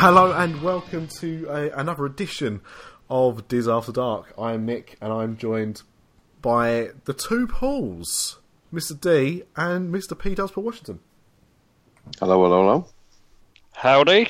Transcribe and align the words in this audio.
Hello 0.00 0.30
and 0.30 0.62
welcome 0.62 1.08
to 1.08 1.48
a, 1.50 1.70
another 1.70 2.06
edition 2.06 2.60
of 3.10 3.48
Dis 3.48 3.66
After 3.66 3.90
Dark. 3.90 4.32
I 4.38 4.52
am 4.52 4.64
Nick 4.64 4.96
and 5.00 5.12
I'm 5.12 5.36
joined 5.36 5.82
by 6.40 6.90
the 7.04 7.12
two 7.12 7.48
Pauls, 7.48 8.38
Mr. 8.72 8.98
D 8.98 9.42
and 9.56 9.92
Mr. 9.92 10.16
P. 10.16 10.36
Dubs 10.36 10.52
for 10.52 10.60
Washington. 10.60 11.00
Hello, 12.20 12.44
hello, 12.44 12.62
hello. 12.62 12.86
Howdy. 13.72 14.28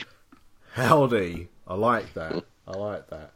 Howdy! 0.73 1.49
I 1.67 1.75
like 1.75 2.15
that. 2.15 2.47
I 2.67 2.79
like 2.79 3.11
that. 3.11 3.33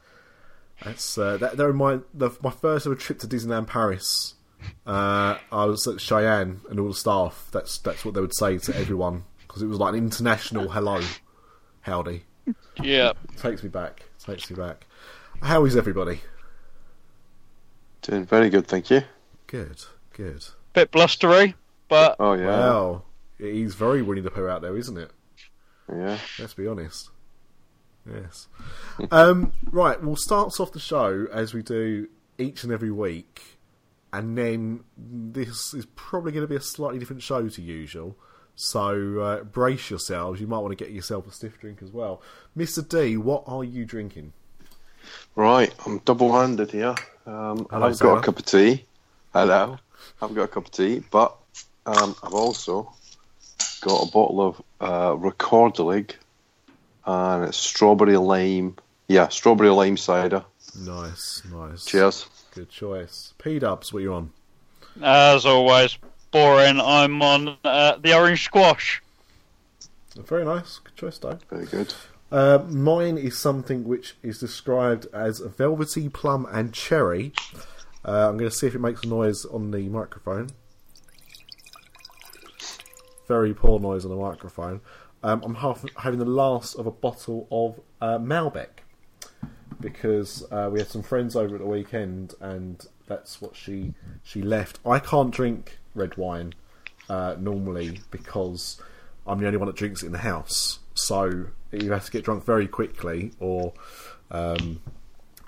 That's 0.82 1.18
uh, 1.18 1.36
that. 1.36 1.58
That 1.58 1.66
reminded 1.66 2.06
the, 2.14 2.30
my 2.42 2.50
first 2.50 2.86
ever 2.86 2.94
trip 2.94 3.18
to 3.18 3.26
Disneyland 3.26 3.66
Paris. 3.66 4.36
Uh, 4.86 5.36
I 5.52 5.66
was 5.66 5.86
at 5.86 6.00
Cheyenne 6.00 6.62
and 6.70 6.80
all 6.80 6.88
the 6.88 6.94
staff. 6.94 7.48
That's 7.52 7.76
that's 7.76 8.06
what 8.06 8.14
they 8.14 8.22
would 8.22 8.34
say 8.34 8.56
to 8.56 8.74
everyone 8.74 9.24
because 9.46 9.60
it 9.60 9.66
was 9.66 9.78
like 9.78 9.92
an 9.92 9.98
international 9.98 10.70
hello, 10.70 11.02
howdy. 11.82 12.24
Yeah. 12.82 13.12
Takes 13.36 13.62
me 13.62 13.68
back. 13.68 14.04
Takes 14.24 14.50
me 14.50 14.56
back. 14.56 14.86
How 15.42 15.64
is 15.64 15.76
everybody? 15.76 16.20
Doing 18.02 18.24
very 18.24 18.50
good, 18.50 18.66
thank 18.66 18.90
you. 18.90 19.02
Good, 19.46 19.80
good. 20.12 20.44
Bit 20.72 20.90
blustery, 20.90 21.54
but 21.88 22.16
Oh 22.18 22.32
yeah, 22.32 22.46
Wow, 22.46 23.02
he's 23.38 23.74
very 23.74 24.02
Winnie 24.02 24.20
the 24.20 24.30
Pooh 24.30 24.48
out 24.48 24.62
there, 24.62 24.76
isn't 24.76 24.96
it? 24.96 25.10
yeah. 25.92 26.18
Let's 26.38 26.54
be 26.54 26.66
honest. 26.66 27.10
Yes. 28.10 28.48
um, 29.12 29.52
right, 29.70 30.02
we'll 30.02 30.16
start 30.16 30.58
off 30.58 30.72
the 30.72 30.80
show 30.80 31.26
as 31.32 31.54
we 31.54 31.62
do 31.62 32.08
each 32.38 32.64
and 32.64 32.72
every 32.72 32.90
week, 32.90 33.58
and 34.12 34.36
then 34.36 34.82
this 34.96 35.72
is 35.74 35.86
probably 35.94 36.32
going 36.32 36.42
to 36.44 36.48
be 36.48 36.56
a 36.56 36.60
slightly 36.60 36.98
different 36.98 37.22
show 37.22 37.48
to 37.48 37.62
usual. 37.62 38.16
So 38.54 39.20
uh, 39.20 39.44
brace 39.44 39.90
yourselves. 39.90 40.40
You 40.40 40.46
might 40.46 40.58
want 40.58 40.76
to 40.76 40.84
get 40.84 40.92
yourself 40.92 41.26
a 41.26 41.32
stiff 41.32 41.58
drink 41.58 41.80
as 41.82 41.90
well. 41.90 42.20
Mr. 42.56 42.86
D, 42.86 43.16
what 43.16 43.44
are 43.46 43.64
you 43.64 43.84
drinking? 43.84 44.32
Right, 45.34 45.74
I'm 45.86 45.98
double-handed 45.98 46.70
here. 46.70 46.94
Um, 47.26 47.66
Hello, 47.70 47.86
I've 47.86 47.98
got 47.98 48.18
a 48.18 48.20
cup 48.20 48.38
of 48.38 48.44
tea. 48.44 48.84
Hello, 49.32 49.78
I've 50.20 50.34
got 50.34 50.42
a 50.42 50.48
cup 50.48 50.66
of 50.66 50.70
tea, 50.70 51.02
but 51.10 51.34
um, 51.86 52.14
I've 52.22 52.34
also 52.34 52.92
got 53.80 54.08
a 54.08 54.10
bottle 54.10 54.40
of 54.40 54.62
uh, 54.80 55.16
Rekorderlig, 55.16 56.12
and 57.06 57.44
it's 57.44 57.56
strawberry 57.56 58.16
lime. 58.16 58.76
Yeah, 59.08 59.28
strawberry 59.28 59.70
lime 59.70 59.96
cider. 59.96 60.44
Nice, 60.78 61.42
nice. 61.50 61.84
Cheers. 61.84 62.26
Good 62.54 62.68
choice. 62.70 63.34
P 63.38 63.58
Dubs, 63.58 63.92
what 63.92 64.00
are 64.00 64.02
you 64.02 64.14
on? 64.14 64.30
as 65.02 65.46
always, 65.46 65.96
boring. 66.32 66.80
I'm 66.80 67.22
on 67.22 67.56
uh, 67.64 67.96
the 67.98 68.14
orange 68.14 68.44
squash. 68.44 69.02
Very 70.16 70.44
nice. 70.44 70.78
Good 70.78 70.96
choice, 70.96 71.18
though. 71.18 71.38
Very 71.48 71.66
good. 71.66 71.94
Uh, 72.30 72.64
mine 72.68 73.18
is 73.18 73.38
something 73.38 73.84
which 73.84 74.16
is 74.22 74.40
described 74.40 75.06
as 75.12 75.40
a 75.40 75.48
velvety 75.48 76.08
plum 76.08 76.46
and 76.50 76.72
cherry. 76.72 77.32
Uh, 78.04 78.28
I'm 78.28 78.38
going 78.38 78.50
to 78.50 78.56
see 78.56 78.66
if 78.66 78.74
it 78.74 78.80
makes 78.80 79.04
a 79.04 79.06
noise 79.06 79.44
on 79.44 79.70
the 79.70 79.88
microphone. 79.88 80.48
Very 83.28 83.54
poor 83.54 83.78
noise 83.78 84.04
on 84.04 84.10
the 84.10 84.16
microphone. 84.16 84.80
Um, 85.22 85.42
I'm 85.44 85.54
half, 85.56 85.84
having 85.98 86.18
the 86.18 86.24
last 86.24 86.74
of 86.74 86.86
a 86.86 86.90
bottle 86.90 87.46
of 87.50 87.80
uh, 88.00 88.18
Malbec 88.18 88.82
because 89.80 90.44
uh, 90.50 90.70
we 90.72 90.78
had 90.78 90.88
some 90.88 91.02
friends 91.02 91.36
over 91.36 91.56
at 91.56 91.60
the 91.60 91.66
weekend, 91.66 92.34
and 92.40 92.86
that's 93.06 93.42
what 93.42 93.54
she 93.54 93.94
she 94.22 94.40
left. 94.40 94.78
I 94.86 94.98
can't 94.98 95.30
drink 95.30 95.78
red 95.94 96.16
wine 96.16 96.54
uh, 97.08 97.36
normally 97.38 98.00
because 98.10 98.80
I'm 99.26 99.38
the 99.38 99.46
only 99.46 99.58
one 99.58 99.66
that 99.66 99.76
drinks 99.76 100.02
it 100.02 100.06
in 100.06 100.12
the 100.12 100.18
house. 100.18 100.78
So 100.94 101.46
you 101.70 101.92
have 101.92 102.04
to 102.04 102.10
get 102.10 102.24
drunk 102.24 102.44
very 102.44 102.66
quickly, 102.66 103.32
or 103.40 103.72
um, 104.30 104.80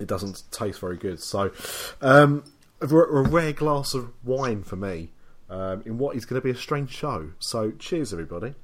it 0.00 0.06
doesn't 0.06 0.42
taste 0.50 0.80
very 0.80 0.96
good. 0.96 1.20
So 1.20 1.52
um, 2.00 2.44
a, 2.80 2.92
r- 2.92 3.18
a 3.18 3.22
rare 3.22 3.52
glass 3.52 3.94
of 3.94 4.12
wine 4.24 4.62
for 4.62 4.76
me 4.76 5.10
um, 5.50 5.82
in 5.84 5.98
what 5.98 6.16
is 6.16 6.24
going 6.24 6.40
to 6.40 6.44
be 6.44 6.50
a 6.50 6.56
strange 6.56 6.90
show. 6.90 7.30
So 7.38 7.72
cheers, 7.72 8.12
everybody. 8.12 8.54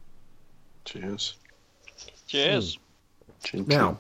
Cheers. 0.85 1.37
Cheers. 2.27 2.79
Chin, 3.43 3.65
Now, 3.67 3.99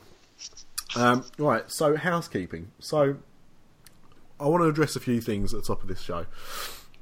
um, 0.96 1.24
right, 1.38 1.70
so 1.70 1.96
housekeeping. 1.96 2.70
So, 2.78 3.16
I 4.38 4.46
want 4.46 4.62
to 4.62 4.68
address 4.68 4.96
a 4.96 5.00
few 5.00 5.20
things 5.20 5.54
at 5.54 5.60
the 5.60 5.66
top 5.66 5.82
of 5.82 5.88
this 5.88 6.00
show. 6.00 6.26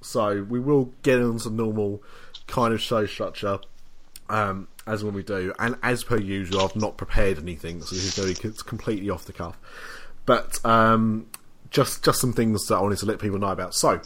So, 0.00 0.46
we 0.48 0.60
will 0.60 0.92
get 1.02 1.18
into 1.18 1.50
normal 1.50 2.02
kind 2.46 2.72
of 2.72 2.80
show 2.80 3.06
structure 3.06 3.58
um, 4.28 4.68
as 4.86 5.04
when 5.04 5.14
we 5.14 5.22
do. 5.22 5.52
And 5.58 5.76
as 5.82 6.04
per 6.04 6.18
usual, 6.18 6.62
I've 6.62 6.76
not 6.76 6.96
prepared 6.96 7.38
anything, 7.38 7.82
so 7.82 7.94
this 7.94 8.04
is 8.04 8.16
going 8.16 8.34
to 8.34 8.42
be 8.42 8.56
completely 8.66 9.10
off 9.10 9.24
the 9.24 9.32
cuff. 9.32 9.58
But 10.26 10.64
um, 10.64 11.26
just 11.70 12.04
just 12.04 12.20
some 12.20 12.32
things 12.32 12.66
that 12.66 12.76
I 12.76 12.80
wanted 12.80 12.98
to 12.98 13.06
let 13.06 13.18
people 13.18 13.38
know 13.38 13.48
about. 13.48 13.74
So, 13.74 14.00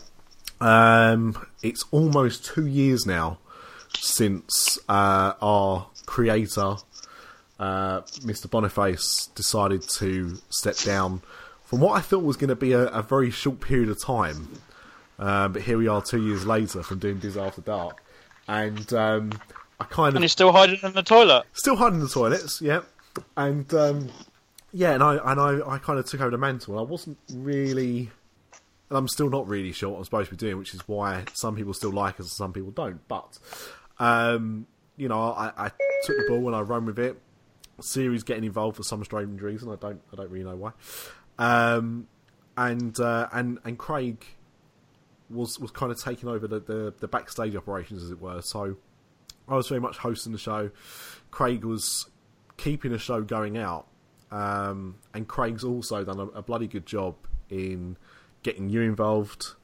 um, 0.61 1.47
it's 1.63 1.85
almost 1.91 2.45
two 2.45 2.67
years 2.67 3.07
now 3.07 3.39
since 3.95 4.79
uh, 4.89 5.35
our 5.41 5.89
creator 6.07 6.77
uh, 7.63 8.01
Mr. 8.23 8.51
Boniface 8.51 9.31
decided 9.37 9.83
to 9.83 10.37
step 10.51 10.77
down 10.79 11.23
from 11.63 11.81
what 11.81 11.97
I 11.97 12.01
thought 12.01 12.25
was 12.25 12.37
going 12.37 12.49
to 12.49 12.57
be 12.57 12.73
a, 12.73 12.87
a 12.87 13.03
very 13.03 13.31
short 13.31 13.61
period 13.61 13.89
of 13.89 14.03
time. 14.03 14.61
Uh, 15.23 15.47
but 15.47 15.63
here 15.63 15.79
we 15.79 15.87
are 15.87 16.03
two 16.03 16.21
years 16.27 16.45
later 16.45 16.83
from 16.83 16.99
doing 16.99 17.21
Dis 17.21 17.37
After 17.37 17.61
Dark. 17.61 18.03
And 18.49 18.93
um, 18.93 19.31
I 19.79 19.85
kind 19.85 20.09
of 20.09 20.17
And 20.17 20.25
he's 20.25 20.33
still 20.33 20.51
hiding 20.51 20.81
in 20.83 20.95
the 20.95 21.03
toilet. 21.05 21.45
Still 21.53 21.77
hiding 21.77 22.01
in 22.01 22.05
the 22.05 22.09
toilets, 22.09 22.61
yeah. 22.61 22.81
And 23.37 23.73
um, 23.73 24.11
yeah, 24.73 24.95
and 24.95 25.03
I 25.03 25.19
and 25.31 25.41
I, 25.41 25.75
I 25.75 25.79
kind 25.79 26.01
of 26.01 26.07
took 26.07 26.21
over 26.21 26.31
the 26.33 26.39
mantle. 26.39 26.75
And 26.75 26.81
I 26.81 26.91
wasn't 26.91 27.19
really. 27.33 28.11
And 28.91 28.99
I'm 28.99 29.07
still 29.07 29.31
not 29.31 29.47
really 29.47 29.71
sure 29.71 29.91
what 29.91 29.99
I'm 29.99 30.05
supposed 30.05 30.31
to 30.31 30.35
be 30.35 30.41
doing, 30.41 30.59
which 30.59 30.75
is 30.75 30.81
why 30.89 31.25
some 31.35 31.55
people 31.55 31.73
still 31.73 31.93
like 31.93 32.15
us 32.15 32.27
and 32.27 32.31
some 32.31 32.53
people 32.53 32.73
don't. 32.73 33.07
But, 33.07 33.39
um, 34.01 34.67
you 34.97 35.07
know, 35.07 35.21
I, 35.21 35.53
I 35.57 35.69
took 36.05 36.17
the 36.17 36.27
ball 36.31 36.49
and 36.49 36.57
I 36.57 36.63
run 36.63 36.85
with 36.85 36.99
it. 36.99 37.17
Series 37.81 38.25
getting 38.25 38.43
involved 38.43 38.77
for 38.77 38.83
some 38.83 39.05
strange 39.05 39.41
reason. 39.41 39.71
I 39.71 39.77
don't 39.77 40.03
I 40.13 40.17
don't 40.17 40.31
really 40.31 40.45
know 40.45 40.57
why. 40.57 40.73
Um, 41.39 42.09
and 42.57 42.99
uh, 42.99 43.29
and 43.33 43.61
and 43.65 43.79
Craig 43.79 44.27
was 45.33 45.59
was 45.59 45.71
kind 45.71 45.91
of 45.93 46.01
taking 46.01 46.29
over 46.29 46.47
the, 46.47 46.61
the 46.61 46.95
the 46.99 47.09
backstage 47.09 47.57
operations 47.57 48.03
as 48.03 48.11
it 48.11 48.21
were. 48.21 48.43
So 48.43 48.77
I 49.49 49.57
was 49.57 49.69
very 49.69 49.81
much 49.81 49.99
hosting 49.99 50.33
the 50.33 50.39
show. 50.39 50.71
Craig 51.31 51.65
was 51.65 52.07
keeping 52.57 52.93
the 52.93 52.99
show 52.99 53.23
going 53.23 53.59
out, 53.59 53.87
um, 54.31 54.97
and 55.15 55.27
Craig's 55.27 55.65
also 55.65 56.05
done 56.05 56.21
a, 56.21 56.27
a 56.39 56.43
bloody 56.43 56.67
good 56.67 56.87
job 56.87 57.17
in 57.51 57.97
getting 58.43 58.69
you 58.69 58.83
involved. 58.83 59.55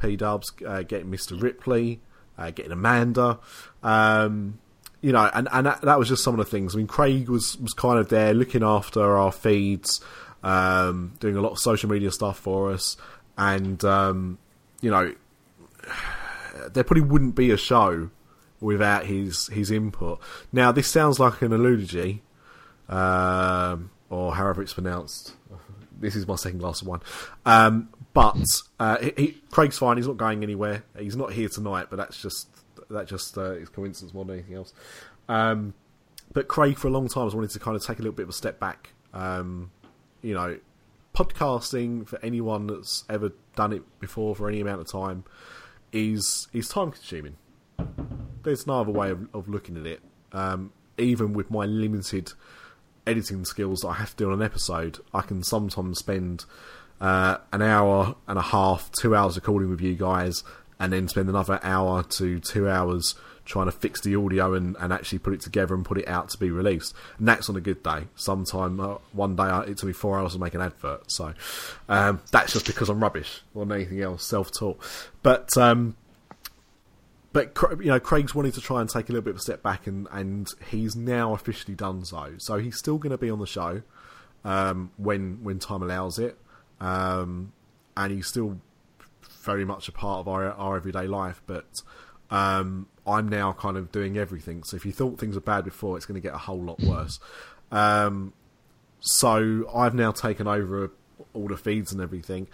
P 0.00 0.16
Dubs, 0.16 0.52
uh, 0.66 0.82
getting 0.82 1.10
Mr. 1.10 1.40
Ripley, 1.40 2.00
uh, 2.36 2.50
getting 2.50 2.72
Amanda. 2.72 3.38
Um, 3.82 4.58
you 5.00 5.12
know, 5.12 5.30
and, 5.34 5.48
and 5.52 5.66
that, 5.66 5.82
that 5.82 5.98
was 5.98 6.08
just 6.08 6.22
some 6.22 6.38
of 6.38 6.44
the 6.44 6.50
things. 6.50 6.74
I 6.74 6.78
mean, 6.78 6.86
Craig 6.86 7.28
was, 7.28 7.56
was 7.58 7.72
kind 7.72 7.98
of 7.98 8.08
there 8.08 8.34
looking 8.34 8.62
after 8.62 9.16
our 9.16 9.32
feeds, 9.32 10.00
um, 10.42 11.14
doing 11.18 11.36
a 11.36 11.40
lot 11.40 11.52
of 11.52 11.58
social 11.58 11.90
media 11.90 12.10
stuff 12.10 12.38
for 12.38 12.72
us, 12.72 12.96
and 13.36 13.84
um, 13.84 14.38
you 14.82 14.90
know, 14.90 15.14
there 16.70 16.84
probably 16.84 17.02
wouldn't 17.02 17.34
be 17.34 17.50
a 17.50 17.56
show 17.56 18.10
without 18.60 19.06
his 19.06 19.46
his 19.46 19.70
input. 19.70 20.20
Now, 20.52 20.70
this 20.72 20.88
sounds 20.88 21.18
like 21.18 21.40
an 21.40 21.52
eulogy, 21.52 22.22
um, 22.90 23.90
or 24.10 24.34
however 24.34 24.60
it's 24.60 24.74
pronounced. 24.74 25.34
This 25.98 26.16
is 26.16 26.26
my 26.26 26.34
second 26.34 26.58
glass 26.58 26.82
of 26.82 26.88
wine. 26.88 27.00
Um, 27.46 27.88
but 28.12 28.44
uh, 28.78 28.98
he, 29.16 29.40
Craig's 29.50 29.78
fine. 29.78 29.96
He's 29.96 30.08
not 30.08 30.16
going 30.16 30.42
anywhere. 30.42 30.84
He's 30.98 31.16
not 31.16 31.32
here 31.32 31.48
tonight, 31.48 31.86
but 31.90 31.96
that's 31.96 32.20
just 32.20 32.48
that 32.90 33.06
just 33.06 33.38
uh, 33.38 33.52
is 33.52 33.68
coincidence 33.68 34.12
more 34.12 34.24
than 34.24 34.34
anything 34.34 34.56
else. 34.56 34.74
Um, 35.28 35.74
but 36.32 36.48
Craig, 36.48 36.76
for 36.76 36.88
a 36.88 36.90
long 36.90 37.08
time, 37.08 37.24
has 37.24 37.34
wanted 37.34 37.50
to 37.50 37.60
kind 37.60 37.76
of 37.76 37.84
take 37.84 37.98
a 37.98 38.02
little 38.02 38.14
bit 38.14 38.24
of 38.24 38.30
a 38.30 38.34
step 38.34 38.58
back. 38.58 38.90
Um, 39.14 39.70
you 40.22 40.34
know, 40.34 40.58
podcasting 41.14 42.06
for 42.06 42.18
anyone 42.22 42.66
that's 42.66 43.04
ever 43.08 43.32
done 43.54 43.72
it 43.72 43.82
before 44.00 44.34
for 44.34 44.48
any 44.48 44.60
amount 44.60 44.80
of 44.80 44.90
time 44.90 45.24
is 45.92 46.48
is 46.52 46.68
time 46.68 46.90
consuming. 46.90 47.36
There's 48.42 48.66
no 48.66 48.80
other 48.80 48.92
way 48.92 49.10
of, 49.10 49.28
of 49.34 49.48
looking 49.48 49.76
at 49.76 49.86
it. 49.86 50.00
Um, 50.32 50.72
even 50.98 51.32
with 51.32 51.50
my 51.50 51.64
limited 51.64 52.32
editing 53.06 53.44
skills 53.44 53.80
that 53.80 53.88
I 53.88 53.94
have 53.94 54.10
to 54.10 54.16
do 54.16 54.26
on 54.28 54.34
an 54.34 54.42
episode, 54.42 54.98
I 55.12 55.22
can 55.22 55.42
sometimes 55.42 55.98
spend 55.98 56.44
uh, 57.00 57.38
an 57.52 57.62
hour 57.62 58.16
and 58.26 58.38
a 58.38 58.42
half, 58.42 58.90
two 58.92 59.14
hours 59.14 59.36
recording 59.36 59.70
with 59.70 59.80
you 59.80 59.94
guys, 59.94 60.44
and 60.78 60.92
then 60.92 61.08
spend 61.08 61.28
another 61.28 61.60
hour 61.62 62.02
to 62.02 62.40
two 62.40 62.68
hours 62.68 63.14
trying 63.44 63.66
to 63.66 63.72
fix 63.72 64.00
the 64.00 64.14
audio 64.16 64.54
and, 64.54 64.76
and 64.78 64.92
actually 64.92 65.18
put 65.18 65.32
it 65.32 65.40
together 65.40 65.74
and 65.74 65.84
put 65.84 65.98
it 65.98 66.08
out 66.08 66.28
to 66.30 66.38
be 66.38 66.50
released. 66.50 66.94
And 67.18 67.26
that's 67.26 67.48
on 67.48 67.56
a 67.56 67.60
good 67.60 67.82
day. 67.82 68.04
Sometime 68.14 68.80
uh, 68.80 68.98
one 69.12 69.36
day 69.36 69.44
uh, 69.44 69.60
it 69.60 69.78
took 69.78 69.88
me 69.88 69.92
four 69.92 70.18
hours 70.18 70.34
to 70.34 70.38
make 70.38 70.54
an 70.54 70.60
advert. 70.60 71.10
So 71.10 71.34
um, 71.88 72.20
that's 72.30 72.52
just 72.52 72.66
because 72.66 72.88
I'm 72.88 73.02
rubbish 73.02 73.42
than 73.54 73.72
anything 73.72 74.00
else, 74.00 74.24
self 74.24 74.52
taught. 74.52 74.78
But 75.22 75.56
um, 75.56 75.96
but 77.32 77.56
you 77.78 77.86
know, 77.86 77.98
Craig's 77.98 78.34
wanting 78.34 78.52
to 78.52 78.60
try 78.60 78.80
and 78.80 78.90
take 78.90 79.08
a 79.08 79.12
little 79.12 79.24
bit 79.24 79.30
of 79.30 79.36
a 79.36 79.40
step 79.40 79.62
back, 79.62 79.86
and 79.86 80.06
and 80.12 80.48
he's 80.70 80.94
now 80.94 81.32
officially 81.32 81.74
done 81.74 82.04
so. 82.04 82.34
So 82.38 82.58
he's 82.58 82.76
still 82.76 82.98
going 82.98 83.10
to 83.10 83.18
be 83.18 83.30
on 83.30 83.38
the 83.38 83.46
show 83.46 83.82
um, 84.44 84.90
when 84.98 85.42
when 85.42 85.58
time 85.58 85.82
allows 85.82 86.18
it, 86.18 86.36
um, 86.80 87.52
and 87.96 88.12
he's 88.12 88.26
still 88.26 88.60
very 89.42 89.64
much 89.64 89.88
a 89.88 89.92
part 89.92 90.20
of 90.20 90.28
our 90.28 90.52
our 90.52 90.76
everyday 90.76 91.06
life. 91.06 91.42
But 91.46 91.82
um, 92.30 92.86
I'm 93.06 93.28
now 93.28 93.52
kind 93.52 93.76
of 93.76 93.90
doing 93.90 94.16
everything. 94.16 94.62
So 94.64 94.76
if 94.76 94.86
you 94.86 94.92
thought 94.92 95.18
things 95.18 95.34
were 95.34 95.40
bad 95.40 95.64
before, 95.64 95.96
it's 95.96 96.06
going 96.06 96.20
to 96.20 96.26
get 96.26 96.34
a 96.34 96.38
whole 96.38 96.62
lot 96.62 96.80
worse. 96.80 97.18
Um, 97.70 98.32
so 99.00 99.68
I've 99.74 99.94
now 99.94 100.12
taken 100.12 100.46
over 100.46 100.92
all 101.34 101.48
the 101.48 101.56
feeds 101.56 101.92
and 101.92 102.00
everything, 102.00 102.46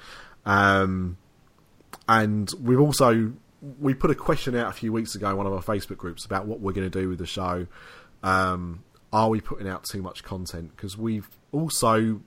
um, 0.46 1.18
and 2.08 2.50
we've 2.62 2.80
also 2.80 3.32
we 3.80 3.92
put 3.94 4.10
a 4.10 4.14
question 4.14 4.54
out 4.56 4.68
a 4.68 4.72
few 4.72 4.92
weeks 4.92 5.14
ago 5.14 5.30
in 5.30 5.36
one 5.36 5.46
of 5.46 5.52
our 5.52 5.62
Facebook 5.62 5.96
groups 5.96 6.24
about 6.24 6.46
what 6.46 6.60
we're 6.60 6.72
going 6.72 6.88
to 6.88 7.00
do 7.00 7.08
with 7.08 7.18
the 7.18 7.26
show. 7.26 7.66
Um, 8.22 8.84
are 9.12 9.28
we 9.28 9.40
putting 9.40 9.68
out 9.68 9.84
too 9.84 10.02
much 10.02 10.22
content? 10.22 10.76
Because 10.76 10.96
we've 10.96 11.28
also, 11.50 12.20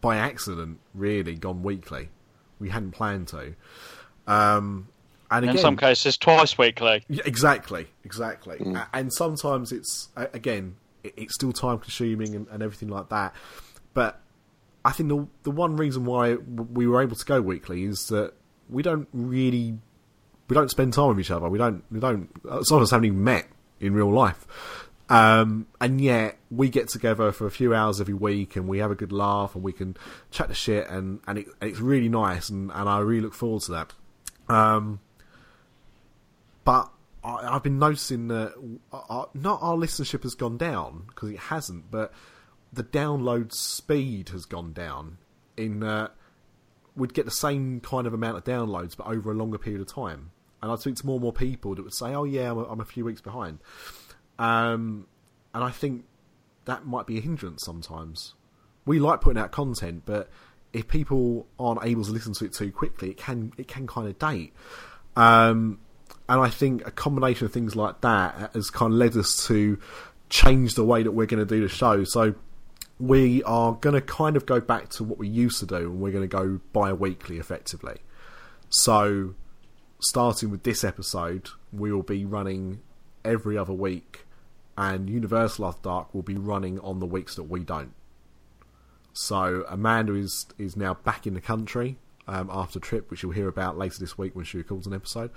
by 0.00 0.16
accident, 0.16 0.78
really 0.94 1.34
gone 1.34 1.62
weekly. 1.62 2.10
We 2.58 2.68
hadn't 2.68 2.92
planned 2.92 3.28
to. 3.28 3.54
Um, 4.26 4.88
and 5.30 5.44
again, 5.44 5.56
in 5.56 5.62
some 5.62 5.76
cases, 5.76 6.16
twice 6.16 6.56
weekly. 6.58 7.04
Exactly, 7.08 7.86
exactly. 8.04 8.58
Mm. 8.58 8.86
And 8.92 9.12
sometimes 9.12 9.72
it's 9.72 10.08
again, 10.16 10.76
it's 11.02 11.34
still 11.34 11.52
time 11.52 11.78
consuming 11.78 12.34
and, 12.34 12.46
and 12.48 12.62
everything 12.62 12.88
like 12.88 13.08
that. 13.08 13.34
But 13.94 14.20
I 14.84 14.92
think 14.92 15.08
the 15.08 15.26
the 15.42 15.50
one 15.50 15.76
reason 15.76 16.04
why 16.04 16.34
we 16.34 16.86
were 16.86 17.02
able 17.02 17.16
to 17.16 17.24
go 17.24 17.40
weekly 17.40 17.84
is 17.84 18.06
that 18.08 18.34
we 18.68 18.82
don't 18.82 19.08
really 19.12 19.78
we 20.48 20.54
don't 20.54 20.70
spend 20.70 20.92
time 20.92 21.08
with 21.08 21.20
each 21.20 21.30
other. 21.30 21.48
We 21.48 21.58
don't 21.58 21.84
we 21.90 22.00
don't 22.00 22.28
some 22.62 22.78
of 22.78 22.82
us 22.82 22.90
haven't 22.90 23.06
even 23.06 23.24
met 23.24 23.46
in 23.80 23.94
real 23.94 24.12
life. 24.12 24.46
Um, 25.08 25.66
and 25.80 26.00
yet 26.00 26.36
we 26.50 26.68
get 26.68 26.88
together 26.88 27.30
for 27.30 27.46
a 27.46 27.50
few 27.50 27.72
hours 27.72 28.00
every 28.00 28.14
week 28.14 28.56
and 28.56 28.66
we 28.66 28.78
have 28.78 28.90
a 28.90 28.96
good 28.96 29.12
laugh 29.12 29.54
and 29.54 29.62
we 29.62 29.72
can 29.72 29.96
chat 30.32 30.48
the 30.48 30.54
shit 30.54 30.88
and, 30.88 31.20
and, 31.28 31.38
it, 31.38 31.46
and 31.60 31.70
it's 31.70 31.78
really 31.78 32.08
nice 32.08 32.48
and, 32.48 32.72
and 32.72 32.88
I 32.88 32.98
really 32.98 33.20
look 33.20 33.34
forward 33.34 33.62
to 33.62 33.72
that. 33.72 33.92
Um, 34.48 34.98
but 36.66 36.92
I, 37.24 37.52
have 37.52 37.62
been 37.62 37.78
noticing 37.78 38.28
that 38.28 38.54
our, 38.92 39.28
not 39.34 39.60
our 39.62 39.76
listenership 39.76 40.24
has 40.24 40.34
gone 40.34 40.58
down 40.58 41.04
because 41.06 41.30
it 41.30 41.38
hasn't, 41.38 41.90
but 41.90 42.12
the 42.72 42.82
download 42.82 43.52
speed 43.52 44.30
has 44.30 44.44
gone 44.44 44.72
down. 44.72 45.18
In 45.56 45.82
uh, 45.84 46.08
we'd 46.96 47.14
get 47.14 47.24
the 47.24 47.30
same 47.30 47.80
kind 47.80 48.06
of 48.06 48.12
amount 48.12 48.36
of 48.36 48.44
downloads, 48.44 48.96
but 48.96 49.06
over 49.06 49.30
a 49.30 49.34
longer 49.34 49.58
period 49.58 49.80
of 49.80 49.86
time. 49.86 50.32
And 50.60 50.72
I'd 50.72 50.80
speak 50.80 50.96
to 50.96 51.06
more 51.06 51.14
and 51.14 51.22
more 51.22 51.32
people 51.32 51.76
that 51.76 51.82
would 51.84 51.94
say, 51.94 52.14
"Oh 52.14 52.24
yeah, 52.24 52.50
I'm 52.50 52.58
a, 52.58 52.64
I'm 52.64 52.80
a 52.80 52.84
few 52.84 53.04
weeks 53.04 53.20
behind," 53.20 53.60
um, 54.40 55.06
and 55.54 55.62
I 55.62 55.70
think 55.70 56.04
that 56.64 56.84
might 56.84 57.06
be 57.06 57.18
a 57.18 57.20
hindrance 57.20 57.64
sometimes. 57.64 58.34
We 58.84 58.98
like 58.98 59.20
putting 59.20 59.40
out 59.40 59.52
content, 59.52 60.02
but 60.04 60.28
if 60.72 60.88
people 60.88 61.46
aren't 61.60 61.84
able 61.84 62.04
to 62.04 62.10
listen 62.10 62.32
to 62.34 62.44
it 62.44 62.54
too 62.54 62.72
quickly, 62.72 63.10
it 63.10 63.18
can 63.18 63.52
it 63.56 63.68
can 63.68 63.86
kind 63.86 64.08
of 64.08 64.18
date. 64.18 64.52
Um, 65.14 65.78
and 66.28 66.40
I 66.40 66.48
think 66.48 66.86
a 66.86 66.90
combination 66.90 67.46
of 67.46 67.52
things 67.52 67.76
like 67.76 68.00
that 68.00 68.50
has 68.54 68.70
kind 68.70 68.92
of 68.92 68.98
led 68.98 69.16
us 69.16 69.46
to 69.46 69.78
change 70.28 70.74
the 70.74 70.84
way 70.84 71.02
that 71.02 71.12
we're 71.12 71.26
going 71.26 71.46
to 71.46 71.54
do 71.54 71.60
the 71.60 71.68
show. 71.68 72.04
So 72.04 72.34
we 72.98 73.42
are 73.44 73.72
going 73.72 73.94
to 73.94 74.00
kind 74.00 74.36
of 74.36 74.46
go 74.46 74.60
back 74.60 74.88
to 74.90 75.04
what 75.04 75.18
we 75.18 75.28
used 75.28 75.60
to 75.60 75.66
do, 75.66 75.76
and 75.76 76.00
we're 76.00 76.12
going 76.12 76.28
to 76.28 76.36
go 76.36 76.60
bi-weekly 76.72 77.38
effectively. 77.38 77.98
So 78.70 79.34
starting 80.00 80.50
with 80.50 80.62
this 80.64 80.82
episode, 80.82 81.50
we 81.72 81.92
will 81.92 82.02
be 82.02 82.24
running 82.24 82.80
every 83.24 83.56
other 83.56 83.72
week, 83.72 84.24
and 84.76 85.08
Universal 85.08 85.66
After 85.66 85.82
Dark 85.82 86.14
will 86.14 86.22
be 86.22 86.36
running 86.36 86.80
on 86.80 86.98
the 86.98 87.06
weeks 87.06 87.36
that 87.36 87.44
we 87.44 87.60
don't. 87.60 87.92
So 89.12 89.64
Amanda 89.68 90.14
is 90.14 90.46
is 90.58 90.76
now 90.76 90.94
back 90.94 91.26
in 91.26 91.34
the 91.34 91.40
country 91.40 91.98
um, 92.26 92.50
after 92.52 92.78
trip, 92.78 93.10
which 93.10 93.22
you'll 93.22 93.32
hear 93.32 93.48
about 93.48 93.78
later 93.78 93.98
this 93.98 94.18
week 94.18 94.36
when 94.36 94.44
she 94.44 94.58
records 94.58 94.86
an 94.86 94.92
episode. 94.92 95.30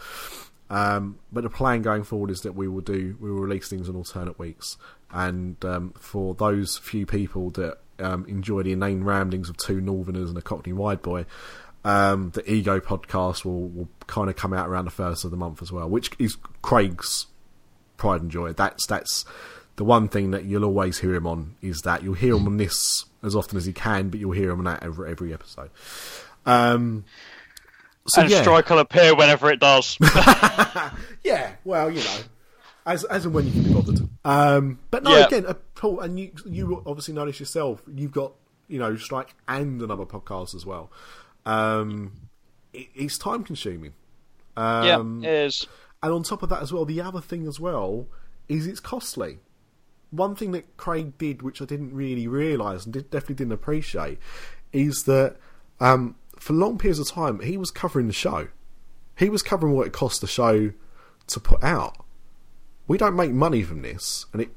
Um, 0.69 1.18
but 1.31 1.44
the 1.44 1.50
plan 1.50 1.81
going 1.81 2.04
forward 2.04 2.30
is 2.30 2.42
that 2.42 2.54
we 2.54 2.68
will 2.68 2.81
do 2.81 3.18
we 3.19 3.31
will 3.31 3.39
release 3.39 3.68
things 3.69 3.89
on 3.89 3.95
alternate 3.95 4.38
weeks, 4.38 4.77
and 5.12 5.63
um, 5.66 5.94
for 6.00 6.36
those 6.36 6.77
few 6.77 7.06
people 7.06 7.50
that 7.51 7.80
um, 8.00 8.25
enjoy 8.27 8.63
the 8.63 8.71
inane 8.71 9.04
ramblings 9.04 9.50
of 9.50 9.57
two 9.57 9.81
Northerners 9.81 10.30
and 10.30 10.38
a 10.38 10.42
Cockney 10.42 10.74
Wide 10.74 11.01
Boy, 11.01 11.25
um, 11.83 12.31
the 12.31 12.51
Ego 12.51 12.80
podcast 12.80 13.45
will, 13.45 13.68
will 13.69 13.89
kind 14.07 14.30
of 14.30 14.36
come 14.36 14.54
out 14.54 14.68
around 14.68 14.86
the 14.86 14.92
first 14.92 15.25
of 15.25 15.31
the 15.31 15.38
month 15.38 15.62
as 15.62 15.71
well, 15.71 15.89
which 15.89 16.12
is 16.19 16.38
Craig's 16.62 17.27
pride 17.98 18.22
and 18.22 18.31
joy. 18.31 18.54
That's 18.54 18.86
that's 18.86 19.25
the 19.75 19.83
one 19.83 20.07
thing 20.10 20.31
that 20.31 20.45
you'll 20.45 20.65
always 20.65 21.00
hear 21.00 21.15
him 21.15 21.25
on 21.25 21.56
is 21.62 21.81
that 21.81 22.04
you'll 22.04 22.13
hear 22.13 22.36
him 22.36 22.48
on 22.48 22.57
this 22.57 23.06
as 23.24 23.36
often 23.36 23.57
as 23.57 23.65
he 23.65 23.74
can, 23.74 24.10
but 24.10 24.19
you'll 24.19 24.31
hear 24.31 24.51
him 24.51 24.60
on 24.60 24.65
that 24.65 24.83
every 24.83 25.10
every 25.10 25.33
episode. 25.33 25.69
Um, 26.45 27.06
so, 28.09 28.21
and 28.21 28.29
yeah. 28.29 28.41
Strike 28.41 28.69
will 28.69 28.79
appear 28.79 29.15
whenever 29.15 29.50
it 29.50 29.59
does. 29.59 29.97
yeah, 31.23 31.53
well, 31.63 31.89
you 31.89 32.00
know, 32.00 32.17
as 32.85 33.03
as 33.06 33.25
and 33.25 33.33
when 33.33 33.45
you 33.45 33.51
can 33.51 33.63
be 33.63 33.73
bothered. 33.73 34.09
Um, 34.25 34.79
but 34.91 35.03
no, 35.03 35.15
yeah. 35.15 35.25
again, 35.25 35.45
uh, 35.45 35.53
Paul, 35.75 36.00
and 36.00 36.19
you 36.19 36.31
you 36.45 36.84
obviously 36.86 37.13
notice 37.13 37.39
yourself. 37.39 37.81
You've 37.93 38.12
got 38.12 38.34
you 38.67 38.79
know 38.79 38.95
Strike 38.95 39.36
and 39.48 39.81
another 39.81 40.05
podcast 40.05 40.55
as 40.55 40.65
well. 40.65 40.91
Um, 41.45 42.13
it, 42.74 42.88
it's 42.95 43.17
time 43.17 43.43
consuming. 43.43 43.93
Um, 44.57 45.22
yeah, 45.24 45.29
it 45.29 45.45
is. 45.48 45.67
And 46.01 46.13
on 46.13 46.24
top 46.24 46.43
of 46.43 46.50
that, 46.50 46.62
as 46.62 46.72
well, 46.72 46.86
the 46.86 47.01
other 47.01 47.22
thing 47.22 47.48
as 47.48 47.60
well 47.60 48.07
is 48.48 48.67
it's 48.67 48.79
costly. 48.79 49.39
One 50.12 50.36
thing 50.36 50.51
that 50.53 50.75
Craig 50.77 51.17
did, 51.17 51.41
which 51.41 51.62
I 51.62 51.65
didn't 51.65 51.93
really 51.93 52.27
realise 52.27 52.86
and 52.86 52.93
did, 52.93 53.12
definitely 53.12 53.36
didn't 53.36 53.53
appreciate, 53.53 54.17
is 54.74 55.03
that 55.03 55.38
um, 55.79 56.15
for 56.39 56.53
long 56.53 56.77
periods 56.77 57.00
of 57.00 57.10
time, 57.10 57.39
he 57.41 57.58
was 57.58 57.72
covering 57.72 58.08
the 58.08 58.13
show. 58.13 58.48
He 59.17 59.29
was 59.29 59.43
covering 59.43 59.74
what 59.74 59.88
it 59.88 59.93
cost 59.93 60.22
the 60.22 60.27
show 60.27 60.72
to 61.27 61.39
put 61.39 61.63
out. 61.63 62.05
We 62.88 62.98
don't 62.98 63.15
make 63.15 63.31
money 63.31 63.62
from 63.62 63.81
this, 63.81 64.25
and 64.34 64.41
it 64.41 64.50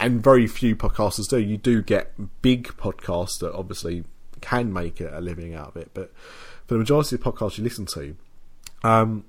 and 0.00 0.22
very 0.22 0.46
few 0.46 0.74
podcasters 0.74 1.28
do. 1.28 1.38
You 1.38 1.56
do 1.56 1.82
get 1.82 2.42
big 2.42 2.68
podcasts 2.76 3.38
that 3.40 3.52
obviously 3.54 4.04
can 4.40 4.72
make 4.72 5.00
a 5.00 5.20
living 5.20 5.54
out 5.54 5.68
of 5.68 5.76
it, 5.76 5.90
but 5.94 6.12
for 6.66 6.74
the 6.74 6.78
majority 6.78 7.16
of 7.16 7.22
podcasts 7.22 7.58
you 7.58 7.64
listen 7.64 7.86
to, 7.86 8.16
um, 8.82 9.24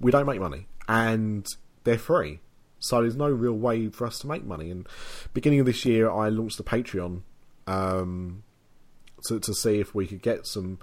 we 0.00 0.10
don't 0.10 0.26
make 0.26 0.40
money, 0.40 0.66
and 0.88 1.46
they're 1.84 1.98
free. 1.98 2.40
So 2.78 3.00
there's 3.00 3.16
no 3.16 3.28
real 3.30 3.52
way 3.52 3.88
for 3.88 4.06
us 4.06 4.18
to 4.20 4.26
make 4.26 4.44
money. 4.44 4.70
And 4.70 4.88
beginning 5.34 5.60
of 5.60 5.66
this 5.66 5.84
year, 5.84 6.10
I 6.10 6.28
launched 6.28 6.58
the 6.58 6.64
Patreon 6.64 7.22
um, 7.66 8.42
to, 9.24 9.40
to 9.40 9.54
see 9.54 9.80
if 9.80 9.94
we 9.94 10.06
could 10.06 10.22
get 10.22 10.46
some 10.46 10.78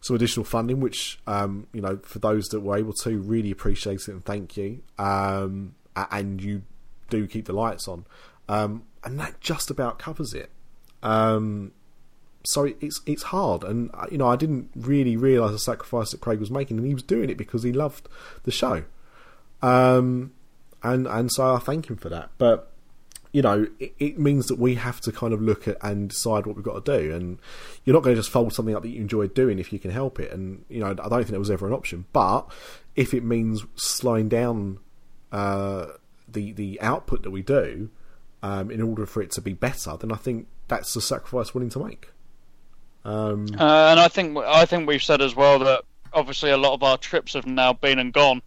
some 0.00 0.16
additional 0.16 0.44
funding. 0.44 0.80
Which 0.80 1.20
um, 1.26 1.66
you 1.72 1.80
know, 1.80 1.98
for 2.02 2.18
those 2.18 2.48
that 2.48 2.60
were 2.60 2.76
able 2.76 2.92
to, 3.04 3.18
really 3.18 3.50
appreciate 3.50 4.00
it 4.02 4.08
and 4.08 4.24
thank 4.24 4.56
you. 4.56 4.82
Um, 4.98 5.74
and 6.12 6.40
you 6.40 6.62
do 7.10 7.26
keep 7.26 7.46
the 7.46 7.52
lights 7.52 7.88
on, 7.88 8.06
um, 8.48 8.84
and 9.02 9.18
that 9.18 9.40
just 9.40 9.70
about 9.70 9.98
covers 9.98 10.34
it. 10.34 10.50
Um, 11.02 11.72
so 12.44 12.72
it's 12.80 13.00
it's 13.06 13.24
hard, 13.24 13.64
and 13.64 13.90
uh, 13.94 14.06
you 14.10 14.18
know, 14.18 14.28
I 14.28 14.36
didn't 14.36 14.70
really 14.74 15.16
realise 15.16 15.52
the 15.52 15.58
sacrifice 15.58 16.12
that 16.12 16.20
Craig 16.20 16.40
was 16.40 16.50
making, 16.50 16.78
and 16.78 16.86
he 16.86 16.94
was 16.94 17.02
doing 17.02 17.30
it 17.30 17.36
because 17.36 17.62
he 17.62 17.72
loved 17.72 18.08
the 18.44 18.50
show. 18.50 18.84
Um, 19.60 20.32
and 20.82 21.06
and 21.06 21.32
so 21.32 21.54
I 21.54 21.58
thank 21.58 21.90
him 21.90 21.96
for 21.96 22.08
that. 22.08 22.30
But 22.38 22.72
you 23.38 23.42
know, 23.42 23.68
it, 23.78 23.94
it, 24.00 24.18
means 24.18 24.48
that 24.48 24.58
we 24.58 24.74
have 24.74 25.00
to 25.02 25.12
kind 25.12 25.32
of 25.32 25.40
look 25.40 25.68
at 25.68 25.76
and 25.80 26.08
decide 26.08 26.44
what 26.44 26.56
we've 26.56 26.64
got 26.64 26.84
to 26.84 26.98
do. 26.98 27.14
And 27.14 27.38
you're 27.84 27.94
not 27.94 28.02
going 28.02 28.16
to 28.16 28.20
just 28.20 28.32
fold 28.32 28.52
something 28.52 28.74
up 28.74 28.82
that 28.82 28.88
you 28.88 29.00
enjoy 29.00 29.28
doing 29.28 29.60
if 29.60 29.72
you 29.72 29.78
can 29.78 29.92
help 29.92 30.18
it. 30.18 30.32
And, 30.32 30.64
you 30.68 30.80
know, 30.80 30.88
I 30.88 30.94
don't 30.94 31.10
think 31.10 31.28
that 31.28 31.38
was 31.38 31.48
ever 31.48 31.68
an 31.68 31.72
option. 31.72 32.06
But 32.12 32.50
if 32.96 33.14
it 33.14 33.22
means 33.22 33.64
slowing 33.76 34.28
down 34.28 34.80
uh, 35.30 35.86
the 36.26 36.50
the 36.50 36.80
output 36.80 37.22
that 37.22 37.30
we 37.30 37.42
do 37.42 37.90
um, 38.42 38.72
in 38.72 38.82
order 38.82 39.06
for 39.06 39.22
it 39.22 39.30
to 39.30 39.40
be 39.40 39.52
better, 39.52 39.96
then 39.96 40.10
I 40.10 40.16
think 40.16 40.48
that's 40.66 40.96
a 40.96 41.00
sacrifice 41.00 41.54
willing 41.54 41.70
to 41.70 41.78
make. 41.78 42.08
Um, 43.04 43.46
Uh, 43.56 43.90
and 43.90 44.00
I 44.00 44.08
think 44.08 44.36
I 44.36 44.64
think 44.64 44.88
we've 44.88 45.00
said 45.00 45.22
as 45.22 45.36
well 45.36 45.60
that 45.60 45.84
obviously 46.12 46.50
a 46.50 46.56
lot 46.56 46.72
of 46.72 46.82
our 46.82 46.98
trips 46.98 47.34
have 47.34 47.46
now 47.46 47.72
been 47.72 48.00
and 48.00 48.12
gone, 48.12 48.42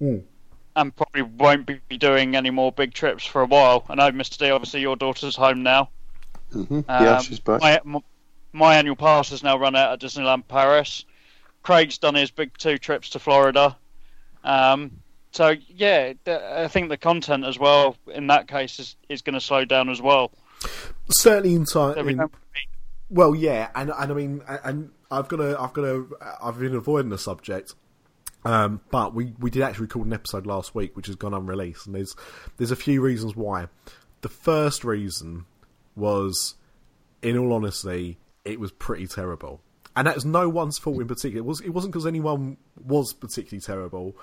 Mm. 0.00 0.22
And 0.76 0.94
probably 0.94 1.22
won't 1.22 1.66
be 1.88 1.98
doing 1.98 2.36
any 2.36 2.50
more 2.50 2.72
big 2.72 2.94
trips 2.94 3.24
for 3.24 3.42
a 3.42 3.46
while. 3.46 3.84
I 3.88 3.94
know, 3.94 4.10
Mister 4.12 4.44
D, 4.44 4.50
obviously 4.50 4.80
your 4.80 4.96
daughter's 4.96 5.36
home 5.36 5.62
now. 5.62 5.90
hmm 6.52 6.80
yeah, 6.88 7.16
Um, 7.16 7.22
she's 7.22 7.40
back. 7.40 7.60
My, 7.60 7.80
my, 7.84 8.00
my 8.52 8.76
annual 8.76 8.96
pass 8.96 9.30
has 9.30 9.42
now 9.42 9.58
run 9.58 9.76
out 9.76 9.92
at 9.92 10.00
Disneyland 10.00 10.46
Paris. 10.48 11.04
Craig's 11.62 11.98
done 11.98 12.14
his 12.14 12.30
big 12.30 12.56
two 12.56 12.78
trips 12.78 13.10
to 13.10 13.18
Florida. 13.18 13.76
Um, 14.44 14.92
so 15.32 15.54
yeah, 15.68 16.14
th- 16.24 16.40
I 16.40 16.68
think 16.68 16.88
the 16.88 16.96
content 16.96 17.44
as 17.44 17.58
well 17.58 17.96
in 18.12 18.28
that 18.28 18.48
case 18.48 18.78
is, 18.78 18.96
is 19.08 19.22
going 19.22 19.34
to 19.34 19.40
slow 19.40 19.64
down 19.64 19.88
as 19.90 20.00
well. 20.00 20.32
certainly 21.10 21.54
in 21.54 21.64
time. 21.66 21.94
So 21.94 22.02
we 22.02 22.12
in- 22.14 22.30
Well, 23.10 23.34
yeah, 23.34 23.68
and 23.74 23.90
and 23.96 24.10
I 24.12 24.14
mean, 24.14 24.42
and 24.64 24.90
I've 25.10 25.28
got 25.28 25.36
to, 25.38 25.60
I've 25.60 25.72
got 25.72 25.82
to, 25.82 26.16
I've 26.42 26.58
been 26.58 26.74
avoiding 26.74 27.10
the 27.10 27.18
subject, 27.18 27.74
um, 28.44 28.80
but 28.90 29.14
we 29.14 29.32
we 29.38 29.50
did 29.50 29.62
actually 29.62 29.86
record 29.86 30.06
an 30.06 30.12
episode 30.12 30.46
last 30.46 30.74
week, 30.74 30.96
which 30.96 31.06
has 31.06 31.16
gone 31.16 31.34
unreleased, 31.34 31.86
and 31.86 31.94
there's 31.94 32.14
there's 32.56 32.70
a 32.70 32.76
few 32.76 33.00
reasons 33.00 33.36
why. 33.36 33.68
The 34.22 34.28
first 34.28 34.84
reason 34.84 35.46
was, 35.96 36.54
in 37.22 37.38
all 37.38 37.52
honesty, 37.52 38.18
it 38.44 38.60
was 38.60 38.70
pretty 38.72 39.06
terrible, 39.06 39.60
and 39.96 40.06
that 40.06 40.14
was 40.14 40.24
no 40.24 40.48
one's 40.48 40.78
fault 40.78 41.00
in 41.00 41.08
particular. 41.08 41.38
It 41.38 41.46
was 41.46 41.60
it 41.60 41.70
wasn't 41.70 41.92
because 41.92 42.06
anyone 42.06 42.56
was 42.84 43.12
particularly 43.12 43.60
terrible, 43.60 44.16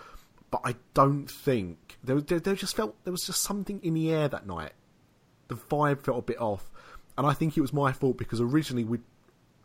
but 0.51 0.61
I 0.63 0.75
don't 0.93 1.29
think 1.29 1.97
there, 2.03 2.21
there 2.21 2.39
there 2.39 2.55
just 2.55 2.75
felt 2.75 2.95
there 3.03 3.11
was 3.11 3.25
just 3.25 3.41
something 3.41 3.79
in 3.83 3.93
the 3.93 4.11
air 4.11 4.27
that 4.27 4.45
night 4.45 4.73
the 5.47 5.55
vibe 5.55 6.01
felt 6.03 6.19
a 6.19 6.21
bit 6.21 6.39
off, 6.39 6.69
and 7.17 7.25
I 7.25 7.33
think 7.33 7.57
it 7.57 7.61
was 7.61 7.73
my 7.73 7.91
fault 7.91 8.17
because 8.17 8.41
originally 8.41 8.83
we 8.83 8.99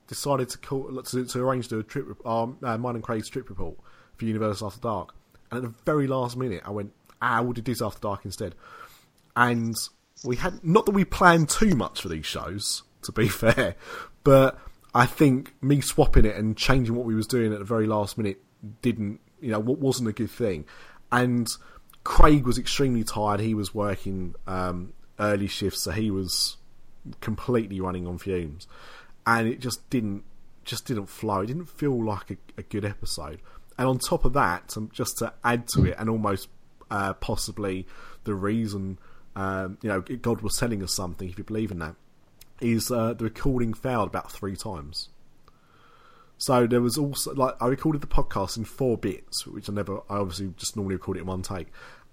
decided 0.07 0.49
to 0.51 0.59
call 0.59 1.03
to, 1.03 1.25
to 1.25 1.41
arrange 1.41 1.69
the 1.69 1.83
trip, 1.83 2.07
um, 2.27 2.59
uh, 2.63 2.77
mine 2.79 2.97
and 2.97 3.05
Craig's 3.05 3.29
trip 3.29 3.49
report 3.49 3.77
for 4.23 4.27
Universal 4.27 4.69
After 4.69 4.81
Dark, 4.81 5.15
and 5.51 5.59
at 5.59 5.63
the 5.65 5.75
very 5.85 6.07
last 6.07 6.37
minute 6.37 6.63
I 6.65 6.71
went, 6.71 6.93
ah, 7.21 7.43
we'll 7.43 7.53
do 7.53 7.63
this 7.63 7.83
After 7.83 8.01
Dark 8.01 8.25
instead, 8.25 8.55
and 9.37 9.75
we 10.25 10.37
had 10.37 10.65
not 10.65 10.87
that 10.87 10.93
we 10.93 11.05
planned 11.05 11.49
too 11.49 11.75
much 11.75 12.01
for 12.01 12.09
these 12.09 12.27
shows, 12.27 12.83
to 13.03 13.13
be 13.13 13.29
fair, 13.29 13.75
but 14.23 14.59
I 14.95 15.07
think 15.07 15.55
me 15.63 15.81
swapping 15.81 16.25
it 16.25 16.37
and 16.37 16.57
changing 16.57 16.95
what 16.95 17.05
we 17.05 17.15
was 17.15 17.27
doing 17.27 17.53
at 17.53 17.59
the 17.59 17.65
very 17.65 17.87
last 17.87 18.17
minute 18.17 18.41
didn't, 18.81 19.21
you 19.41 19.51
know, 19.51 19.59
what 19.59 19.79
wasn't 19.79 20.09
a 20.09 20.13
good 20.13 20.31
thing, 20.31 20.67
and 21.11 21.49
Craig 22.05 22.47
was 22.47 22.59
extremely 22.59 23.05
tired. 23.05 23.41
He 23.41 23.55
was 23.55 23.75
working 23.75 24.35
um, 24.47 24.93
early 25.19 25.49
shifts, 25.49 25.83
so 25.83 25.91
he 25.91 26.11
was 26.11 26.57
completely 27.21 27.81
running 27.81 28.07
on 28.07 28.19
fumes, 28.19 28.69
and 29.27 29.49
it 29.49 29.59
just 29.59 29.89
didn't 29.91 30.23
just 30.65 30.87
didn't 30.87 31.07
flow. 31.07 31.41
It 31.41 31.47
didn't 31.47 31.67
feel 31.67 32.01
like 32.05 32.31
a, 32.31 32.37
a 32.57 32.63
good 32.63 32.85
episode. 32.85 33.41
And 33.79 33.89
on 33.89 33.99
top 33.99 34.25
of 34.25 34.33
that, 34.35 34.75
just 34.93 35.19
to 35.19 35.33
add 35.45 35.67
to 35.69 35.87
it, 35.87 35.97
and 35.99 36.09
almost 36.11 36.49
uh, 36.91 37.15
possibly 37.15 37.87
the 38.25 38.35
reason, 38.35 38.99
um, 39.35 39.79
you 39.83 39.89
know, 39.89 40.01
God 40.01 40.43
was 40.43 40.57
telling 40.57 40.83
us 40.83 40.95
something, 40.95 41.29
if 41.29 41.39
you 41.39 41.45
believe 41.45 41.71
in 41.71 41.79
that, 41.79 41.97
is 42.61 42.91
uh, 42.91 43.15
the 43.15 43.25
recording 43.25 43.75
failed 43.75 44.09
about 44.09 44.31
three 44.31 44.57
times. 44.57 45.09
So 46.39 46.67
there 46.67 46.81
was 46.81 46.99
also 46.99 47.33
like 47.35 47.55
I 47.61 47.69
recorded 47.69 48.03
the 48.03 48.09
podcast 48.09 48.57
in 48.57 48.65
four 48.65 48.97
bits, 48.99 49.47
which 49.47 49.69
I 49.71 49.73
never. 49.73 49.99
I 50.11 50.17
obviously 50.17 50.53
just 50.57 50.77
normally 50.77 50.97
record 50.97 51.17
it 51.17 51.21
in 51.21 51.27
one 51.27 51.43
take, 51.43 51.69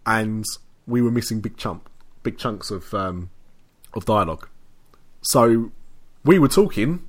and 0.06 0.46
we 0.86 1.02
were 1.02 1.10
missing 1.10 1.40
big 1.40 1.58
chunk, 1.58 1.84
big 2.22 2.38
chunks 2.38 2.70
of 2.70 2.94
um, 2.94 3.32
of 3.96 4.06
dialogue. 4.06 4.48
So 5.22 5.72
we 6.24 6.38
were 6.38 6.48
talking, 6.48 7.08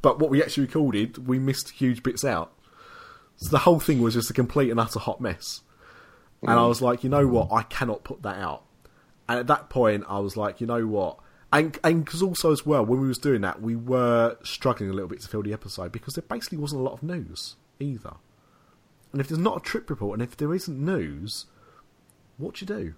but 0.00 0.20
what 0.20 0.30
we 0.30 0.42
actually 0.42 0.66
recorded, 0.66 1.26
we 1.26 1.40
missed 1.40 1.70
huge 1.70 2.02
bits 2.04 2.24
out. 2.24 2.52
So 3.36 3.50
the 3.50 3.58
whole 3.58 3.80
thing 3.80 4.00
was 4.00 4.14
just 4.14 4.30
a 4.30 4.34
complete 4.34 4.70
and 4.70 4.80
utter 4.80 4.98
hot 4.98 5.20
mess. 5.20 5.62
And 6.42 6.52
I 6.52 6.62
mm. 6.62 6.68
was 6.68 6.82
like, 6.82 7.02
you 7.02 7.10
know 7.10 7.26
what, 7.26 7.52
I 7.52 7.62
cannot 7.62 8.04
put 8.04 8.22
that 8.22 8.36
out. 8.36 8.64
And 9.28 9.38
at 9.38 9.46
that 9.46 9.70
point, 9.70 10.04
I 10.08 10.18
was 10.18 10.36
like, 10.36 10.60
you 10.60 10.66
know 10.66 10.86
what, 10.86 11.18
and 11.54 11.78
and 11.84 12.04
because 12.04 12.20
also 12.20 12.50
as 12.50 12.66
well, 12.66 12.84
when 12.84 13.00
we 13.00 13.06
was 13.06 13.18
doing 13.18 13.40
that, 13.42 13.62
we 13.62 13.76
were 13.76 14.36
struggling 14.42 14.90
a 14.90 14.92
little 14.92 15.08
bit 15.08 15.20
to 15.20 15.28
fill 15.28 15.42
the 15.42 15.52
episode 15.52 15.92
because 15.92 16.14
there 16.14 16.24
basically 16.28 16.58
wasn't 16.58 16.80
a 16.80 16.84
lot 16.84 16.94
of 16.94 17.02
news 17.02 17.54
either. 17.78 18.14
And 19.12 19.20
if 19.20 19.28
there's 19.28 19.38
not 19.38 19.58
a 19.58 19.60
trip 19.60 19.88
report, 19.88 20.18
and 20.18 20.28
if 20.28 20.36
there 20.36 20.52
isn't 20.52 20.84
news, 20.84 21.46
what 22.38 22.56
do 22.56 22.64
you 22.64 22.66
do? 22.66 22.94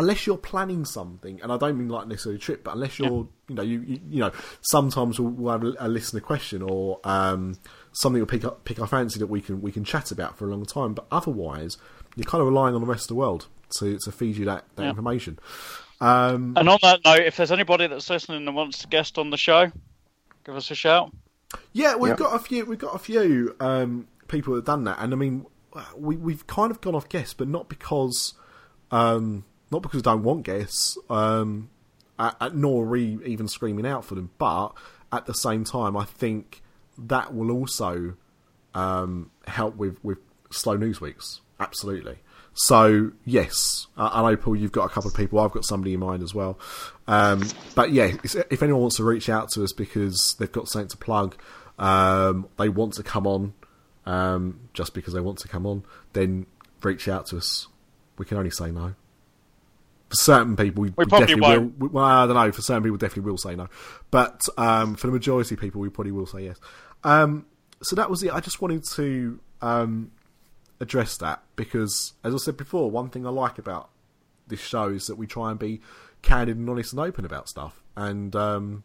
Unless 0.00 0.26
you're 0.26 0.36
planning 0.38 0.84
something, 0.84 1.40
and 1.42 1.52
I 1.52 1.56
don't 1.56 1.76
mean 1.78 1.88
like 1.88 2.08
necessarily 2.08 2.36
a 2.36 2.40
trip, 2.40 2.64
but 2.64 2.74
unless 2.74 2.98
you're, 2.98 3.28
you 3.48 3.54
know, 3.54 3.62
you, 3.62 3.80
you 3.82 4.00
you 4.10 4.20
know, 4.20 4.32
sometimes 4.62 5.20
we'll, 5.20 5.30
we'll 5.30 5.52
have 5.52 5.62
a, 5.62 5.74
a 5.78 5.88
listener 5.88 6.20
question 6.20 6.62
or 6.62 7.00
um, 7.04 7.56
something 7.92 8.20
will 8.20 8.26
pick 8.26 8.44
up 8.44 8.64
pick 8.64 8.80
our 8.80 8.86
fancy 8.86 9.18
that 9.18 9.26
we 9.28 9.40
can 9.40 9.60
we 9.60 9.70
can 9.70 9.84
chat 9.84 10.10
about 10.10 10.36
for 10.38 10.46
a 10.46 10.50
long 10.50 10.64
time. 10.64 10.94
But 10.94 11.06
otherwise, 11.10 11.76
you're 12.16 12.24
kind 12.24 12.40
of 12.40 12.48
relying 12.48 12.74
on 12.74 12.80
the 12.80 12.86
rest 12.86 13.04
of 13.04 13.08
the 13.08 13.14
world 13.16 13.46
to 13.78 13.98
to 14.04 14.10
feed 14.12 14.36
you 14.36 14.44
that, 14.46 14.64
that 14.76 14.82
Yeah. 14.84 14.90
information. 14.90 15.38
Um, 16.00 16.54
And 16.56 16.68
on 16.68 16.78
that 16.82 17.00
note, 17.04 17.20
if 17.20 17.36
there's 17.36 17.52
anybody 17.52 17.86
that's 17.86 18.08
listening 18.08 18.46
and 18.46 18.56
wants 18.56 18.78
to 18.78 18.86
guest 18.88 19.18
on 19.18 19.30
the 19.30 19.36
show, 19.36 19.70
give 20.46 20.56
us 20.56 20.70
a 20.70 20.74
shout. 20.74 21.12
Yeah, 21.72 21.96
we've 21.96 22.10
Yep. 22.10 22.18
got 22.18 22.34
a 22.34 22.38
few. 22.38 22.64
We've 22.64 22.78
got 22.78 22.94
a 22.94 22.98
few 22.98 23.54
um, 23.60 24.06
people 24.28 24.54
that 24.54 24.60
have 24.60 24.64
done 24.66 24.84
that, 24.84 24.98
and 25.00 25.12
I 25.12 25.16
mean, 25.16 25.46
we 25.96 26.16
we've 26.16 26.46
kind 26.46 26.70
of 26.70 26.80
gone 26.80 26.94
off 26.94 27.08
guests, 27.08 27.34
but 27.34 27.48
not 27.48 27.68
because 27.68 28.34
um, 28.90 29.44
not 29.70 29.82
because 29.82 30.00
I 30.00 30.12
don't 30.12 30.22
want 30.22 30.44
guests, 30.44 30.98
um, 31.08 31.70
uh, 32.18 32.32
uh, 32.40 32.50
nor 32.52 32.96
even 32.96 33.48
screaming 33.48 33.86
out 33.86 34.04
for 34.04 34.14
them. 34.14 34.30
But 34.38 34.70
at 35.12 35.26
the 35.26 35.34
same 35.34 35.64
time, 35.64 35.96
I 35.96 36.04
think 36.04 36.62
that 36.98 37.34
will 37.34 37.50
also 37.50 38.14
um, 38.74 39.30
help 39.46 39.76
with 39.76 40.02
with 40.02 40.18
slow 40.50 40.76
news 40.76 41.00
weeks. 41.00 41.40
Absolutely. 41.58 42.18
So 42.54 43.12
yes, 43.24 43.86
I, 43.96 44.20
I 44.20 44.30
know 44.30 44.36
Paul. 44.36 44.56
You've 44.56 44.72
got 44.72 44.84
a 44.84 44.88
couple 44.88 45.10
of 45.10 45.16
people. 45.16 45.38
I've 45.38 45.52
got 45.52 45.64
somebody 45.64 45.94
in 45.94 46.00
mind 46.00 46.22
as 46.22 46.34
well. 46.34 46.58
Um, 47.06 47.42
but 47.74 47.92
yeah, 47.92 48.12
if 48.22 48.62
anyone 48.62 48.82
wants 48.82 48.96
to 48.96 49.04
reach 49.04 49.28
out 49.28 49.50
to 49.52 49.64
us 49.64 49.72
because 49.72 50.36
they've 50.38 50.50
got 50.50 50.68
something 50.68 50.88
to 50.88 50.96
plug, 50.96 51.36
um, 51.78 52.48
they 52.58 52.68
want 52.68 52.94
to 52.94 53.02
come 53.02 53.26
on, 53.26 53.54
um, 54.06 54.68
just 54.74 54.94
because 54.94 55.14
they 55.14 55.20
want 55.20 55.38
to 55.38 55.48
come 55.48 55.66
on, 55.66 55.84
then 56.12 56.46
reach 56.82 57.08
out 57.08 57.26
to 57.26 57.36
us. 57.36 57.68
We 58.18 58.26
can 58.26 58.36
only 58.36 58.50
say 58.50 58.70
no. 58.70 58.94
For 60.10 60.16
certain 60.16 60.56
people, 60.56 60.82
we, 60.82 60.88
We 60.96 61.06
probably 61.06 61.28
definitely 61.28 61.58
won't. 61.58 61.78
will. 61.78 61.88
Well, 61.88 62.04
I 62.04 62.26
don't 62.26 62.34
know. 62.34 62.52
For 62.52 62.62
certain 62.62 62.82
people, 62.82 62.98
definitely 62.98 63.30
will 63.30 63.38
say 63.38 63.54
no. 63.54 63.68
But 64.10 64.40
um, 64.58 64.96
for 64.96 65.06
the 65.06 65.12
majority 65.12 65.54
of 65.54 65.60
people, 65.60 65.80
we 65.80 65.88
probably 65.88 66.12
will 66.12 66.26
say 66.26 66.44
yes. 66.44 66.58
Um, 67.04 67.46
so 67.82 67.96
that 67.96 68.10
was 68.10 68.22
it. 68.22 68.34
I 68.34 68.40
just 68.40 68.60
wanted 68.60 68.84
to 68.96 69.40
um, 69.62 70.10
address 70.80 71.16
that 71.18 71.42
because, 71.56 72.12
as 72.24 72.34
I 72.34 72.38
said 72.38 72.56
before, 72.56 72.90
one 72.90 73.08
thing 73.08 73.24
I 73.26 73.30
like 73.30 73.58
about 73.58 73.90
this 74.48 74.60
show 74.60 74.88
is 74.88 75.06
that 75.06 75.14
we 75.16 75.26
try 75.28 75.50
and 75.50 75.58
be 75.60 75.80
candid 76.22 76.56
and 76.56 76.68
honest 76.68 76.92
and 76.92 77.00
open 77.00 77.24
about 77.24 77.48
stuff. 77.48 77.80
And 77.96 78.34
um, 78.34 78.82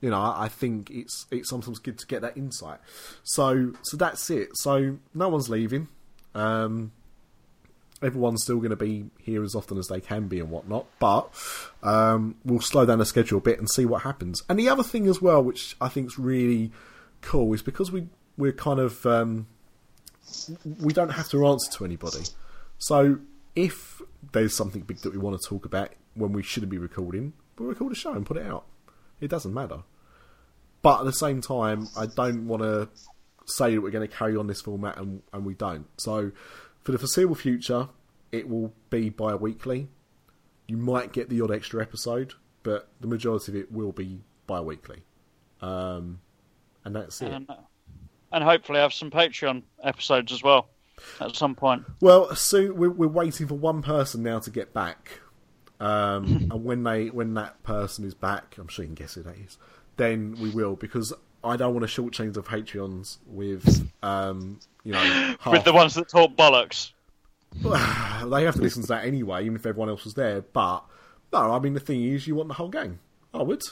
you 0.00 0.08
know, 0.10 0.18
I, 0.18 0.44
I 0.44 0.48
think 0.48 0.90
it's 0.90 1.26
it's 1.30 1.50
sometimes 1.50 1.78
good 1.78 1.98
to 1.98 2.06
get 2.06 2.22
that 2.22 2.36
insight. 2.38 2.78
So 3.22 3.72
so 3.82 3.96
that's 3.98 4.30
it. 4.30 4.48
So 4.54 4.96
no 5.12 5.28
one's 5.28 5.50
leaving. 5.50 5.88
Um, 6.34 6.92
everyone's 8.02 8.42
still 8.42 8.58
going 8.58 8.70
to 8.70 8.76
be 8.76 9.06
here 9.18 9.42
as 9.42 9.54
often 9.54 9.78
as 9.78 9.88
they 9.88 10.00
can 10.00 10.28
be 10.28 10.40
and 10.40 10.50
whatnot. 10.50 10.86
But 10.98 11.30
um, 11.82 12.36
we'll 12.44 12.60
slow 12.60 12.86
down 12.86 12.98
the 12.98 13.06
schedule 13.06 13.38
a 13.38 13.42
bit 13.42 13.58
and 13.58 13.68
see 13.70 13.84
what 13.84 14.02
happens. 14.02 14.42
And 14.48 14.58
the 14.58 14.68
other 14.68 14.82
thing 14.82 15.06
as 15.06 15.20
well, 15.20 15.42
which 15.42 15.76
I 15.80 15.88
think 15.88 16.06
is 16.06 16.18
really 16.18 16.70
cool, 17.20 17.52
is 17.52 17.62
because 17.62 17.90
we 17.90 18.06
we're 18.36 18.52
kind 18.52 18.78
of 18.78 19.04
um, 19.04 19.46
we 20.80 20.92
don't 20.92 21.10
have 21.10 21.28
to 21.30 21.46
answer 21.46 21.70
to 21.72 21.84
anybody. 21.84 22.24
So 22.78 23.18
if 23.56 24.00
there's 24.32 24.54
something 24.54 24.82
big 24.82 24.98
that 24.98 25.12
we 25.12 25.18
want 25.18 25.40
to 25.40 25.48
talk 25.48 25.64
about 25.64 25.90
when 26.14 26.32
we 26.32 26.42
shouldn't 26.42 26.70
be 26.70 26.78
recording, 26.78 27.32
we'll 27.58 27.68
record 27.68 27.92
a 27.92 27.96
show 27.96 28.12
and 28.12 28.24
put 28.24 28.36
it 28.36 28.46
out. 28.46 28.64
It 29.20 29.28
doesn't 29.28 29.52
matter. 29.52 29.82
But 30.82 31.00
at 31.00 31.06
the 31.06 31.12
same 31.12 31.40
time, 31.40 31.88
I 31.96 32.06
don't 32.06 32.46
want 32.46 32.62
to 32.62 32.88
say 33.46 33.74
that 33.74 33.80
we're 33.80 33.90
going 33.90 34.08
to 34.08 34.14
carry 34.14 34.36
on 34.36 34.46
this 34.46 34.60
format 34.60 34.98
and, 34.98 35.22
and 35.32 35.44
we 35.44 35.54
don't. 35.54 35.86
So 35.96 36.30
for 36.88 36.92
the 36.92 36.98
foreseeable 36.98 37.34
future, 37.34 37.90
it 38.32 38.48
will 38.48 38.72
be 38.88 39.10
bi 39.10 39.34
weekly. 39.34 39.88
You 40.66 40.78
might 40.78 41.12
get 41.12 41.28
the 41.28 41.42
odd 41.42 41.50
extra 41.50 41.82
episode, 41.82 42.32
but 42.62 42.88
the 43.02 43.06
majority 43.06 43.52
of 43.52 43.56
it 43.56 43.70
will 43.70 43.92
be 43.92 44.20
bi 44.46 44.58
weekly. 44.62 45.02
Um, 45.60 46.20
and 46.86 46.96
that's 46.96 47.20
it. 47.20 47.30
And, 47.30 47.50
uh, 47.50 47.56
and 48.32 48.42
hopefully 48.42 48.78
have 48.78 48.94
some 48.94 49.10
Patreon 49.10 49.64
episodes 49.84 50.32
as 50.32 50.42
well 50.42 50.70
at 51.20 51.36
some 51.36 51.54
point. 51.54 51.84
Well, 52.00 52.34
so 52.34 52.72
we're, 52.72 52.88
we're 52.88 53.06
waiting 53.06 53.46
for 53.46 53.56
one 53.56 53.82
person 53.82 54.22
now 54.22 54.38
to 54.38 54.50
get 54.50 54.72
back, 54.72 55.20
um, 55.80 56.48
and 56.50 56.64
when 56.64 56.84
they 56.84 57.08
when 57.08 57.34
that 57.34 57.62
person 57.64 58.06
is 58.06 58.14
back, 58.14 58.56
I'm 58.56 58.68
sure 58.68 58.84
you 58.84 58.88
can 58.88 58.94
guess 58.94 59.12
who 59.12 59.22
that 59.24 59.36
is. 59.36 59.58
Then 59.98 60.36
we 60.40 60.48
will 60.48 60.74
because 60.74 61.12
I 61.44 61.58
don't 61.58 61.74
want 61.74 61.86
to 61.86 62.02
shortchange 62.02 62.32
the 62.32 62.42
Patreons 62.42 63.18
with 63.26 63.90
um, 64.02 64.60
you 64.88 64.94
know 64.94 65.36
half, 65.38 65.46
With 65.52 65.64
the 65.64 65.72
ones 65.74 65.94
that 65.96 66.08
talk 66.08 66.34
bollocks. 66.34 66.92
they 67.62 68.44
have 68.44 68.54
to 68.54 68.62
listen 68.62 68.80
to 68.82 68.88
that 68.88 69.04
anyway, 69.04 69.44
even 69.44 69.56
if 69.56 69.66
everyone 69.66 69.90
else 69.90 70.04
was 70.04 70.14
there. 70.14 70.40
But 70.40 70.82
no, 71.30 71.52
I 71.52 71.58
mean 71.58 71.74
the 71.74 71.80
thing 71.80 72.02
is, 72.02 72.26
you 72.26 72.34
want 72.34 72.48
the 72.48 72.54
whole 72.54 72.70
gang. 72.70 72.98
I 73.34 73.42
would. 73.42 73.62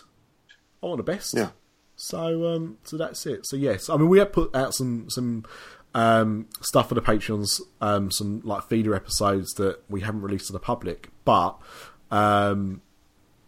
I 0.83 0.87
want 0.87 0.99
the 0.99 1.11
best. 1.11 1.33
Yeah. 1.33 1.51
So 1.97 2.55
um, 2.55 2.77
so 2.85 2.99
that's 2.99 3.25
it. 3.25 3.47
So 3.47 3.57
yes, 3.57 3.89
I 3.89 3.97
mean 3.97 4.11
we 4.11 4.19
have 4.19 4.31
put 4.31 4.55
out 4.55 4.75
some 4.75 5.09
some 5.09 5.47
um, 5.95 6.49
stuff 6.61 6.91
for 6.91 6.95
the 6.95 7.01
Patreons, 7.01 7.63
um, 7.81 8.11
some 8.11 8.43
like 8.45 8.65
feeder 8.65 8.95
episodes 8.95 9.55
that 9.55 9.79
we 9.89 10.03
haven't 10.03 10.21
released 10.21 10.49
to 10.49 10.53
the 10.53 10.59
public, 10.59 11.09
but 11.25 11.57
um, 12.11 12.83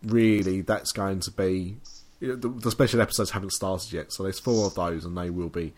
really 0.02 0.62
that's 0.62 0.92
going 0.92 1.20
to 1.20 1.30
be 1.30 1.76
the, 2.20 2.37
the 2.37 2.70
special 2.70 3.02
episodes 3.02 3.32
haven't 3.32 3.52
started 3.52 3.92
yet, 3.92 4.10
so 4.10 4.22
there's 4.22 4.40
four 4.40 4.66
of 4.66 4.75
those 4.75 5.04
and 5.04 5.18
they 5.18 5.28
will 5.28 5.50
be 5.50 5.75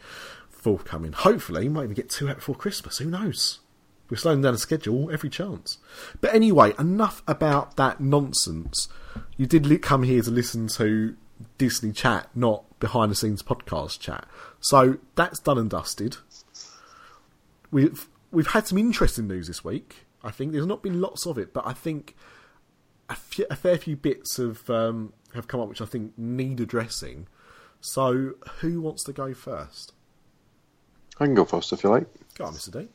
forthcoming. 0.60 1.12
Hopefully, 1.12 1.68
might 1.68 1.84
even 1.84 1.94
get 1.94 2.10
two 2.10 2.28
out 2.28 2.36
before 2.36 2.54
Christmas. 2.54 2.98
Who 2.98 3.06
knows? 3.06 3.60
We're 4.08 4.16
slowing 4.16 4.42
down 4.42 4.54
the 4.54 4.58
schedule 4.58 5.10
every 5.10 5.30
chance. 5.30 5.78
But 6.20 6.34
anyway, 6.34 6.74
enough 6.78 7.22
about 7.28 7.76
that 7.76 8.00
nonsense. 8.00 8.88
You 9.36 9.46
did 9.46 9.82
come 9.82 10.02
here 10.02 10.20
to 10.22 10.30
listen 10.30 10.66
to 10.68 11.16
Disney 11.58 11.92
chat, 11.92 12.28
not 12.34 12.64
behind 12.80 13.12
the 13.12 13.16
scenes 13.16 13.42
podcast 13.42 14.00
chat. 14.00 14.26
So 14.60 14.98
that's 15.14 15.38
done 15.38 15.58
and 15.58 15.70
dusted. 15.70 16.16
We've 17.70 18.08
we've 18.32 18.48
had 18.48 18.66
some 18.66 18.78
interesting 18.78 19.28
news 19.28 19.46
this 19.46 19.64
week. 19.64 20.06
I 20.22 20.30
think 20.30 20.52
there's 20.52 20.66
not 20.66 20.82
been 20.82 21.00
lots 21.00 21.26
of 21.26 21.38
it, 21.38 21.54
but 21.54 21.66
I 21.66 21.72
think 21.72 22.14
a, 23.08 23.14
fair 23.14 23.78
few 23.78 23.96
bits 23.96 24.36
have 24.36 24.68
um, 24.68 25.12
have 25.34 25.48
come 25.48 25.60
up 25.60 25.68
which 25.68 25.80
I 25.80 25.86
think 25.86 26.18
need 26.18 26.60
addressing. 26.60 27.28
So 27.80 28.32
who 28.60 28.80
wants 28.80 29.04
to 29.04 29.12
go 29.12 29.34
first? 29.34 29.92
I 31.20 31.26
can 31.26 31.34
go 31.34 31.44
first 31.44 31.72
if 31.72 31.84
you 31.84 31.90
like. 31.90 32.06
Go 32.34 32.46
on, 32.46 32.54
Mr. 32.54 32.72
D. 32.72 32.88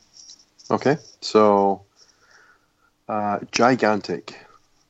Okay, 0.71 0.97
so 1.21 1.83
uh, 3.07 3.39
Gigantic. 3.51 4.35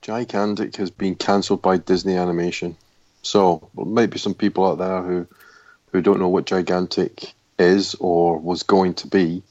Gigantic 0.02 0.78
has 0.78 0.90
been 0.90 1.16
cancelled 1.16 1.62
by 1.62 1.78
Disney 1.78 2.16
Animation. 2.16 2.78
So 3.24 3.70
there 3.76 3.86
might 3.86 4.10
be 4.10 4.20
some 4.20 4.34
people 4.34 4.66
out 4.66 4.78
there 4.78 5.02
who 5.02 5.28
who 5.92 6.02
don't 6.02 6.20
know 6.20 6.30
what 6.30 6.46
Gigantic 6.46 7.34
is 7.58 7.96
or 8.00 8.38
was 8.38 8.64
going 8.64 8.94
to 8.96 9.08
be. 9.08 9.44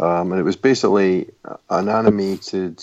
Um, 0.00 0.32
and 0.32 0.40
it 0.40 0.44
was 0.44 0.56
basically 0.56 1.30
an 1.70 1.88
animated 1.88 2.82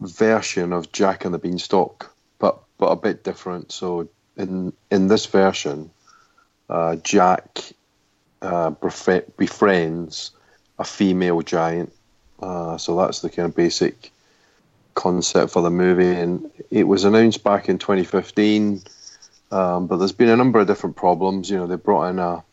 version 0.00 0.72
of 0.72 0.92
Jack 0.92 1.24
and 1.24 1.34
the 1.34 1.38
Beanstalk, 1.38 2.14
but 2.38 2.60
but 2.78 2.86
a 2.86 2.96
bit 2.96 3.24
different. 3.24 3.72
So 3.72 4.08
in 4.36 4.72
in 4.90 5.08
this 5.08 5.26
version, 5.26 5.90
uh, 6.68 6.96
Jack 6.96 7.72
uh, 8.42 8.70
befri- 8.70 9.30
befriends 9.36 10.30
a 10.78 10.84
female 10.84 11.42
giant. 11.42 11.92
Uh, 12.40 12.78
so 12.78 12.96
that's 12.96 13.20
the 13.20 13.30
kind 13.30 13.46
of 13.48 13.54
basic 13.54 14.10
concept 14.94 15.52
for 15.52 15.62
the 15.62 15.70
movie, 15.70 16.08
and 16.08 16.50
it 16.70 16.84
was 16.84 17.04
announced 17.04 17.44
back 17.44 17.68
in 17.68 17.78
2015. 17.78 18.82
Um, 19.52 19.86
but 19.86 19.96
there's 19.96 20.12
been 20.12 20.28
a 20.28 20.36
number 20.36 20.60
of 20.60 20.66
different 20.66 20.96
problems. 20.96 21.50
You 21.50 21.58
know, 21.58 21.66
they 21.66 21.76
brought 21.76 22.10
in 22.10 22.18
a, 22.18 22.44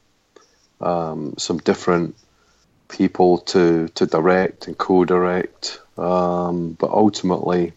um, 0.82 1.36
some 1.38 1.60
different 1.60 2.16
people 2.90 3.40
to 3.40 3.90
to 3.90 4.06
direct 4.06 4.68
and 4.68 4.78
co-direct, 4.78 5.80
um, 5.98 6.74
but 6.74 6.90
ultimately, 6.90 7.74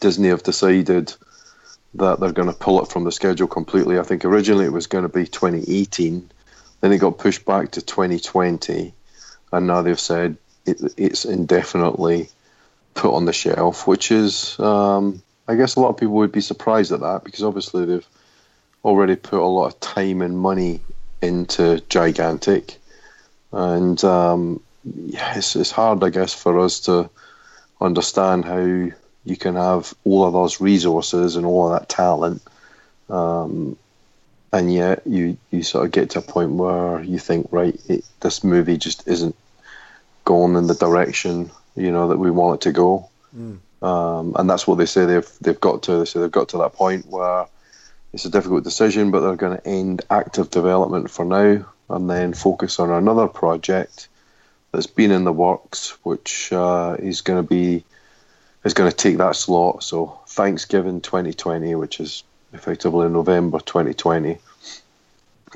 Disney 0.00 0.28
have 0.28 0.42
decided 0.42 1.14
that 1.94 2.20
they're 2.20 2.32
going 2.32 2.48
to 2.48 2.54
pull 2.54 2.82
it 2.82 2.88
from 2.88 3.04
the 3.04 3.12
schedule 3.12 3.48
completely. 3.48 3.98
I 3.98 4.02
think 4.02 4.24
originally 4.24 4.64
it 4.64 4.72
was 4.72 4.86
going 4.86 5.02
to 5.02 5.08
be 5.08 5.26
2018, 5.26 6.30
then 6.80 6.92
it 6.92 6.98
got 6.98 7.18
pushed 7.18 7.44
back 7.44 7.72
to 7.72 7.82
2020, 7.82 8.92
and 9.52 9.66
now 9.66 9.82
they've 9.82 10.00
said 10.00 10.36
it, 10.66 10.80
it's 10.96 11.24
indefinitely 11.24 12.28
put 12.94 13.14
on 13.14 13.24
the 13.24 13.32
shelf, 13.32 13.86
which 13.86 14.10
is, 14.10 14.58
um, 14.58 15.22
I 15.46 15.54
guess, 15.54 15.76
a 15.76 15.80
lot 15.80 15.90
of 15.90 15.96
people 15.96 16.14
would 16.16 16.32
be 16.32 16.40
surprised 16.40 16.92
at 16.92 17.00
that 17.00 17.24
because 17.24 17.42
obviously 17.42 17.84
they've 17.84 18.06
already 18.84 19.16
put 19.16 19.40
a 19.40 19.44
lot 19.44 19.66
of 19.66 19.80
time 19.80 20.22
and 20.22 20.38
money 20.38 20.80
into 21.22 21.80
Gigantic, 21.88 22.78
and 23.52 24.02
um, 24.04 24.60
yeah, 24.84 25.36
it's, 25.36 25.56
it's 25.56 25.70
hard, 25.70 26.02
I 26.02 26.10
guess, 26.10 26.34
for 26.34 26.58
us 26.60 26.80
to 26.80 27.10
understand 27.80 28.44
how 28.44 28.58
you 29.24 29.36
can 29.36 29.56
have 29.56 29.92
all 30.04 30.24
of 30.24 30.32
those 30.32 30.60
resources 30.60 31.36
and 31.36 31.44
all 31.44 31.72
of 31.72 31.78
that 31.78 31.88
talent, 31.88 32.42
um, 33.08 33.76
and 34.52 34.72
yet 34.72 35.02
you 35.06 35.36
you 35.50 35.62
sort 35.62 35.84
of 35.84 35.92
get 35.92 36.10
to 36.10 36.18
a 36.18 36.22
point 36.22 36.52
where 36.52 37.02
you 37.02 37.18
think, 37.18 37.48
right, 37.50 37.78
it, 37.88 38.04
this 38.20 38.42
movie 38.42 38.76
just 38.76 39.06
isn't 39.06 39.36
going 40.24 40.56
in 40.56 40.66
the 40.66 40.74
direction 40.74 41.50
you 41.76 41.90
know 41.92 42.08
that 42.08 42.18
we 42.18 42.30
want 42.30 42.60
it 42.60 42.64
to 42.68 42.72
go, 42.72 43.08
um, 43.82 44.34
and 44.36 44.50
that's 44.50 44.66
what 44.66 44.76
they 44.76 44.86
say 44.86 45.06
they've 45.06 45.30
they've 45.40 45.60
got 45.60 45.84
to. 45.84 45.98
They 45.98 46.04
say 46.04 46.20
they've 46.20 46.30
got 46.30 46.50
to 46.50 46.58
that 46.58 46.74
point 46.74 47.06
where 47.06 47.46
it's 48.12 48.24
a 48.24 48.30
difficult 48.30 48.64
decision, 48.64 49.10
but 49.10 49.20
they're 49.20 49.36
going 49.36 49.56
to 49.56 49.66
end 49.66 50.02
active 50.10 50.50
development 50.50 51.10
for 51.10 51.24
now 51.24 51.64
and 51.88 52.08
then 52.08 52.34
focus 52.34 52.78
on 52.78 52.90
another 52.90 53.28
project 53.28 54.08
that's 54.72 54.86
been 54.86 55.10
in 55.10 55.24
the 55.24 55.32
works, 55.32 55.96
which 56.04 56.52
uh, 56.52 56.96
is 56.98 57.20
going 57.20 57.42
to 57.42 57.48
be 57.48 57.84
is 58.64 58.74
going 58.74 58.90
to 58.90 58.96
take 58.96 59.18
that 59.18 59.36
slot. 59.36 59.82
So 59.82 60.20
Thanksgiving 60.26 61.00
2020, 61.00 61.74
which 61.76 62.00
is 62.00 62.24
effectively 62.52 63.06
in 63.06 63.12
November 63.12 63.60
2020, 63.60 64.38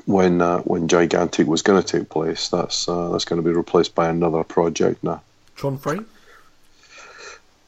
when 0.05 0.41
uh, 0.41 0.59
when 0.59 0.87
Gigantic 0.87 1.47
was 1.47 1.61
going 1.61 1.81
to 1.81 1.99
take 1.99 2.09
place, 2.09 2.49
that's 2.49 2.87
uh, 2.87 3.09
that's 3.09 3.25
going 3.25 3.41
to 3.41 3.47
be 3.47 3.55
replaced 3.55 3.95
by 3.95 4.09
another 4.09 4.43
project 4.43 5.03
now. 5.03 5.21
Tron 5.55 5.77
Three 5.77 6.01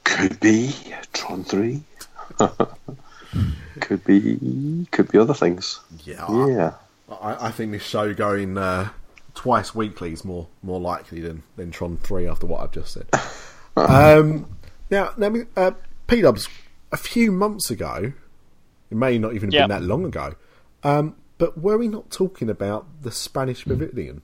Could 0.03 0.39
be 0.39 0.73
Tron 1.13 1.43
Three. 1.43 1.83
could 3.79 4.03
be 4.03 4.87
could 4.91 5.11
be 5.11 5.17
other 5.17 5.33
things. 5.33 5.79
Yeah. 6.03 6.25
Yeah. 6.47 6.73
I, 7.09 7.47
I 7.47 7.51
think 7.51 7.71
this 7.71 7.83
show 7.83 8.13
going 8.13 8.57
uh, 8.57 8.89
twice 9.33 9.73
weekly 9.73 10.13
is 10.13 10.25
more 10.25 10.47
more 10.61 10.79
likely 10.79 11.21
than, 11.21 11.43
than 11.55 11.71
Tron 11.71 11.97
Three 11.97 12.27
after 12.27 12.45
what 12.45 12.61
I've 12.61 12.71
just 12.71 12.93
said. 12.93 13.07
um, 13.77 14.57
now, 14.89 15.13
now, 15.17 15.33
uh, 15.55 15.71
P 16.07 16.21
Dubs, 16.21 16.47
a 16.91 16.97
few 16.97 17.31
months 17.31 17.69
ago, 17.69 18.13
it 18.89 18.95
may 18.97 19.17
not 19.17 19.33
even 19.33 19.49
have 19.49 19.53
Yeah. 19.53 19.67
been 19.67 19.81
that 19.81 19.83
long 19.83 20.05
ago, 20.05 20.33
um, 20.83 21.15
but 21.37 21.57
were 21.57 21.77
we 21.77 21.87
not 21.87 22.09
talking 22.09 22.49
about 22.49 22.85
the 23.01 23.11
Spanish 23.11 23.63
Pavilion? 23.65 24.21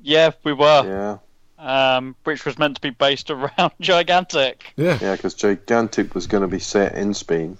Yeah, 0.00 0.30
we 0.44 0.52
were. 0.52 0.84
Yeah. 0.86 1.18
Um, 1.58 2.14
which 2.22 2.44
was 2.44 2.56
meant 2.58 2.76
to 2.76 2.80
be 2.80 2.90
based 2.90 3.30
around 3.32 3.72
Gigantic. 3.80 4.72
Yeah, 4.76 4.98
Yeah, 5.00 5.16
because 5.16 5.34
Gigantic 5.34 6.14
was 6.14 6.26
going 6.26 6.42
to 6.42 6.46
be 6.48 6.60
set 6.60 6.94
in 6.94 7.14
Spain, 7.14 7.58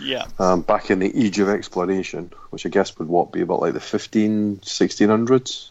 Yeah. 0.00 0.24
um, 0.38 0.62
back 0.62 0.90
in 0.90 0.98
the 0.98 1.12
Age 1.14 1.38
of 1.40 1.48
Exploration, 1.50 2.32
which 2.50 2.64
I 2.64 2.70
guess 2.70 2.98
would 2.98 3.08
what 3.08 3.32
be 3.32 3.42
about 3.42 3.60
like 3.60 3.74
the 3.74 3.80
15, 3.80 4.58
1600s, 4.58 5.70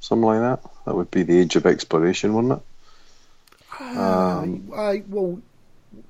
something 0.00 0.26
like 0.26 0.40
that. 0.40 0.68
That 0.86 0.96
would 0.96 1.10
be 1.12 1.22
the 1.22 1.38
Age 1.38 1.54
of 1.54 1.64
Exploration, 1.66 2.34
wouldn't 2.34 2.54
it? 2.54 2.62
Um, 3.80 4.70
I, 4.76 5.02
well, 5.08 5.40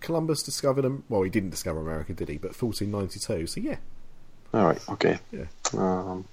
Columbus 0.04 0.42
discovered 0.42 0.82
them. 0.82 1.04
Well, 1.08 1.22
he 1.22 1.30
didn't 1.30 1.50
discover 1.50 1.80
America, 1.80 2.12
did 2.12 2.28
he? 2.28 2.36
But 2.36 2.60
1492. 2.60 3.46
So 3.46 3.60
yeah, 3.60 3.76
All 4.52 4.66
right, 4.66 4.88
okay. 4.90 5.18
Yeah. 5.32 5.46
Um, 5.76 6.26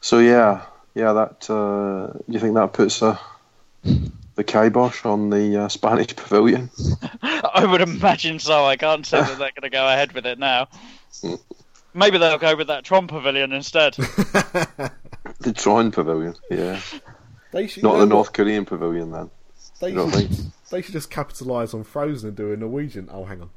so 0.00 0.18
yeah, 0.18 0.62
yeah. 0.94 1.12
That 1.12 1.48
uh, 1.50 2.12
do 2.12 2.24
you 2.32 2.38
think 2.40 2.54
that 2.54 2.72
puts 2.72 3.02
uh, 3.02 3.18
the 4.34 4.44
kibosh 4.44 5.04
on 5.04 5.30
the 5.30 5.64
uh, 5.64 5.68
Spanish 5.68 6.16
Pavilion? 6.16 6.70
I 7.22 7.66
would 7.70 7.82
imagine 7.82 8.38
so. 8.38 8.64
I 8.64 8.76
can't 8.76 9.04
say 9.06 9.20
that 9.20 9.38
they're 9.38 9.52
going 9.52 9.62
to 9.62 9.70
go 9.70 9.86
ahead 9.86 10.12
with 10.12 10.24
it 10.26 10.38
now. 10.38 10.68
Maybe 11.92 12.18
they'll 12.18 12.38
go 12.38 12.56
with 12.56 12.68
that 12.68 12.84
Tron 12.84 13.06
Pavilion 13.08 13.52
instead. 13.52 13.96
The 15.40 15.54
Tron 15.54 15.90
Pavilion, 15.90 16.34
yeah, 16.50 16.80
they 17.52 17.66
should 17.66 17.82
not 17.82 17.94
you 17.94 18.00
the 18.00 18.06
North? 18.06 18.32
Korean 18.34 18.66
Pavilion 18.66 19.10
then. 19.10 19.30
They 19.80 19.88
You 19.90 19.94
don't 19.94 20.10
should, 20.10 20.28
think? 20.28 20.52
They 20.70 20.82
should 20.82 20.92
just 20.92 21.10
capitalise 21.10 21.74
on 21.74 21.84
Frozen 21.84 22.28
and 22.28 22.36
do 22.36 22.52
a 22.52 22.56
Norwegian. 22.56 23.08
Oh, 23.12 23.24
hang 23.24 23.42
on. 23.42 23.50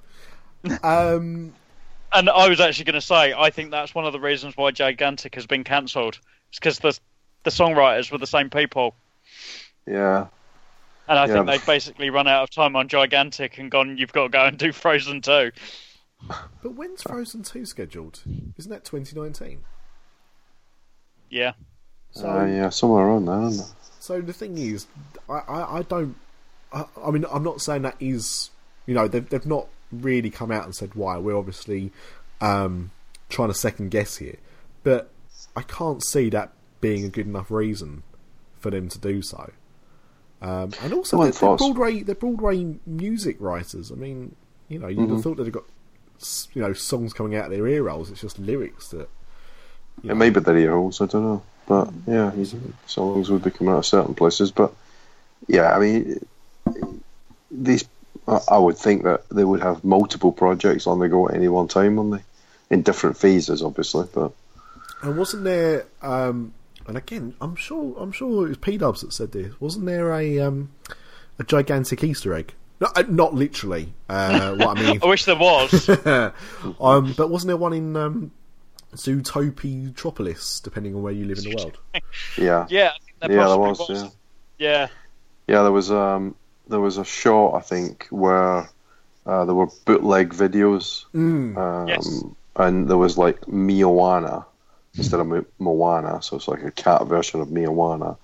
Um, 0.83 1.53
and 2.13 2.29
I 2.29 2.47
was 2.49 2.59
actually 2.59 2.85
going 2.85 2.93
to 2.95 3.01
say, 3.01 3.33
I 3.33 3.49
think 3.49 3.71
that's 3.71 3.93
one 3.95 4.05
of 4.05 4.13
the 4.13 4.19
reasons 4.19 4.55
why 4.57 4.71
Gigantic 4.71 5.35
has 5.35 5.45
been 5.45 5.63
cancelled. 5.63 6.19
It's 6.49 6.59
because 6.59 6.79
the 6.79 6.97
the 7.43 7.49
songwriters 7.49 8.09
were 8.11 8.17
the 8.17 8.27
same 8.27 8.49
people, 8.49 8.95
Yeah, 9.85 10.27
and 11.09 11.19
I 11.19 11.25
Yeah. 11.25 11.33
think 11.33 11.47
they've 11.47 11.65
basically 11.65 12.09
run 12.09 12.25
out 12.27 12.43
of 12.43 12.49
time 12.51 12.75
on 12.77 12.87
Gigantic 12.87 13.57
and 13.57 13.69
gone. 13.69 13.97
You've 13.97 14.13
got 14.13 14.23
to 14.23 14.29
go 14.29 14.45
and 14.45 14.57
do 14.57 14.71
Frozen 14.71 15.21
too. 15.23 15.51
but 16.27 16.73
when's 16.75 17.03
Frozen 17.03 17.43
two 17.43 17.65
scheduled? 17.65 18.21
Isn't 18.57 18.71
that 18.71 18.85
2019? 18.85 19.61
Yeah. 21.29 21.51
So, 22.11 22.29
uh, 22.29 22.45
yeah, 22.45 22.69
somewhere 22.69 23.07
around 23.07 23.25
there, 23.25 23.41
isn't 23.41 23.65
it? 23.65 23.73
so 23.99 24.21
the 24.21 24.31
thing 24.33 24.57
is, 24.57 24.85
I, 25.27 25.33
I, 25.39 25.77
I 25.79 25.81
don't. 25.81 26.15
I, 26.73 26.85
I 27.05 27.11
mean, 27.11 27.25
I'm 27.31 27.43
not 27.43 27.61
saying 27.61 27.83
that 27.83 27.95
is. 27.99 28.49
You 28.85 28.93
know, 28.93 29.07
they've 29.07 29.27
they've 29.27 29.45
not 29.45 29.67
really 29.91 30.29
come 30.29 30.51
out 30.51 30.65
and 30.65 30.75
said 30.75 30.95
why. 30.95 31.17
We're 31.17 31.37
obviously 31.37 31.91
um, 32.41 32.91
trying 33.29 33.49
to 33.49 33.53
second 33.53 33.91
guess 33.91 34.17
here, 34.17 34.37
but 34.83 35.09
I 35.55 35.61
can't 35.61 36.03
see 36.03 36.29
that 36.31 36.51
being 36.81 37.05
a 37.05 37.09
good 37.09 37.27
enough 37.27 37.49
reason 37.51 38.03
for 38.59 38.69
them 38.71 38.89
to 38.89 38.99
do 38.99 39.21
so. 39.21 39.51
Um, 40.41 40.71
and 40.83 40.93
also, 40.93 41.17
Well, 41.17 41.31
they're, 41.31 41.39
they're. 41.39 41.57
Broadway, 41.57 42.01
they're 42.01 42.15
Broadway 42.15 42.75
music 42.85 43.37
writers. 43.39 43.91
I 43.91 43.95
mean, 43.95 44.35
you 44.67 44.79
know, 44.79 44.87
you'd 44.87 44.99
Mm-hmm. 44.99 45.13
have 45.15 45.23
thought 45.23 45.37
they'd 45.37 45.45
have 45.45 45.53
got 45.53 45.63
you 46.53 46.61
know 46.61 46.73
songs 46.73 47.13
coming 47.13 47.35
out 47.35 47.45
of 47.45 47.51
their 47.51 47.67
ear 47.67 47.83
rolls. 47.83 48.11
It's 48.11 48.21
just 48.21 48.39
lyrics 48.39 48.89
that 48.89 49.09
It 50.03 50.15
may 50.15 50.29
be 50.29 50.39
the 50.41 50.53
ear 50.55 50.71
holes, 50.73 50.99
I 50.99 51.05
don't 51.05 51.23
know. 51.23 51.43
But 51.67 51.89
yeah, 52.07 52.31
songs 52.87 53.31
would 53.31 53.43
be 53.43 53.51
coming 53.51 53.73
out 53.73 53.79
of 53.79 53.85
certain 53.85 54.13
places. 54.15 54.51
But 54.51 54.73
yeah, 55.47 55.73
I 55.73 55.79
mean, 55.79 56.25
these 57.53 57.85
I 58.27 58.39
I 58.49 58.57
would 58.57 58.77
think 58.77 59.03
that 59.03 59.27
they 59.29 59.43
would 59.43 59.61
have 59.61 59.83
multiple 59.83 60.31
projects 60.31 60.87
on 60.87 60.99
the 60.99 61.09
go 61.09 61.29
at 61.29 61.35
any 61.35 61.47
one 61.47 61.67
time, 61.67 61.95
wouldn't 61.95 62.21
they? 62.21 62.75
In 62.75 62.81
different 62.81 63.17
phases, 63.17 63.61
obviously. 63.61 64.07
But 64.13 64.31
And 65.01 65.17
wasn't 65.17 65.43
there? 65.43 65.85
Um, 66.01 66.53
and 66.87 66.97
again, 66.97 67.35
I'm 67.41 67.55
sure. 67.55 67.95
I'm 67.99 68.11
sure 68.11 68.45
it 68.45 68.49
was 68.49 68.57
P 68.57 68.77
Dubs 68.77 69.01
that 69.01 69.13
said 69.13 69.31
this. 69.31 69.59
Wasn't 69.59 69.85
there 69.85 70.13
a 70.13 70.39
um, 70.39 70.71
a 71.39 71.43
gigantic 71.43 72.03
Easter 72.03 72.33
egg? 72.33 72.53
No, 72.79 72.89
uh, 72.95 73.03
not 73.07 73.33
literally. 73.33 73.93
Uh, 74.09 74.55
what 74.55 74.77
I 74.77 74.81
mean, 74.81 74.99
I 75.03 75.05
wish 75.05 75.25
there 75.25 75.37
was. 75.37 75.89
um, 76.81 77.13
but 77.13 77.29
wasn't 77.29 77.47
there 77.47 77.57
one 77.57 77.73
in 77.73 77.95
um, 77.95 78.31
Zootopia 78.95 80.61
depending 80.63 80.95
on 80.95 81.01
where 81.01 81.13
you 81.13 81.25
live 81.25 81.37
in 81.37 81.43
the 81.45 81.55
world? 81.55 81.77
yeah, 82.37 82.65
yeah, 82.69 82.89
I 82.89 82.99
think 83.05 83.19
there 83.19 83.31
yeah, 83.31 83.47
there 83.47 83.57
was. 83.57 83.79
was. 83.79 83.89
Yeah. 83.89 84.09
Yeah. 84.57 84.87
Yeah, 85.45 85.63
there 85.63 85.71
was 85.71 85.91
um 85.91 86.35
there 86.67 86.79
was 86.79 86.97
a 86.97 87.03
shot 87.05 87.55
I 87.55 87.59
think 87.61 88.07
where 88.09 88.69
uh, 89.25 89.45
there 89.45 89.55
were 89.55 89.67
bootleg 89.85 90.33
videos, 90.33 91.05
um, 91.13 91.87
Yes. 91.87 92.23
and 92.55 92.87
there 92.89 92.97
was 92.97 93.17
like 93.17 93.47
Moana 93.47 94.45
instead 94.97 95.19
of 95.19 95.27
Mo- 95.27 95.45
Moana, 95.59 96.21
so 96.21 96.35
it's 96.35 96.47
like 96.47 96.63
a 96.63 96.71
cat 96.71 97.07
version 97.07 97.41
of 97.41 97.51
Moana. 97.51 98.17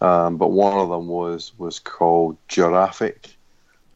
Um, 0.00 0.36
but 0.36 0.50
one 0.50 0.76
of 0.78 0.88
them 0.88 1.06
was 1.06 1.52
was 1.58 1.78
called 1.78 2.36
Giraffic, 2.48 3.36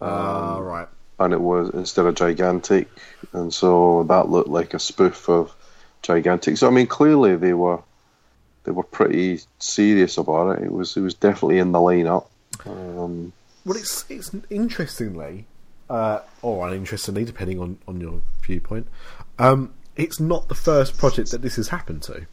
Ah, 0.01 0.59
right. 0.59 0.89
and 1.19 1.33
it 1.33 1.41
was 1.41 1.71
instead 1.71 2.07
of 2.07 2.15
gigantic, 2.15 2.89
and 3.33 3.53
so 3.53 4.05
that 4.05 4.29
looked 4.29 4.49
like 4.51 4.75
a 4.75 4.79
spoof 4.79 5.29
of 5.29 5.53
gigantic. 6.03 6.59
So 6.59 6.69
I 6.69 6.71
mean, 6.71 6.87
clearly 6.87 7.35
they 7.37 7.55
were 7.55 7.81
they 8.65 8.73
were 8.73 8.85
pretty 8.85 9.41
serious 9.59 10.19
about 10.19 10.59
it. 10.59 10.65
It 10.65 10.73
was 10.73 10.97
it 10.97 11.01
was 11.01 11.15
definitely 11.15 11.59
in 11.59 11.73
the 11.73 11.79
lineup. 11.81 12.27
Um, 12.67 13.33
Well, 13.67 13.77
it's 13.77 14.05
it's 14.09 14.31
interestingly, 14.49 15.47
uh, 15.91 16.21
or 16.41 16.67
uninterestingly, 16.69 17.25
depending 17.25 17.59
on, 17.61 17.79
on 17.89 18.01
your 18.01 18.23
viewpoint, 18.43 18.87
um, 19.41 19.75
it's 19.97 20.19
not 20.21 20.49
the 20.49 20.55
first 20.55 20.97
project 20.97 21.33
that 21.33 21.43
this 21.43 21.57
has 21.57 21.69
happened 21.69 22.03
to. 22.05 22.27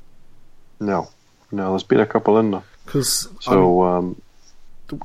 no, 0.80 1.10
no, 1.52 1.72
there's 1.72 1.84
been 1.84 2.00
a 2.00 2.06
couple 2.06 2.38
in 2.38 2.52
there. 2.52 2.64
Because 2.86 3.28
So 3.42 3.82
um, 3.84 4.22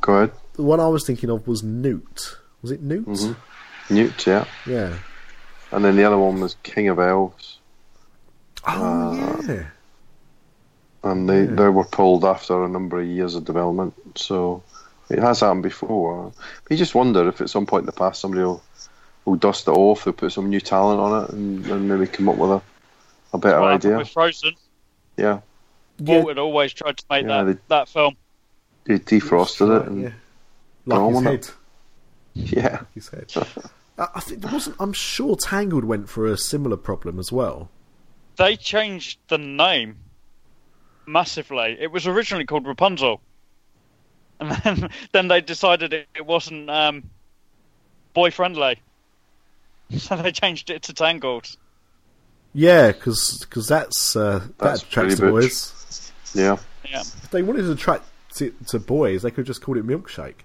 go 0.02 0.12
ahead, 0.14 0.32
the 0.54 0.62
one 0.62 0.80
I 0.80 0.88
was 0.88 1.04
thinking 1.06 1.30
of 1.30 1.46
was 1.48 1.62
Newt. 1.62 2.36
Was 2.62 2.70
it 2.72 2.82
Newt? 2.82 3.06
Newt, 3.90 4.26
yeah, 4.26 4.44
Yeah. 4.66 4.98
and 5.72 5.82
then 5.84 5.96
the 5.96 6.04
other 6.04 6.18
one 6.18 6.40
was 6.40 6.56
King 6.62 6.88
of 6.88 6.98
Elves, 6.98 7.58
Oh 8.66 9.40
yeah. 9.48 9.68
and 11.04 11.28
they 11.28 11.46
they 11.46 11.68
were 11.68 11.84
pulled 11.84 12.24
after 12.24 12.64
a 12.64 12.68
number 12.68 13.00
of 13.00 13.06
years 13.06 13.34
of 13.34 13.44
development. 13.44 13.94
So 14.16 14.62
it 15.10 15.18
has 15.18 15.40
happened 15.40 15.62
before. 15.62 16.32
But 16.64 16.70
you 16.70 16.76
just 16.76 16.94
wonder 16.94 17.28
if 17.28 17.40
at 17.40 17.50
some 17.50 17.66
point 17.66 17.82
in 17.82 17.86
the 17.86 17.92
past 17.92 18.20
somebody 18.20 18.42
will, 18.44 18.62
will 19.24 19.36
dust 19.36 19.68
it 19.68 19.72
off, 19.72 20.04
they'll 20.04 20.12
put 20.14 20.32
some 20.32 20.48
new 20.50 20.60
talent 20.60 21.00
on 21.00 21.24
it, 21.24 21.30
and, 21.30 21.66
and 21.66 21.88
maybe 21.88 22.06
come 22.06 22.28
up 22.28 22.36
with 22.36 22.50
a 22.50 22.62
a 23.34 23.38
better 23.38 23.60
What 23.60 23.72
happened 23.72 23.84
idea. 23.92 23.98
with 23.98 24.08
Frozen? 24.08 24.54
Yeah, 25.18 25.40
Yeah. 25.98 26.16
Walt 26.16 26.28
had 26.28 26.38
always 26.38 26.72
tried 26.72 26.96
to 26.96 27.04
make 27.10 27.26
Yeah, 27.26 27.44
that, 27.44 27.52
they- 27.56 27.62
that 27.68 27.88
film. 27.90 28.16
they 28.84 28.98
defrosted 28.98 29.80
it, 29.82 29.86
and 29.88 30.02
yeah. 30.02 30.12
Like 30.86 30.98
Go 30.98 31.08
his 31.08 31.16
on, 31.18 31.24
head. 31.24 31.48
yeah, 32.34 32.80
His 32.94 33.08
head. 33.10 33.30
I 33.98 34.08
I 34.14 34.20
think 34.20 34.40
there 34.40 34.50
wasn't. 34.52 34.76
I'm 34.80 34.92
sure 34.94 35.36
Tangled 35.36 35.84
went 35.84 36.08
for 36.08 36.26
a 36.26 36.38
similar 36.38 36.76
problem 36.78 37.18
as 37.18 37.30
well. 37.30 37.68
They 38.36 38.56
changed 38.56 39.18
the 39.28 39.36
name 39.38 39.96
massively. 41.06 41.76
It 41.80 41.90
was 41.90 42.06
originally 42.06 42.44
called 42.46 42.66
Rapunzel, 42.66 43.20
and 44.40 44.50
then 44.64 44.90
then 45.12 45.28
they 45.28 45.40
decided 45.40 45.92
it, 45.92 46.08
it 46.14 46.26
wasn't 46.26 46.70
um, 46.70 47.10
boy 48.14 48.30
friendly, 48.30 48.80
so 49.96 50.16
they 50.16 50.32
changed 50.32 50.70
it 50.70 50.82
to 50.84 50.92
Tangled. 50.94 51.56
Yeah, 52.54 52.92
because 52.92 53.46
that's 53.68 54.16
uh, 54.16 54.46
that 54.58 54.82
attracts 54.82 55.18
the 55.18 55.30
boys. 55.30 56.12
yeah. 56.34 56.56
Yeah, 56.88 57.00
If 57.00 57.30
they 57.30 57.42
wanted 57.42 57.62
to 57.62 57.72
attract 57.72 58.04
it 58.40 58.66
to 58.68 58.78
boys, 58.78 59.22
they 59.22 59.30
could 59.30 59.44
just 59.44 59.60
call 59.60 59.76
it 59.76 59.86
milkshake. 59.86 60.36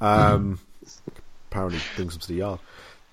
Um, 0.00 0.58
apparently, 1.50 1.78
brings 1.94 2.14
them 2.14 2.20
to 2.20 2.28
the 2.28 2.34
yard. 2.34 2.60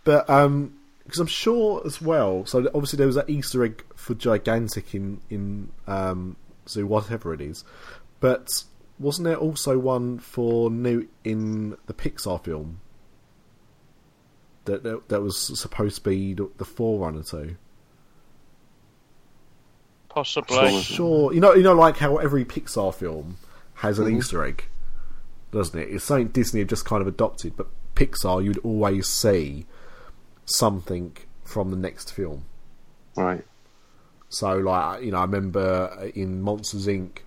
But 0.03 0.25
because 0.25 1.19
I'm 1.19 1.27
sure 1.27 1.81
as 1.85 2.01
well. 2.01 2.45
So 2.45 2.65
obviously 2.73 2.97
there 2.97 3.07
was 3.07 3.15
that 3.15 3.29
Easter 3.29 3.63
egg 3.63 3.83
for 3.95 4.15
gigantic 4.15 4.95
in 4.95 5.21
in 5.29 5.69
um, 5.87 6.35
Zoo, 6.67 6.87
whatever 6.87 7.33
it 7.33 7.41
is. 7.41 7.63
But 8.19 8.63
wasn't 8.99 9.25
there 9.25 9.37
also 9.37 9.77
one 9.77 10.19
for 10.19 10.69
Newt 10.69 11.09
in 11.23 11.77
the 11.85 11.93
Pixar 11.93 12.43
film? 12.43 12.81
That 14.65 14.83
that, 14.83 15.09
that 15.09 15.21
was 15.21 15.59
supposed 15.59 15.97
to 15.97 16.01
be 16.01 16.33
the, 16.33 16.49
the 16.57 16.65
forerunner 16.65 17.23
to. 17.31 17.55
possibly. 20.15 20.81
Sure, 20.81 21.31
you 21.33 21.41
know, 21.41 21.53
you 21.53 21.61
know, 21.61 21.73
like 21.73 21.97
how 21.97 22.17
every 22.17 22.45
Pixar 22.45 22.95
film 22.95 23.37
has 23.75 23.99
an 23.99 24.05
mm-hmm. 24.05 24.17
Easter 24.17 24.43
egg, 24.43 24.65
doesn't 25.51 25.77
it? 25.77 25.89
It's 25.89 26.05
something 26.05 26.29
Disney 26.29 26.61
have 26.61 26.69
just 26.69 26.85
kind 26.85 27.01
of 27.01 27.07
adopted, 27.07 27.55
but 27.57 27.67
Pixar, 27.95 28.43
you'd 28.43 28.57
always 28.59 29.07
see 29.07 29.67
something 30.45 31.15
from 31.43 31.69
the 31.69 31.77
next 31.77 32.13
film. 32.13 32.45
Right. 33.15 33.45
So, 34.29 34.57
like, 34.57 35.03
you 35.03 35.11
know, 35.11 35.17
I 35.17 35.21
remember 35.21 36.11
in 36.15 36.41
Monsters 36.41 36.87
Inc., 36.87 37.19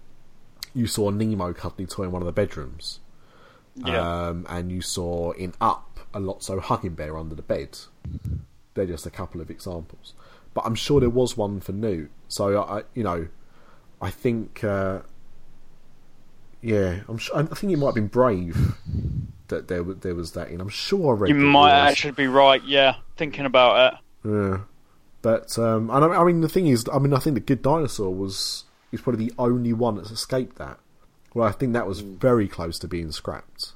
you 0.78 0.86
saw 0.86 1.10
Nemo 1.10 1.52
cuddly 1.52 1.86
toy 1.86 2.04
in 2.04 2.12
one 2.12 2.22
of 2.22 2.26
the 2.26 2.32
bedrooms, 2.32 3.00
Yeah, 3.74 4.28
um, 4.28 4.46
and 4.48 4.70
you 4.70 4.80
saw 4.80 5.32
in 5.32 5.52
Up 5.60 5.98
a 6.14 6.20
Lotso 6.20 6.60
hugging 6.60 6.94
bear 6.94 7.18
under 7.18 7.34
the 7.34 7.42
bed. 7.42 7.78
They're 8.74 8.86
just 8.86 9.06
a 9.06 9.10
couple 9.10 9.40
of 9.40 9.50
examples, 9.50 10.14
but 10.54 10.64
I'm 10.64 10.76
sure 10.76 11.00
there 11.00 11.10
was 11.10 11.36
one 11.36 11.60
for 11.60 11.72
Newt. 11.72 12.10
So 12.28 12.62
I, 12.62 12.82
you 12.94 13.02
know, 13.02 13.26
I 14.00 14.10
think, 14.10 14.62
uh, 14.62 15.00
yeah, 16.62 17.00
I'm 17.08 17.18
sure. 17.18 17.36
I 17.38 17.42
think 17.42 17.72
it 17.72 17.76
might 17.76 17.86
have 17.88 17.94
been 17.96 18.06
Brave 18.06 18.74
that 19.48 19.66
there 19.68 19.82
there 19.82 20.14
was 20.14 20.32
that 20.32 20.48
in. 20.48 20.60
I'm 20.60 20.68
sure 20.68 21.16
I 21.16 21.18
read. 21.18 21.28
you 21.30 21.34
might 21.34 21.72
actually 21.72 22.12
be 22.12 22.28
right. 22.28 22.62
Yeah, 22.64 22.96
thinking 23.16 23.46
about 23.46 23.94
it. 23.94 24.28
Yeah. 24.28 24.58
But 25.22 25.58
um, 25.58 25.90
and 25.90 26.04
I, 26.04 26.08
I 26.08 26.24
mean 26.24 26.40
the 26.40 26.48
thing 26.48 26.68
is, 26.68 26.86
I 26.92 26.98
mean 27.00 27.12
I 27.12 27.18
think 27.18 27.34
the 27.34 27.40
Good 27.40 27.62
Dinosaur 27.62 28.14
was 28.14 28.64
is 28.92 29.00
probably 29.00 29.26
the 29.26 29.34
only 29.38 29.72
one 29.72 29.96
that's 29.96 30.10
escaped 30.10 30.56
that. 30.58 30.78
Well, 31.34 31.46
I 31.46 31.52
think 31.52 31.72
that 31.74 31.86
was 31.86 32.00
very 32.00 32.48
close 32.48 32.78
to 32.80 32.88
being 32.88 33.12
scrapped. 33.12 33.72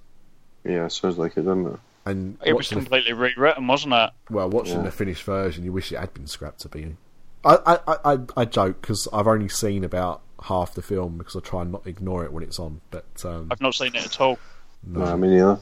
Yeah, 0.64 0.86
it 0.86 0.90
sounds 0.92 1.18
like 1.18 1.36
it, 1.36 1.42
doesn't 1.42 1.66
it? 1.66 1.80
And 2.04 2.38
It 2.44 2.54
was 2.54 2.66
watching 2.66 2.78
the, 2.78 2.84
completely 2.84 3.12
rewritten, 3.12 3.66
wasn't 3.66 3.94
it? 3.94 4.10
well, 4.30 4.48
watching 4.50 4.78
Yeah. 4.78 4.82
the 4.82 4.90
finished 4.90 5.22
version, 5.24 5.64
you 5.64 5.72
wish 5.72 5.92
it 5.92 5.98
had 5.98 6.12
been 6.14 6.26
scrapped 6.26 6.60
to 6.60 6.68
be. 6.68 6.96
I 7.44 7.56
I 7.66 7.78
I, 7.86 8.12
I, 8.14 8.18
I 8.38 8.44
joke 8.44 8.80
because 8.80 9.06
I've 9.12 9.26
only 9.26 9.48
seen 9.48 9.84
about 9.84 10.22
half 10.44 10.74
the 10.74 10.82
film 10.82 11.18
because 11.18 11.36
I 11.36 11.40
try 11.40 11.62
and 11.62 11.72
not 11.72 11.86
ignore 11.86 12.24
it 12.24 12.32
when 12.32 12.42
it's 12.42 12.58
on. 12.58 12.80
But 12.90 13.04
um, 13.24 13.48
I've 13.50 13.60
not 13.60 13.74
seen 13.74 13.94
it 13.94 14.04
at 14.04 14.20
all. 14.20 14.38
No, 14.84 15.04
I 15.04 15.14
mean, 15.16 15.32
neither. 15.32 15.58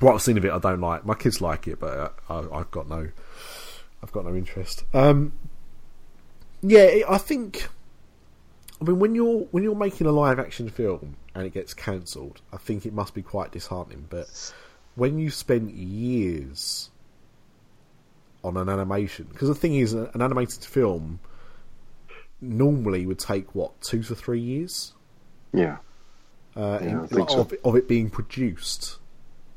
what 0.00 0.14
I've 0.14 0.22
seen 0.22 0.36
of 0.38 0.44
it, 0.44 0.52
I 0.52 0.58
don't 0.58 0.80
like. 0.80 1.04
My 1.06 1.14
kids 1.14 1.40
like 1.40 1.66
it, 1.68 1.80
but 1.80 2.14
I, 2.28 2.34
I, 2.34 2.58
I've 2.60 2.70
got 2.70 2.88
no, 2.88 3.08
I've 4.02 4.12
got 4.12 4.24
no 4.24 4.34
interest. 4.34 4.84
Um, 4.94 5.32
yeah, 6.62 7.00
I 7.08 7.18
think. 7.18 7.68
I 8.80 8.84
mean, 8.84 8.98
when 8.98 9.14
you're 9.14 9.40
when 9.52 9.62
you're 9.64 9.74
making 9.74 10.06
a 10.06 10.12
live 10.12 10.38
action 10.38 10.68
film 10.68 11.16
and 11.34 11.46
it 11.46 11.54
gets 11.54 11.72
cancelled, 11.74 12.40
I 12.52 12.58
think 12.58 12.84
it 12.84 12.92
must 12.92 13.14
be 13.14 13.22
quite 13.22 13.52
disheartening. 13.52 14.06
But 14.10 14.52
when 14.96 15.18
you 15.18 15.30
spend 15.30 15.70
years 15.70 16.90
on 18.44 18.56
an 18.56 18.68
animation, 18.68 19.28
because 19.32 19.48
the 19.48 19.54
thing 19.54 19.76
is, 19.76 19.92
an 19.94 20.20
animated 20.20 20.64
film 20.64 21.20
normally 22.40 23.06
would 23.06 23.18
take 23.18 23.54
what 23.54 23.80
two 23.80 24.02
to 24.02 24.14
three 24.14 24.40
years 24.40 24.92
Yeah. 25.54 25.78
uh, 26.54 26.78
Yeah, 26.82 26.88
in- 27.02 27.06
think 27.08 27.30
so. 27.30 27.40
of, 27.40 27.54
of 27.64 27.76
it 27.76 27.88
being 27.88 28.10
produced, 28.10 28.98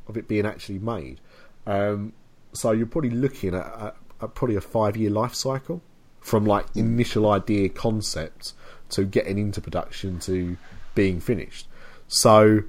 of 0.08 0.15
it 0.17 0.27
being 0.27 0.45
actually 0.45 0.79
made. 0.79 1.19
Um, 1.67 2.13
so 2.53 2.71
you're 2.71 2.88
probably 2.88 3.10
looking 3.12 3.53
at, 3.53 3.65
at, 3.65 3.95
at 4.21 4.34
probably 4.34 4.55
a 4.55 4.62
five 4.62 4.95
year 4.97 5.10
life 5.12 5.34
cycle 5.36 5.82
from 6.21 6.45
like 6.45 6.69
Hmm. 6.71 6.79
initial 6.79 7.29
idea 7.29 7.69
concept 7.69 8.53
to 8.89 9.06
getting 9.06 9.38
into 9.38 9.62
production 9.62 10.19
to 10.19 10.58
being 10.95 11.19
finished. 11.19 11.67
So 12.08 12.62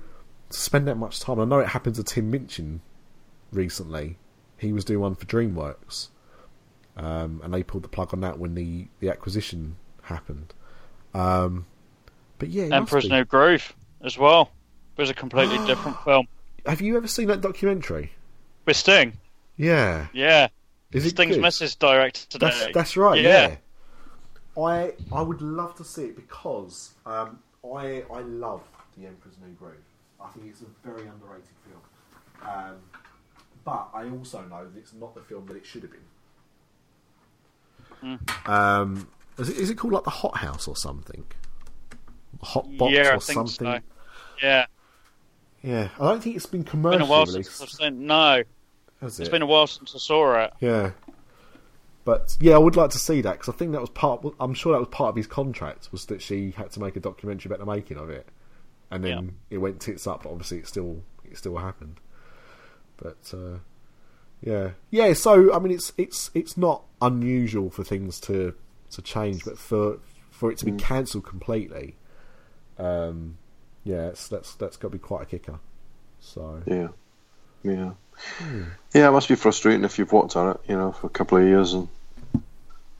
to 0.50 0.58
spend 0.58 0.86
that 0.88 0.96
much 0.96 1.20
time, 1.20 1.40
I 1.40 1.44
know 1.44 1.60
it 1.60 1.68
happened 1.68 1.96
to 1.96 2.04
Tim 2.04 2.30
Minchin 2.30 2.80
recently. 3.52 4.18
He 4.58 4.72
was 4.72 4.84
doing 4.84 5.00
one 5.00 5.14
for 5.14 5.24
DreamWorks, 5.26 6.08
um, 6.96 7.40
and 7.42 7.52
they 7.54 7.62
pulled 7.62 7.84
the 7.84 7.88
plug 7.88 8.12
on 8.12 8.20
that 8.20 8.38
when 8.38 8.54
the, 8.54 8.88
the 9.00 9.08
acquisition 9.08 9.76
happened. 10.02 10.52
Um, 11.14 11.66
but 12.38 12.48
yeah, 12.50 12.74
Emperor's. 12.74 13.08
New 13.08 13.24
Groove 13.24 13.74
as 14.02 14.16
well 14.16 14.50
it 14.96 15.00
was 15.04 15.10
a 15.10 15.14
completely 15.14 15.58
different 15.66 15.96
film. 16.04 16.28
Have 16.66 16.80
you 16.80 16.96
ever 16.96 17.08
seen 17.08 17.28
that 17.28 17.40
documentary? 17.40 18.12
With 18.66 18.76
Sting, 18.76 19.14
Yeah. 19.56 20.08
yeah. 20.12 20.48
Is 20.92 21.06
it 21.06 21.10
Sting's 21.10 21.36
good? 21.36 21.42
missus 21.42 21.74
directed 21.74 22.28
today. 22.28 22.50
That's, 22.50 22.74
that's 22.74 22.96
right. 22.96 23.20
Yeah. 23.20 23.48
Yeah. 23.48 23.56
I 24.58 24.92
I 25.12 25.22
would 25.22 25.40
love 25.42 25.74
to 25.76 25.84
see 25.84 26.04
it 26.04 26.16
because 26.16 26.94
um, 27.06 27.38
I 27.64 28.04
I 28.12 28.20
love 28.20 28.62
The 28.96 29.06
Emperor's 29.06 29.36
New 29.44 29.52
Groove. 29.54 29.74
I 30.20 30.28
think 30.28 30.46
it's 30.46 30.62
a 30.62 30.66
very 30.86 31.02
underrated 31.06 31.48
film. 31.64 31.80
Um, 32.42 32.76
but 33.64 33.88
I 33.94 34.08
also 34.08 34.42
know 34.42 34.64
that 34.68 34.78
it's 34.78 34.92
not 34.94 35.14
the 35.14 35.20
film 35.20 35.46
that 35.46 35.56
it 35.56 35.64
should 35.66 35.82
have 35.82 35.92
been. 35.92 36.00
Um, 38.46 39.08
is 39.38 39.48
it, 39.50 39.56
is 39.58 39.70
it 39.70 39.76
called 39.76 39.92
like 39.92 40.04
the 40.04 40.10
Hot 40.10 40.38
House 40.38 40.66
or 40.66 40.74
something? 40.76 41.24
Hot 42.42 42.66
Box 42.78 42.92
yeah, 42.92 43.14
or 43.16 43.20
something? 43.20 43.66
so. 43.66 43.78
Yeah, 44.42 44.66
Yeah, 45.62 45.88
I 46.00 46.08
don't 46.08 46.22
think 46.22 46.36
it's 46.36 46.46
been 46.46 46.64
commercially. 46.64 46.98
been 46.98 47.06
commercially 47.06 47.06
a 47.06 47.10
while 47.10 47.26
released. 47.26 47.56
since 47.56 47.62
I've 47.62 47.70
seen. 47.92 48.06
No, 48.06 48.42
has 49.02 49.20
it's 49.20 49.28
it? 49.28 49.32
been 49.32 49.42
a 49.42 49.46
while 49.46 49.66
since 49.66 49.94
I 49.94 49.98
saw 49.98 50.44
it. 50.44 50.52
Yeah. 50.60 50.92
But 52.10 52.36
yeah, 52.40 52.56
I 52.56 52.58
would 52.58 52.74
like 52.74 52.90
to 52.90 52.98
see 52.98 53.20
that 53.20 53.34
because 53.34 53.54
I 53.54 53.56
think 53.56 53.70
that 53.70 53.80
was 53.80 53.90
part. 53.90 54.26
I'm 54.40 54.52
sure 54.52 54.72
that 54.72 54.80
was 54.80 54.88
part 54.88 55.10
of 55.10 55.16
his 55.16 55.28
contract 55.28 55.90
was 55.92 56.06
that 56.06 56.20
she 56.20 56.50
had 56.50 56.72
to 56.72 56.80
make 56.80 56.96
a 56.96 57.00
documentary 57.00 57.48
about 57.48 57.64
the 57.64 57.72
making 57.72 57.98
of 57.98 58.10
it, 58.10 58.26
and 58.90 59.04
then 59.04 59.36
it 59.48 59.58
went 59.58 59.78
tits 59.80 60.08
up. 60.08 60.24
But 60.24 60.30
obviously, 60.30 60.58
it 60.58 60.66
still 60.66 61.04
it 61.24 61.38
still 61.38 61.58
happened. 61.58 62.00
But 62.96 63.32
uh, 63.32 63.58
yeah, 64.42 64.70
yeah. 64.90 65.12
So 65.12 65.54
I 65.54 65.60
mean, 65.60 65.70
it's 65.70 65.92
it's 65.96 66.32
it's 66.34 66.56
not 66.56 66.82
unusual 67.00 67.70
for 67.70 67.84
things 67.84 68.18
to 68.22 68.54
to 68.90 69.02
change, 69.02 69.44
but 69.44 69.56
for 69.56 70.00
for 70.32 70.50
it 70.50 70.58
to 70.58 70.64
be 70.64 70.72
cancelled 70.72 71.24
completely, 71.24 71.94
um, 72.76 73.38
yeah, 73.84 74.08
it's, 74.08 74.26
that's 74.26 74.56
that's 74.56 74.76
got 74.76 74.88
to 74.88 74.92
be 74.94 74.98
quite 74.98 75.22
a 75.22 75.26
kicker. 75.26 75.60
So 76.18 76.60
Yeah, 76.66 76.88
yeah, 77.62 77.92
yeah. 78.92 79.08
It 79.08 79.12
must 79.12 79.28
be 79.28 79.36
frustrating 79.36 79.84
if 79.84 79.96
you've 79.96 80.12
worked 80.12 80.34
on 80.34 80.56
it, 80.56 80.60
you 80.66 80.76
know, 80.76 80.90
for 80.90 81.06
a 81.06 81.10
couple 81.10 81.38
of 81.38 81.44
years 81.44 81.72
and 81.72 81.86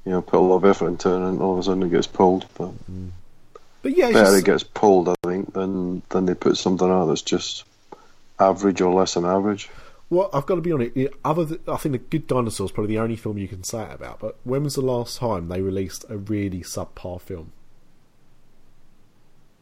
you 0.05 0.13
know 0.13 0.23
put 0.23 0.39
a 0.39 0.41
lot 0.41 0.57
of 0.57 0.65
effort 0.65 0.89
into 0.89 1.11
it, 1.11 1.17
and 1.29 1.41
all 1.41 1.55
of 1.55 1.59
a 1.59 1.63
sudden 1.63 1.83
it 1.83 1.91
gets 1.91 2.07
pulled. 2.07 2.47
But 2.57 2.73
but 3.83 3.97
yeah, 3.97 4.07
better 4.13 4.25
just- 4.27 4.39
it 4.39 4.45
gets 4.45 4.63
pulled, 4.65 5.09
I 5.09 5.15
think, 5.25 5.53
than 5.53 6.03
than 6.11 6.27
they 6.27 6.35
put 6.35 6.57
something 6.57 6.89
out 6.91 7.07
that's 7.07 7.23
just 7.23 7.65
average 8.39 8.81
or 8.81 8.93
less 8.95 9.15
than 9.15 9.25
average. 9.25 9.69
Well, 10.09 10.29
I've 10.33 10.47
got 10.47 10.57
to 10.57 10.61
be 10.61 10.73
honest. 10.73 10.97
Other, 11.25 11.47
th- 11.47 11.61
I 11.69 11.77
think 11.77 11.93
the 11.93 11.99
Good 11.99 12.27
Dinosaur 12.27 12.65
is 12.65 12.73
probably 12.73 12.95
the 12.97 13.01
only 13.01 13.15
film 13.15 13.39
you 13.39 13.47
can 13.47 13.63
say 13.63 13.83
it 13.85 13.93
about. 13.95 14.19
But 14.19 14.37
when 14.43 14.65
was 14.65 14.75
the 14.75 14.81
last 14.81 15.19
time 15.19 15.47
they 15.47 15.61
released 15.61 16.05
a 16.09 16.17
really 16.17 16.63
subpar 16.63 17.21
film? 17.21 17.53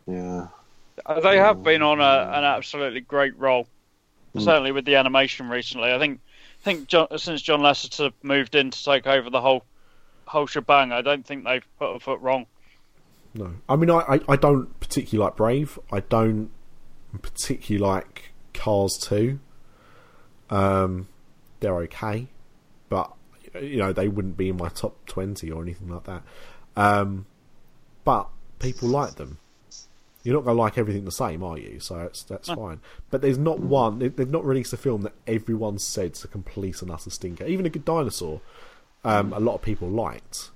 Yeah, 0.06 0.46
Uh, 1.04 1.20
They 1.20 1.36
have 1.36 1.62
been 1.62 1.82
on 1.82 2.00
a, 2.00 2.30
an 2.32 2.44
absolutely 2.44 3.00
great 3.00 3.38
roll, 3.38 3.66
certainly 4.38 4.72
with 4.72 4.86
the 4.86 4.94
animation 4.96 5.48
recently. 5.50 5.92
I 5.92 5.98
think, 5.98 6.20
I 6.62 6.64
think 6.64 6.88
John, 6.88 7.08
since 7.18 7.42
John 7.42 7.60
Lasseter 7.60 8.12
moved 8.22 8.54
in 8.54 8.70
to 8.70 8.84
take 8.84 9.06
over 9.06 9.28
the 9.28 9.40
whole 9.42 9.64
whole 10.28 10.46
shebang, 10.46 10.92
I 10.92 11.02
don't 11.02 11.26
think 11.26 11.44
they've 11.44 11.66
put 11.78 11.94
a 11.96 12.00
foot 12.00 12.20
wrong. 12.20 12.46
No, 13.34 13.54
I 13.68 13.76
mean, 13.76 13.90
I, 13.90 13.98
I, 14.00 14.20
I 14.28 14.36
don't 14.36 14.78
particularly 14.80 15.24
like 15.26 15.36
Brave. 15.36 15.78
I 15.92 16.00
don't 16.00 16.50
particularly 17.20 17.78
like 17.84 18.30
Cars 18.54 18.98
Two. 19.00 19.38
Um, 20.50 21.08
they're 21.60 21.76
okay, 21.82 22.28
but 22.88 23.12
you 23.60 23.76
know 23.78 23.92
they 23.92 24.08
wouldn't 24.08 24.36
be 24.36 24.48
in 24.48 24.56
my 24.56 24.68
top 24.68 25.04
twenty 25.06 25.50
or 25.50 25.62
anything 25.62 25.88
like 25.88 26.04
that. 26.04 26.22
Um, 26.76 27.26
but 28.04 28.28
people 28.58 28.88
like 28.88 29.16
them. 29.16 29.38
You're 30.24 30.34
not 30.34 30.44
going 30.44 30.56
to 30.56 30.62
like 30.62 30.76
everything 30.76 31.04
the 31.04 31.12
same, 31.12 31.42
are 31.44 31.56
you? 31.56 31.78
So 31.80 31.96
that's 31.96 32.22
that's 32.24 32.48
fine. 32.48 32.80
But 33.10 33.22
there's 33.22 33.38
not 33.38 33.60
one. 33.60 33.98
they- 34.00 34.08
They've 34.08 34.28
not 34.28 34.44
released 34.44 34.72
a 34.72 34.76
film 34.76 35.02
that 35.02 35.12
everyone 35.26 35.78
said's 35.78 36.24
a 36.24 36.28
complete 36.28 36.82
and 36.82 36.90
utter 36.90 37.08
stinker. 37.10 37.46
Even 37.46 37.64
a 37.66 37.70
good 37.70 37.84
dinosaur, 37.84 38.40
um, 39.04 39.32
a 39.32 39.40
lot 39.40 39.54
of 39.54 39.62
people 39.62 39.88
liked 39.88 40.50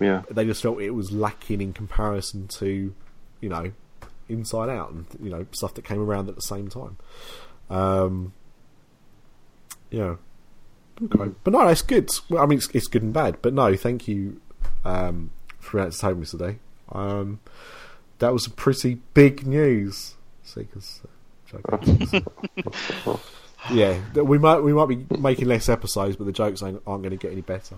yeah, 0.00 0.22
they 0.30 0.44
just 0.44 0.62
felt 0.62 0.80
it 0.80 0.90
was 0.90 1.10
lacking 1.10 1.60
in 1.60 1.72
comparison 1.72 2.46
to, 2.48 2.94
you 3.40 3.48
know, 3.48 3.72
Inside 4.28 4.68
Out 4.68 4.92
and 4.92 5.06
you 5.20 5.30
know 5.30 5.46
stuff 5.52 5.74
that 5.74 5.84
came 5.84 5.98
around 6.00 6.28
at 6.28 6.36
the 6.36 6.42
same 6.42 6.68
time. 6.68 6.98
Um, 7.68 8.32
yeah, 9.90 10.16
okay, 11.02 11.32
but 11.42 11.52
no, 11.52 11.66
it's 11.66 11.82
good. 11.82 12.10
Well, 12.28 12.42
I 12.42 12.46
mean, 12.46 12.58
it's, 12.58 12.68
it's 12.74 12.86
good 12.86 13.02
and 13.02 13.12
bad, 13.12 13.38
but 13.42 13.54
no, 13.54 13.74
thank 13.74 14.06
you 14.06 14.40
um, 14.84 15.30
for 15.58 15.80
entertaining 15.80 16.20
me 16.20 16.26
today. 16.26 16.56
Um, 16.92 17.40
that 18.20 18.32
was 18.32 18.46
pretty 18.48 19.00
big 19.14 19.46
news. 19.46 20.14
See, 20.44 20.64
'cause, 20.64 21.00
uh. 23.06 23.16
yeah, 23.72 23.98
we 24.14 24.38
might 24.38 24.60
we 24.60 24.72
might 24.72 24.88
be 24.88 25.04
making 25.18 25.48
less 25.48 25.68
episodes, 25.68 26.16
but 26.16 26.24
the 26.24 26.32
jokes 26.32 26.62
aren't, 26.62 26.80
aren't 26.86 27.02
going 27.02 27.10
to 27.10 27.16
get 27.16 27.32
any 27.32 27.42
better. 27.42 27.76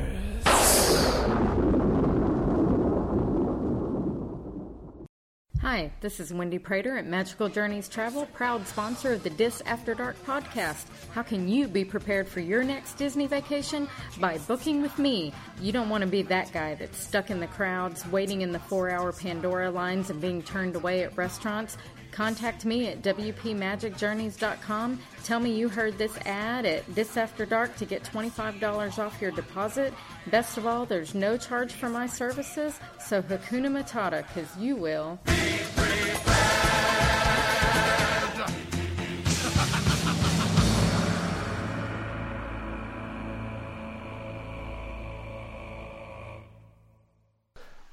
Hi, 5.71 5.89
this 6.01 6.19
is 6.19 6.33
Wendy 6.33 6.59
Prater 6.59 6.97
at 6.97 7.05
Magical 7.05 7.47
Journeys 7.47 7.87
Travel, 7.87 8.25
proud 8.33 8.67
sponsor 8.67 9.13
of 9.13 9.23
the 9.23 9.29
Dis 9.29 9.63
After 9.65 9.93
Dark 9.93 10.21
podcast. 10.25 10.83
How 11.13 11.21
can 11.23 11.47
you 11.47 11.69
be 11.69 11.85
prepared 11.85 12.27
for 12.27 12.41
your 12.41 12.61
next 12.61 12.95
Disney 12.95 13.25
vacation? 13.25 13.87
By 14.19 14.37
booking 14.39 14.81
with 14.81 14.99
me. 14.99 15.31
You 15.61 15.71
don't 15.71 15.87
want 15.87 16.01
to 16.01 16.09
be 16.09 16.23
that 16.23 16.51
guy 16.51 16.75
that's 16.75 16.97
stuck 16.97 17.31
in 17.31 17.39
the 17.39 17.47
crowds, 17.47 18.05
waiting 18.07 18.41
in 18.41 18.51
the 18.51 18.59
four 18.59 18.89
hour 18.89 19.13
Pandora 19.13 19.71
lines, 19.71 20.09
and 20.09 20.19
being 20.19 20.43
turned 20.43 20.75
away 20.75 21.03
at 21.03 21.15
restaurants. 21.15 21.77
Contact 22.11 22.65
me 22.65 22.87
at 22.87 23.01
WPMagicJourneys.com. 23.01 24.99
Tell 25.23 25.39
me 25.39 25.57
you 25.57 25.69
heard 25.69 25.97
this 25.97 26.15
ad 26.25 26.65
at 26.65 26.93
Dis 26.93 27.15
After 27.15 27.45
Dark 27.45 27.75
to 27.77 27.85
get 27.85 28.03
$25 28.03 28.99
off 28.99 29.21
your 29.21 29.31
deposit. 29.31 29.93
Best 30.27 30.57
of 30.57 30.67
all, 30.67 30.85
there's 30.85 31.15
no 31.15 31.37
charge 31.37 31.71
for 31.71 31.89
my 31.89 32.07
services, 32.07 32.79
so 32.99 33.21
Hakuna 33.21 33.71
Matata, 33.71 34.27
because 34.27 34.55
you 34.57 34.75
will. 34.75 35.19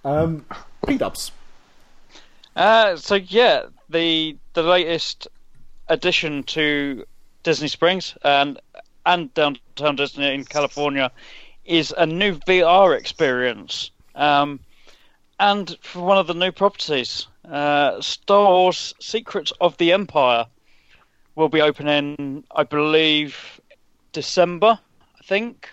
Um, 0.04 0.46
P 0.86 0.96
Dubs. 0.96 1.32
Uh, 2.56 2.96
so 2.96 3.14
yeah, 3.16 3.66
the 3.88 4.36
the 4.54 4.62
latest 4.62 5.28
addition 5.88 6.42
to 6.44 7.04
Disney 7.42 7.68
Springs 7.68 8.16
and 8.22 8.60
and 9.06 9.32
downtown 9.34 9.96
Disney 9.96 10.34
in 10.34 10.44
California 10.44 11.10
is 11.64 11.94
a 11.96 12.06
new 12.06 12.34
VR 12.34 12.96
experience. 12.98 13.90
Um, 14.14 14.60
and 15.40 15.76
for 15.82 16.02
one 16.02 16.18
of 16.18 16.26
the 16.26 16.34
new 16.34 16.52
properties, 16.52 17.26
uh, 17.50 18.00
Star 18.00 18.50
Wars: 18.50 18.94
Secrets 19.00 19.52
of 19.60 19.76
the 19.78 19.92
Empire 19.92 20.46
will 21.36 21.48
be 21.48 21.62
opening, 21.62 22.44
I 22.50 22.64
believe, 22.64 23.60
December. 24.12 24.78
I 25.18 25.22
think. 25.24 25.70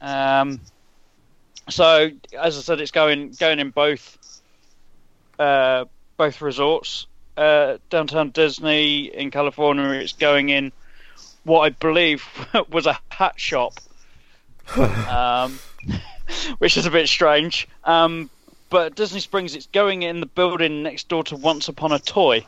Um, 0.00 0.60
so 1.68 2.10
as 2.38 2.56
I 2.56 2.60
said, 2.60 2.80
it's 2.80 2.90
going 2.90 3.32
going 3.32 3.58
in 3.58 3.70
both 3.70 4.18
uh, 5.38 5.84
both 6.16 6.40
resorts. 6.40 7.06
Uh, 7.36 7.78
downtown 7.88 8.30
Disney 8.30 9.04
in 9.04 9.30
California, 9.30 9.84
it's 9.90 10.12
going 10.12 10.48
in 10.50 10.72
what 11.44 11.60
I 11.60 11.70
believe 11.70 12.24
was 12.70 12.86
a 12.86 12.98
hat 13.08 13.40
shop, 13.40 13.74
um, 14.76 15.58
which 16.58 16.76
is 16.76 16.86
a 16.86 16.90
bit 16.90 17.08
strange. 17.08 17.66
Um, 17.84 18.28
but 18.68 18.94
Disney 18.94 19.20
Springs, 19.20 19.54
it's 19.54 19.66
going 19.66 20.02
in 20.02 20.20
the 20.20 20.26
building 20.26 20.82
next 20.82 21.08
door 21.08 21.24
to 21.24 21.36
Once 21.36 21.68
Upon 21.68 21.92
a 21.92 21.98
Toy. 21.98 22.46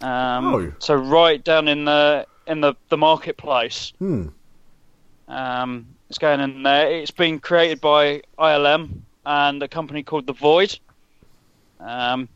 Um, 0.00 0.54
Oh. 0.54 0.72
So 0.78 0.94
right 0.94 1.42
down 1.42 1.68
in 1.68 1.84
the 1.84 2.26
in 2.46 2.60
the, 2.60 2.74
the 2.88 2.96
marketplace. 2.96 3.92
Hmm. 3.98 4.28
Um, 5.28 5.86
It's 6.08 6.18
going 6.18 6.40
in 6.40 6.62
there. 6.62 6.90
It's 6.90 7.10
been 7.12 7.38
created 7.38 7.80
by 7.80 8.22
ILM 8.38 9.02
and 9.24 9.62
a 9.62 9.68
company 9.68 10.02
called 10.02 10.26
The 10.26 10.32
Void. 10.32 10.78
Um, 11.78 12.28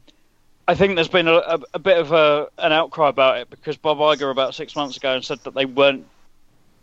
I 0.67 0.75
think 0.75 0.95
there's 0.95 1.09
been 1.09 1.29
a, 1.29 1.35
a, 1.35 1.59
a 1.75 1.79
bit 1.79 1.99
of 1.99 2.13
a, 2.13 2.49
an 2.59 2.73
outcry 2.73 3.09
about 3.09 3.39
it 3.39 3.51
because 3.51 3.77
Bob 3.77 3.99
Iger 3.99 4.31
about 4.31 4.55
six 4.55 4.75
months 4.75 4.97
ago 4.97 5.15
and 5.15 5.25
said 5.25 5.41
that 5.45 5.55
they 5.55 5.67
weren't 5.67 6.07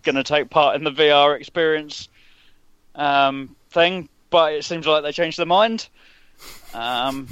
going 0.04 0.15
to 0.15 0.24
take 0.24 0.50
part 0.50 0.76
in 0.76 0.84
the 0.84 0.91
VR 0.91 1.36
experience 1.39 2.08
um, 2.96 3.56
thing, 3.72 4.10
but 4.30 4.54
it 4.54 4.65
seems 4.65 4.86
like 4.86 5.04
they 5.04 5.12
changed 5.12 5.39
their 5.39 5.46
mind. 5.46 5.88
Um, 6.74 7.28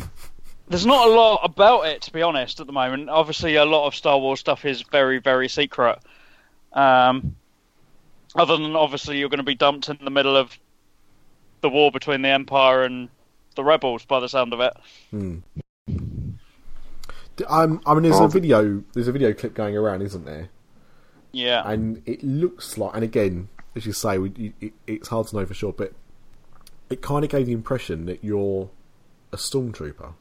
there's 0.68 0.86
not 0.86 1.08
a 1.08 1.12
lot 1.12 1.42
about 1.44 1.88
it, 1.88 2.04
to 2.04 2.14
be 2.14 2.22
honest, 2.22 2.60
at 2.60 2.68
the 2.68 2.74
moment. 2.74 3.10
Obviously, 3.10 3.56
a 3.56 3.66
lot 3.66 3.88
of 3.88 3.96
Star 3.96 4.18
Wars 4.20 4.40
stuff 4.40 4.66
is 4.66 4.82
very, 4.84 5.20
very 5.20 5.50
secret. 5.50 6.00
Um, 6.74 7.36
other 8.36 8.58
than 8.58 8.76
obviously, 8.76 9.18
you're 9.18 9.30
going 9.30 9.40
to 9.40 9.44
be 9.44 9.56
dumped 9.56 9.90
in 9.90 9.98
the 10.04 10.12
middle 10.12 10.38
of 10.38 10.58
the 11.62 11.70
war 11.70 11.92
between 11.92 12.22
the 12.22 12.30
Empire 12.30 12.84
and 12.84 13.10
the 13.56 13.64
Rebels, 13.64 14.06
by 14.06 14.20
the 14.20 14.30
sound 14.30 14.54
of 14.54 14.60
it. 14.60 14.74
Um, 17.48 17.82
I 17.86 17.94
mean, 17.94 18.04
there's 18.04 18.20
a 18.20 18.28
video. 18.28 18.84
There's 18.94 19.08
a 19.08 19.12
video 19.12 19.34
clip 19.34 19.54
going 19.54 19.76
around, 19.76 20.02
isn't 20.02 20.26
there? 20.26 20.50
Yeah. 21.32 21.62
And 21.70 22.02
it 22.06 22.24
looks 22.24 22.78
like, 22.78 22.96
and 22.96 23.04
again, 23.04 23.50
as 23.76 23.86
you 23.86 23.94
say, 23.94 24.18
we, 24.18 24.54
it, 24.60 24.74
it's 24.88 25.10
hard 25.10 25.28
to 25.28 25.36
know 25.36 25.46
for 25.46 25.54
sure, 25.54 25.74
but 25.74 25.94
it 26.90 27.02
kind 27.02 27.24
of 27.24 27.30
gave 27.30 27.46
the 27.46 27.52
impression 27.52 28.06
that 28.08 28.24
you're 28.24 28.70
a 29.32 29.38
stormtrooper. 29.38 30.14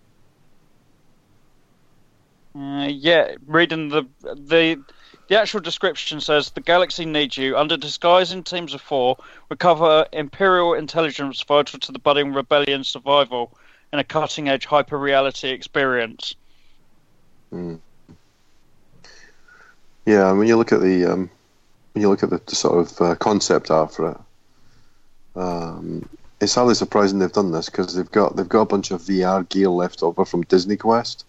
Uh, 2.55 2.89
yeah, 2.91 3.35
reading 3.47 3.89
the 3.89 4.05
the 4.23 4.83
the 5.29 5.39
actual 5.39 5.61
description 5.61 6.21
says 6.21 6.51
the 6.51 6.61
galaxy 6.61 7.05
needs 7.05 7.37
you. 7.37 7.57
Under 7.57 7.77
disguise 7.77 8.33
in 8.33 8.43
teams 8.43 8.75
of 8.75 8.81
four, 8.81 9.17
recover 9.51 10.07
imperial 10.13 10.75
intelligence 10.75 11.43
vital 11.43 11.79
to 11.79 11.93
the 11.93 11.99
budding 11.99 12.33
rebellion 12.33 12.83
survival 12.85 13.57
in 13.93 13.99
a 13.99 14.05
cutting 14.05 14.49
edge 14.49 14.67
hyper 14.67 14.99
reality 14.99 15.51
experience. 15.51 16.35
Yeah, 17.53 17.77
and 20.31 20.39
when 20.39 20.49
you 20.49 20.57
look 20.57 20.73
at 20.73 20.81
the 20.81 21.05
um, 21.07 21.31
when 21.93 22.03
you 22.03 22.09
look 22.09 22.23
at 22.23 22.31
the, 22.31 22.41
the 22.47 22.55
sort 22.57 22.79
of 22.79 23.01
uh, 23.01 23.15
concept 23.17 23.71
art 23.71 23.95
for 23.95 24.11
it, 24.13 24.19
um, 25.41 26.09
it's 26.41 26.55
hardly 26.55 26.75
surprising 26.75 27.19
they've 27.19 27.33
done 27.33 27.53
this 27.53 27.69
because 27.69 27.95
they've 27.95 28.11
got 28.11 28.37
they've 28.37 28.49
got 28.49 28.63
a 28.63 28.67
bunch 28.67 28.91
of 28.91 29.03
VR 29.03 29.47
gear 29.49 29.69
left 29.69 30.03
over 30.03 30.25
from 30.25 30.43
Disney 30.43 30.77
Quest. 30.77 31.25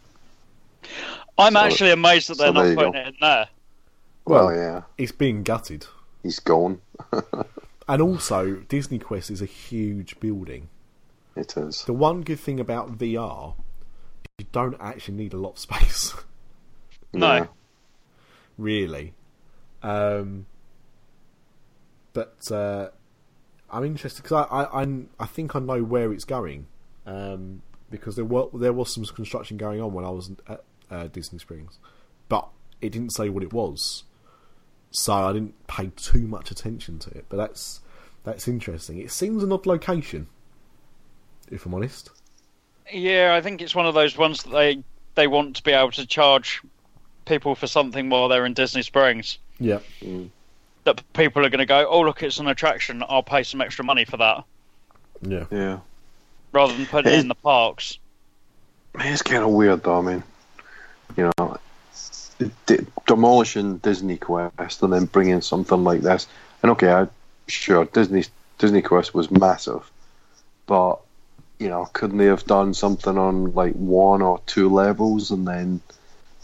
I'm 1.37 1.53
So- 1.53 1.59
actually 1.59 1.91
amazed 1.91 2.29
that 2.29 2.37
they're 2.37 2.47
so 2.47 2.53
not 2.53 2.63
you 2.67 2.75
putting 2.75 2.91
go. 2.93 2.99
it 2.99 3.07
in 3.07 3.15
there. 3.21 3.47
Well, 4.25 4.45
Well, 4.47 4.55
yeah, 4.55 4.81
It's 4.97 5.11
being 5.11 5.43
gutted. 5.43 5.85
he's 6.23 6.39
gone. 6.39 6.81
And 7.87 8.03
also, 8.03 8.57
Disney 8.69 8.99
Quest 8.99 9.31
is 9.31 9.41
a 9.41 9.47
huge 9.47 10.19
building. 10.19 10.69
It 11.35 11.57
is. 11.57 11.85
The 11.85 11.93
one 11.93 12.21
good 12.21 12.39
thing 12.39 12.59
about 12.59 12.99
VR, 12.99 13.55
you 14.39 14.45
don't 14.51 14.77
actually 14.79 15.15
need 15.15 15.33
a 15.33 15.37
lot 15.37 15.51
of 15.51 15.59
space, 15.59 16.13
No. 17.13 17.33
Yeah. 17.35 17.47
really. 18.57 19.13
Um, 19.81 20.45
but 22.13 22.51
uh, 22.51 22.89
I'm 23.69 23.83
interested 23.83 24.23
because 24.23 24.45
I, 24.51 24.63
I 24.63 24.81
I'm, 24.81 25.09
I 25.19 25.25
think 25.25 25.55
I 25.55 25.59
know 25.59 25.83
where 25.83 26.11
it's 26.11 26.25
going 26.25 26.67
um, 27.05 27.61
because 27.89 28.15
there 28.15 28.25
were 28.25 28.47
there 28.53 28.73
was 28.73 28.93
some 28.93 29.05
construction 29.05 29.57
going 29.57 29.81
on 29.81 29.93
when 29.93 30.05
I 30.05 30.09
was 30.09 30.31
at 30.47 30.63
uh, 30.91 31.07
Disney 31.07 31.39
Springs, 31.39 31.79
but 32.27 32.47
it 32.81 32.91
didn't 32.91 33.11
say 33.11 33.29
what 33.29 33.43
it 33.43 33.53
was, 33.53 34.03
so 34.91 35.13
I 35.13 35.33
didn't 35.33 35.67
pay 35.67 35.91
too 35.95 36.27
much 36.27 36.51
attention 36.51 36.99
to 36.99 37.09
it. 37.11 37.25
But 37.29 37.37
that's 37.37 37.81
that's 38.23 38.47
interesting. 38.47 38.97
It 38.99 39.11
seems 39.11 39.43
an 39.43 39.51
odd 39.51 39.65
location, 39.65 40.27
if 41.49 41.65
I'm 41.65 41.73
honest. 41.73 42.11
Yeah, 42.91 43.33
I 43.35 43.41
think 43.41 43.61
it's 43.61 43.75
one 43.75 43.85
of 43.85 43.93
those 43.93 44.17
ones 44.17 44.43
that 44.43 44.51
they 44.51 44.83
they 45.15 45.27
want 45.27 45.57
to 45.57 45.63
be 45.63 45.71
able 45.71 45.91
to 45.91 46.05
charge 46.05 46.61
people 47.25 47.55
for 47.55 47.67
something 47.67 48.09
while 48.09 48.27
they're 48.27 48.45
in 48.45 48.53
Disney 48.53 48.81
Springs. 48.81 49.37
Yeah. 49.59 49.79
Mm. 50.01 50.29
That 50.85 51.01
people 51.13 51.45
are 51.45 51.49
going 51.49 51.59
to 51.59 51.65
go, 51.65 51.87
oh 51.87 52.01
look, 52.01 52.23
it's 52.23 52.39
an 52.39 52.47
attraction. 52.47 53.03
I'll 53.07 53.23
pay 53.23 53.43
some 53.43 53.61
extra 53.61 53.83
money 53.83 54.05
for 54.05 54.17
that, 54.17 54.43
Yeah. 55.21 55.45
Yeah. 55.51 55.79
rather 56.51 56.73
than 56.73 56.85
putting 56.85 57.13
it 57.13 57.19
in 57.19 57.27
the 57.27 57.35
parks. 57.35 57.99
Man, 58.95 59.13
it's 59.13 59.21
kind 59.21 59.43
of 59.43 59.49
weird 59.49 59.83
though. 59.83 59.99
I 59.99 60.01
mean, 60.01 60.23
you 61.17 61.31
know, 61.37 61.57
d- 62.65 62.85
demolishing 63.05 63.77
Disney 63.77 64.17
Quest 64.17 64.81
and 64.81 64.93
then 64.93 65.05
bringing 65.05 65.41
something 65.41 65.83
like 65.83 66.01
this. 66.01 66.27
And 66.63 66.71
okay, 66.71 66.91
I, 66.91 67.07
sure, 67.47 67.85
Disney 67.85 68.23
Disney 68.57 68.81
Quest 68.81 69.13
was 69.13 69.29
massive, 69.29 69.89
but 70.65 70.99
you 71.59 71.67
know, 71.67 71.85
couldn't 71.91 72.17
they 72.17 72.25
have 72.25 72.45
done 72.45 72.73
something 72.73 73.17
on 73.17 73.53
like 73.53 73.73
one 73.73 74.21
or 74.21 74.41
two 74.45 74.69
levels 74.69 75.29
and 75.31 75.45
then 75.45 75.81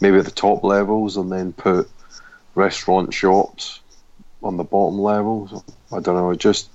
maybe 0.00 0.20
the 0.20 0.30
top 0.30 0.62
levels 0.62 1.16
and 1.16 1.32
then 1.32 1.52
put 1.54 1.90
restaurant 2.54 3.12
shops 3.14 3.80
on 4.42 4.58
the 4.58 4.64
bottom 4.64 5.00
levels? 5.00 5.62
I 5.90 6.00
don't 6.00 6.16
know. 6.16 6.30
It 6.30 6.38
just 6.38 6.68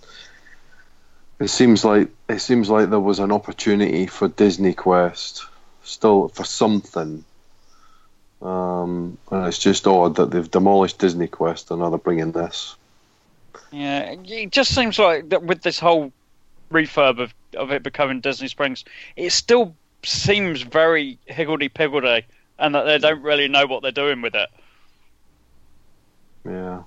it 1.40 1.50
seems 1.50 1.86
like 1.86 2.10
it 2.28 2.40
seems 2.40 2.70
like 2.70 2.90
there 2.90 3.00
was 3.00 3.20
an 3.20 3.32
opportunity 3.32 4.08
for 4.08 4.28
Disney 4.28 4.74
Quest 4.74 5.46
still 5.84 6.28
for 6.28 6.44
something. 6.44 7.24
Um, 8.42 9.20
and 9.30 9.48
it's 9.48 9.60
just 9.60 9.86
odd 9.86 10.16
that 10.16 10.32
they've 10.32 10.50
demolished 10.50 10.98
Disney 10.98 11.28
Quest 11.28 11.70
and 11.70 11.80
now 11.80 11.90
they're 11.90 12.00
bringing 12.00 12.32
this. 12.32 12.76
Yeah, 13.72 14.00
it 14.00 14.52
just 14.52 14.74
seems 14.74 14.98
like 14.98 15.30
that 15.30 15.44
with 15.44 15.62
this 15.62 15.80
whole 15.80 16.12
refurb 16.72 17.20
of, 17.20 17.34
of 17.56 17.72
it 17.72 17.84
becoming 17.84 18.22
Disney 18.22 18.48
Springs, 18.48 18.84
it 19.16 19.32
still 19.32 19.76
seems 20.04 20.62
very 20.62 21.20
higgledy 21.26 21.70
piggledy, 21.70 22.26
and 22.58 22.76
that 22.76 22.84
they 22.84 22.98
don't 22.98 23.22
really 23.22 23.48
know 23.48 23.68
what 23.68 23.82
they're 23.82 23.92
doing 23.92 24.22
with 24.22 24.36
it. 24.36 24.50
Yeah. 26.46 26.84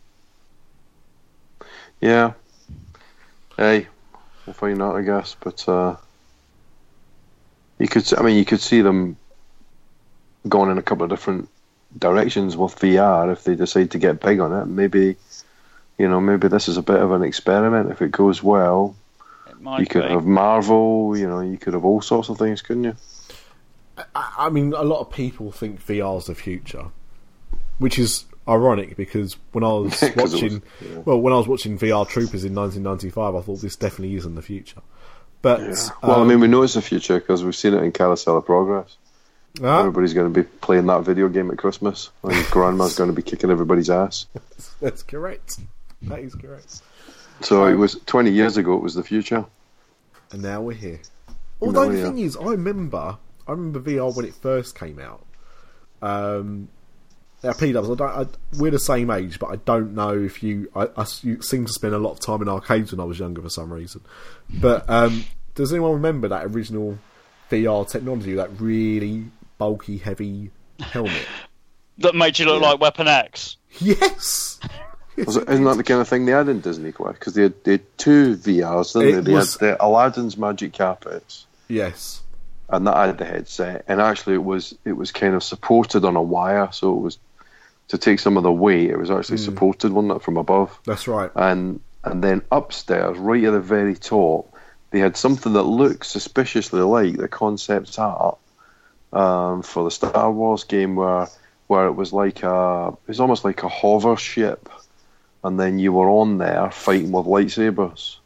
Yeah. 2.01 2.33
Hey, 3.57 3.87
we'll 4.47 4.55
find 4.55 4.83
out, 4.83 4.97
I 4.97 5.03
guess. 5.03 5.37
But 5.38 5.68
uh, 5.68 5.97
you 7.79 7.88
could, 7.88 8.12
I 8.18 8.23
mean, 8.23 8.37
you 8.37 8.44
could 8.44 8.61
see 8.61 8.81
them 8.81 9.16
going 10.49 10.70
in 10.70 10.79
a 10.79 10.83
couple 10.83 11.05
of 11.05 11.11
different 11.11 11.49
directions 11.97 12.57
with 12.57 12.79
VR 12.79 13.33
if 13.33 13.44
they 13.44 13.55
decide 13.55 13.92
to 13.92 13.99
get 13.99 14.20
big 14.20 14.40
on 14.40 14.53
it. 14.53 14.66
Maybe, 14.66 15.16
you 15.99 16.09
know, 16.09 16.20
maybe 16.20 16.49
this 16.49 16.68
is 16.68 16.77
a 16.77 16.83
bit 16.83 17.01
of 17.01 17.12
an 17.12 17.23
experiment. 17.23 17.90
If 17.90 18.03
it 18.03 18.11
goes 18.11 18.42
well, 18.42 18.97
might 19.64 19.81
you 19.81 19.87
could 19.87 20.05
be. 20.05 20.09
have 20.11 20.24
Marvel. 20.24 21.16
You 21.16 21.27
know, 21.29 21.40
you 21.40 21.59
could 21.59 21.74
have 21.74 21.85
all 21.85 22.00
sorts 22.00 22.29
of 22.29 22.38
things, 22.38 22.62
couldn't 22.62 22.85
you? 22.85 22.96
I, 24.14 24.35
I 24.38 24.48
mean, 24.50 24.72
a 24.72 24.83
lot 24.83 25.00
of 25.00 25.11
people 25.11 25.50
think 25.53 25.85
VR's 25.85 26.27
the 26.27 26.35
future, 26.35 26.87
which 27.79 27.98
is 27.98 28.24
ironic 28.48 28.96
because 28.96 29.37
when 29.53 29.64
I 29.64 29.68
was 29.72 29.98
'Cause 29.98 30.03
it 30.11 30.16
was- 30.16 30.33
watching, 30.35 30.62
yeah. 30.81 30.98
well, 31.05 31.20
when 31.20 31.33
I 31.33 31.37
was 31.37 31.48
watching 31.48 31.79
VR 31.79 32.07
Troopers 32.07 32.44
in 32.44 32.55
1995, 32.55 33.35
I 33.35 33.40
thought 33.40 33.61
this 33.61 33.77
definitely 33.77 34.16
is 34.16 34.27
in 34.27 34.35
the 34.35 34.42
future. 34.42 34.81
But 35.42 35.61
Well, 36.03 36.12
I 36.18 36.20
um, 36.22 36.29
mean, 36.29 36.40
we 36.40 36.48
know 36.48 36.62
it's 36.62 36.74
the 36.74 36.81
future 36.83 37.18
because 37.20 37.44
we've 37.44 37.55
seen 37.55 37.74
it 37.74 37.83
in 37.83 37.92
Carousel 37.92 38.38
of 38.38 38.46
Progress. 38.46 38.96
ah, 39.62 39.81
Everybody's 39.81 40.14
going 40.14 40.33
to 40.33 40.42
be 40.42 40.48
playing 40.62 40.87
that 40.87 41.03
video 41.03 41.29
game 41.29 41.50
at 41.50 41.59
Christmas, 41.59 42.11
and 42.22 42.33
Grandma's 42.50 42.94
going 42.96 43.11
to 43.11 43.14
be 43.16 43.22
kicking 43.22 43.50
everybody's 43.50 43.90
ass. 43.90 44.27
that's 44.81 45.03
correct. 45.03 45.59
That 46.03 46.20
is 46.20 46.35
correct. 46.35 46.81
So 47.40 47.66
it 47.66 47.75
was 47.75 47.97
20 48.07 48.31
years 48.31 48.57
ago. 48.57 48.77
It 48.77 48.83
was 48.83 48.94
the 48.94 49.03
future. 49.03 49.44
And 50.33 50.42
now 50.42 50.62
we're 50.62 50.75
here. 50.75 51.01
Although 51.61 51.90
the 51.90 52.03
thing 52.03 52.18
is, 52.18 52.37
I 52.37 52.44
remember, 52.51 53.18
I 53.47 53.51
remember 53.51 53.81
VR 53.81 54.14
when 54.14 54.27
it 54.27 54.35
first 54.35 54.79
came 54.79 54.99
out. 54.99 55.25
Um, 56.03 56.68
now, 57.42 57.53
P 57.53 57.73
Dubs, 57.73 57.90
I 57.90 57.94
don't, 57.94 58.11
I, 58.11 58.27
we're 58.59 58.71
the 58.71 58.79
same 58.79 59.11
age, 59.11 59.38
but 59.38 59.48
I 59.48 59.56
don't 59.56 59.94
know 59.94 60.19
if 60.19 60.42
you. 60.42 60.71
I 60.75 60.88
you 61.23 61.42
seem 61.42 61.67
to 61.67 61.73
spend 61.73 61.94
a 61.94 61.98
lot 61.98 62.13
of 62.13 62.21
time 62.21 62.40
in 62.40 62.48
arcades 62.48 62.90
when 62.90 63.00
I 63.00 63.04
was 63.04 63.19
younger 63.19 63.42
for 63.42 63.50
some 63.50 63.71
reason. 63.71 64.00
But 64.48 64.88
um, 64.88 65.25
does 65.54 65.73
anyone 65.73 65.92
remember 65.92 66.29
that 66.29 66.46
original 66.46 66.98
VR 67.50 67.88
technology, 67.88 68.35
that 68.35 68.59
really 68.59 69.27
bulky, 69.59 69.98
heavy 69.98 70.50
helmet? 70.81 71.27
that 71.98 72.15
made 72.15 72.38
you 72.38 72.46
look 72.46 72.63
like 72.63 72.81
Weapon 72.81 73.09
X. 73.09 73.59
yes. 73.79 74.59
Was 75.17 75.37
it, 75.37 75.48
isn't 75.48 75.65
that 75.65 75.77
the 75.77 75.85
kind 75.85 76.00
of 76.00 76.08
thing 76.08 76.27
they 76.27 76.33
had 76.33 76.48
in 76.48 76.60
Disney 76.60 76.90
Quest? 76.92 77.19
Because 77.19 77.35
they 77.35 77.42
had, 77.44 77.65
they 77.65 77.73
had 77.73 77.98
two 77.98 78.37
VRs, 78.37 78.92
didn't 78.94 79.08
It 79.08 79.12
they? 79.12 79.21
They 79.21 79.33
was- 79.33 79.52
had 79.58 79.60
the 79.79 79.85
Aladdin's 79.85 80.37
Magic 80.37 80.73
Carpets, 80.77 81.46
Yes. 81.69 82.23
and 82.69 82.87
that 82.87 82.96
had 82.96 83.19
the 83.19 83.25
headset. 83.25 83.85
And 83.87 84.00
actually, 84.00 84.35
it 84.35 84.44
was 84.44 84.75
it 84.85 84.92
was 84.92 85.12
kind 85.12 85.35
of 85.35 85.42
supported 85.44 86.04
on 86.04 86.17
a 86.17 86.23
wire, 86.23 86.69
so 86.73 86.92
it 86.96 87.00
was 87.00 87.19
to 87.88 87.98
take 87.98 88.19
some 88.19 88.37
of 88.37 88.42
the 88.42 88.52
weight. 88.52 88.90
It 88.90 88.98
was 88.98 89.10
actually 89.10 89.38
supported, 89.38 89.92
wasn't 89.92 90.15
it, 90.17 90.23
from 90.23 90.37
above? 90.37 90.77
That's 90.85 91.06
right. 91.06 91.31
and 91.37 91.81
and 92.02 92.23
then 92.25 92.42
upstairs, 92.50 93.17
right 93.17 93.44
at 93.44 93.52
the 93.52 93.60
very 93.60 93.94
top, 93.94 94.52
they 94.90 94.98
had 94.98 95.17
something 95.17 95.52
that 95.54 95.62
looked 95.62 96.04
suspiciously 96.06 96.81
like 96.81 97.17
the 97.17 97.29
concept 97.29 97.98
art 97.98 98.37
um, 99.12 99.62
for 99.62 99.85
the 99.85 99.90
Star 99.90 100.31
Wars 100.31 100.65
game, 100.65 100.96
where 100.96 101.29
where 101.67 101.87
it 101.87 101.92
was 101.92 102.12
like 102.12 102.42
a 102.42 102.88
it 103.06 103.08
was 103.08 103.21
almost 103.21 103.44
like 103.44 103.62
a 103.62 103.69
hover 103.69 104.17
ship 104.17 104.69
and 105.45 105.61
then 105.61 105.79
you 105.79 105.92
were 105.92 106.09
on 106.11 106.38
there 106.38 106.71
fighting 106.73 107.13
with 107.13 107.27
lightsabers 107.27 108.17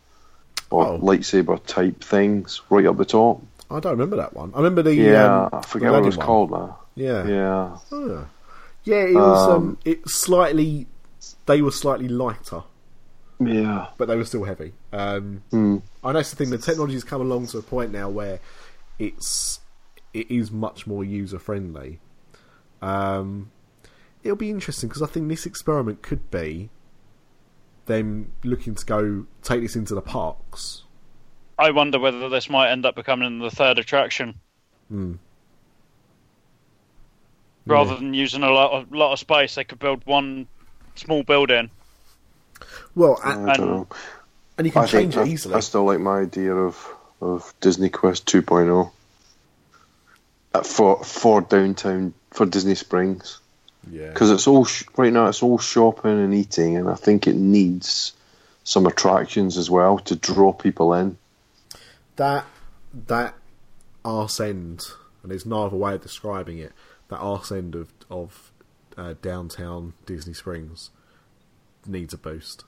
or 0.71 0.87
Oh. 0.87 0.99
lightsaber 0.99 1.61
type 1.67 2.03
things 2.03 2.63
right 2.71 2.87
up 2.87 2.97
the 2.97 3.05
top. 3.05 3.43
I 3.71 3.81
don't 3.81 3.93
remember 3.93 4.17
that 4.17 4.35
one. 4.35 4.53
I 4.55 4.59
remember 4.59 4.83
the 4.83 4.95
Yeah, 4.95 5.45
um, 5.45 5.51
I 5.53 5.63
forget 5.63 5.91
what 5.93 6.03
it 6.03 6.07
was 6.07 6.17
one. 6.17 6.27
called 6.27 6.51
now. 6.53 6.79
Yeah, 6.95 7.27
Yeah, 7.27 7.77
Oh. 7.93 8.27
yeah. 8.85 9.03
It 9.03 9.15
was. 9.15 9.49
Um, 9.49 9.55
Um, 9.55 9.79
it 9.85 10.09
slightly. 10.09 10.87
They 11.47 11.61
were 11.63 11.71
slightly 11.71 12.09
lighter, 12.09 12.63
yeah. 13.41 13.89
but 13.99 14.07
they 14.09 14.17
were 14.17 14.25
still 14.25 14.45
heavy. 14.45 14.73
Um, 14.93 15.43
Hmm. 15.51 15.77
I 16.05 16.09
know 16.13 16.19
that's 16.21 16.31
the 16.31 16.37
thing. 16.37 16.51
The 16.51 16.59
technology's 16.59 17.05
come 17.05 17.21
along 17.21 17.49
to 17.49 17.59
a 17.59 17.63
point 17.63 17.93
now 17.93 18.09
where 18.09 18.41
it's 18.99 19.61
it 20.15 20.31
is 20.31 20.51
much 20.51 20.87
more 20.87 21.05
user 21.05 21.39
friendly. 21.39 22.01
Um, 22.81 23.51
it'll 24.23 24.37
be 24.37 24.51
interesting 24.51 24.89
because 24.89 25.03
I 25.03 25.07
think 25.07 25.29
this 25.29 25.45
experiment 25.47 26.03
could 26.03 26.31
be 26.31 26.71
them 27.89 28.31
looking 28.45 28.77
to 28.77 28.87
go 28.87 29.27
take 29.43 29.63
this 29.63 29.75
into 29.75 29.95
the 29.97 30.01
parks. 30.01 30.83
I 31.59 31.73
wonder 31.73 31.99
whether 31.99 32.29
this 32.29 32.49
might 32.49 32.71
end 32.71 32.87
up 32.87 32.95
becoming 32.95 33.41
the 33.41 33.51
third 33.51 33.79
attraction. 33.81 34.37
Hmm. 34.89 35.15
Rather 37.67 37.97
than 37.97 38.15
using 38.15 38.43
a 38.45 38.51
lot 38.51 38.71
of, 38.73 38.93
lot 38.93 39.13
of 39.13 39.19
space, 39.19 39.57
they 39.57 39.65
could 39.65 39.79
build 39.79 40.03
one 40.07 40.47
small 40.95 41.23
building. 41.23 41.71
Well, 42.95 43.19
I 43.23 43.33
and, 43.35 43.47
don't 43.47 43.59
And- 43.61 43.67
know. 43.71 43.89
and 44.57 44.67
you 44.67 44.73
can 44.73 44.83
I 44.85 44.87
change 44.87 45.17
it 45.17 45.21
I, 45.21 45.25
easily. 45.25 45.55
I 45.55 45.61
still 45.61 45.85
like 45.85 46.01
my 46.01 46.21
idea 46.21 46.55
of 46.55 46.95
of 47.21 47.53
Disney 47.61 47.89
Quest 47.89 48.27
2.0 48.27 48.93
Uh, 50.55 50.63
for 50.63 51.03
for 51.05 51.41
downtown 51.41 52.15
for 52.31 52.47
Disney 52.47 52.77
Springs 52.77 53.41
yeah, 53.91 54.09
because 54.09 54.31
it's 54.31 54.47
all 54.47 54.65
sh- 54.65 54.85
right 54.97 55.13
now. 55.13 55.27
It's 55.27 55.43
all 55.43 55.59
shopping 55.59 56.23
and 56.23 56.35
eating, 56.35 56.77
and 56.77 56.89
I 56.89 56.95
think 56.95 57.27
it 57.27 57.37
needs 57.37 58.13
some 58.65 58.87
attractions 58.87 59.57
as 59.57 59.71
well 59.71 59.99
to 60.01 60.17
draw 60.17 60.53
people 60.53 60.95
in. 60.95 61.17
that 62.17 62.45
that 63.07 63.35
arse 64.05 64.41
end, 64.41 64.87
and 65.23 65.31
there's 65.31 65.47
no 65.47 65.67
other 65.67 65.77
way 65.77 65.95
of 65.95 66.03
describing 66.03 66.59
it. 66.59 66.73
That 67.09 67.19
arse 67.19 67.53
end 67.53 67.75
of 67.75 67.93
of 68.11 68.53
uh, 68.97 69.15
downtown 69.23 69.95
Disney 70.07 70.35
Springs 70.35 70.91
needs 71.87 72.13
a 72.13 72.19
boost 72.19 72.65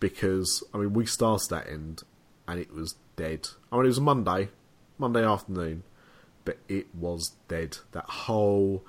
because 0.00 0.62
I 0.74 0.78
mean 0.78 0.92
we 0.92 1.06
started 1.06 1.48
that 1.50 1.68
end 1.68 2.02
and 2.48 2.58
it 2.60 2.72
was 2.72 2.94
dead. 3.16 3.48
I 3.70 3.76
mean 3.76 3.84
it 3.84 3.88
was 3.88 3.98
a 3.98 4.02
Monday, 4.02 4.48
Monday 4.98 5.24
afternoon, 5.24 5.84
but 6.44 6.58
it 6.68 6.94
was 6.94 7.32
dead. 7.48 7.78
That 7.92 8.04
whole 8.04 8.84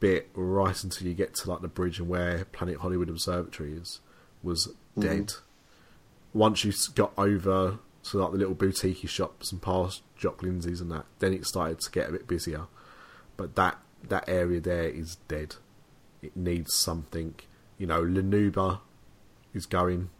bit 0.00 0.30
right 0.34 0.82
until 0.82 1.06
you 1.06 1.14
get 1.14 1.34
to 1.34 1.50
like 1.50 1.60
the 1.60 1.68
bridge 1.68 1.98
and 1.98 2.08
where 2.08 2.44
Planet 2.46 2.78
Hollywood 2.78 3.08
Observatory 3.08 3.74
is 3.74 4.00
was 4.42 4.68
mm-hmm. 4.96 5.02
dead 5.02 5.32
once 6.32 6.64
you 6.64 6.72
got 6.94 7.12
over 7.18 7.78
to 8.02 8.18
like 8.18 8.32
the 8.32 8.38
little 8.38 8.54
boutique 8.54 9.08
shops 9.08 9.52
and 9.52 9.60
past 9.60 10.02
Jock 10.16 10.42
Lindsey's 10.42 10.80
and 10.80 10.90
that, 10.90 11.06
then 11.18 11.32
it 11.32 11.46
started 11.46 11.80
to 11.80 11.90
get 11.90 12.08
a 12.08 12.12
bit 12.12 12.26
busier. 12.26 12.66
But 13.36 13.56
that 13.56 13.78
that 14.08 14.28
area 14.28 14.60
there 14.60 14.88
is 14.88 15.16
dead. 15.28 15.56
It 16.22 16.36
needs 16.36 16.74
something. 16.74 17.34
You 17.78 17.86
know, 17.86 18.00
La 18.00 18.20
Nouba 18.20 18.80
is 19.54 19.66
going. 19.66 20.10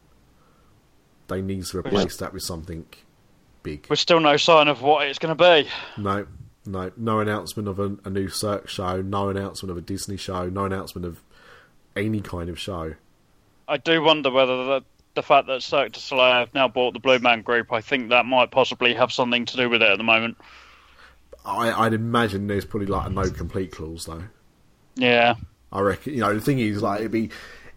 They 1.28 1.42
need 1.42 1.64
to 1.66 1.78
replace 1.78 2.16
that 2.16 2.32
with 2.32 2.42
something 2.42 2.86
big. 3.62 3.86
With 3.88 3.98
still 3.98 4.20
no 4.20 4.36
sign 4.36 4.68
of 4.68 4.82
what 4.82 5.06
it's 5.06 5.18
going 5.18 5.36
to 5.36 5.62
be. 5.62 5.70
No, 5.96 6.26
no, 6.66 6.90
no 6.96 7.20
announcement 7.20 7.68
of 7.68 7.78
a, 7.78 7.96
a 8.04 8.10
new 8.10 8.28
Cirque 8.28 8.68
show. 8.68 9.00
No 9.02 9.28
announcement 9.28 9.70
of 9.70 9.76
a 9.76 9.80
Disney 9.80 10.16
show. 10.16 10.48
No 10.48 10.64
announcement 10.64 11.06
of 11.06 11.20
any 11.96 12.20
kind 12.20 12.48
of 12.50 12.58
show. 12.58 12.94
I 13.68 13.76
do 13.76 14.02
wonder 14.02 14.30
whether 14.30 14.64
the, 14.64 14.84
the 15.14 15.22
fact 15.22 15.46
that 15.46 15.62
Cirque 15.62 15.92
du 15.92 16.00
Soleil 16.00 16.32
have 16.32 16.54
now 16.54 16.68
bought 16.68 16.92
the 16.92 17.00
Blue 17.00 17.18
Man 17.18 17.42
Group, 17.42 17.72
I 17.72 17.80
think 17.80 18.08
that 18.10 18.26
might 18.26 18.50
possibly 18.50 18.94
have 18.94 19.12
something 19.12 19.44
to 19.46 19.56
do 19.56 19.68
with 19.68 19.82
it 19.82 19.88
at 19.90 19.98
the 19.98 20.04
moment. 20.04 20.36
I, 21.44 21.72
I'd 21.72 21.94
imagine 21.94 22.46
there's 22.46 22.64
probably 22.64 22.86
like 22.88 23.06
a 23.06 23.10
no 23.10 23.30
complete 23.30 23.72
clause 23.72 24.04
though. 24.06 24.24
Yeah, 24.96 25.36
I 25.72 25.80
reckon 25.80 26.12
you 26.14 26.20
know 26.20 26.34
the 26.34 26.40
thing 26.40 26.58
is 26.58 26.82
like 26.82 27.00
it'd 27.00 27.12
be 27.12 27.30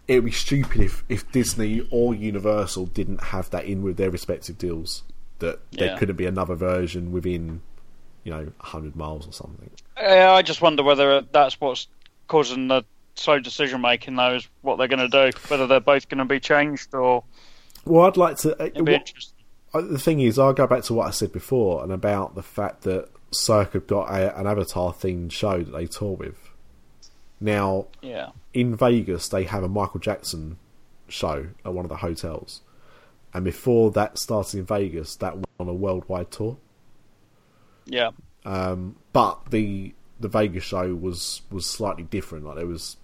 it'd 0.06 0.24
be 0.24 0.32
stupid 0.32 0.82
if, 0.82 1.02
if 1.08 1.30
Disney 1.32 1.86
or 1.90 2.14
Universal 2.14 2.86
didn't 2.86 3.22
have 3.24 3.48
that 3.50 3.64
in 3.64 3.82
with 3.82 3.96
their 3.96 4.10
respective 4.10 4.58
deals 4.58 5.02
that 5.38 5.60
there 5.72 5.88
Yeah. 5.88 5.98
couldn't 5.98 6.16
be 6.16 6.26
another 6.26 6.54
version 6.54 7.10
within 7.10 7.62
you 8.24 8.32
know 8.32 8.50
hundred 8.58 8.96
miles 8.96 9.28
or 9.28 9.32
something. 9.32 9.70
Yeah, 9.96 10.32
I 10.32 10.42
just 10.42 10.60
wonder 10.60 10.82
whether 10.82 11.20
that's 11.20 11.60
what's 11.60 11.86
causing 12.28 12.68
the 12.68 12.82
slow 13.14 13.38
decision 13.38 13.80
making. 13.80 14.16
Though 14.16 14.34
is 14.34 14.48
what 14.62 14.76
they're 14.76 14.88
going 14.88 15.08
to 15.10 15.30
do. 15.32 15.38
Whether 15.48 15.66
they're 15.66 15.80
both 15.80 16.08
going 16.08 16.18
to 16.18 16.24
be 16.24 16.40
changed 16.40 16.94
or 16.94 17.22
Well, 17.84 18.04
I'd 18.06 18.16
like 18.16 18.38
to. 18.38 18.52
Uh, 18.60 18.66
it'd 18.66 18.84
be 18.84 18.92
what- 18.92 19.00
interesting. 19.02 19.44
uh, 19.72 19.80
the 19.82 19.98
thing 19.98 20.20
is, 20.20 20.38
I'll 20.38 20.52
go 20.52 20.66
back 20.66 20.82
to 20.84 20.94
what 20.94 21.06
I 21.06 21.10
said 21.10 21.32
before 21.32 21.82
and 21.84 21.92
about 21.92 22.34
the 22.34 22.42
fact 22.42 22.82
that 22.82 23.08
Cirque 23.32 23.72
have 23.74 23.86
got 23.86 24.10
a, 24.10 24.36
an 24.38 24.46
Avatar 24.46 24.92
themed 24.92 25.32
show 25.32 25.62
that 25.62 25.70
they 25.72 25.86
tour 25.86 26.12
with. 26.16 26.36
Now, 27.40 27.86
Yeah, 28.00 28.30
in 28.52 28.74
Vegas, 28.76 29.28
they 29.28 29.44
have 29.44 29.62
a 29.62 29.68
Michael 29.68 30.00
Jackson 30.00 30.56
show 31.08 31.48
at 31.64 31.74
one 31.74 31.84
of 31.84 31.88
the 31.90 31.96
hotels, 31.96 32.62
and 33.34 33.44
before 33.44 33.90
that 33.90 34.18
started 34.18 34.58
in 34.58 34.64
Vegas, 34.64 35.16
that 35.16 35.34
went 35.34 35.46
on 35.60 35.68
a 35.68 35.74
worldwide 35.74 36.30
tour. 36.30 36.56
Yeah, 37.86 38.10
but 38.44 39.50
the 39.50 39.94
the 40.20 40.28
Vegas 40.28 40.64
show 40.64 40.94
was 40.94 41.42
was 41.50 41.66
slightly 41.66 42.04
different. 42.04 42.44
Like 42.44 42.56
there 42.56 42.66
was 42.66 42.96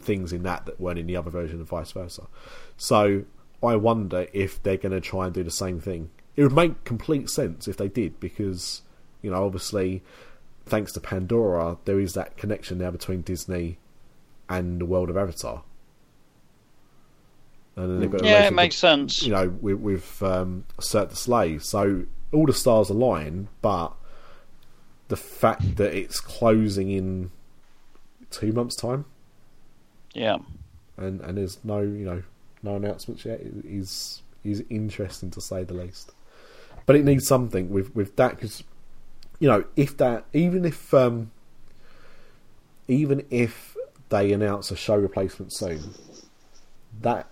things 0.00 0.32
in 0.32 0.42
that 0.44 0.66
that 0.66 0.80
weren't 0.80 0.98
in 0.98 1.06
the 1.06 1.16
other 1.16 1.30
version, 1.30 1.58
and 1.58 1.66
vice 1.66 1.92
versa. 1.92 2.26
So 2.76 3.24
I 3.62 3.76
wonder 3.76 4.26
if 4.32 4.62
they're 4.62 4.76
going 4.76 4.92
to 4.92 5.00
try 5.00 5.26
and 5.26 5.34
do 5.34 5.42
the 5.42 5.50
same 5.50 5.80
thing. 5.80 6.10
It 6.36 6.42
would 6.42 6.52
make 6.52 6.84
complete 6.84 7.28
sense 7.28 7.66
if 7.66 7.76
they 7.76 7.88
did, 7.88 8.20
because 8.20 8.82
you 9.22 9.30
know, 9.30 9.44
obviously, 9.44 10.02
thanks 10.66 10.92
to 10.92 11.00
Pandora, 11.00 11.78
there 11.84 11.98
is 11.98 12.14
that 12.14 12.36
connection 12.36 12.78
now 12.78 12.90
between 12.90 13.22
Disney 13.22 13.78
and 14.48 14.80
the 14.80 14.84
world 14.84 15.10
of 15.10 15.16
Avatar. 15.16 15.62
And 17.76 18.02
then 18.02 18.24
yeah. 18.24 18.46
It 18.46 18.52
makes 18.52 18.76
sense. 18.76 19.22
you 19.22 19.32
know, 19.32 19.48
with, 19.48 19.78
with 19.78 20.22
um, 20.22 20.64
Cirque 20.80 21.10
du 21.10 21.16
Soleil. 21.16 21.60
So 21.60 22.06
all 22.32 22.46
the 22.46 22.52
stars 22.52 22.90
align, 22.90 23.48
but 23.62 23.94
the 25.08 25.16
fact 25.16 25.76
that 25.76 25.94
it's 25.94 26.20
closing 26.20 26.90
in 26.90 27.30
two 28.30 28.52
months' 28.52 28.76
time. 28.76 29.04
Yeah, 30.14 30.38
and, 30.96 31.20
and 31.20 31.38
there's 31.38 31.58
no, 31.64 31.80
you 31.80 32.04
know, 32.04 32.22
no 32.62 32.76
announcements 32.76 33.24
yet 33.24 33.40
is 33.40 34.22
is 34.44 34.64
interesting 34.70 35.30
to 35.32 35.40
say 35.40 35.64
the 35.64 35.74
least. 35.74 36.12
But 36.86 36.96
it 36.96 37.04
needs 37.04 37.26
something 37.26 37.70
with 37.70 37.94
with 37.94 38.16
that 38.16 38.36
because, 38.36 38.62
you 39.38 39.48
know, 39.48 39.64
if 39.76 39.96
that 39.98 40.24
even 40.32 40.64
if 40.64 40.92
um, 40.94 41.30
even 42.86 43.24
if 43.30 43.76
they 44.08 44.32
announce 44.32 44.70
a 44.70 44.76
show 44.76 44.96
replacement 44.96 45.52
soon, 45.52 45.94
that 47.00 47.26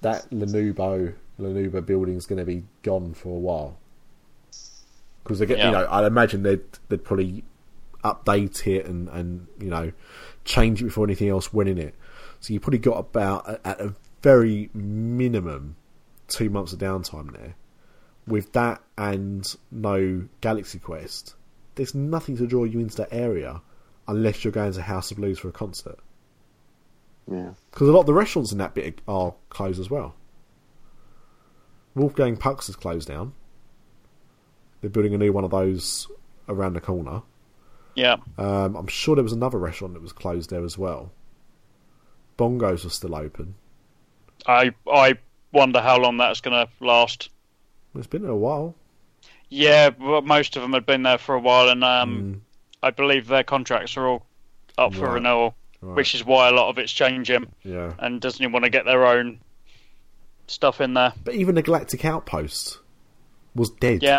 that 0.00 0.26
La 0.32 0.46
Nouba 0.46 1.14
Lanuba 1.40 1.84
building's 1.84 2.26
going 2.26 2.38
to 2.38 2.44
be 2.44 2.64
gone 2.82 3.14
for 3.14 3.30
a 3.30 3.38
while 3.38 3.76
because 5.24 5.38
they 5.40 5.46
get 5.46 5.58
Yeah. 5.58 5.66
you 5.66 5.72
know 5.72 5.86
I'd 5.90 6.04
imagine 6.04 6.42
they'd 6.44 6.60
they'd 6.88 7.02
probably 7.04 7.42
update 8.04 8.66
it 8.66 8.86
and 8.86 9.08
and 9.08 9.46
you 9.58 9.68
know 9.70 9.90
change 10.44 10.80
it 10.82 10.84
before 10.84 11.04
anything 11.04 11.28
else 11.30 11.52
went 11.52 11.68
in 11.70 11.78
it. 11.78 11.94
So 12.40 12.52
you 12.52 12.60
probably 12.60 12.78
got 12.78 12.98
about 12.98 13.48
at- 13.48 13.60
at 13.66 13.80
a 13.80 13.94
very 14.22 14.70
minimum 14.74 15.76
two 16.28 16.50
months 16.50 16.72
of 16.72 16.78
downtime 16.78 17.32
there. 17.36 17.54
With 18.26 18.52
that 18.52 18.82
and 18.96 19.46
no 19.70 20.24
Galaxy 20.40 20.78
Quest, 20.78 21.34
there's 21.74 21.94
nothing 21.94 22.36
to 22.38 22.46
draw 22.46 22.64
you 22.64 22.78
into 22.80 22.96
that 22.98 23.08
area 23.12 23.60
unless 24.08 24.44
you're 24.44 24.52
going 24.52 24.72
to 24.72 24.82
House 24.82 25.10
of 25.10 25.16
Blues 25.18 25.38
for 25.38 25.48
a 25.48 25.52
concert. 25.52 25.98
Yeah. 27.30 27.50
Because 27.70 27.88
a 27.88 27.92
lot 27.92 28.00
of 28.00 28.06
the 28.06 28.14
restaurants 28.14 28.52
in 28.52 28.58
that 28.58 28.74
bit 28.74 29.00
are 29.08 29.34
closed 29.48 29.80
as 29.80 29.90
well. 29.90 30.14
Wolfgang 31.94 32.36
Puck's 32.36 32.68
is 32.68 32.76
closed 32.76 33.08
down. 33.08 33.32
They're 34.84 34.90
building 34.90 35.14
a 35.14 35.18
new 35.18 35.32
one 35.32 35.44
of 35.44 35.50
those 35.50 36.08
around 36.46 36.74
the 36.74 36.80
corner. 36.82 37.22
yeah. 37.94 38.16
Um, 38.36 38.76
I'm 38.76 38.86
sure 38.86 39.14
there 39.14 39.24
was 39.24 39.32
another 39.32 39.56
restaurant 39.56 39.94
that 39.94 40.02
was 40.02 40.12
closed 40.12 40.50
there 40.50 40.62
as 40.62 40.76
well. 40.76 41.10
Bongos 42.36 42.84
are 42.84 42.90
still 42.90 43.14
open. 43.14 43.54
I 44.46 44.72
I 44.86 45.14
wonder 45.52 45.80
how 45.80 45.98
long 45.98 46.18
that's 46.18 46.42
going 46.42 46.66
to 46.66 46.84
last. 46.84 47.30
It's 47.94 48.06
been 48.06 48.26
a 48.26 48.36
while. 48.36 48.74
Yeah, 49.48 49.88
but 49.88 50.26
most 50.26 50.54
of 50.56 50.60
them 50.60 50.74
had 50.74 50.84
been 50.84 51.02
there 51.02 51.16
for 51.16 51.34
a 51.34 51.40
while, 51.40 51.70
and 51.70 51.82
um, 51.82 52.18
Mm. 52.22 52.40
I 52.82 52.90
believe 52.90 53.26
their 53.26 53.42
contracts 53.44 53.96
are 53.96 54.06
all 54.06 54.26
up 54.76 54.92
for 54.92 55.06
Right. 55.06 55.14
renewal, 55.14 55.54
Right. 55.80 55.96
which 55.96 56.14
is 56.14 56.26
why 56.26 56.48
a 56.48 56.52
lot 56.52 56.68
of 56.68 56.76
it's 56.76 56.92
changing. 56.92 57.46
Yeah. 57.62 57.94
And 57.98 58.20
Disney 58.20 58.48
want 58.48 58.66
to 58.66 58.70
get 58.70 58.84
their 58.84 59.06
own 59.06 59.40
stuff 60.46 60.82
in 60.82 60.92
there. 60.92 61.14
But 61.24 61.36
even 61.36 61.54
the 61.54 61.62
Galactic 61.62 62.04
Outpost 62.04 62.80
was 63.54 63.70
dead. 63.70 64.02
Yeah, 64.02 64.18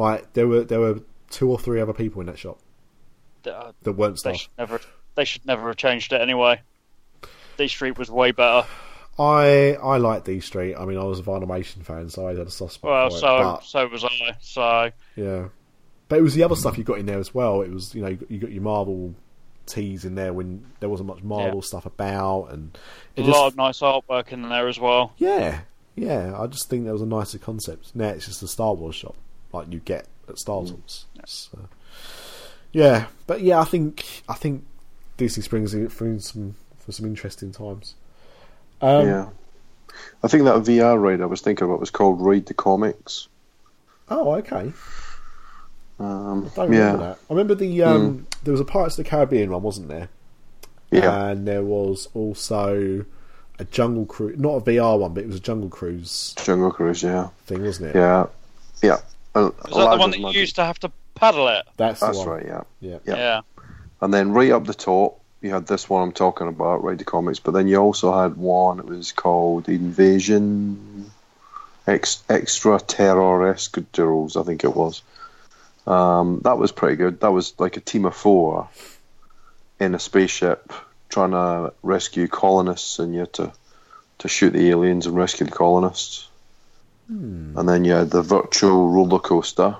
Like 0.00 0.32
there 0.32 0.48
were 0.48 0.64
there 0.64 0.80
were 0.80 1.00
two 1.30 1.50
or 1.50 1.58
three 1.58 1.80
other 1.80 1.92
people 1.92 2.20
in 2.20 2.26
that 2.26 2.38
shop 2.38 2.58
uh, 3.46 3.72
that 3.82 3.92
weren't 3.92 4.14
they 4.24 4.34
staff. 4.34 4.36
should 4.40 4.50
never 4.58 4.80
they 5.14 5.24
should 5.24 5.46
never 5.46 5.68
have 5.68 5.76
changed 5.76 6.12
it 6.12 6.20
anyway. 6.20 6.60
D 7.56 7.68
Street 7.68 7.98
was 7.98 8.10
way 8.10 8.32
better. 8.32 8.66
I 9.18 9.76
I 9.82 9.98
like 9.98 10.24
D 10.24 10.40
Street. 10.40 10.74
I 10.76 10.84
mean, 10.86 10.96
I 10.98 11.04
was 11.04 11.18
a 11.18 11.22
Vinylmation 11.22 11.84
fan, 11.84 12.08
so 12.08 12.26
I 12.26 12.30
had 12.30 12.46
a 12.46 12.50
soft 12.50 12.74
spot 12.74 12.90
Well, 12.90 13.10
for 13.10 13.16
it. 13.16 13.20
so 13.20 13.26
but- 13.38 13.64
so 13.64 13.86
was 13.88 14.04
I. 14.04 14.36
So 14.40 14.90
Yeah, 15.16 15.48
but 16.08 16.18
it 16.18 16.22
was 16.22 16.34
the 16.34 16.42
other 16.42 16.56
stuff 16.56 16.78
you 16.78 16.84
got 16.84 16.98
in 16.98 17.06
there 17.06 17.18
as 17.18 17.34
well. 17.34 17.62
It 17.62 17.70
was 17.70 17.94
you 17.94 18.02
know 18.02 18.16
you 18.28 18.38
got 18.38 18.50
your 18.52 18.62
Marvel 18.62 19.14
teas 19.66 20.04
in 20.04 20.14
there 20.14 20.32
when 20.32 20.64
there 20.80 20.88
wasn't 20.88 21.08
much 21.08 21.22
Marvel 21.22 21.56
Yeah. 21.62 21.66
stuff 21.66 21.86
about, 21.86 22.46
and 22.52 22.76
a 23.16 23.20
it 23.20 23.26
lot 23.26 23.46
of 23.48 23.56
nice 23.56 23.80
artwork 23.80 24.32
in 24.32 24.48
there 24.48 24.66
as 24.68 24.80
well. 24.80 25.12
yeah 25.18 25.60
yeah. 25.96 26.34
I 26.40 26.46
just 26.46 26.70
think 26.70 26.86
that 26.86 26.92
was 26.92 27.02
a 27.02 27.06
nicer 27.06 27.38
concept. 27.38 27.94
Now 27.94 28.08
it's 28.08 28.24
just 28.26 28.42
a 28.42 28.48
Star 28.48 28.72
Wars 28.74 28.94
shop 28.94 29.14
like 29.52 29.72
you 29.72 29.80
get 29.80 30.06
at 30.28 30.38
Star 30.38 30.60
Mm. 30.62 30.70
Wars. 30.72 31.04
So, 31.26 31.58
yeah, 32.72 33.06
but 33.26 33.40
yeah, 33.42 33.60
I 33.60 33.64
think 33.64 34.22
I 34.28 34.34
think 34.34 34.64
Disney 35.16 35.42
Springs 35.42 35.74
is 35.74 35.92
through 35.92 36.20
some 36.20 36.54
for 36.78 36.92
some 36.92 37.06
interesting 37.06 37.52
times. 37.52 37.94
Um, 38.80 39.06
yeah. 39.06 39.26
I 40.22 40.28
think 40.28 40.44
that 40.44 40.54
VR 40.62 41.00
ride 41.00 41.20
I 41.20 41.26
was 41.26 41.40
thinking 41.40 41.66
about 41.66 41.80
was 41.80 41.90
called 41.90 42.20
Ride 42.20 42.46
the 42.46 42.54
Comics. 42.54 43.28
Oh, 44.08 44.34
okay. 44.36 44.72
Um, 45.98 46.50
Don't 46.54 46.72
yeah, 46.72 46.78
remember 46.78 46.98
that. 47.04 47.18
I 47.28 47.32
remember 47.32 47.54
the 47.54 47.82
um, 47.82 48.26
there 48.44 48.52
was 48.52 48.60
a 48.60 48.64
Pirates 48.64 48.98
of 48.98 49.04
the 49.04 49.10
Caribbean 49.10 49.50
one, 49.50 49.62
wasn't 49.62 49.88
there? 49.88 50.08
yeah, 50.90 51.26
And 51.26 51.46
there 51.46 51.62
was 51.62 52.08
also 52.14 53.04
a 53.58 53.64
Jungle 53.66 54.06
Cruise, 54.06 54.38
not 54.38 54.54
a 54.56 54.60
VR 54.62 54.98
one, 54.98 55.12
but 55.12 55.24
it 55.24 55.26
was 55.26 55.36
a 55.36 55.40
Jungle 55.40 55.68
Cruise 55.68 56.34
Jungle 56.42 56.70
Cruise. 56.70 57.02
Yeah, 57.02 57.28
thing, 57.46 57.62
wasn't 57.62 57.90
it? 57.90 57.96
yeah, 57.96 58.26
yeah. 58.82 58.98
And 59.34 59.44
Was 59.44 59.54
that 59.76 59.90
the 59.90 59.96
one 59.98 60.10
that 60.10 60.20
you 60.20 60.30
used 60.30 60.56
to 60.56 60.64
have 60.64 60.78
to 60.80 60.90
paddle 61.14 61.48
it? 61.48 61.64
That's, 61.76 62.00
That's 62.00 62.18
the 62.18 62.28
one. 62.28 62.36
right. 62.36 62.46
Yeah. 62.46 62.62
Yeah. 62.80 62.98
Yeah. 63.04 63.16
Yeah. 63.16 63.40
And 64.00 64.12
then 64.12 64.32
right 64.32 64.50
up 64.50 64.66
the 64.66 64.74
top, 64.74 65.20
you 65.40 65.50
had 65.50 65.66
this 65.66 65.88
one 65.88 66.02
I'm 66.02 66.12
talking 66.12 66.48
about, 66.48 66.82
Ride 66.82 66.98
the 66.98 67.04
Comics. 67.04 67.38
But 67.38 67.52
then 67.52 67.68
you 67.68 67.76
also 67.76 68.18
had 68.18 68.36
one. 68.36 68.78
It 68.78 68.86
was 68.86 69.12
called 69.12 69.68
Invasion 69.68 71.10
Ex- 71.86 72.22
Extraterrestrials, 72.28 74.36
I 74.36 74.42
think 74.42 74.64
it 74.64 74.74
was. 74.74 75.02
Um, 75.86 76.40
that 76.44 76.58
was 76.58 76.72
pretty 76.72 76.96
good. 76.96 77.20
That 77.20 77.32
was 77.32 77.54
like 77.58 77.76
a 77.76 77.80
team 77.80 78.04
of 78.04 78.14
four 78.14 78.68
in 79.78 79.94
a 79.94 79.98
spaceship 79.98 80.72
trying 81.08 81.30
to 81.32 81.72
rescue 81.82 82.28
colonists, 82.28 82.98
and 82.98 83.14
you 83.14 83.20
had 83.20 83.32
to 83.34 83.52
to 84.18 84.28
shoot 84.28 84.52
the 84.52 84.68
aliens 84.68 85.06
and 85.06 85.16
rescue 85.16 85.46
the 85.46 85.52
colonists. 85.52 86.28
And 87.10 87.68
then 87.68 87.84
you 87.84 87.92
had 87.92 88.10
the 88.10 88.22
virtual 88.22 88.88
roller 88.88 89.18
coaster. 89.18 89.76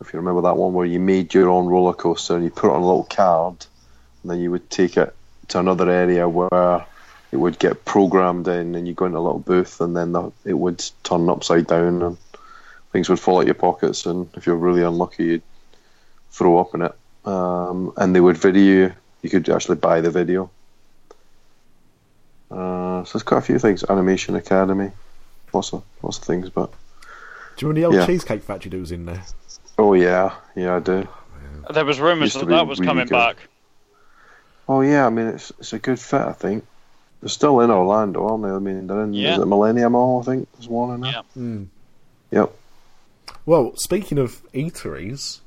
If 0.00 0.12
you 0.12 0.18
remember 0.18 0.42
that 0.42 0.56
one 0.56 0.72
where 0.72 0.86
you 0.86 0.98
made 0.98 1.34
your 1.34 1.50
own 1.50 1.66
roller 1.66 1.92
coaster 1.92 2.34
and 2.34 2.44
you 2.44 2.50
put 2.50 2.70
it 2.70 2.74
on 2.74 2.80
a 2.80 2.86
little 2.86 3.04
card, 3.04 3.66
and 4.22 4.30
then 4.30 4.40
you 4.40 4.50
would 4.50 4.70
take 4.70 4.96
it 4.96 5.14
to 5.48 5.58
another 5.58 5.90
area 5.90 6.26
where 6.26 6.86
it 7.30 7.36
would 7.36 7.58
get 7.58 7.84
programmed 7.84 8.48
in, 8.48 8.74
and 8.74 8.88
you 8.88 8.94
go 8.94 9.04
into 9.04 9.18
a 9.18 9.20
little 9.20 9.38
booth, 9.38 9.80
and 9.80 9.94
then 9.94 10.12
the, 10.12 10.32
it 10.44 10.54
would 10.54 10.82
turn 11.02 11.28
upside 11.28 11.66
down, 11.66 12.02
and 12.02 12.16
things 12.92 13.08
would 13.10 13.20
fall 13.20 13.36
out 13.36 13.42
of 13.42 13.46
your 13.46 13.54
pockets, 13.54 14.06
and 14.06 14.28
if 14.34 14.46
you're 14.46 14.56
really 14.56 14.82
unlucky, 14.82 15.24
you'd 15.24 15.42
throw 16.30 16.58
up 16.58 16.74
in 16.74 16.82
it. 16.82 16.92
Um, 17.24 17.92
and 17.98 18.16
they 18.16 18.20
would 18.20 18.38
video 18.38 18.62
you. 18.62 18.92
You 19.22 19.28
could 19.28 19.50
actually 19.50 19.76
buy 19.76 20.00
the 20.00 20.10
video. 20.10 20.50
Uh, 22.50 23.04
so 23.04 23.12
there's 23.12 23.22
quite 23.22 23.38
a 23.38 23.42
few 23.42 23.58
things. 23.58 23.84
Animation 23.84 24.34
Academy, 24.34 24.90
lots 25.52 25.72
of 25.72 25.82
lots 26.02 26.18
of 26.18 26.24
things. 26.24 26.50
But 26.50 26.70
Do 27.56 27.66
you 27.66 27.68
remember 27.68 27.80
the 27.80 27.84
old 27.86 27.94
Yeah. 27.94 28.06
Cheesecake 28.06 28.42
Factory 28.42 28.70
that 28.70 28.78
was 28.78 28.92
in 28.92 29.06
there? 29.06 29.22
oh 29.78 29.94
yeah, 29.94 30.34
yeah, 30.56 30.76
I 30.76 30.80
do. 30.80 31.06
There 31.72 31.84
was 31.84 32.00
rumours 32.00 32.34
that 32.34 32.46
that 32.48 32.66
was 32.66 32.78
really 32.80 32.88
coming 32.88 33.04
good. 33.06 33.10
back. 33.14 33.36
Oh 34.68 34.80
yeah, 34.82 35.06
I 35.06 35.10
mean 35.10 35.26
it's 35.26 35.50
it's 35.58 35.72
a 35.72 35.78
good 35.78 35.98
fit. 36.00 36.20
I 36.20 36.32
think 36.32 36.64
they're 37.20 37.28
still 37.28 37.60
in 37.60 37.70
Orlando, 37.70 38.26
aren't 38.26 38.42
they? 38.44 38.50
I 38.50 38.58
mean 38.58 38.86
they're 38.86 39.02
in 39.04 39.12
Yeah. 39.14 39.34
is 39.34 39.38
it 39.42 39.46
Millennium 39.46 39.92
Mall? 39.92 40.20
I 40.20 40.24
think 40.24 40.48
there's 40.54 40.68
one 40.68 40.94
in 40.94 41.00
there. 41.02 41.12
Yeah. 41.12 41.22
Hmm. 41.34 41.64
Yep. 42.30 42.52
Well, 43.46 43.72
speaking 43.76 44.18
of 44.18 44.42
eateries, 44.52 45.40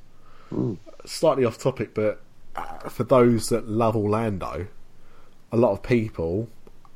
slightly 1.06 1.45
off 1.45 1.58
topic, 1.58 1.93
but 1.93 2.22
uh, 2.56 2.89
for 2.89 3.04
those 3.04 3.49
that 3.49 3.68
love 3.70 3.95
Orlando, 3.95 4.68
a 5.51 5.58
lot 5.58 5.72
of 5.72 5.84
people, 5.84 6.49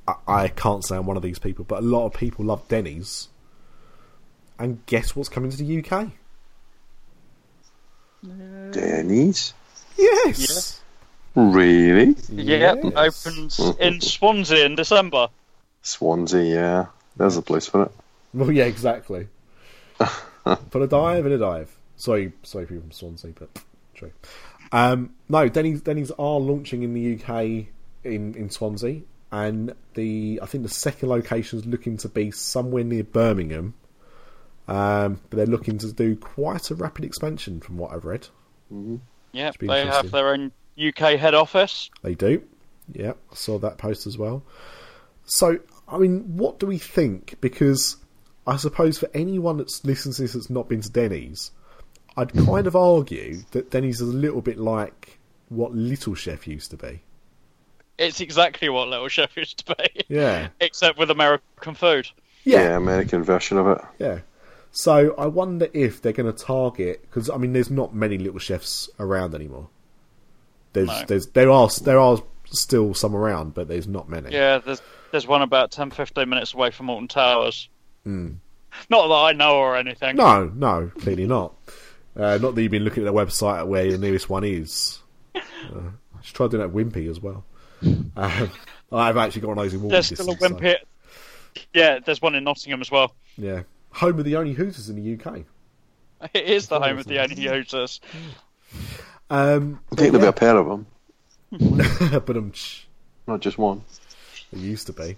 I, 0.07 0.13
I 0.27 0.47
can't 0.47 0.83
say 0.85 0.95
I'm 0.95 1.05
one 1.05 1.17
of 1.17 1.23
these 1.23 1.39
people, 1.39 1.65
but 1.65 1.79
a 1.79 1.85
lot 1.85 2.05
of 2.05 2.13
people 2.13 2.45
love 2.45 2.67
Denny's. 2.67 3.27
And 4.59 4.83
guess 4.87 5.15
what's 5.15 5.29
coming 5.29 5.51
to 5.51 5.57
the 5.57 5.83
UK? 5.83 6.09
Denny's. 8.71 9.53
Yes. 9.97 10.81
Really? 11.35 12.15
Yep, 12.29 12.79
Yes. 12.83 12.93
opens 12.95 13.59
in 13.79 14.01
Swansea 14.01 14.65
in 14.65 14.75
December. 14.75 15.27
Swansea. 15.83 16.43
Yeah, 16.43 16.85
there's 17.15 17.37
a 17.37 17.41
place 17.41 17.67
for 17.67 17.83
it. 17.83 17.91
Well, 18.33 18.51
yeah, 18.51 18.65
exactly. 18.65 19.27
Put 19.99 20.81
a 20.81 20.87
dive 20.87 21.25
and 21.25 21.33
a 21.33 21.37
dive. 21.37 21.75
Sorry, 21.97 22.31
sorry, 22.43 22.65
people 22.65 22.81
from 22.81 22.91
Swansea, 22.91 23.33
but 23.37 23.49
true. 23.93 24.11
Um, 24.71 25.11
no, 25.29 25.47
Denny's 25.49 25.81
Denny's 25.81 26.11
are 26.11 26.39
launching 26.39 26.83
in 26.83 26.93
the 26.93 27.15
UK 27.15 27.67
in 28.03 28.33
in 28.35 28.49
Swansea, 28.49 29.01
and 29.31 29.73
the 29.93 30.39
I 30.41 30.45
think 30.45 30.63
the 30.63 30.69
second 30.69 31.09
location 31.09 31.59
is 31.59 31.65
looking 31.65 31.97
to 31.97 32.09
be 32.09 32.31
somewhere 32.31 32.83
near 32.83 33.03
Birmingham. 33.03 33.73
Um, 34.67 35.21
but 35.29 35.37
they're 35.37 35.45
looking 35.45 35.77
to 35.79 35.93
do 35.93 36.15
quite 36.17 36.71
a 36.71 36.75
rapid 36.75 37.05
expansion, 37.05 37.61
from 37.61 37.77
what 37.77 37.93
I've 37.93 38.03
read. 38.03 38.27
Yep, 39.31 39.53
Should 39.53 39.59
be 39.59 39.67
they 39.67 39.85
have 39.85 40.11
their 40.11 40.33
own 40.33 40.51
UK 40.77 41.17
head 41.17 41.33
office. 41.33 41.89
They 42.01 42.15
do. 42.15 42.43
Yeah, 42.93 43.13
I 43.31 43.35
saw 43.35 43.59
that 43.59 43.77
post 43.77 44.07
as 44.07 44.17
well. 44.17 44.43
So, 45.25 45.59
I 45.87 45.97
mean, 45.97 46.37
what 46.37 46.59
do 46.59 46.65
we 46.67 46.77
think? 46.77 47.35
Because 47.39 47.97
I 48.45 48.57
suppose 48.57 48.97
for 48.97 49.09
anyone 49.13 49.57
that's 49.57 49.83
listened 49.85 50.15
to 50.15 50.23
this 50.23 50.33
that's 50.33 50.49
not 50.49 50.69
been 50.69 50.81
to 50.81 50.91
Denny's, 50.91 51.51
I'd 52.15 52.33
kind 52.33 52.67
of 52.67 52.75
argue 52.75 53.43
that 53.51 53.69
Denny's 53.71 54.01
is 54.01 54.09
a 54.09 54.17
little 54.17 54.41
bit 54.41 54.57
like 54.57 55.19
what 55.49 55.73
Little 55.73 56.15
Chef 56.15 56.47
used 56.47 56.71
to 56.71 56.77
be. 56.77 57.03
It's 57.97 58.21
exactly 58.21 58.69
what 58.69 58.87
Little 58.89 59.07
Chef 59.07 59.35
used 59.35 59.65
to 59.65 59.75
be. 59.75 60.05
Yeah. 60.07 60.49
Except 60.59 60.97
with 60.97 61.09
American 61.11 61.73
food. 61.73 62.07
Yeah, 62.43 62.77
American 62.77 63.23
version 63.23 63.57
of 63.57 63.67
it. 63.67 63.81
Yeah. 63.99 64.19
So 64.71 65.15
I 65.17 65.25
wonder 65.25 65.67
if 65.73 66.01
they're 66.01 66.13
going 66.13 66.31
to 66.31 66.45
target 66.45 67.01
because 67.01 67.29
I 67.29 67.37
mean, 67.37 67.53
there's 67.53 67.71
not 67.71 67.95
many 67.95 68.17
little 68.17 68.39
chefs 68.39 68.89
around 68.99 69.33
anymore. 69.33 69.69
There's, 70.73 70.87
No. 70.87 71.03
there's, 71.07 71.27
there 71.27 71.49
are, 71.49 71.67
there 71.83 71.99
are 71.99 72.21
still 72.45 72.93
some 72.93 73.15
around, 73.15 73.53
but 73.55 73.67
there's 73.67 73.87
not 73.87 74.07
many. 74.07 74.31
Yeah, 74.31 74.59
there's 74.59 74.81
there's 75.11 75.25
one 75.25 75.41
about 75.41 75.71
10, 75.71 75.91
15 75.91 76.27
minutes 76.29 76.53
away 76.53 76.69
from 76.69 76.89
Alton 76.89 77.07
Towers. 77.07 77.69
Not 78.05 78.29
that 78.89 79.13
I 79.13 79.31
know 79.33 79.55
or 79.55 79.75
anything. 79.75 80.17
No, 80.17 80.45
no, 80.53 80.91
clearly 80.99 81.25
not. 81.25 81.53
Uh, 82.15 82.37
not 82.41 82.55
that 82.55 82.61
you've 82.61 82.71
been 82.71 82.83
looking 82.83 83.03
at 83.05 83.11
the 83.11 83.17
website 83.19 83.59
at 83.59 83.67
where 83.67 83.85
your 83.85 83.97
nearest 83.97 84.29
one 84.29 84.43
is. 84.43 84.99
Uh, 85.35 85.89
I 86.17 86.21
should 86.21 86.35
try 86.35 86.47
doing 86.47 86.61
that 86.61 86.69
at 86.69 86.73
Wimpy 86.73 87.09
as 87.09 87.19
well. 87.19 87.43
Um, 88.17 88.49
I've 88.91 89.17
actually 89.17 89.41
got 89.41 89.49
one 89.49 89.57
of 89.59 89.63
those 89.65 89.73
in 89.73 89.81
walking 89.81 89.91
There's 89.91 90.07
still 90.07 90.29
a 90.29 90.35
distance, 90.35 90.59
so- 90.61 91.61
Yeah, 91.73 91.99
there's 92.03 92.21
one 92.21 92.33
in 92.35 92.43
Nottingham 92.45 92.81
as 92.81 92.89
well. 92.89 93.13
Yeah, 93.37 93.63
home 93.91 94.17
of 94.17 94.25
the 94.25 94.35
only 94.37 94.53
Hooters 94.53 94.89
in 94.89 94.95
the 94.95 95.13
UK. 95.29 95.41
It 96.33 96.45
is 96.45 96.67
the 96.67 96.79
home 96.79 96.97
of 96.97 97.05
the 97.05 97.19
only 97.19 97.35
Hooters. 97.43 98.01
Um, 99.29 99.79
I 99.91 99.95
think 99.95 100.11
there'll 100.13 100.25
be 100.25 100.29
a 100.29 100.33
pair 100.33 100.57
of 100.57 100.67
them, 100.67 100.87
but 102.25 102.35
um, 102.37 102.53
not 103.27 103.41
just 103.41 103.57
one. 103.57 103.83
it 104.51 104.59
used 104.59 104.87
to 104.87 104.93
be. 104.93 105.17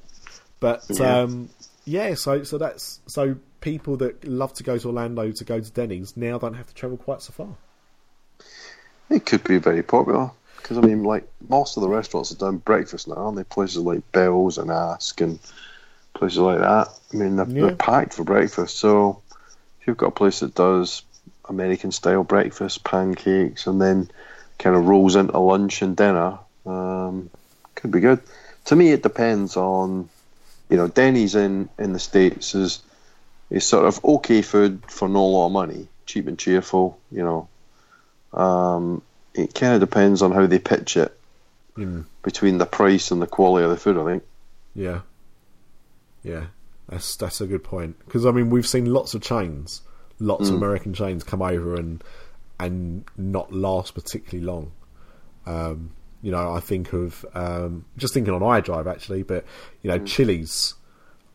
But 0.59 0.83
Yeah. 0.89 1.19
um, 1.21 1.49
yeah, 1.85 2.15
so 2.15 2.43
so 2.43 2.57
that's 2.57 2.99
so 3.07 3.37
people 3.61 3.95
that 3.97 4.25
love 4.25 4.53
to 4.55 4.63
go 4.63 4.77
to 4.77 4.87
Orlando 4.87 5.31
to 5.31 5.43
go 5.45 5.59
to 5.61 5.71
Denny's 5.71 6.17
now 6.17 6.37
don't 6.37 6.55
have 6.55 6.67
to 6.67 6.73
travel 6.73 6.97
quite 6.97 7.21
so 7.21 7.31
far. 7.31 7.55
It 9.09 9.25
could 9.25 9.43
be 9.43 9.57
very 9.57 9.83
popular 9.83 10.31
because 10.61 10.77
I 10.77 10.81
mean, 10.81 11.03
like 11.03 11.27
most 11.47 11.77
of 11.77 11.81
the 11.81 11.89
restaurants 11.89 12.31
are 12.31 12.35
doing 12.35 12.57
breakfast 12.57 13.07
now, 13.07 13.15
aren't 13.15 13.37
they? 13.37 13.43
Places 13.43 13.77
like 13.77 14.11
Bell's 14.11 14.57
and 14.57 14.69
Ask 14.71 15.21
and 15.21 15.39
places 16.13 16.39
like 16.39 16.59
that. 16.59 16.89
I 17.13 17.15
mean, 17.15 17.35
they're, 17.37 17.47
Yeah. 17.49 17.65
they're 17.67 17.75
packed 17.75 18.13
for 18.13 18.23
breakfast. 18.23 18.77
So 18.77 19.21
if 19.79 19.87
you've 19.87 19.97
got 19.97 20.07
a 20.07 20.11
place 20.11 20.41
that 20.41 20.55
does 20.55 21.03
American 21.47 21.91
style 21.91 22.23
breakfast, 22.23 22.83
pancakes, 22.83 23.67
and 23.67 23.81
then 23.81 24.11
kind 24.57 24.75
of 24.75 24.85
rolls 24.85 25.15
into 25.15 25.39
lunch 25.39 25.81
and 25.81 25.95
dinner, 25.95 26.37
um, 26.65 27.29
could 27.75 27.91
be 27.91 28.01
good. 28.01 28.21
To 28.65 28.75
me, 28.75 28.91
it 28.91 29.01
depends 29.01 29.57
on 29.57 30.09
you 30.69 30.77
know 30.77 30.87
Denny's 30.87 31.35
in 31.35 31.69
in 31.79 31.93
the 31.93 31.99
states 31.99 32.53
is 32.53 32.83
is 33.49 33.65
sort 33.65 33.85
of 33.85 34.03
okay 34.05 34.43
food 34.43 34.83
for 34.87 35.07
no 35.09 35.25
lot 35.25 35.47
of 35.47 35.51
money, 35.51 35.87
cheap 36.05 36.27
and 36.27 36.37
cheerful. 36.37 36.99
You 37.11 37.23
know, 37.23 38.39
um, 38.39 39.01
it 39.33 39.53
kind 39.53 39.73
of 39.73 39.79
depends 39.79 40.21
on 40.21 40.31
how 40.31 40.45
they 40.45 40.59
pitch 40.59 40.97
it 40.97 41.15
Mm. 41.77 42.05
between 42.23 42.57
the 42.57 42.65
price 42.65 43.09
and 43.11 43.21
the 43.21 43.27
quality 43.27 43.63
of 43.63 43.69
the 43.69 43.77
food. 43.77 43.97
I 43.97 44.03
think. 44.05 44.23
Yeah, 44.75 45.01
yeah, 46.23 46.47
that's 46.89 47.15
that's 47.15 47.39
a 47.39 47.47
good 47.47 47.63
point 47.63 47.97
because 48.05 48.25
I 48.25 48.31
mean 48.31 48.49
we've 48.49 48.67
seen 48.67 48.85
lots 48.91 49.13
of 49.13 49.21
chains, 49.21 49.81
lots 50.19 50.49
of 50.49 50.55
American 50.55 50.93
chains 50.93 51.23
come 51.23 51.41
over 51.41 51.75
and 51.75 52.03
and 52.59 53.05
not 53.17 53.53
last 53.53 53.93
particularly 53.93 54.45
long. 54.45 54.71
Um, 55.45 55.91
You 56.21 56.31
know, 56.31 56.51
I 56.51 56.59
think 56.59 56.91
of 56.91 57.25
um, 57.33 57.85
just 57.95 58.13
thinking 58.13 58.33
on 58.33 58.41
iDrive 58.41 58.87
actually, 58.91 59.23
but 59.23 59.45
you 59.81 59.89
know, 59.89 59.99
Chili's. 59.99 60.73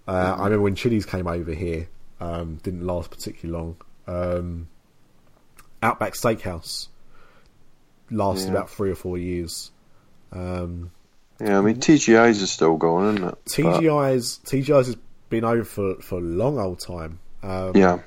Uh, 0.06 0.34
I 0.38 0.44
remember 0.44 0.60
when 0.60 0.74
Chili's 0.74 1.06
came 1.06 1.26
over 1.26 1.54
here, 1.54 1.88
um, 2.20 2.56
didn't 2.62 2.84
last 2.86 3.10
particularly 3.10 3.58
long. 3.58 3.76
Um, 4.06 4.68
Outback 5.82 6.12
Steakhouse 6.12 6.88
lasted 8.14 8.46
Yeah. 8.46 8.52
about 8.52 8.70
three 8.70 8.90
or 8.90 8.94
four 8.94 9.18
years. 9.18 9.70
Um, 10.32 10.90
Yeah, 11.40 11.58
I 11.58 11.62
mean 11.62 11.76
TGI's 11.76 12.40
is 12.42 12.50
still 12.50 12.76
going, 12.76 13.14
isn't 13.16 13.24
it? 13.28 13.30
But- 13.34 13.44
TGI's 13.46 14.40
TGI's 14.44 14.86
has 14.86 14.96
been 15.30 15.44
over 15.44 15.64
for, 15.64 15.96
for 15.96 16.18
a 16.18 16.22
long 16.22 16.58
old 16.58 16.78
time. 16.80 17.18
Um, 17.42 17.72
yeah, 17.76 17.98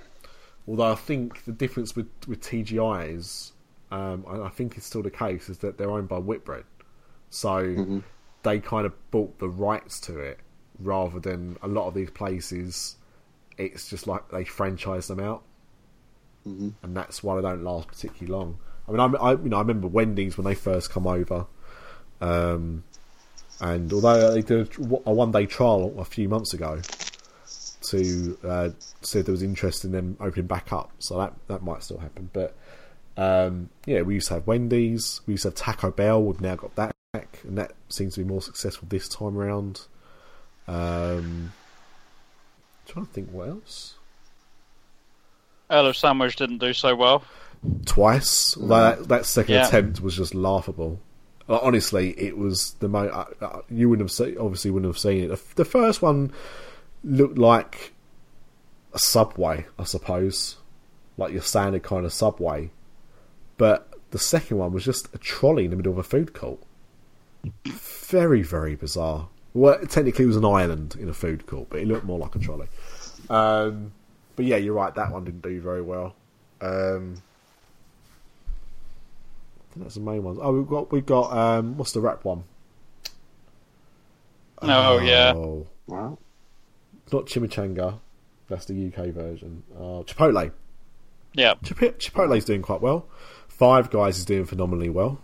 Although 0.68 0.92
I 0.92 0.96
think 0.96 1.46
the 1.46 1.52
difference 1.52 1.96
with 1.96 2.08
with 2.28 2.42
TGI's, 2.42 3.52
um, 3.92 4.26
and 4.28 4.44
I 4.44 4.50
think 4.50 4.76
it's 4.78 4.86
still 4.86 5.04
the 5.04 5.12
case, 5.12 5.48
is 5.50 5.60
that 5.60 5.78
they're 5.78 5.90
owned 5.92 6.10
by 6.10 6.18
Whitbread, 6.20 6.64
so 7.30 8.02
they 8.44 8.60
kind 8.60 8.86
of 8.86 8.94
bought 9.12 9.40
the 9.40 9.48
rights 9.50 10.00
to 10.02 10.18
it 10.20 10.40
rather 10.80 11.20
than 11.20 11.58
a 11.62 11.68
lot 11.68 11.88
of 11.88 11.94
these 11.94 12.10
places. 12.10 12.96
It's 13.58 13.90
just 13.90 14.08
like 14.08 14.30
they 14.30 14.44
franchise 14.44 15.08
them 15.08 15.20
out, 15.20 15.44
and 16.46 16.76
that's 16.84 17.24
why 17.24 17.36
they 17.36 17.42
don't 17.42 17.64
last 17.64 17.88
particularly 17.88 18.32
long. 18.32 18.58
I 18.88 18.92
mean, 18.92 19.00
I, 19.00 19.06
I 19.06 19.32
you 19.34 19.50
know 19.50 19.58
I 19.58 19.62
remember 19.62 19.88
Wendy's 19.88 20.38
when 20.38 20.46
they 20.46 20.56
first 20.56 20.90
come 20.90 21.08
over, 21.08 21.46
um, 22.22 22.84
and 23.60 23.92
although 23.92 24.32
they 24.34 24.42
did 24.42 24.76
a 24.78 25.12
one 25.12 25.32
day 25.32 25.46
trial 25.46 25.94
a 25.98 26.06
few 26.06 26.30
months 26.30 26.54
ago, 26.54 26.82
to 27.90 28.38
uh, 28.44 28.70
said 29.02 29.26
there 29.26 29.34
was 29.34 29.44
interest 29.44 29.84
in 29.86 29.92
them 29.92 30.18
opening 30.20 30.48
back 30.48 30.72
up, 30.72 30.92
so 31.00 31.18
that 31.18 31.34
that 31.48 31.64
might 31.64 31.84
still 31.84 32.00
happen. 32.00 32.30
But 32.34 32.56
um, 33.18 33.70
yeah, 33.86 34.02
we 34.02 34.16
used 34.16 34.28
to 34.30 34.36
have 34.36 34.48
Wendy's, 34.48 35.22
we 35.26 35.34
used 35.34 35.44
to 35.44 35.50
have 35.50 35.56
Taco 35.56 35.92
Bell. 35.92 36.24
We've 36.24 36.42
now 36.42 36.56
got 36.56 36.76
that 36.76 36.96
back, 37.14 37.40
and 37.44 37.58
that 37.58 37.74
seems 37.90 38.16
to 38.16 38.22
be 38.22 38.28
more 38.28 38.42
successful 38.42 38.88
this 38.90 39.08
time 39.08 39.38
around. 39.38 39.82
Um, 40.68 41.54
trying 42.86 43.06
to 43.06 43.12
think 43.12 43.32
what 43.32 43.50
else. 43.50 43.96
Earl 45.70 45.88
of 45.88 45.98
Sandwich 45.98 46.36
didn't 46.36 46.60
do 46.60 46.74
so 46.74 46.96
well. 46.96 47.24
Twice, 47.86 48.54
that 48.56 49.08
that 49.10 49.26
second 49.26 49.56
Yeah. 49.56 49.68
attempt 49.68 50.02
was 50.02 50.16
just 50.16 50.34
laughable. 50.36 51.00
Like, 51.48 51.62
honestly, 51.64 52.10
it 52.20 52.38
was 52.38 52.76
the 52.80 52.88
most. 52.90 53.12
Uh, 53.14 53.26
uh, 53.42 53.62
you 53.70 53.90
wouldn't 53.90 54.06
have 54.08 54.12
seen, 54.12 54.38
obviously 54.38 54.72
wouldn't 54.72 54.90
have 54.94 55.00
seen 55.00 55.24
it. 55.24 55.28
The, 55.30 55.40
the 55.56 55.66
first 55.66 56.02
one 56.02 56.32
looked 57.04 57.38
like 57.38 57.94
a 58.94 59.00
subway, 59.00 59.66
I 59.80 59.84
suppose, 59.86 60.58
like 61.18 61.32
your 61.34 61.42
standard 61.42 61.84
kind 61.84 62.06
of 62.06 62.14
subway. 62.14 62.70
But 63.58 63.92
the 64.12 64.20
second 64.20 64.58
one 64.58 64.72
was 64.72 64.86
just 64.86 65.14
a 65.14 65.18
trolley 65.18 65.66
in 65.66 65.72
the 65.72 65.78
middle 65.78 65.92
of 65.94 65.98
a 65.98 66.04
food 66.04 66.34
court. 66.34 66.60
Very, 67.66 68.42
very 68.42 68.76
bizarre. 68.76 69.30
Well, 69.54 69.80
technically, 69.88 70.26
it 70.26 70.28
was 70.28 70.38
an 70.38 70.46
island 70.46 70.96
in 71.00 71.10
a 71.10 71.14
food 71.14 71.48
court, 71.48 71.68
but 71.70 71.80
it 71.80 71.88
looked 71.88 72.04
more 72.06 72.20
like 72.20 72.36
a 72.36 72.40
trolley. 72.40 72.68
Um, 73.30 73.92
but 74.36 74.46
yeah, 74.46 74.58
you're 74.58 74.74
right. 74.76 74.94
That 74.94 75.12
one 75.12 75.24
didn't 75.24 75.42
do 75.42 75.60
very 75.62 75.82
well. 75.82 76.14
Um, 76.62 77.22
that's 79.80 79.96
the 79.96 80.02
main 80.02 80.24
ones. 80.24 80.40
Oh, 80.42 80.52
we've 80.54 80.68
got 80.68 80.92
we've 80.92 81.06
got 81.06 81.32
um, 81.36 81.78
what's 81.78 81.92
the 81.92 82.02
rap 82.02 82.24
one? 82.24 82.44
Oh, 84.62 84.98
yeah. 85.00 85.34
Oh, 85.36 85.68
wow. 85.88 86.18
not 87.12 87.26
chimichanga. 87.28 88.00
That's 88.50 88.66
the 88.66 88.88
UK 88.88 89.08
version. 89.14 89.64
Uh, 89.76 90.04
Chipotle. 90.04 90.52
Yeah. 91.34 91.54
Chip- 91.64 92.00
Chipotle's 92.00 92.46
doing 92.46 92.62
quite 92.62 92.82
well. 92.82 93.08
Five 93.48 93.90
Guys 93.90 94.18
is 94.18 94.26
doing 94.26 94.46
phenomenally 94.46 94.90
well. 94.90 95.20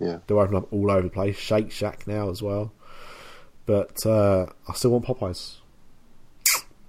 Yeah, 0.00 0.18
They're 0.26 0.38
opening 0.38 0.62
up 0.62 0.72
all 0.72 0.90
over 0.90 1.02
the 1.02 1.10
place. 1.10 1.36
Shake 1.36 1.70
Shack 1.70 2.06
now 2.06 2.28
as 2.30 2.42
well. 2.42 2.72
But 3.66 4.04
uh, 4.04 4.46
I 4.68 4.74
still 4.74 4.90
want 4.90 5.04
Popeyes. 5.04 5.56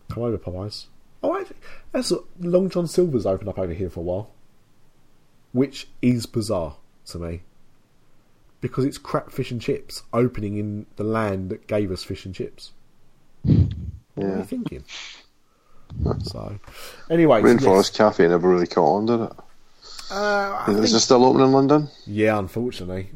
Come 0.09 0.23
over, 0.23 0.37
Popeyes. 0.37 0.85
Oh, 1.23 1.39
actually, 1.39 1.57
that's 1.91 2.11
Long 2.39 2.69
John 2.69 2.87
Silver's 2.87 3.25
opened 3.25 3.49
up 3.49 3.57
over 3.59 3.73
here 3.73 3.89
for 3.89 4.01
a 4.01 4.03
while, 4.03 4.31
which 5.51 5.87
is 6.01 6.25
bizarre 6.25 6.77
to 7.07 7.19
me 7.19 7.41
because 8.61 8.85
it's 8.85 8.97
crap 8.97 9.31
fish 9.31 9.51
and 9.51 9.61
chips 9.61 10.03
opening 10.13 10.57
in 10.57 10.85
the 10.95 11.03
land 11.03 11.49
that 11.49 11.67
gave 11.67 11.91
us 11.91 12.03
fish 12.03 12.25
and 12.25 12.33
chips. 12.33 12.71
What 13.43 14.25
are 14.27 14.37
you 14.37 14.43
thinking? 14.43 14.83
So, 16.23 16.59
anyway, 17.11 17.41
so 17.41 17.45
Rainforest 17.47 17.75
yes. 17.77 17.89
Cafe 17.91 18.27
never 18.27 18.49
really 18.49 18.65
caught 18.67 18.97
on, 18.97 19.05
did 19.05 19.21
it? 19.21 19.31
Uh, 20.11 20.65
Is 20.67 20.75
think- 20.75 20.95
it 20.95 20.99
still 20.99 21.23
open 21.23 21.41
in 21.41 21.51
London? 21.53 21.87
yeah, 22.05 22.37
unfortunately, 22.37 23.11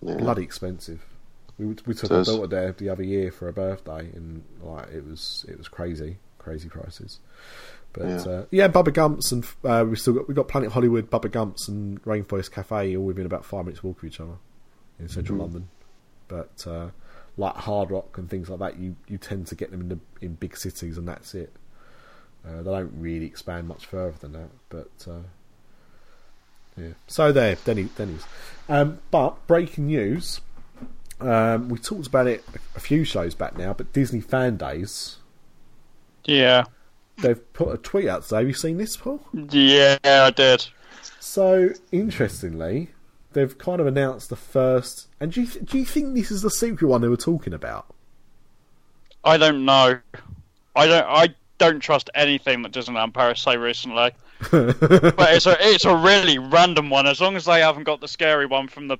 Yeah. 0.00 0.14
bloody 0.14 0.42
expensive. 0.44 1.04
We 1.58 1.66
we 1.66 1.92
took 1.94 2.04
It 2.04 2.12
our 2.12 2.20
is. 2.20 2.28
daughter 2.28 2.46
there 2.46 2.72
the 2.72 2.88
other 2.88 3.02
year 3.02 3.30
for 3.32 3.46
her 3.46 3.52
birthday, 3.52 4.10
and 4.14 4.42
like 4.62 4.88
it 4.90 5.04
was 5.04 5.44
it 5.48 5.58
was 5.58 5.68
crazy, 5.68 6.16
crazy 6.38 6.68
prices. 6.68 7.18
But 7.92 8.04
Yeah. 8.04 8.22
yeah, 8.24 8.32
uh, 8.32 8.44
yeah 8.50 8.68
Bubba 8.68 8.92
Gumps 8.92 9.32
and 9.32 9.44
uh, 9.64 9.84
we 9.88 9.96
still 9.96 10.14
got 10.14 10.28
we 10.28 10.34
got 10.34 10.48
Planet 10.48 10.72
Hollywood, 10.72 11.10
Bubba 11.10 11.30
Gumps, 11.30 11.68
and 11.68 12.02
Rainforest 12.04 12.50
Cafe 12.50 12.96
all 12.96 13.04
within 13.04 13.26
about 13.26 13.44
five 13.44 13.64
minutes 13.66 13.82
walk 13.84 13.98
of 13.98 14.04
each 14.04 14.20
other 14.20 14.36
in 14.98 15.08
central 15.08 15.36
Mm-hmm. 15.36 15.42
London. 15.42 15.68
But 16.28 16.66
uh, 16.66 16.88
like 17.36 17.54
Hard 17.56 17.90
Rock 17.90 18.16
and 18.18 18.30
things 18.30 18.48
like 18.48 18.60
that, 18.60 18.78
you, 18.78 18.96
you 19.08 19.18
tend 19.18 19.46
to 19.48 19.54
get 19.54 19.70
them 19.70 19.80
in 19.82 19.88
the 19.90 19.98
in 20.20 20.34
big 20.34 20.56
cities, 20.56 20.96
and 20.96 21.06
that's 21.06 21.34
it. 21.34 21.52
Uh, 22.46 22.62
they 22.62 22.70
don't 22.70 22.92
really 22.96 23.26
expand 23.26 23.68
much 23.68 23.84
further 23.86 24.16
than 24.20 24.32
that. 24.32 24.48
But 24.70 24.90
uh, 25.10 25.20
yeah, 26.76 26.92
so 27.06 27.30
there, 27.32 27.56
Denny, 27.64 27.84
Denny's. 27.96 28.24
Um, 28.68 29.00
but 29.10 29.46
breaking 29.46 29.86
news. 29.86 30.40
Um, 31.20 31.68
we 31.68 31.78
talked 31.78 32.08
about 32.08 32.26
it 32.26 32.42
a 32.74 32.80
few 32.80 33.04
shows 33.04 33.34
back 33.36 33.56
now, 33.56 33.72
but 33.74 33.92
Disney 33.92 34.20
FanDaze, 34.20 35.16
Yeah. 36.24 36.64
They've 37.18 37.52
put 37.52 37.74
a 37.74 37.78
tweet 37.78 38.08
out 38.08 38.24
today. 38.24 38.38
Have 38.38 38.48
you 38.48 38.54
seen 38.54 38.78
this, 38.78 38.96
Paul? 38.96 39.20
Yeah, 39.32 39.98
I 40.04 40.30
did. 40.30 40.66
So, 41.20 41.70
interestingly, 41.90 42.88
they've 43.32 43.56
kind 43.56 43.80
of 43.80 43.86
announced 43.86 44.30
the 44.30 44.36
first. 44.36 45.08
And 45.20 45.32
do 45.32 45.42
you, 45.42 45.46
th- 45.46 45.64
do 45.64 45.78
you 45.78 45.84
think 45.84 46.14
this 46.14 46.30
is 46.30 46.42
the 46.42 46.50
secret 46.50 46.86
one 46.86 47.00
they 47.00 47.08
were 47.08 47.16
talking 47.16 47.52
about? 47.54 47.86
I 49.24 49.36
don't 49.36 49.64
know. 49.64 49.98
I 50.74 50.86
don't. 50.86 51.06
I 51.06 51.34
don't 51.58 51.80
trust 51.80 52.10
anything 52.14 52.62
that 52.62 52.72
Disneyland 52.72 53.14
Paris 53.14 53.40
say 53.40 53.56
recently. 53.56 54.12
but 54.50 54.76
it's 54.80 55.46
a 55.46 55.56
it's 55.60 55.84
a 55.84 55.94
really 55.94 56.38
random 56.38 56.90
one. 56.90 57.06
As 57.06 57.20
long 57.20 57.36
as 57.36 57.44
they 57.44 57.60
haven't 57.60 57.84
got 57.84 58.00
the 58.00 58.08
scary 58.08 58.46
one 58.46 58.66
from 58.66 58.88
the 58.88 58.98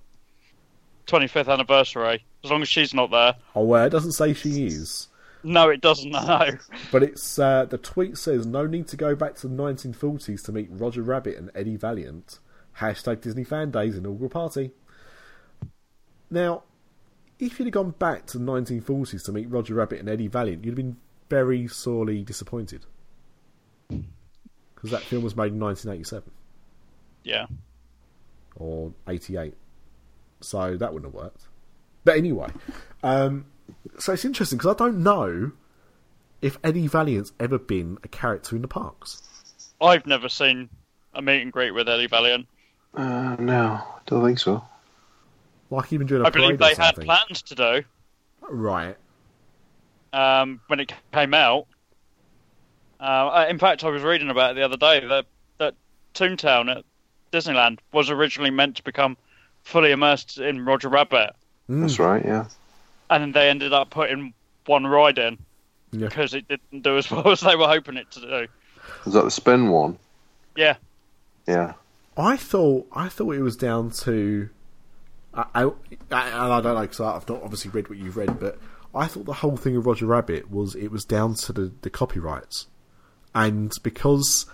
25th 1.07 1.53
anniversary. 1.53 2.25
As 2.45 2.51
long 2.51 2.63
as 2.63 2.69
she's 2.69 2.95
not 2.95 3.11
there. 3.11 3.35
Oh, 3.55 3.65
well, 3.65 3.85
it 3.85 3.91
doesn't 3.91 4.13
say 4.13 4.35
she 4.35 4.67
is. 4.67 5.09
No, 5.45 5.69
it 5.71 5.81
doesn't. 5.81 6.11
No. 6.13 6.47
But 6.91 7.03
it's 7.03 7.39
uh, 7.39 7.65
the 7.65 7.79
tweet 7.79 8.17
says 8.19 8.47
no 8.47 8.67
need 8.67 8.87
to 8.89 8.97
go 8.97 9.15
back 9.17 9.35
to 9.37 9.49
the 9.49 9.55
1940s 9.55 10.45
to 10.45 10.53
meet 10.53 10.69
Roger 10.71 11.03
Rabbit 11.03 11.37
and 11.37 11.51
Eddie 11.55 11.77
Valiant. 11.77 12.39
Hashtag 12.79 13.21
Disney 13.21 13.45
FanDaze 13.45 13.97
inaugural 13.99 14.31
party. 14.31 14.71
Now, 16.31 16.63
if 17.39 17.59
you'd 17.59 17.67
have 17.67 17.73
gone 17.75 17.91
back 17.91 18.27
to 18.27 18.39
the 18.39 18.45
1940s 18.45 19.25
to 19.27 19.33
meet 19.33 19.51
Roger 19.51 19.75
Rabbit 19.75 20.01
and 20.01 20.09
Eddie 20.09 20.29
Valiant, 20.29 20.65
you'd 20.65 20.71
have 20.73 20.77
been 20.77 20.97
very 21.29 21.67
sorely 21.69 22.23
disappointed 22.23 22.87
because 23.89 24.91
that 24.91 25.03
film 25.03 25.23
was 25.25 25.37
made 25.37 25.53
in 25.53 25.61
1987 25.61 26.31
Yeah. 27.25 27.47
or 28.57 28.93
88, 29.09 29.55
so 30.41 30.77
that 30.77 30.93
wouldn't 30.93 31.13
have 31.13 31.23
worked. 31.23 31.49
But 32.05 32.17
anyway, 32.17 32.49
um, 33.03 33.47
so 33.99 34.13
it's 34.13 34.25
interesting 34.25 34.59
because 34.59 34.75
I 34.75 34.79
don't 34.79 35.03
know 35.03 35.53
if 36.41 36.59
Eddie 36.65 36.87
Valiant's 36.87 37.33
ever 37.39 37.59
been 37.59 37.99
a 38.03 38.09
character 38.09 38.57
in 38.57 38.63
the 38.63 38.69
parks. 38.69 39.23
I've 39.81 40.07
never 40.07 40.29
seen 40.29 40.69
a 41.15 41.23
meet 41.23 41.43
and 41.43 41.53
greet 41.53 41.73
with 41.73 41.89
Eddie 41.89 42.07
Valiant. 42.07 42.47
Uh, 42.95 43.37
no, 43.39 43.81
don't 44.07 44.25
think 44.25 44.39
so. 44.39 44.65
Like 45.71 45.93
even 45.93 46.07
during 46.07 46.25
a 46.25 46.27
I 46.27 46.31
believe 46.31 46.59
they 46.59 46.73
or 46.73 46.77
had 46.77 46.97
plans 46.97 47.43
to 47.43 47.55
do 47.55 47.83
Right. 48.49 48.97
um, 50.13 50.61
when 50.67 50.81
it 50.81 50.93
came 51.13 51.33
out. 51.35 51.67
Uh, 53.01 53.47
in 53.49 53.59
fact, 53.59 53.83
I 53.83 53.89
was 53.89 54.03
reading 54.03 54.31
about 54.31 54.53
it 54.53 54.55
the 54.55 54.63
other 54.63 54.77
day 54.77 55.05
that 55.07 55.27
that 55.59 55.75
Toontown 56.15 56.71
at 56.71 56.85
Disneyland 57.33 57.79
was 57.93 58.11
originally 58.11 58.51
meant 58.51 58.77
to 58.77 58.83
become 58.83 59.17
fully 59.65 59.91
immersed 59.91 60.39
in 60.39 60.65
Roger 60.65 60.89
Rabbit, 60.89 61.31
That's 61.69 61.99
right, 61.99 62.25
yeah. 62.25 62.47
And 63.15 63.23
then 63.23 63.33
they 63.33 63.49
ended 63.51 63.73
up 63.73 63.91
putting 63.91 64.35
one 64.67 64.87
ride 64.87 65.19
in 65.19 65.39
Yeah. 65.91 66.09
because 66.09 66.35
it 66.35 66.47
didn't 66.49 66.83
do 66.83 66.97
as 66.99 67.11
well 67.11 67.29
as 67.31 67.41
they 67.41 67.57
were 67.57 67.67
hoping 67.69 67.97
it 67.97 68.11
to 68.13 68.21
do. 68.21 68.47
Is 69.07 69.13
that 69.15 69.25
the 69.25 69.31
spin 69.31 69.69
one? 69.69 69.99
Yeah, 70.57 70.77
Yeah. 71.47 71.75
I 72.17 72.37
thought 72.37 72.87
I 72.93 73.09
thought 73.09 73.35
it 73.35 73.41
was 73.43 73.57
down 73.57 73.91
to, 74.03 74.51
I, 75.33 75.45
I, 75.55 75.63
I- 75.65 75.69
and 76.29 76.53
I 76.53 76.61
don't 76.61 76.75
know 76.75 76.81
because 76.83 77.01
I've 77.01 77.29
not 77.29 77.43
obviously 77.43 77.71
read 77.71 77.89
what 77.89 77.97
you've 77.99 78.17
read, 78.19 78.39
but 78.39 78.59
I 78.95 79.07
thought 79.07 79.25
the 79.25 79.33
whole 79.33 79.57
thing 79.57 79.77
of 79.77 79.87
Roger 79.87 80.05
Rabbit 80.07 80.51
was 80.51 80.75
it 80.75 80.89
was 80.91 81.05
down 81.07 81.35
to 81.37 81.53
the, 81.55 81.73
the 81.81 81.89
copyrights, 81.89 82.67
and 83.35 83.73
because 83.83 84.45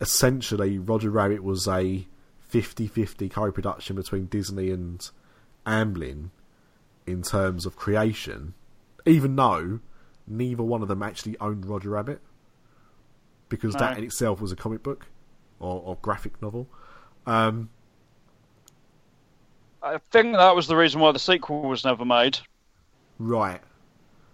essentially 0.00 0.78
Roger 0.78 1.10
Rabbit 1.10 1.42
was 1.44 1.68
a 1.68 2.06
50-50 2.50 3.30
co-production 3.30 3.96
between 3.96 4.26
Disney 4.26 4.70
and 4.70 5.08
Amblin 5.66 6.30
in 7.06 7.22
terms 7.22 7.66
of 7.66 7.76
creation, 7.76 8.54
even 9.06 9.36
though 9.36 9.80
neither 10.26 10.62
one 10.62 10.82
of 10.82 10.88
them 10.88 11.02
actually 11.02 11.36
owned 11.40 11.66
Roger 11.66 11.90
Rabbit, 11.90 12.20
because 13.48 13.74
that 13.74 13.98
in 13.98 14.04
itself 14.04 14.40
was 14.40 14.52
a 14.52 14.56
comic 14.56 14.82
book 14.82 15.06
or, 15.60 15.82
or 15.84 15.98
graphic 16.02 16.40
novel. 16.42 16.66
Um, 17.26 17.70
I 19.82 19.98
think 20.10 20.34
that 20.34 20.56
was 20.56 20.66
the 20.66 20.76
reason 20.76 21.00
why 21.00 21.12
the 21.12 21.18
sequel 21.18 21.62
was 21.62 21.84
never 21.84 22.04
made. 22.04 22.38
right, 23.18 23.60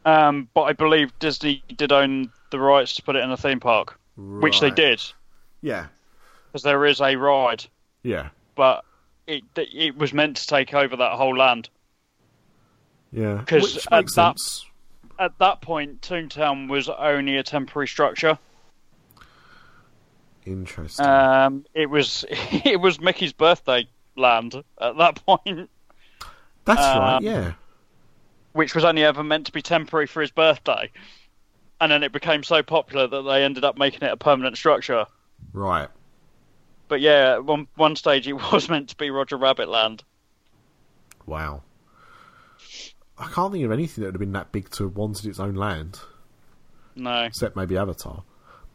Um, 0.04 0.48
but 0.54 0.62
I 0.62 0.72
believe 0.72 1.16
Disney 1.18 1.62
did 1.76 1.92
own 1.92 2.30
the 2.50 2.60
rights 2.60 2.94
to 2.94 3.02
put 3.02 3.16
it 3.16 3.24
in 3.24 3.30
a 3.30 3.36
theme 3.36 3.60
park, 3.60 3.98
which 4.16 4.60
they 4.60 4.70
did, 4.70 5.02
yeah, 5.60 5.86
because 6.46 6.62
there 6.62 6.86
is 6.86 7.00
a 7.00 7.16
ride, 7.16 7.64
yeah, 8.02 8.28
but 8.54 8.84
it 9.26 9.42
it 9.56 9.96
was 9.96 10.12
meant 10.12 10.36
to 10.36 10.46
take 10.46 10.72
over 10.72 10.96
that 10.96 11.12
whole 11.12 11.36
land. 11.36 11.68
Yeah. 13.12 13.42
'Cause 13.46 13.74
because 13.74 13.86
at 13.86 13.90
that- 14.06 14.10
sense. 14.10 14.66
At 15.18 15.36
that 15.38 15.60
point, 15.60 16.00
Toontown 16.00 16.68
was 16.70 16.88
only 16.88 17.36
a 17.36 17.42
temporary 17.42 17.86
structure. 17.88 18.38
Interesting. 20.46 21.04
Um, 21.06 21.66
it 21.74 21.90
was 21.90 22.24
it 22.30 22.80
was 22.80 23.00
Mickey's 23.00 23.32
birthday 23.32 23.86
land 24.16 24.54
at 24.80 24.96
that 24.96 25.24
point, 25.26 25.68
That's 26.64 26.78
right. 26.80 27.16
um, 27.16 27.24
Yeah. 27.24 27.52
which 28.52 28.74
was 28.74 28.84
only 28.84 29.04
ever 29.04 29.22
meant 29.22 29.46
to 29.46 29.52
be 29.52 29.62
temporary 29.62 30.06
for 30.06 30.20
his 30.22 30.30
birthday, 30.30 30.90
and 31.80 31.92
then 31.92 32.02
it 32.02 32.12
became 32.12 32.42
so 32.42 32.62
popular 32.62 33.06
that 33.06 33.22
they 33.22 33.44
ended 33.44 33.64
up 33.64 33.78
making 33.78 34.02
it 34.02 34.12
a 34.12 34.16
permanent 34.16 34.56
structure. 34.56 35.04
Right. 35.52 35.88
But 36.88 37.00
yeah, 37.02 37.34
at 37.34 37.44
one 37.44 37.68
one 37.76 37.94
stage 37.96 38.26
it 38.26 38.32
was 38.52 38.68
meant 38.70 38.88
to 38.90 38.96
be 38.96 39.10
Roger 39.10 39.36
Rabbit 39.36 39.68
Land. 39.68 40.02
Wow. 41.26 41.62
I 43.20 43.28
can't 43.28 43.52
think 43.52 43.64
of 43.64 43.72
anything 43.72 44.02
that 44.02 44.08
would 44.08 44.14
have 44.14 44.20
been 44.20 44.32
that 44.32 44.50
big 44.50 44.70
to 44.70 44.84
have 44.84 44.96
wanted 44.96 45.26
its 45.26 45.38
own 45.38 45.54
land, 45.54 46.00
No, 46.96 47.24
except 47.24 47.54
maybe 47.54 47.76
Avatar. 47.76 48.22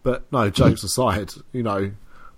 But 0.04 0.32
no, 0.32 0.50
jokes 0.52 0.84
aside, 0.84 1.32
you 1.52 1.64
know, 1.64 1.92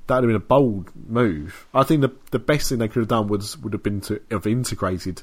that 0.08 0.16
would 0.16 0.24
have 0.24 0.30
been 0.30 0.36
a 0.36 0.40
bold 0.40 0.90
move. 0.96 1.68
I 1.74 1.84
think 1.84 2.02
the 2.02 2.14
the 2.32 2.40
best 2.40 2.70
thing 2.70 2.80
they 2.80 2.88
could 2.88 3.02
have 3.02 3.10
done 3.10 3.28
was 3.28 3.58
would 3.58 3.74
have 3.74 3.84
been 3.84 4.02
to 4.02 4.22
have 4.32 4.48
integrated. 4.48 5.22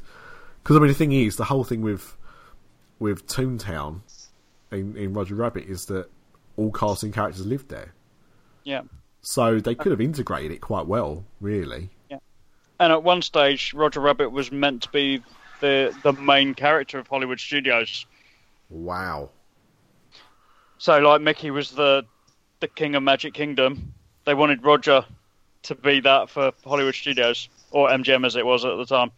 Because 0.63 0.77
I 0.77 0.81
mean, 0.81 0.89
the 0.89 0.95
thing 0.95 1.13
is, 1.13 1.37
the 1.37 1.45
whole 1.45 1.65
thing 1.65 1.81
with 1.81 2.17
with 2.99 3.27
Toontown 3.27 4.01
in, 4.71 4.97
in 4.97 5.15
Roger 5.15 5.35
Rabbit 5.35 5.65
is 5.65 5.87
that 5.87 6.11
all 6.57 6.71
casting 6.71 7.13
characters 7.13 7.47
lived 7.47 7.71
there, 7.71 7.95
yeah. 8.63 8.83
so 9.23 9.59
they 9.59 9.75
could 9.75 9.91
have 9.91 10.01
integrated 10.01 10.53
it 10.53 10.61
quite 10.61 10.87
well, 10.87 11.25
really. 11.41 11.91
Yeah. 12.11 12.19
And 12.79 12.93
at 12.93 13.03
one 13.03 13.23
stage, 13.23 13.73
Roger 13.75 14.01
Rabbit 14.01 14.31
was 14.31 14.53
meant 14.53 14.83
to 14.83 14.91
be 14.91 15.23
the 15.65 15.97
the 16.03 16.13
main 16.13 16.53
character 16.53 16.99
of 16.99 17.09
Hollywood 17.09 17.41
Studios. 17.41 18.05
Wow. 18.69 19.31
So 20.77 20.99
like 20.99 21.23
Mickey 21.23 21.51
was 21.51 21.71
the 21.71 22.05
the 22.61 22.69
king 22.69 22.95
of 22.95 23.03
Magic 23.03 23.33
Kingdom. 23.33 23.95
They 24.27 24.35
wanted 24.35 24.63
Roger 24.63 25.07
to 25.63 25.75
be 25.75 26.01
that 26.01 26.29
for 26.29 26.53
Hollywood 26.65 26.95
Studios 26.95 27.49
or 27.71 27.89
MGM 27.89 28.27
as 28.27 28.37
it 28.37 28.45
was 28.45 28.67
at 28.67 28.77
the 28.77 28.85
time. 28.85 29.11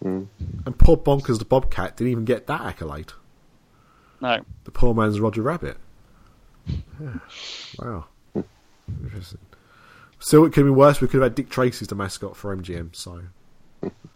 Hmm. 0.00 0.24
And 0.64 0.78
poor 0.78 0.96
Bonkers 0.96 1.40
the 1.40 1.44
Bobcat 1.44 1.96
didn't 1.96 2.12
even 2.12 2.24
get 2.24 2.46
that 2.46 2.60
accolade. 2.60 3.12
No, 4.20 4.38
The 4.62 4.70
poor 4.70 4.94
man's 4.94 5.18
Roger 5.18 5.42
Rabbit. 5.42 5.78
Yeah. 6.68 7.18
Wow. 7.80 8.04
Interesting. 9.02 9.40
Still, 10.20 10.44
it 10.44 10.52
could 10.52 10.62
be 10.62 10.70
worse. 10.70 11.00
We 11.00 11.08
could 11.08 11.20
have 11.20 11.32
had 11.32 11.34
Dick 11.34 11.50
Tracy's 11.50 11.88
the 11.88 11.96
mascot 11.96 12.36
for 12.36 12.56
MGM. 12.56 12.94
So, 12.94 13.22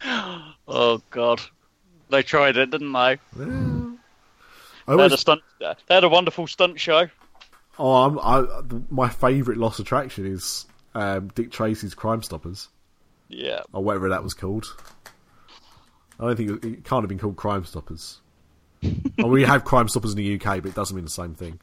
oh 0.69 1.03
god, 1.11 1.41
they 2.11 2.23
tried 2.23 2.57
it, 2.57 2.71
didn't 2.71 2.93
they? 2.93 3.19
I 4.89 4.97
They 4.97 5.03
had 5.03 5.13
a 5.13 5.17
stunt. 5.17 5.43
They 5.59 5.95
had 5.95 6.05
a 6.05 6.09
wonderful 6.09 6.47
stunt 6.47 6.79
show. 6.79 7.09
oh, 7.79 7.93
I'm, 7.93 8.19
I, 8.19 8.63
my 8.91 9.09
favourite 9.09 9.59
lost 9.59 9.81
attraction 9.81 10.27
is 10.27 10.67
um, 10.95 11.29
Dick 11.35 11.51
Tracy's 11.51 11.95
Crime 11.95 12.23
Stoppers, 12.23 12.69
Yeah, 13.29 13.61
or 13.73 13.83
whatever 13.83 14.09
that 14.11 14.23
was 14.23 14.35
called. 14.35 14.67
I 16.19 16.27
don't 16.27 16.37
think 16.37 16.51
it, 16.51 16.65
it 16.65 16.85
can't 16.85 17.03
have 17.03 17.09
been 17.09 17.19
called 17.19 17.37
Crime 17.37 17.65
Stoppers. 17.65 18.21
well, 19.19 19.29
we 19.29 19.43
have 19.45 19.65
Crime 19.65 19.89
Stoppers 19.89 20.13
in 20.13 20.19
the 20.19 20.35
UK, 20.35 20.63
but 20.63 20.67
it 20.67 20.75
doesn't 20.75 20.95
mean 20.95 21.05
the 21.05 21.11
same 21.11 21.35
thing. 21.35 21.61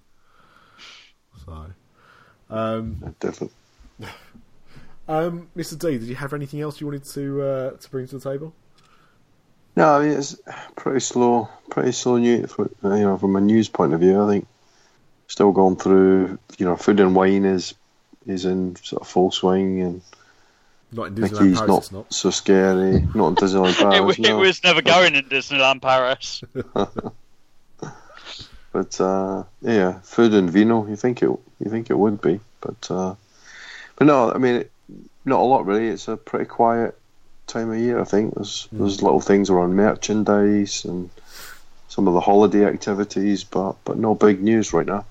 So, 1.46 1.66
um, 2.50 3.16
Different. 3.20 3.52
um, 5.08 5.50
Mr. 5.58 5.78
D, 5.78 5.98
did 5.98 6.04
you 6.04 6.16
have 6.16 6.34
anything 6.34 6.62
else 6.62 6.80
you 6.80 6.88
wanted 6.88 7.06
to 7.06 7.42
uh, 7.42 7.72
to 7.72 7.90
bring 7.90 8.08
to 8.08 8.20
the 8.20 8.32
table? 8.32 8.54
No, 9.76 9.96
I 9.96 10.04
mean 10.04 10.18
it's 10.18 10.36
pretty 10.76 11.00
slow, 11.00 11.50
pretty 11.70 11.92
slow 11.92 12.18
news. 12.18 12.54
You 12.58 12.70
know, 12.84 13.18
from 13.18 13.36
a 13.36 13.42
news 13.42 13.70
point 13.70 13.94
of 13.94 14.00
view, 14.00 14.24
I 14.24 14.28
think 14.30 14.48
still 15.28 15.52
going 15.52 15.78
through. 15.78 16.38
You 16.58 16.66
know, 16.66 16.76
food 16.76 17.00
and 17.00 17.16
wine 17.16 17.46
is 17.46 17.74
is 18.28 18.46
in 18.46 18.76
sort 18.76 19.02
of 19.02 19.08
full 19.08 19.32
swing, 19.32 19.82
and 19.82 20.02
Not 20.92 21.08
in 21.08 21.16
Disneyland 21.16 21.32
Mickey's 21.32 21.58
Paris, 21.58 21.68
not, 21.68 21.78
it's 21.80 21.92
not. 21.92 22.14
so 22.14 22.30
scary. 22.30 23.08
Not 23.16 23.28
in 23.30 23.36
Disneyland 23.36 23.72
it, 23.72 23.78
Paris, 23.92 24.20
it 24.20 24.22
no. 24.22 24.38
was 24.38 24.64
never 24.64 24.82
going 24.82 25.16
in 25.16 25.26
Disneyland 25.26 25.82
Paris. 25.82 26.44
But 28.74 29.00
uh, 29.00 29.44
yeah, 29.62 30.00
food 30.02 30.34
and 30.34 30.50
vino. 30.50 30.88
You 30.88 30.96
think 30.96 31.22
it? 31.22 31.28
You 31.28 31.70
think 31.70 31.92
it 31.92 31.98
would 31.98 32.20
be? 32.22 32.40
But 32.60 32.90
uh, 32.90 33.14
but 33.96 34.08
no, 34.08 34.32
I 34.32 34.40
mean, 34.40 34.66
not 35.24 35.40
a 35.40 35.44
lot 35.44 35.68
really. 35.68 35.88
It's 35.90 36.08
a 36.08 36.18
pretty 36.18 36.46
quiet 36.46 36.98
time 37.48 37.72
of 37.72 37.78
year. 37.78 38.00
I 38.00 38.04
think 38.04 38.36
there's 38.36 38.68
there's 38.72 39.02
little 39.02 39.22
things 39.22 39.50
around 39.50 39.76
merchandise 39.76 40.86
and 40.86 41.10
some 41.88 42.08
of 42.08 42.14
the 42.14 42.22
holiday 42.22 42.66
activities, 42.66 43.44
but 43.44 43.76
but 43.84 43.98
no 43.98 44.16
big 44.16 44.42
news 44.42 44.74
right 44.74 44.86
now. 44.86 45.06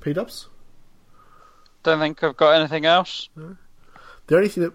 P 0.00 0.12
Dubs? 0.12 0.48
Don't 1.82 2.00
think 2.00 2.22
I've 2.22 2.36
got 2.36 2.54
anything 2.54 2.86
else. 2.86 3.28
The 4.26 4.36
only 4.36 4.48
thing 4.48 4.64
that 4.64 4.72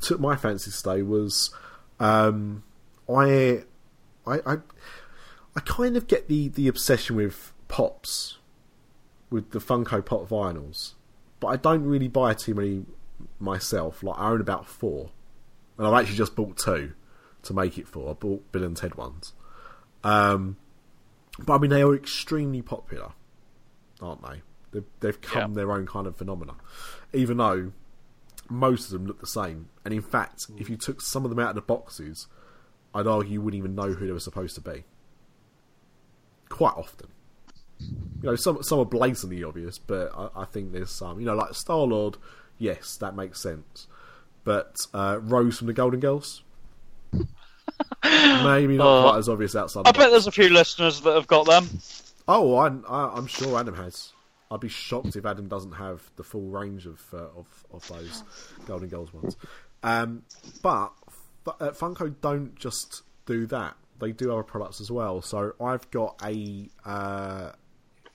took 0.00 0.20
my 0.20 0.36
fancy 0.36 0.70
today 0.70 1.02
was 1.02 1.52
um, 1.98 2.62
I, 3.08 3.62
I, 4.26 4.38
I, 4.46 4.56
I 5.54 5.60
kind 5.64 5.96
of 5.96 6.06
get 6.06 6.28
the, 6.28 6.48
the 6.48 6.68
obsession 6.68 7.16
with 7.16 7.52
pops, 7.68 8.38
with 9.30 9.50
the 9.50 9.58
Funko 9.58 10.04
Pop 10.04 10.28
vinyls, 10.28 10.92
but 11.40 11.48
I 11.48 11.56
don't 11.56 11.84
really 11.84 12.08
buy 12.08 12.34
too 12.34 12.54
many 12.54 12.84
myself. 13.40 14.02
Like 14.02 14.18
I 14.18 14.30
own 14.30 14.40
about 14.40 14.66
four, 14.66 15.10
and 15.78 15.86
I've 15.86 15.94
actually 16.02 16.16
just 16.16 16.34
bought 16.36 16.56
two 16.58 16.92
to 17.42 17.54
make 17.54 17.78
it 17.78 17.86
for. 17.88 18.10
I 18.10 18.12
bought 18.14 18.50
Bill 18.52 18.64
and 18.64 18.76
Ted 18.76 18.94
ones, 18.96 19.32
um, 20.04 20.56
but 21.38 21.54
I 21.54 21.58
mean 21.58 21.70
they 21.70 21.82
are 21.82 21.94
extremely 21.94 22.62
popular, 22.62 23.12
aren't 24.00 24.22
they? 24.22 24.42
They've, 24.72 24.84
they've 25.00 25.20
come 25.20 25.52
Yeah. 25.52 25.56
their 25.56 25.72
own 25.72 25.86
kind 25.86 26.06
of 26.06 26.16
phenomena, 26.16 26.54
even 27.12 27.36
though 27.38 27.72
most 28.48 28.86
of 28.86 28.90
them 28.92 29.06
look 29.06 29.20
the 29.20 29.26
same. 29.26 29.68
And 29.84 29.92
in 29.94 30.02
fact, 30.02 30.46
if 30.58 30.68
you 30.70 30.76
took 30.76 31.00
some 31.00 31.24
of 31.24 31.30
them 31.30 31.38
out 31.38 31.50
of 31.50 31.54
the 31.56 31.62
boxes, 31.62 32.26
I'd 32.94 33.06
argue 33.06 33.32
you 33.34 33.40
wouldn't 33.42 33.58
even 33.58 33.74
know 33.74 33.92
who 33.92 34.06
they 34.06 34.12
were 34.12 34.20
supposed 34.20 34.54
to 34.56 34.60
be. 34.60 34.84
Quite 36.48 36.74
often. 36.76 37.08
You 37.80 38.30
know, 38.30 38.36
some 38.36 38.62
some 38.62 38.78
are 38.78 38.84
blatantly 38.84 39.42
obvious, 39.44 39.78
but 39.78 40.10
I, 40.16 40.42
I 40.42 40.44
think 40.46 40.72
there's 40.72 40.90
some. 40.90 41.18
You 41.20 41.26
know, 41.26 41.34
like 41.34 41.54
Star 41.54 41.78
Lord, 41.78 42.16
yes, 42.58 42.96
that 42.98 43.14
makes 43.16 43.40
sense. 43.42 43.86
But 44.46 44.76
uh, 44.94 45.18
Rose 45.22 45.58
from 45.58 45.66
the 45.66 45.72
Golden 45.74 46.00
Girls, 46.00 46.42
maybe 48.04 48.76
not 48.76 48.86
Uh, 48.86 49.02
quite 49.10 49.18
as 49.18 49.28
obvious 49.28 49.54
outside. 49.56 49.80
I 49.80 49.90
bet 49.92 49.96
box. 49.96 50.10
there's 50.10 50.26
a 50.26 50.32
few 50.32 50.48
listeners 50.50 51.00
that 51.02 51.14
have 51.14 51.26
got 51.26 51.46
them. 51.46 51.68
Oh, 52.28 52.54
I, 52.56 52.68
I, 52.88 53.16
I'm 53.16 53.26
sure 53.26 53.58
Adam 53.58 53.74
has. 53.76 54.12
I'd 54.50 54.60
be 54.60 54.68
shocked 54.68 55.16
if 55.16 55.26
Adam 55.26 55.48
doesn't 55.48 55.72
have 55.72 56.08
the 56.16 56.22
full 56.22 56.48
range 56.48 56.86
of 56.86 57.02
uh, 57.12 57.16
of, 57.36 57.64
of 57.72 57.86
those 57.88 58.22
Golden 58.66 58.88
Girls 58.88 59.12
ones. 59.12 59.36
Um, 59.82 60.22
but 60.62 60.92
uh, 61.46 61.70
Funko 61.70 62.14
don't 62.20 62.54
just 62.54 63.02
do 63.26 63.46
that; 63.46 63.74
they 63.98 64.12
do 64.12 64.32
other 64.32 64.44
products 64.44 64.80
as 64.80 64.90
well. 64.90 65.20
So 65.22 65.54
I've 65.60 65.90
got 65.90 66.20
a, 66.24 66.68
uh, 66.84 67.50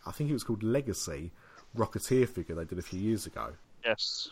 I 0.05 0.11
think 0.11 0.29
it 0.29 0.33
was 0.33 0.43
called 0.45 0.63
Legacy 0.63 1.31
Rocketeer 1.77 2.27
figure 2.29 2.55
they 2.55 2.63
did 2.65 2.79
a 2.79 2.81
few 2.81 2.99
years 2.99 3.25
ago, 3.25 3.49
Yes. 3.85 4.29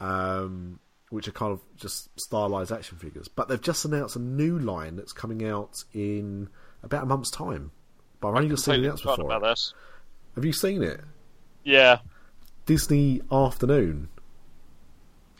um, 0.00 0.78
which 1.10 1.28
are 1.28 1.32
kind 1.32 1.52
of 1.52 1.60
just 1.76 2.08
stylized 2.18 2.72
action 2.72 2.96
figures. 2.96 3.28
But 3.28 3.48
they've 3.48 3.60
just 3.60 3.84
announced 3.84 4.16
a 4.16 4.20
new 4.20 4.58
line 4.58 4.96
that's 4.96 5.12
coming 5.12 5.46
out 5.46 5.84
in 5.92 6.48
about 6.82 7.02
a 7.02 7.06
month's 7.06 7.30
time. 7.30 7.72
But 8.20 8.28
I've 8.28 8.36
only 8.36 8.48
just 8.48 8.64
seen 8.64 8.80
the 8.80 8.88
announcement 8.88 9.16
for 9.16 9.24
about 9.24 9.42
it. 9.42 9.50
this. 9.50 9.74
Have 10.34 10.44
you 10.44 10.52
seen 10.52 10.82
it? 10.82 11.00
Yeah. 11.64 11.98
Disney 12.66 13.22
Afternoon. 13.30 14.08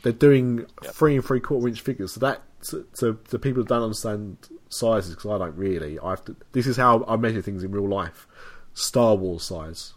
They're 0.03 0.11
doing 0.11 0.65
three 0.83 1.15
and 1.15 1.23
three 1.23 1.39
quarter 1.39 1.67
inch 1.67 1.81
figures. 1.81 2.13
So 2.13 2.19
that 2.21 2.41
to, 2.69 2.85
to, 2.97 3.19
to 3.29 3.39
people 3.39 3.63
who 3.63 3.67
don't 3.67 3.83
understand 3.83 4.37
sizes, 4.69 5.15
because 5.15 5.31
I 5.31 5.37
don't 5.37 5.55
really. 5.55 5.99
I 5.99 6.11
have 6.11 6.25
to. 6.25 6.35
This 6.51 6.67
is 6.67 6.77
how 6.77 7.05
I 7.07 7.15
measure 7.15 7.41
things 7.41 7.63
in 7.63 7.71
real 7.71 7.87
life. 7.87 8.27
Star 8.73 9.15
Wars 9.15 9.43
size. 9.43 9.93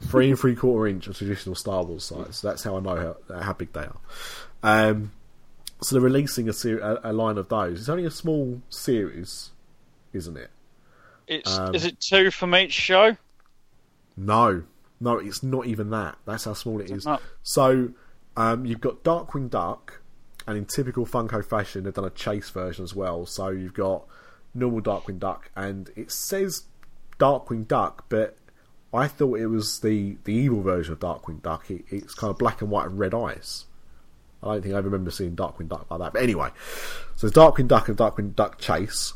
Three 0.00 0.30
and 0.30 0.38
three 0.38 0.54
quarter 0.54 0.86
inch 0.86 1.06
of 1.06 1.16
traditional 1.16 1.54
Star 1.54 1.84
Wars 1.84 2.04
size. 2.04 2.40
That's 2.40 2.62
how 2.62 2.76
I 2.76 2.80
know 2.80 3.16
how, 3.28 3.40
how 3.40 3.52
big 3.52 3.72
they 3.72 3.80
are. 3.80 4.00
Um, 4.62 5.12
so 5.80 5.94
they're 5.94 6.02
releasing 6.02 6.48
a, 6.48 6.52
ser- 6.52 6.80
a, 6.80 7.10
a 7.10 7.12
line 7.12 7.38
of 7.38 7.48
those. 7.48 7.80
It's 7.80 7.88
only 7.88 8.04
a 8.04 8.10
small 8.10 8.60
series, 8.68 9.50
isn't 10.12 10.36
it? 10.36 10.50
It's 11.26 11.58
Um, 11.58 11.74
is 11.74 11.84
it 11.84 12.00
two 12.00 12.30
from 12.30 12.54
each 12.54 12.72
show? 12.72 13.16
No, 14.16 14.64
no, 15.00 15.18
it's 15.18 15.42
not 15.42 15.66
even 15.66 15.90
that. 15.90 16.16
That's 16.24 16.44
how 16.44 16.54
small 16.54 16.80
it 16.80 16.90
is. 16.90 17.04
not? 17.04 17.22
So 17.42 17.90
um, 18.36 18.64
you've 18.64 18.80
got 18.80 19.04
Darkwing 19.04 19.48
Duck, 19.50 20.00
and 20.46 20.56
in 20.56 20.64
typical 20.64 21.06
Funko 21.06 21.44
fashion, 21.44 21.84
they've 21.84 21.94
done 21.94 22.04
a 22.04 22.10
chase 22.10 22.50
version 22.50 22.82
as 22.82 22.94
well. 22.94 23.26
So 23.26 23.50
you've 23.50 23.74
got 23.74 24.06
normal 24.54 24.80
Darkwing 24.80 25.18
Duck, 25.18 25.50
and 25.54 25.90
it 25.94 26.10
says 26.10 26.64
Darkwing 27.18 27.68
Duck, 27.68 28.06
but 28.08 28.36
I 28.92 29.06
thought 29.06 29.38
it 29.38 29.46
was 29.48 29.80
the 29.80 30.16
the 30.24 30.32
evil 30.32 30.62
version 30.62 30.94
of 30.94 30.98
Darkwing 30.98 31.42
Duck. 31.42 31.70
It, 31.70 31.84
it's 31.90 32.14
kind 32.14 32.30
of 32.30 32.38
black 32.38 32.62
and 32.62 32.70
white 32.70 32.86
and 32.86 32.98
red 32.98 33.14
eyes. 33.14 33.66
I 34.42 34.52
don't 34.54 34.62
think 34.62 34.74
I 34.74 34.78
remember 34.78 35.10
seeing 35.10 35.34
Darkwing 35.34 35.68
Duck 35.68 35.86
like 35.90 36.00
that. 36.00 36.12
But 36.12 36.22
anyway, 36.22 36.48
so 37.16 37.26
there's 37.28 37.32
Darkwing 37.32 37.66
Duck 37.68 37.88
and 37.88 37.96
Darkwing 37.96 38.34
Duck 38.36 38.58
Chase. 38.58 39.14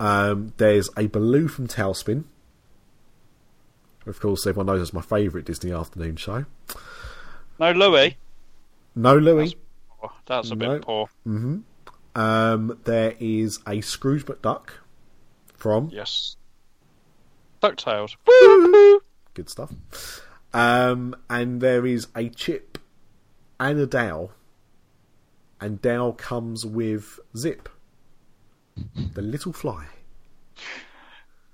Um, 0.00 0.52
there's 0.56 0.88
a 0.96 1.06
Baloo 1.06 1.48
from 1.48 1.68
TaleSpin. 1.68 2.24
Of 4.06 4.20
course, 4.20 4.46
everyone 4.46 4.66
knows 4.66 4.82
it's 4.82 4.92
my 4.92 5.00
favourite 5.02 5.46
Disney 5.46 5.72
afternoon 5.72 6.16
show. 6.16 6.44
No, 7.58 7.72
Louie. 7.72 8.16
No 8.94 9.16
Louie. 9.16 9.54
Oh, 10.02 10.12
that's 10.26 10.50
a 10.50 10.56
bit 10.56 10.68
No. 10.68 10.78
poor. 10.80 11.08
Um, 12.16 12.78
there 12.84 13.14
is 13.18 13.60
a 13.66 13.80
Scrooge 13.80 14.26
McDuck 14.26 14.68
from 15.54 15.88
Yes. 15.92 16.36
Ducktales. 17.62 18.16
good 19.34 19.48
stuff. 19.48 19.70
Um, 20.52 21.16
and 21.30 21.60
there 21.60 21.86
is 21.86 22.08
a 22.14 22.28
Chip 22.28 22.78
and 23.58 23.78
a 23.80 23.86
Dale, 23.86 24.30
and 25.64 25.80
Dale 25.80 26.12
comes 26.12 26.66
with 26.66 27.18
Zip, 27.36 27.68
the 29.14 29.22
little 29.22 29.52
fly. 29.52 29.86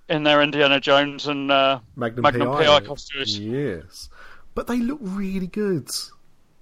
In 0.08 0.24
their 0.24 0.42
Indiana 0.42 0.80
Jones 0.80 1.28
and 1.28 1.50
uh, 1.50 1.78
Magnum, 1.94 2.22
Magnum 2.22 2.48
PI. 2.48 2.64
PI 2.64 2.80
costumes. 2.86 3.38
Yes, 3.38 4.08
but 4.56 4.66
they 4.66 4.78
look 4.78 4.98
really 5.00 5.46
good. 5.46 5.88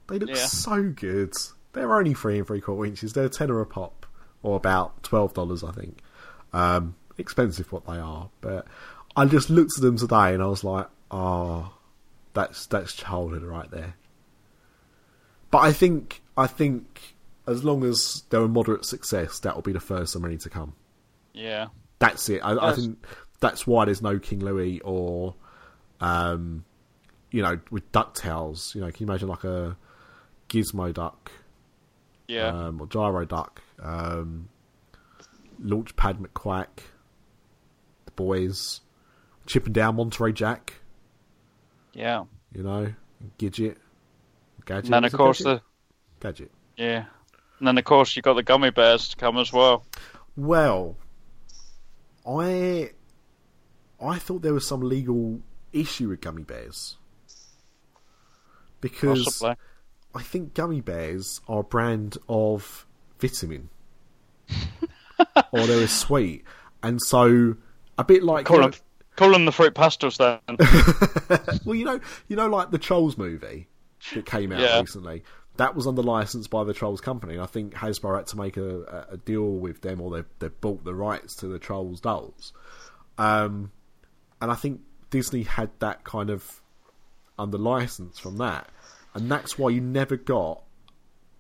They 0.09 0.19
look 0.19 0.29
Yeah. 0.29 0.47
so 0.47 0.91
good. 0.91 1.33
They're 1.73 1.97
only 1.97 2.13
three 2.13 2.37
and 2.39 2.47
three 2.47 2.61
quarter 2.61 2.85
inches. 2.85 3.15
They're 3.15 3.25
a 3.25 3.31
tenner 3.31 3.61
a 3.63 3.67
pop, 3.67 4.05
or 4.43 4.57
about 4.57 5.03
twelve 5.03 5.33
dollars, 5.33 5.65
I 5.65 5.73
think. 5.73 6.01
Um, 6.53 6.97
expensive 7.17 7.73
what 7.73 7.87
they 7.87 7.97
are, 7.97 8.29
but 8.43 8.67
I 9.17 9.25
just 9.25 9.49
looked 9.49 9.73
at 9.77 9.83
them 9.83 9.97
today 9.97 10.35
and 10.35 10.43
I 10.43 10.47
was 10.47 10.63
like, 10.65 10.89
oh, 11.11 11.73
that's 12.35 12.67
that's 12.67 12.93
childhood 12.93 13.43
right 13.43 13.71
there. 13.71 13.95
But 15.51 15.59
I 15.61 15.73
think 15.73 16.21
I 16.37 16.47
think 16.47 17.15
as 17.49 17.65
long 17.65 17.85
as 17.85 18.23
they're 18.31 18.43
a 18.43 18.49
moderate 18.49 18.85
success, 18.85 19.41
that 19.41 19.55
will 19.55 19.63
be 19.63 19.73
the 19.73 19.81
first 19.81 20.15
of 20.15 20.23
many 20.23 20.37
to 20.39 20.49
come. 20.51 20.75
Yeah. 21.33 21.67
That's 21.99 22.29
it. 22.29 22.41
I, 22.45 22.71
I 22.71 22.73
think 22.75 23.05
that's 23.41 23.67
why 23.67 23.85
there's 23.87 24.03
no 24.03 24.19
King 24.19 24.41
Louie 24.41 24.81
or, 24.81 25.35
um, 26.01 26.65
you 27.31 27.43
know, 27.43 27.59
with 27.71 27.91
Ducktales. 27.93 28.75
You 28.75 28.81
know, 28.83 28.91
can 28.91 29.07
you 29.07 29.11
imagine 29.11 29.29
like 29.29 29.45
a 29.45 29.77
Gizmo 30.49 30.93
Duck 30.95 31.31
Yeah. 32.29 32.47
um, 32.49 32.81
or 32.81 32.87
Gyro 32.87 33.25
Duck, 33.25 33.63
um, 33.83 34.49
Launchpad 35.63 36.19
McQuack, 36.21 36.69
the 38.05 38.13
boys, 38.13 38.81
Chip 39.47 39.67
'n 39.67 39.73
Dale 39.73 39.93
Monterey 39.93 40.33
Jack. 40.33 40.75
yeah. 41.93 42.25
You 42.55 42.63
know, 42.63 42.95
Gidget, 43.39 43.77
Gadget. 44.65 44.85
And 44.87 44.95
then 44.95 45.05
of 45.05 45.13
course 45.13 45.43
Gadget? 45.43 45.63
the 46.21 46.27
Gadget. 46.27 46.51
yeah. 46.77 47.05
And 47.59 47.67
then 47.67 47.77
of 47.79 47.85
course 47.85 48.15
you 48.17 48.23
got 48.23 48.35
the 48.35 48.43
gummy 48.43 48.71
bears 48.71 49.09
to 49.09 49.17
come 49.17 49.37
as 49.39 49.53
well. 49.53 49.85
Well, 50.37 50.97
I 52.27 52.91
I 54.01 54.19
thought 54.19 54.43
there 54.43 54.55
was 54.55 54.67
some 54.67 54.81
legal 54.81 55.41
issue 55.73 56.09
with 56.09 56.21
gummy 56.21 56.43
bears 56.45 56.97
because 58.81 59.25
Possibly. 59.25 59.57
I 60.15 60.23
think 60.23 60.55
gummy 60.55 60.81
bears 60.81 61.41
are 61.49 61.61
a 61.61 61.65
brand 61.65 62.17
of 62.29 62.87
vitamin, 63.19 63.69
or 65.53 65.67
they're 65.67 65.83
a 65.85 65.89
sweet, 65.89 66.45
and 66.83 67.01
so 67.03 67.57
a 67.99 68.05
bit 68.05 68.23
like 68.23 68.47
Call 68.47 68.59
you 68.59 68.63
them, 68.71 68.81
call 69.17 69.31
them 69.33 69.45
the 69.45 69.53
fruit 69.53 69.75
pastilles 69.75 70.17
then. 70.19 70.39
well, 71.65 71.75
you 71.75 71.85
know, 71.85 72.01
you 72.29 72.37
know, 72.37 72.47
like 72.49 72.71
the 72.71 72.79
Trolls 72.79 73.19
movie 73.19 73.67
that 74.15 74.27
came 74.27 74.53
out 74.53 74.61
Yeah. 74.61 74.81
recently. 74.81 75.25
That 75.59 75.75
was 75.75 75.87
under 75.87 76.03
license 76.03 76.47
by 76.47 76.65
the 76.65 76.73
Trolls 76.73 77.01
company. 77.01 77.35
and 77.35 77.43
I 77.43 77.47
think 77.47 77.75
Hasbro 77.75 78.17
had 78.17 78.27
to 78.29 78.37
make 78.37 78.57
a, 78.57 78.81
a, 79.11 79.15
a 79.15 79.17
deal 79.19 79.51
with 79.51 79.83
them, 79.83 80.01
or 80.01 80.11
they 80.11 80.25
they 80.39 80.49
bought 80.49 80.85
the 80.85 80.95
rights 80.95 81.35
to 81.37 81.47
the 81.47 81.59
Trolls 81.59 82.01
dolls. 82.01 82.53
Um, 83.19 83.73
and 84.41 84.51
I 84.51 84.55
think 84.55 84.81
Disney 85.11 85.43
had 85.43 85.71
that 85.81 86.05
kind 86.05 86.31
of 86.31 86.63
under 87.39 87.59
license 87.59 88.19
from 88.19 88.39
that, 88.39 88.71
and 89.15 89.31
that's 89.31 89.59
why 89.59 89.71
you 89.71 89.81
never 89.81 90.17
got, 90.17 90.63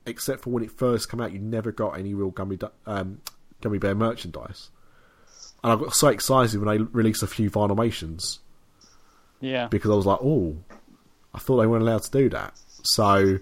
except 0.06 0.42
for 0.42 0.50
when 0.50 0.62
it 0.62 0.72
first 0.72 1.10
came 1.10 1.20
out, 1.20 1.32
you 1.32 1.38
never 1.38 1.72
got 1.72 1.98
any 1.98 2.14
real 2.14 2.30
gummy 2.30 2.58
um, 2.86 3.20
gummy 3.60 3.78
bear 3.78 3.94
merchandise. 3.94 4.70
And 5.62 5.72
I 5.72 5.76
got 5.76 5.94
so 5.94 6.08
excited 6.08 6.60
when 6.60 6.76
they 6.76 6.82
released 6.84 7.22
a 7.22 7.26
few 7.26 7.50
Vinylmations 7.50 8.38
yeah. 9.40 9.66
because 9.68 9.90
I 9.90 9.94
was 9.94 10.06
like, 10.06 10.20
oh, 10.22 10.56
I 11.34 11.38
thought 11.38 11.58
they 11.58 11.66
weren't 11.66 11.82
allowed 11.82 12.02
to 12.02 12.10
do 12.10 12.28
that. 12.30 12.54
So 12.82 13.38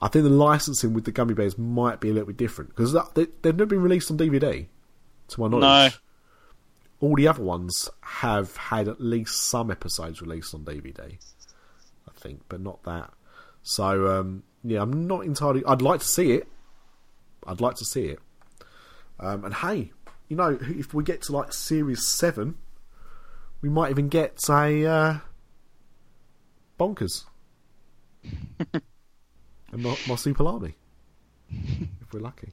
I 0.00 0.08
think 0.08 0.24
the 0.24 0.30
licensing 0.30 0.94
with 0.94 1.04
the 1.04 1.12
gummy 1.12 1.34
bears 1.34 1.58
might 1.58 2.00
be 2.00 2.10
a 2.10 2.12
little 2.12 2.28
bit 2.28 2.36
different 2.36 2.70
because 2.70 2.92
they, 3.14 3.26
they've 3.42 3.56
never 3.56 3.66
been 3.66 3.82
released 3.82 4.10
on 4.10 4.18
DVD, 4.18 4.66
to 5.28 5.40
my 5.40 5.48
knowledge. 5.48 5.62
All 7.00 7.14
the 7.14 7.28
other 7.28 7.42
ones 7.42 7.88
have 8.00 8.56
had 8.56 8.88
at 8.88 9.00
least 9.00 9.42
some 9.44 9.70
episodes 9.70 10.20
released 10.20 10.54
on 10.54 10.64
DVD, 10.64 11.16
I 12.08 12.20
think, 12.20 12.42
but 12.48 12.60
not 12.60 12.82
that. 12.84 13.12
So 13.62 14.18
um, 14.18 14.44
yeah, 14.64 14.82
I'm 14.82 15.06
not 15.06 15.24
entirely. 15.24 15.62
I'd 15.66 15.82
like 15.82 16.00
to 16.00 16.06
see 16.06 16.32
it. 16.32 16.48
I'd 17.46 17.60
like 17.60 17.76
to 17.76 17.84
see 17.84 18.06
it. 18.06 18.18
Um, 19.20 19.44
and 19.44 19.54
hey, 19.54 19.92
you 20.28 20.36
know, 20.36 20.58
if 20.60 20.94
we 20.94 21.02
get 21.02 21.22
to 21.22 21.32
like 21.32 21.52
series 21.52 22.06
seven, 22.06 22.56
we 23.60 23.68
might 23.68 23.90
even 23.90 24.08
get 24.08 24.38
a 24.48 24.86
uh, 24.86 25.18
bonkers 26.78 27.24
and 29.72 29.82
my, 29.82 29.96
my 30.08 30.14
super 30.16 30.44
army 30.46 30.74
if 31.50 32.12
we're 32.12 32.20
lucky. 32.20 32.48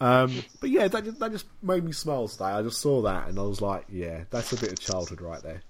Um, 0.00 0.42
but 0.60 0.70
yeah, 0.70 0.88
that 0.88 1.04
just, 1.04 1.20
that 1.20 1.30
just 1.30 1.46
made 1.62 1.84
me 1.84 1.92
smile 1.92 2.26
today. 2.28 2.44
I 2.46 2.62
just 2.62 2.80
saw 2.80 3.02
that 3.02 3.28
and 3.28 3.38
I 3.38 3.42
was 3.42 3.60
like, 3.60 3.84
yeah, 3.88 4.24
that's 4.30 4.52
a 4.52 4.56
bit 4.56 4.72
of 4.72 4.80
childhood 4.80 5.20
right 5.20 5.42
there. 5.42 5.62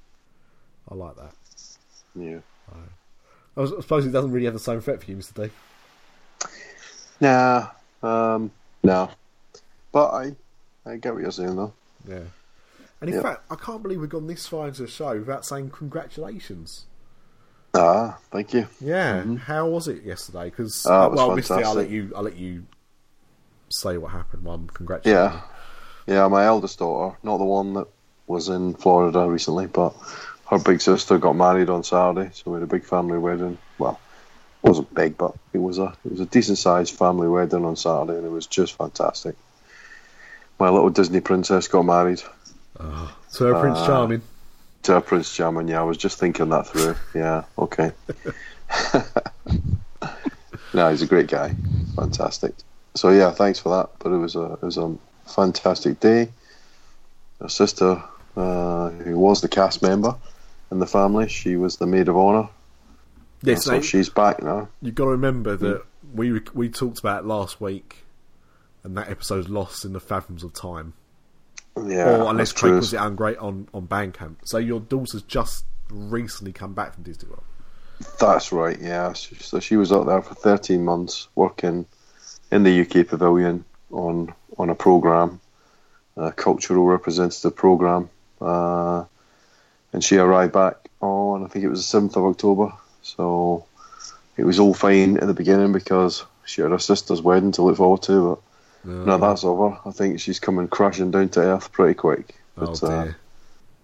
I 0.89 0.95
like 0.95 1.17
that. 1.17 1.33
Yeah. 2.15 2.39
I, 3.57 3.61
was, 3.61 3.73
I 3.73 3.81
suppose 3.83 4.07
it 4.07 4.11
doesn't 4.13 4.33
really 4.33 4.47
have 4.47 4.55
the 4.55 4.61
same 4.61 4.79
effect 4.79 5.05
for 5.05 5.11
you, 5.11 5.17
Mister 5.17 5.47
D. 5.47 5.51
Nah. 7.21 7.69
Um. 8.03 8.51
No. 8.83 9.11
But 9.93 10.11
I, 10.11 10.33
I 10.87 10.97
get 10.97 11.13
what 11.13 11.23
you're 11.23 11.31
saying 11.31 11.57
though. 11.57 11.73
Yeah. 12.09 12.23
And 13.01 13.11
in 13.11 13.17
Yeah. 13.17 13.23
fact, 13.23 13.45
I 13.51 13.57
can't 13.57 13.83
believe 13.83 14.01
we've 14.01 14.09
gone 14.09 14.27
this 14.27 14.47
far 14.47 14.69
into 14.69 14.83
the 14.83 14.89
show 14.89 15.19
without 15.19 15.45
saying 15.45 15.71
congratulations. 15.71 16.87
Ah, 17.75 18.19
thank 18.31 18.53
you. 18.53 18.67
Yeah, 18.81 19.25
how 19.37 19.69
was 19.69 19.89
it 19.89 20.03
yesterday? 20.03 20.45
Because 20.51 20.85
Oh, 20.87 21.07
it 21.07 21.11
was 21.13 21.49
well, 21.49 21.59
D, 21.59 21.65
I'll 21.65 21.75
let 21.75 21.89
you. 21.89 22.13
I'll 22.15 22.23
let 22.23 22.37
you 22.37 22.65
say 23.71 23.97
what 23.97 24.13
happened. 24.13 24.43
Mum, 24.43 24.69
congratulations. 24.73 25.41
Yeah. 26.07 26.15
Yeah, 26.15 26.29
my 26.29 26.45
eldest 26.45 26.81
daughter, 26.81 27.17
not 27.23 27.39
the 27.39 27.45
one 27.45 27.75
that 27.75 27.87
was 28.27 28.49
in 28.49 28.75
Florida 28.75 29.27
recently, 29.29 29.67
but 29.69 29.95
her 30.51 30.59
big 30.59 30.81
sister 30.81 31.17
got 31.17 31.35
married 31.37 31.71
on 31.71 31.85
Saturday, 31.85 32.31
so 32.35 32.51
we 32.51 32.57
had 32.57 32.63
a 32.65 32.67
big 32.67 32.85
family 32.85 33.19
wedding. 33.19 33.57
Well, 33.79 33.99
it 34.63 34.69
wasn't 34.69 34.93
big, 34.93 35.17
but 35.17 35.35
it 35.53 35.59
was 35.59 35.79
a 35.79 35.95
it 36.05 36.11
was 36.11 36.21
a 36.21 36.27
decent 36.27 36.59
sized 36.59 36.95
family 36.97 37.29
wedding 37.29 37.65
on 37.65 37.77
Saturday, 37.77 38.19
and 38.19 38.27
it 38.27 38.31
was 38.31 38.47
just 38.47 38.77
fantastic. 38.77 39.37
My 40.59 40.69
little 40.69 40.91
Disney 40.91 41.21
princess 41.21 41.69
got 41.69 41.85
married 41.85 42.23
So 43.29 43.61
Prince 43.61 43.79
Ah. 43.79 43.87
Charming. 43.87 44.23
To 44.83 44.97
a 44.97 45.01
Prince 45.01 45.35
Charming. 45.35 45.69
Yeah, 45.69 45.81
I 45.81 45.85
was 45.85 45.97
just 45.97 46.19
thinking 46.19 46.49
that 46.51 46.67
through. 46.67 46.97
Yeah, 47.15 47.45
okay. 47.59 47.93
no, 50.75 50.91
he's 50.91 51.03
a 51.03 51.07
great 51.07 51.29
guy, 51.29 51.55
fantastic. 51.97 52.55
So 52.95 53.11
yeah, 53.11 53.31
thanks 53.31 53.59
for 53.59 53.77
that. 53.77 53.91
But 53.99 54.13
it 54.13 54.19
was 54.19 54.37
a 54.37 54.55
it 54.55 54.63
was 54.63 54.79
a 54.79 54.95
fantastic 55.27 56.01
day. 56.01 56.29
Her 57.41 57.49
sister, 57.49 58.03
uh, 58.37 58.91
who 58.91 59.19
was 59.19 59.41
the 59.41 59.49
cast 59.49 59.83
member 59.83 60.15
in 60.71 60.79
the 60.79 60.87
family, 60.87 61.29
she 61.29 61.57
was 61.57 61.77
the 61.77 61.87
maid 61.87 62.09
of 62.09 62.17
honor. 62.17 62.49
Yes, 63.43 63.65
so 63.65 63.81
she's 63.81 64.09
back 64.09 64.43
now. 64.43 64.69
you've 64.81 64.95
got 64.95 65.05
to 65.05 65.11
remember 65.11 65.57
that 65.57 65.85
we 66.15 66.41
we 66.55 66.69
talked 66.69 66.99
about 66.99 67.27
last 67.27 67.61
week, 67.61 68.05
and 68.85 68.97
that 68.97 69.09
episode's 69.09 69.49
lost 69.49 69.85
in 69.85 69.93
the 69.93 70.01
fathoms 70.01 70.45
of 70.45 70.53
time. 70.53 70.95
Yeah, 71.77 72.23
or 72.23 72.31
unless 72.31 72.53
Craig 72.53 72.75
puts 72.75 72.93
it 72.93 72.99
on 72.99 73.17
great 73.17 73.39
on 73.39 73.69
on 73.73 73.87
Bandcamp. 73.87 74.37
So 74.45 74.59
your 74.59 74.81
daughter's 74.81 75.23
just 75.23 75.65
recently 75.91 76.53
come 76.53 76.75
back 76.75 76.95
from 76.95 77.05
Disney 77.05 77.29
World. 77.29 77.45
That's 78.19 78.53
right. 78.53 78.79
Yeah, 78.81 79.13
so, 79.13 79.61
she 79.61 79.77
was 79.77 79.93
out 79.93 80.07
there 80.07 80.23
for 80.23 80.35
thirteen 80.35 80.85
months 80.85 81.29
working 81.35 81.87
in 82.51 82.63
the 82.63 82.81
UK 82.81 83.07
Pavilion 83.07 83.65
on 83.91 84.35
on 84.59 84.71
a 84.71 84.75
program, 84.75 85.41
a 86.17 86.33
cultural 86.33 86.85
representative 86.85 87.57
program, 87.57 88.11
uh, 88.41 89.05
and 89.93 90.05
she 90.05 90.19
arrived 90.19 90.53
back 90.53 90.89
on 91.01 91.45
I 91.45 91.49
think 91.49 91.65
it 91.65 91.69
was 91.69 91.81
the 91.81 91.85
seventh 91.85 92.17
of 92.17 92.25
October. 92.25 92.73
So 93.03 93.67
it 94.37 94.45
was 94.45 94.59
all 94.59 94.75
fine 94.75 95.17
at 95.19 95.27
the 95.27 95.35
beginning 95.35 95.73
because 95.73 96.25
she 96.45 96.61
had 96.63 96.71
her 96.71 96.79
sister's 96.79 97.23
wedding 97.23 97.53
to 97.53 97.63
look 97.63 97.77
forward 97.77 98.03
to, 98.03 98.29
but 98.31 98.52
now 98.85 99.17
that's 99.19 99.45
over. 99.45 99.79
I 99.85 99.91
think 99.91 100.21
she's 100.21 100.41
coming 100.41 100.69
crashing 100.69 101.11
down 101.11 101.29
to 101.31 101.41
earth 101.41 101.71
pretty 101.73 101.95
quick. 101.95 102.35
Oh 102.57 102.67
But 102.67 102.83
uh, 102.83 103.13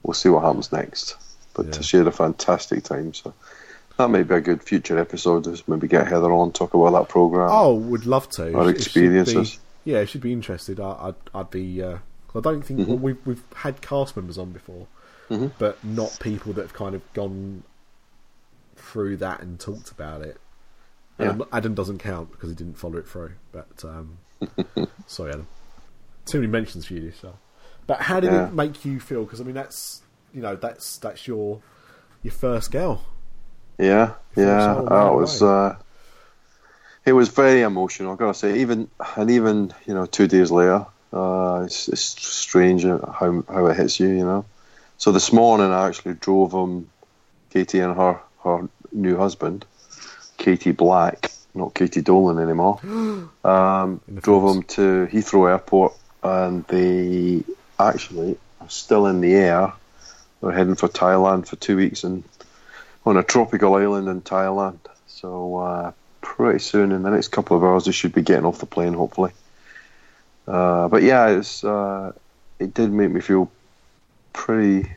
we'll 0.03 0.15
see 0.15 0.29
what 0.29 0.45
happens 0.45 0.73
next. 0.73 1.17
But 1.55 1.67
Yeah. 1.67 1.81
she 1.81 1.97
had 1.99 2.07
a 2.07 2.13
fantastic 2.13 2.85
time, 2.85 3.15
so 3.15 3.33
that 3.97 4.11
may 4.11 4.23
be 4.23 4.35
a 4.35 4.41
good 4.41 4.63
future 4.63 4.99
episode. 4.99 5.47
Is 5.47 5.67
maybe 5.67 5.89
get 5.89 6.07
Heather 6.09 6.33
on 6.33 6.47
and 6.49 6.55
talk 6.55 6.75
about 6.75 6.93
that 6.93 7.09
program. 7.09 7.49
Oh, 7.51 7.75
would 7.75 8.07
love 8.07 8.29
to. 8.31 8.55
Our 8.57 8.71
experiences. 8.71 9.59
Be, 9.85 9.93
yeah, 9.93 9.99
if 10.01 10.11
she'd 10.11 10.21
be 10.23 10.33
interested. 10.33 10.79
I, 10.81 10.91
I'd, 11.09 11.15
I'd 11.35 11.51
be. 11.51 11.83
Uh, 11.83 11.99
I 12.35 12.41
don't 12.41 12.63
think 12.63 12.81
Mm-hmm. 12.81 12.89
well, 12.91 12.99
we've 12.99 13.27
we've 13.27 13.43
had 13.57 13.81
cast 13.81 14.17
members 14.17 14.39
on 14.39 14.53
before, 14.53 14.87
but 15.59 15.83
not 15.85 16.19
people 16.21 16.53
that 16.53 16.63
have 16.63 16.75
kind 16.75 16.95
of 16.95 17.03
gone 17.13 17.63
through 18.77 19.17
that 19.19 19.41
and 19.41 19.59
talked 19.59 19.91
about 19.91 20.23
it. 20.23 20.37
Yeah. 21.19 21.31
Um, 21.31 21.45
Adam 21.53 21.75
doesn't 21.75 21.99
count 21.99 22.31
because 22.31 22.51
he 22.51 22.55
didn't 22.55 22.79
follow 22.79 22.99
it 22.99 23.09
through. 23.09 23.33
But 23.51 23.85
um, 23.85 24.19
sorry, 25.07 25.31
Adam. 25.33 25.47
Too 26.27 26.39
many 26.41 26.51
mentions 26.51 26.87
for 26.87 26.95
you, 26.95 27.13
so. 27.13 27.39
But 27.87 28.03
how 28.03 28.21
did 28.21 28.33
Yeah. 28.33 28.49
it 28.49 28.55
make 28.55 28.85
you 28.85 29.01
feel? 29.01 29.25
Because 29.25 29.41
I 29.41 29.45
mean, 29.45 29.55
that's 29.55 30.03
you 30.35 30.43
know 30.43 30.57
that's 30.57 30.99
that's 30.99 31.27
your 31.27 31.61
your 32.23 32.33
first 32.33 32.71
girl. 32.71 33.03
Yeah, 33.79 34.15
yeah. 34.37 34.75
Oh, 34.87 35.19
it 35.19 35.21
was. 35.21 35.43
Uh, 35.43 35.77
it 37.07 37.13
was 37.13 37.29
very 37.31 37.63
emotional. 37.63 38.13
I've 38.13 38.19
got 38.19 38.35
to 38.35 38.39
say, 38.39 38.61
even 38.61 38.91
and 39.17 39.31
even 39.31 39.73
you 39.87 39.95
know, 39.95 40.05
two 40.05 40.27
days 40.27 40.51
later, 40.51 40.85
uh, 41.13 41.63
it's, 41.65 41.89
it's 41.89 42.03
strange 42.03 42.85
how 42.85 43.45
how 43.49 43.67
it 43.67 43.77
hits 43.77 43.99
you. 43.99 44.09
You 44.09 44.25
know. 44.25 44.45
So 44.99 45.13
this 45.13 45.33
morning, 45.33 45.73
I 45.73 45.87
actually 45.89 46.15
drove 46.15 46.53
him, 46.53 46.91
Katie 47.51 47.81
and 47.81 47.97
her 47.97 48.21
her 48.45 48.69
new 48.93 49.17
husband, 49.17 49.65
Katie 50.37 50.73
Black, 50.73 51.28
not 51.59 51.75
Katie 51.75 52.03
Dolan 52.03 52.39
anymore. 52.39 52.81
Um, 53.45 54.03
drove 54.15 54.43
films. 54.43 54.57
him 54.57 54.63
to 55.09 55.09
Heathrow 55.11 55.49
Airport, 55.51 55.95
and 56.23 56.65
they 56.67 57.43
actually 57.79 58.37
are 58.61 58.69
still 58.69 59.07
in 59.07 59.21
the 59.23 59.35
air. 59.35 59.73
They're 60.43 60.53
heading 60.53 60.75
for 60.75 60.89
Thailand 60.89 61.47
for 61.47 61.57
two 61.57 61.77
weeks 61.77 62.05
and 62.05 62.25
on 63.07 63.17
a 63.17 63.23
tropical 63.23 63.75
island 63.75 64.09
in 64.09 64.21
Thailand. 64.21 64.79
So 65.07 65.57
uh, 65.57 65.93
pretty 66.21 66.59
soon, 66.59 66.93
in 66.93 67.03
the 67.03 67.11
next 67.11 67.29
couple 67.29 67.57
of 67.57 67.65
hours, 67.65 67.87
they 67.87 67.93
should 67.93 68.13
be 68.13 68.23
getting 68.23 68.45
off 68.45 68.59
the 68.59 68.67
plane, 68.67 68.93
hopefully. 68.93 69.33
Uh, 70.47 70.89
but 70.89 71.03
yeah, 71.03 71.29
it's 71.29 71.65
uh, 71.65 72.13
it 72.59 72.75
did 72.75 72.93
make 72.93 73.11
me 73.11 73.21
feel 73.21 73.51
pretty 74.33 74.91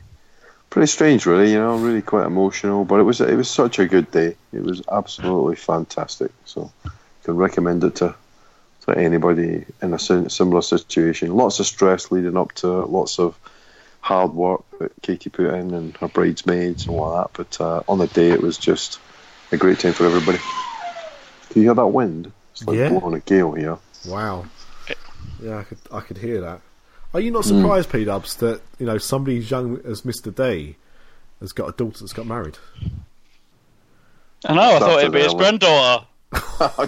pretty 0.72 0.86
strange, 0.86 1.26
really. 1.26 1.52
You 1.52 1.58
know, 1.58 1.76
really 1.76 2.00
quite 2.02 2.26
emotional. 2.26 2.84
But 2.84 3.00
it 3.00 3.02
was 3.04 3.20
it 3.20 3.36
was 3.36 3.50
such 3.50 3.78
a 3.78 3.86
good 3.86 4.10
day. 4.10 4.36
It 4.52 4.62
was 4.62 4.82
absolutely 4.90 5.56
fantastic. 5.56 6.32
So 6.46 6.72
can 7.24 7.36
recommend 7.36 7.84
it 7.84 7.96
to 7.96 8.14
to 8.86 8.98
anybody 8.98 9.64
in 9.80 9.94
a 9.94 9.98
similar 9.98 10.62
situation. 10.62 11.36
Lots 11.36 11.60
of 11.60 11.66
stress 11.66 12.10
leading 12.10 12.36
up 12.36 12.52
to 12.54 12.80
it, 12.80 12.88
lots 12.88 13.20
of 13.20 13.38
hard 14.00 14.32
work 14.32 14.64
that 14.80 14.90
Katie 15.02 15.30
put 15.30 15.54
in 15.54 15.72
and 15.74 15.96
her 15.98 16.08
bridesmaids 16.08 16.88
and 16.88 16.96
all 16.96 17.16
that. 17.16 17.30
But 17.34 17.60
uh, 17.60 17.82
on 17.86 17.98
the 17.98 18.08
day, 18.08 18.30
it 18.30 18.42
was 18.42 18.58
just 18.58 18.98
a 19.52 19.56
great 19.56 19.78
time 19.78 19.92
for 19.92 20.06
everybody. 20.06 20.38
Can 21.50 21.62
you 21.62 21.68
hear 21.68 21.74
that 21.74 21.86
wind? 21.86 22.32
It's 22.52 22.66
like 22.66 22.78
Yeah. 22.78 22.88
blowing 22.88 23.14
a 23.14 23.20
gale 23.20 23.52
here. 23.52 23.78
Wow. 24.08 24.46
Yeah, 25.40 25.58
I 25.58 25.62
could 25.64 25.78
I 25.92 26.00
could 26.00 26.18
hear 26.18 26.40
that. 26.40 26.60
Are 27.14 27.20
you 27.20 27.30
not 27.30 27.44
surprised, 27.44 27.90
P 27.92 28.04
Dubs, 28.04 28.36
that 28.36 28.60
you 28.78 28.86
know 28.86 28.98
somebody 28.98 29.38
as 29.38 29.50
young 29.50 29.80
as 29.84 30.02
Mr. 30.02 30.34
D 30.34 30.76
has 31.40 31.52
got 31.52 31.68
a 31.68 31.72
daughter 31.72 32.00
that's 32.00 32.12
got 32.12 32.26
married? 32.26 32.56
I 34.46 34.54
know. 34.54 34.60
I 34.62 34.76
Started 34.76 34.84
thought 34.86 34.98
it'd 35.00 35.12
be 35.12 35.18
his 35.20 35.28
early. 35.28 35.38
granddaughter. 35.38 36.06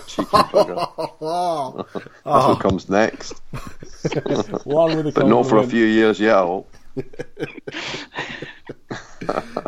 Cheeky 0.07 0.23
bugger. 0.31 1.87
That's 2.25 2.47
what 2.47 2.61
comes 2.61 2.89
next. 2.89 3.33
One 4.65 4.97
with 4.97 5.09
a 5.09 5.13
But 5.13 5.27
not 5.29 5.47
for 5.47 5.59
a 5.59 5.67
few 5.67 5.85
years 5.85 6.19
yet, 6.19 6.35
I 6.37 6.41
hope. 6.41 6.71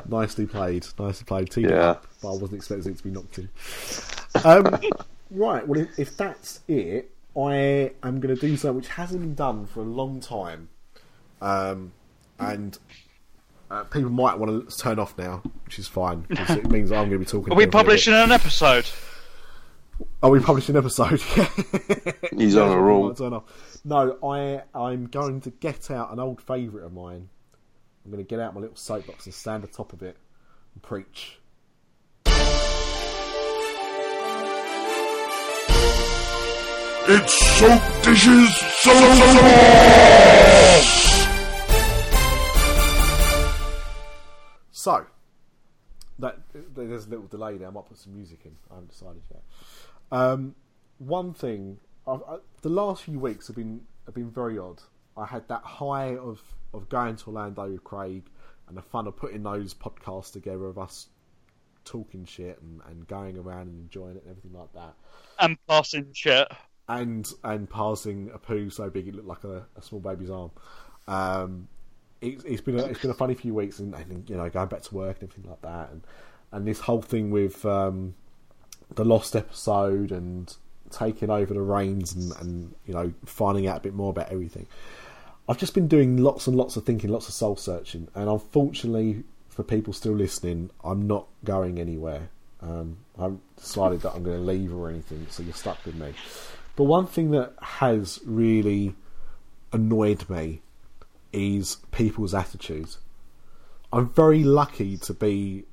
Nicely 0.09 0.47
played, 0.47 0.87
nicely 0.99 1.25
played. 1.27 1.51
Teed 1.51 1.71
Yeah. 1.71 1.91
up, 1.91 2.07
but 2.23 2.29
I 2.29 2.33
wasn't 2.33 2.55
expecting 2.55 2.93
it 2.93 2.99
to 2.99 3.05
be 3.05 3.11
knocked 3.11 3.39
in. 3.39 3.49
Um, 4.45 4.81
right. 5.31 5.67
Well, 5.67 5.81
if, 5.81 5.99
if 5.99 6.17
that's 6.17 6.61
it, 6.69 7.11
I 7.37 7.93
am 8.03 8.21
going 8.21 8.35
to 8.35 8.41
do 8.41 8.57
something 8.57 8.77
which 8.77 8.89
hasn't 8.89 9.21
been 9.21 9.35
done 9.35 9.67
for 9.67 9.81
a 9.81 9.85
long 9.85 10.21
time, 10.21 10.69
um, 11.41 11.93
and 12.39 12.79
uh, 13.71 13.85
people 13.85 14.11
might 14.11 14.39
want 14.39 14.69
to 14.69 14.77
turn 14.79 14.99
off 14.99 15.19
now, 15.19 15.43
which 15.65 15.79
is 15.79 15.87
fine 15.87 16.21
because 16.29 16.57
it 16.57 16.71
means 16.71 16.91
I'm 16.93 17.09
going 17.09 17.13
to 17.13 17.19
be 17.19 17.25
talking. 17.25 17.53
Are 17.53 17.57
we 17.57 17.65
again 17.65 17.73
for 17.73 17.79
a 17.79 17.81
bit. 17.83 17.85
publishing 17.85 18.15
an 18.15 18.33
episode? 18.33 18.87
Are 20.23 20.31
we 20.31 20.41
publishing 20.41 20.77
an 20.77 20.85
episode? 20.85 21.21
He's 22.37 22.57
on 22.57 22.73
a 22.73 22.81
roll. 22.81 23.13
Turn 23.15 23.33
off. 23.33 23.45
No, 23.85 24.19
I 24.23 24.63
I'm 24.75 25.07
going 25.07 25.41
to 25.43 25.51
get 25.51 25.91
out 25.91 26.13
an 26.13 26.21
old 26.21 26.41
favourite 26.41 26.85
of 26.85 26.93
mine. 26.93 27.29
I'm 28.05 28.11
going 28.11 28.25
to 28.25 28.29
get 28.29 28.41
out 28.41 28.55
my 28.55 28.61
little 28.61 28.77
soapbox 28.77 29.27
and 29.27 29.35
stand 29.35 29.65
atop 29.65 29.93
of 29.93 30.03
it 30.03 30.17
and 30.75 30.83
preach. 30.83 31.39
It's 37.09 37.35
soap 37.57 37.83
dishes, 38.03 38.57
soap 38.81 38.97
So 44.73 45.07
that 46.19 46.39
there's 46.75 47.07
a 47.07 47.11
little 47.11 47.27
delay 47.27 47.59
there. 47.59 47.69
I 47.69 47.71
might 47.71 47.87
put 47.87 47.97
some 47.99 48.13
music 48.13 48.41
in. 48.45 48.57
I 48.73 48.75
haven't 48.75 48.89
decided 48.89 49.23
yet. 49.31 49.43
Um, 50.11 50.57
one 50.99 51.33
thing, 51.33 51.79
I've, 52.09 52.23
I, 52.29 52.39
the 52.63 52.71
last 52.71 53.05
few 53.05 53.21
weeks 53.21 53.47
have 53.47 53.55
been 53.55 53.83
have 54.07 54.15
been 54.15 54.31
very 54.31 54.59
odd. 54.59 54.83
I 55.17 55.27
had 55.27 55.47
that 55.47 55.63
high 55.63 56.17
of 56.17 56.43
of 56.75 56.89
going 56.89 57.15
to 57.15 57.27
Orlando 57.29 57.71
with 57.71 57.85
Craig 57.85 58.25
and 58.67 58.77
the 58.77 58.83
fun 58.83 59.07
of 59.07 59.17
putting 59.17 59.45
those 59.45 59.75
podcasts 59.75 60.33
together 60.33 60.65
of 60.67 60.77
us 60.77 61.07
talking 61.85 62.25
shit 62.25 62.61
and, 62.61 62.81
and 62.89 63.07
going 63.07 63.39
around 63.39 63.69
and 63.69 63.79
enjoying 63.79 64.17
it 64.17 64.25
and 64.25 64.31
everything 64.31 64.59
like 64.59 64.73
that. 64.75 64.95
And 65.39 65.57
passing 65.69 66.09
shit. 66.13 66.49
And 66.89 67.31
and 67.43 67.69
passing 67.69 68.31
a 68.33 68.39
poo 68.39 68.71
so 68.71 68.89
big 68.91 69.09
it 69.09 69.15
looked 69.15 69.29
like 69.29 69.45
a, 69.45 69.67
a 69.77 69.83
small 69.83 70.01
baby's 70.01 70.31
arm. 70.31 70.51
Um, 71.09 71.69
it's, 72.21 72.45
it's 72.45 72.61
been 72.61 72.79
a, 72.79 72.85
it's 72.85 73.01
been 73.01 73.11
a 73.11 73.15
funny 73.15 73.35
few 73.35 73.55
weeks, 73.55 73.79
and, 73.79 73.95
and 73.95 74.29
you 74.29 74.37
know 74.37 74.49
going 74.49 74.69
back 74.69 74.83
to 74.83 74.95
work 74.95 75.21
and 75.21 75.31
everything 75.31 75.51
like 75.51 75.63
that, 75.63 75.91
and 75.91 76.03
and 76.53 76.67
this 76.67 76.81
whole 76.81 77.03
thing 77.03 77.31
with 77.31 77.65
um, 77.65 78.15
the 78.95 79.05
lost 79.05 79.35
episode 79.37 80.13
and 80.13 80.57
taking 80.91 81.31
over 81.31 81.53
the 81.53 81.61
reins 81.61 82.15
and, 82.15 82.33
and 82.41 82.75
you 82.87 82.95
know 82.95 83.13
finding 83.25 83.67
out 83.67 83.79
a 83.79 83.81
bit 83.81 83.95
more 83.95 84.11
about 84.11 84.31
everything. 84.31 84.67
I've 85.49 85.59
just 85.59 85.75
been 85.75 85.87
doing 85.87 86.17
lots 86.17 86.49
and 86.49 86.57
lots 86.57 86.77
of 86.77 86.85
thinking, 86.85 87.11
lots 87.11 87.29
of 87.29 87.35
soul 87.35 87.57
searching, 87.57 88.09
and 88.15 88.29
unfortunately 88.29 89.25
for 89.49 89.63
people 89.63 89.93
still 89.93 90.13
listening, 90.13 90.71
I'm 90.85 91.07
not 91.07 91.27
going 91.45 91.79
anywhere. 91.79 92.29
Um, 92.61 92.99
I 93.19 93.23
haven't 93.23 93.57
decided 93.57 94.01
that 94.03 94.13
I'm 94.13 94.23
going 94.23 94.37
to 94.37 94.43
leave 94.43 94.75
or 94.75 94.91
anything, 94.91 95.27
so 95.31 95.43
you're 95.43 95.55
stuck 95.55 95.85
with 95.87 95.95
me. 95.95 96.13
But 96.77 96.85
one 96.85 97.07
thing 97.07 97.31
that 97.31 97.55
has 97.61 98.21
really 98.25 98.95
annoyed 99.73 100.29
me 100.29 100.61
is 101.33 101.79
people's 101.91 102.35
attitudes. 102.35 102.99
I'm 103.93 104.11
very 104.11 104.45
lucky 104.45 104.99
to 104.99 105.15
be 105.15 105.65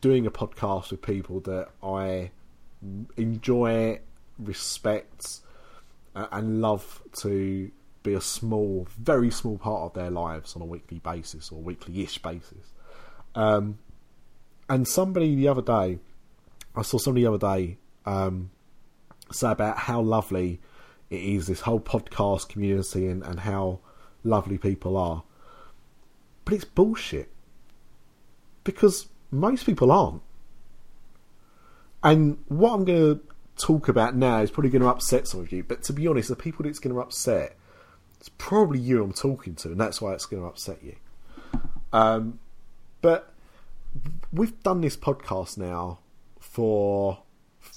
doing 0.00 0.26
a 0.26 0.30
podcast 0.30 0.92
with 0.92 1.02
people 1.02 1.40
that 1.40 1.68
I 1.82 2.30
enjoy, 3.16 4.00
respect, 4.38 5.40
and 6.14 6.60
love 6.60 7.02
to 7.18 7.70
be 8.02 8.14
a 8.14 8.20
small, 8.20 8.86
very 8.98 9.30
small 9.30 9.58
part 9.58 9.82
of 9.82 9.94
their 9.94 10.10
lives 10.10 10.56
on 10.56 10.62
a 10.62 10.64
weekly 10.64 10.98
basis 11.00 11.50
or 11.52 11.60
weekly-ish 11.60 12.18
basis. 12.22 12.72
Um, 13.34 13.78
and 14.68 14.86
somebody 14.86 15.34
the 15.34 15.48
other 15.48 15.62
day, 15.62 15.98
I 16.74 16.82
saw 16.82 16.98
somebody 16.98 17.24
the 17.24 17.34
other 17.34 17.56
day 17.56 17.76
um, 18.06 18.50
say 19.30 19.50
about 19.50 19.78
how 19.78 20.00
lovely 20.00 20.60
it 21.10 21.20
is, 21.20 21.46
this 21.46 21.62
whole 21.62 21.80
podcast 21.80 22.48
community, 22.48 23.06
and, 23.06 23.22
and 23.22 23.40
how 23.40 23.80
lovely 24.24 24.58
people 24.58 24.96
are. 24.96 25.22
But 26.44 26.54
it's 26.54 26.64
bullshit. 26.64 27.30
Because 28.64 29.08
most 29.30 29.66
people 29.66 29.90
aren't. 29.90 30.22
And 32.02 32.38
what 32.48 32.72
I'm 32.72 32.84
going 32.84 33.16
to 33.16 33.20
talk 33.56 33.88
about 33.88 34.16
now 34.16 34.40
is 34.40 34.50
probably 34.50 34.70
going 34.70 34.82
to 34.82 34.88
upset 34.88 35.28
some 35.28 35.40
of 35.40 35.52
you, 35.52 35.62
but 35.62 35.82
to 35.84 35.92
be 35.92 36.06
honest, 36.06 36.28
the 36.28 36.36
people 36.36 36.62
that 36.62 36.70
it's 36.70 36.78
going 36.78 36.94
to 36.94 37.00
upset, 37.00 37.56
it's 38.18 38.30
probably 38.38 38.78
you 38.78 39.02
I'm 39.02 39.12
talking 39.12 39.54
to, 39.56 39.68
and 39.68 39.80
that's 39.80 40.00
why 40.00 40.14
it's 40.14 40.26
going 40.26 40.42
to 40.42 40.48
upset 40.48 40.78
you. 40.82 40.96
Um, 41.92 42.38
but 43.02 43.32
we've 44.32 44.62
done 44.62 44.80
this 44.80 44.96
podcast 44.96 45.58
now 45.58 45.98
for 46.38 47.22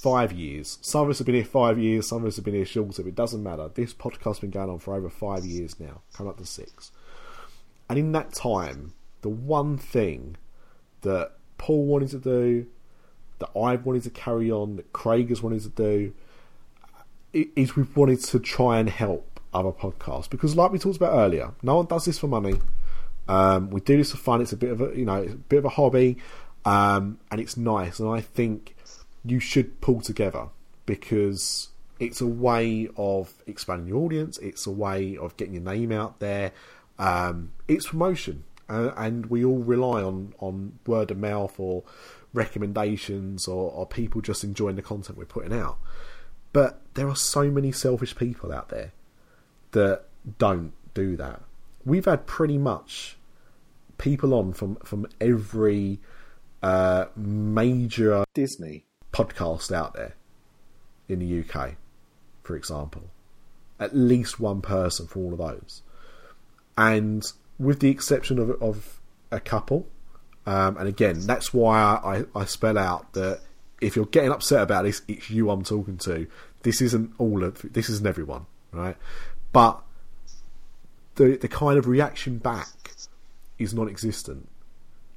five 0.04 0.34
years. 0.34 0.80
Some 0.82 1.04
of 1.04 1.10
us 1.10 1.20
have 1.20 1.26
been 1.26 1.36
here 1.36 1.46
five 1.46 1.80
years, 1.80 2.10
some 2.10 2.24
of 2.24 2.28
us 2.28 2.36
have 2.36 2.44
been 2.44 2.56
here 2.56 2.66
shorter, 2.66 3.04
but 3.04 3.08
it 3.08 3.16
doesn't 3.16 3.42
matter. 3.42 3.70
This 3.74 3.94
podcast's 3.94 4.42
been 4.42 4.50
going 4.50 4.70
on 4.70 4.80
for 4.80 4.94
over 4.94 5.10
five 5.10 5.46
years 5.46 5.80
now, 5.80 6.02
coming 6.12 6.30
up 6.30 6.38
to 6.40 6.46
six. 6.46 6.92
And 7.90 7.98
in 7.98 8.12
that 8.12 8.34
time, 8.34 8.92
the 9.22 9.30
one 9.30 9.78
thing 9.78 10.36
that 11.02 11.32
Paul 11.58 11.86
wanted 11.86 12.10
to 12.10 12.20
do, 12.20 12.68
that 13.40 13.58
I've 13.58 13.86
wanted 13.86 14.04
to 14.04 14.10
carry 14.10 14.52
on, 14.52 14.76
that 14.76 14.92
Craig 14.92 15.30
has 15.30 15.42
wanted 15.42 15.62
to 15.62 15.70
do, 15.70 16.14
is 17.32 17.78
we've 17.78 17.96
wanted 17.96 18.22
to 18.26 18.40
try 18.40 18.80
and 18.80 18.90
help 18.90 19.40
other 19.54 19.72
podcasts. 19.72 20.30
Because, 20.30 20.58
like 20.58 20.74
we 20.74 20.80
talked 20.80 20.98
about 20.98 21.14
earlier, 21.14 21.54
no 21.64 21.78
one 21.78 21.86
does 21.86 22.04
this 22.04 22.20
for 22.20 22.28
money. 22.28 22.56
Um, 23.30 23.70
we 23.70 23.80
do 23.80 23.96
this 23.96 24.12
for 24.12 24.18
fun. 24.18 24.42
It's 24.42 24.52
a 24.52 24.58
bit 24.58 24.72
of 24.72 24.82
a 24.82 24.98
you 24.98 25.06
know, 25.06 25.24
a 25.24 25.30
bit 25.30 25.60
of 25.60 25.66
a 25.66 25.70
hobby, 25.70 26.18
um, 26.66 27.20
and 27.32 27.40
it's 27.40 27.56
nice. 27.56 28.02
And 28.02 28.10
I 28.10 28.20
think 28.20 28.76
you 29.26 29.40
should 29.40 29.82
pull 29.82 30.02
together 30.02 30.48
because 30.86 31.70
it's 32.00 32.22
a 32.22 32.28
way 32.28 32.90
of 32.98 33.34
expanding 33.48 33.88
your 33.88 34.04
audience. 34.04 34.38
It's 34.40 34.66
a 34.68 34.72
way 34.72 35.18
of 35.18 35.38
getting 35.38 35.54
your 35.54 35.64
name 35.64 35.92
out 35.92 36.20
there. 36.20 36.52
Um, 37.00 37.54
it's 37.68 37.88
promotion, 37.88 38.44
uh, 38.70 38.92
and 38.98 39.28
we 39.28 39.44
all 39.44 39.60
rely 39.60 40.02
on 40.04 40.34
on 40.40 40.80
word 40.86 41.12
of 41.12 41.18
mouth 41.18 41.60
or 41.60 41.84
recommendations 42.34 43.48
or, 43.48 43.72
or 43.72 43.86
people 43.86 44.20
just 44.22 44.44
enjoying 44.44 44.76
the 44.76 44.82
content 44.82 45.18
we're 45.18 45.26
putting 45.26 45.54
out. 45.54 45.78
But 46.52 46.82
there 46.94 47.08
are 47.08 47.16
so 47.16 47.50
many 47.50 47.72
selfish 47.72 48.16
people 48.16 48.52
out 48.52 48.70
there 48.70 48.92
that 49.72 50.04
don't 50.38 50.74
do 50.94 51.16
that. 51.18 51.42
We've 51.86 52.06
had 52.06 52.28
pretty 52.28 52.58
much 52.58 53.18
people 53.98 54.34
on 54.34 54.54
from 54.54 54.76
from 54.78 55.08
every 55.20 56.00
uh, 56.62 57.06
major 57.16 58.24
Disney 58.34 58.86
podcast 59.14 59.72
out 59.72 59.94
there 59.94 60.16
in 61.08 61.20
the 61.20 61.40
UK, 61.42 61.76
for 62.44 62.56
example. 62.56 63.04
At 63.80 63.96
least 63.96 64.40
one 64.40 64.62
person 64.62 65.08
for 65.08 65.20
all 65.20 65.34
of 65.34 65.40
those. 65.40 65.82
And 66.78 67.24
with 67.58 67.80
the 67.80 67.90
exception 67.90 68.40
of, 68.40 68.50
of 68.62 69.00
a 69.32 69.40
couple, 69.40 69.88
um, 70.46 70.78
and 70.78 70.88
again, 70.88 71.26
that's 71.26 71.54
why 71.54 71.80
I, 71.80 72.26
I 72.36 72.46
spell 72.46 72.78
out 72.78 73.14
that 73.14 73.42
if 73.80 73.96
you're 73.96 74.06
getting 74.06 74.32
upset 74.32 74.62
about 74.62 74.84
this, 74.84 75.02
it's 75.08 75.30
you 75.30 75.50
I'm 75.50 75.64
talking 75.64 75.98
to. 76.00 76.28
This 76.64 76.82
isn't 76.82 77.14
all 77.18 77.44
of 77.44 77.62
this 77.74 77.90
isn't 77.90 78.08
everyone, 78.08 78.46
right? 78.72 78.98
But 79.52 79.82
the 81.16 81.38
the 81.38 81.48
kind 81.48 81.78
of 81.78 81.88
reaction 81.88 82.38
back 82.38 82.68
is 83.58 83.74
non-existent. 83.74 84.50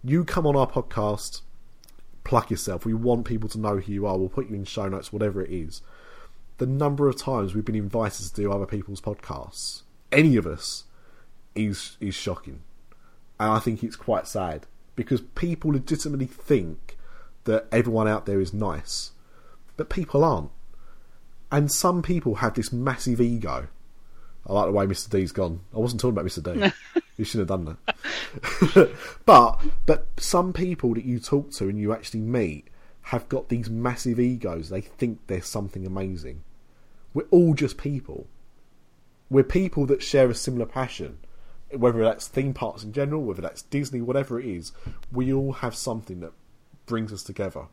You 0.04 0.24
come 0.24 0.46
on 0.46 0.56
our 0.56 0.68
podcast, 0.68 1.42
pluck 2.26 2.50
yourself. 2.50 2.84
We 2.84 2.92
want 2.92 3.24
people 3.24 3.48
to 3.50 3.58
know 3.58 3.78
who 3.78 3.92
you 3.92 4.06
are. 4.06 4.18
We'll 4.18 4.28
put 4.28 4.50
you 4.50 4.56
in 4.56 4.64
show 4.64 4.88
notes, 4.88 5.12
whatever 5.12 5.42
it 5.42 5.50
is. 5.50 5.80
The 6.58 6.66
number 6.66 7.08
of 7.08 7.16
times 7.16 7.54
we've 7.54 7.64
been 7.64 7.76
invited 7.76 8.26
to 8.26 8.34
do 8.34 8.50
other 8.50 8.66
people's 8.66 9.00
podcasts, 9.00 9.82
any 10.10 10.36
of 10.36 10.46
us, 10.46 10.84
is 11.54 11.96
is 12.00 12.14
shocking, 12.14 12.60
and 13.38 13.50
I 13.50 13.60
think 13.60 13.82
it's 13.84 13.96
quite 13.96 14.26
sad 14.26 14.66
because 14.96 15.20
people 15.20 15.72
legitimately 15.72 16.26
think 16.26 16.96
that 17.44 17.66
everyone 17.70 18.08
out 18.08 18.26
there 18.26 18.40
is 18.40 18.52
nice, 18.52 19.12
but 19.76 19.88
people 19.88 20.24
aren't. 20.24 20.50
And 21.52 21.70
some 21.70 22.02
people 22.02 22.36
have 22.36 22.54
this 22.54 22.72
massive 22.72 23.20
ego. 23.20 23.68
I 24.46 24.52
like 24.52 24.66
the 24.66 24.72
way 24.72 24.86
Mr. 24.86 25.10
D's 25.10 25.32
gone. 25.32 25.60
I 25.74 25.78
wasn't 25.78 26.00
talking 26.00 26.16
about 26.16 26.26
Mr. 26.26 26.42
D. 26.42 27.00
you 27.16 27.24
shouldn't 27.24 27.50
have 27.50 27.64
done 27.64 27.76
that. 28.74 28.90
but 29.26 29.60
but 29.86 30.06
some 30.18 30.52
people 30.52 30.94
that 30.94 31.04
you 31.04 31.18
talk 31.18 31.50
to 31.52 31.68
and 31.68 31.78
you 31.78 31.92
actually 31.92 32.20
meet 32.20 32.68
have 33.02 33.28
got 33.28 33.48
these 33.48 33.68
massive 33.68 34.20
egos. 34.20 34.68
They 34.68 34.80
think 34.80 35.26
they're 35.26 35.42
something 35.42 35.86
amazing. 35.86 36.42
We're 37.12 37.26
all 37.30 37.54
just 37.54 37.76
people. 37.76 38.26
We're 39.28 39.44
people 39.44 39.86
that 39.86 40.02
share 40.02 40.30
a 40.30 40.34
similar 40.34 40.66
passion 40.66 41.18
whether 41.70 42.02
that's 42.02 42.28
theme 42.28 42.54
parks 42.54 42.84
in 42.84 42.92
general, 42.92 43.22
whether 43.22 43.42
that's 43.42 43.62
Disney, 43.62 44.00
whatever 44.00 44.38
it 44.38 44.46
is, 44.46 44.72
we 45.10 45.32
all 45.32 45.52
have 45.52 45.74
something 45.74 46.20
that 46.20 46.32
brings 46.86 47.12
us 47.12 47.22
together. 47.22 47.66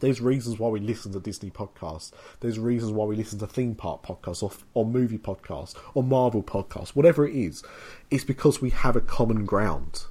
There's 0.00 0.20
reasons 0.20 0.58
why 0.58 0.68
we 0.68 0.80
listen 0.80 1.12
to 1.12 1.20
Disney 1.20 1.50
podcasts. 1.50 2.12
There's 2.40 2.58
reasons 2.58 2.92
why 2.92 3.04
we 3.04 3.16
listen 3.16 3.38
to 3.38 3.46
theme 3.46 3.74
park 3.74 4.02
podcasts 4.02 4.42
or, 4.42 4.50
or 4.74 4.84
movie 4.84 5.18
podcasts 5.18 5.74
or 5.94 6.02
Marvel 6.02 6.42
podcasts, 6.42 6.90
whatever 6.90 7.26
it 7.26 7.34
is. 7.34 7.62
It's 8.10 8.24
because 8.24 8.60
we 8.60 8.70
have 8.70 8.96
a 8.96 9.00
common 9.00 9.44
ground. 9.44 10.04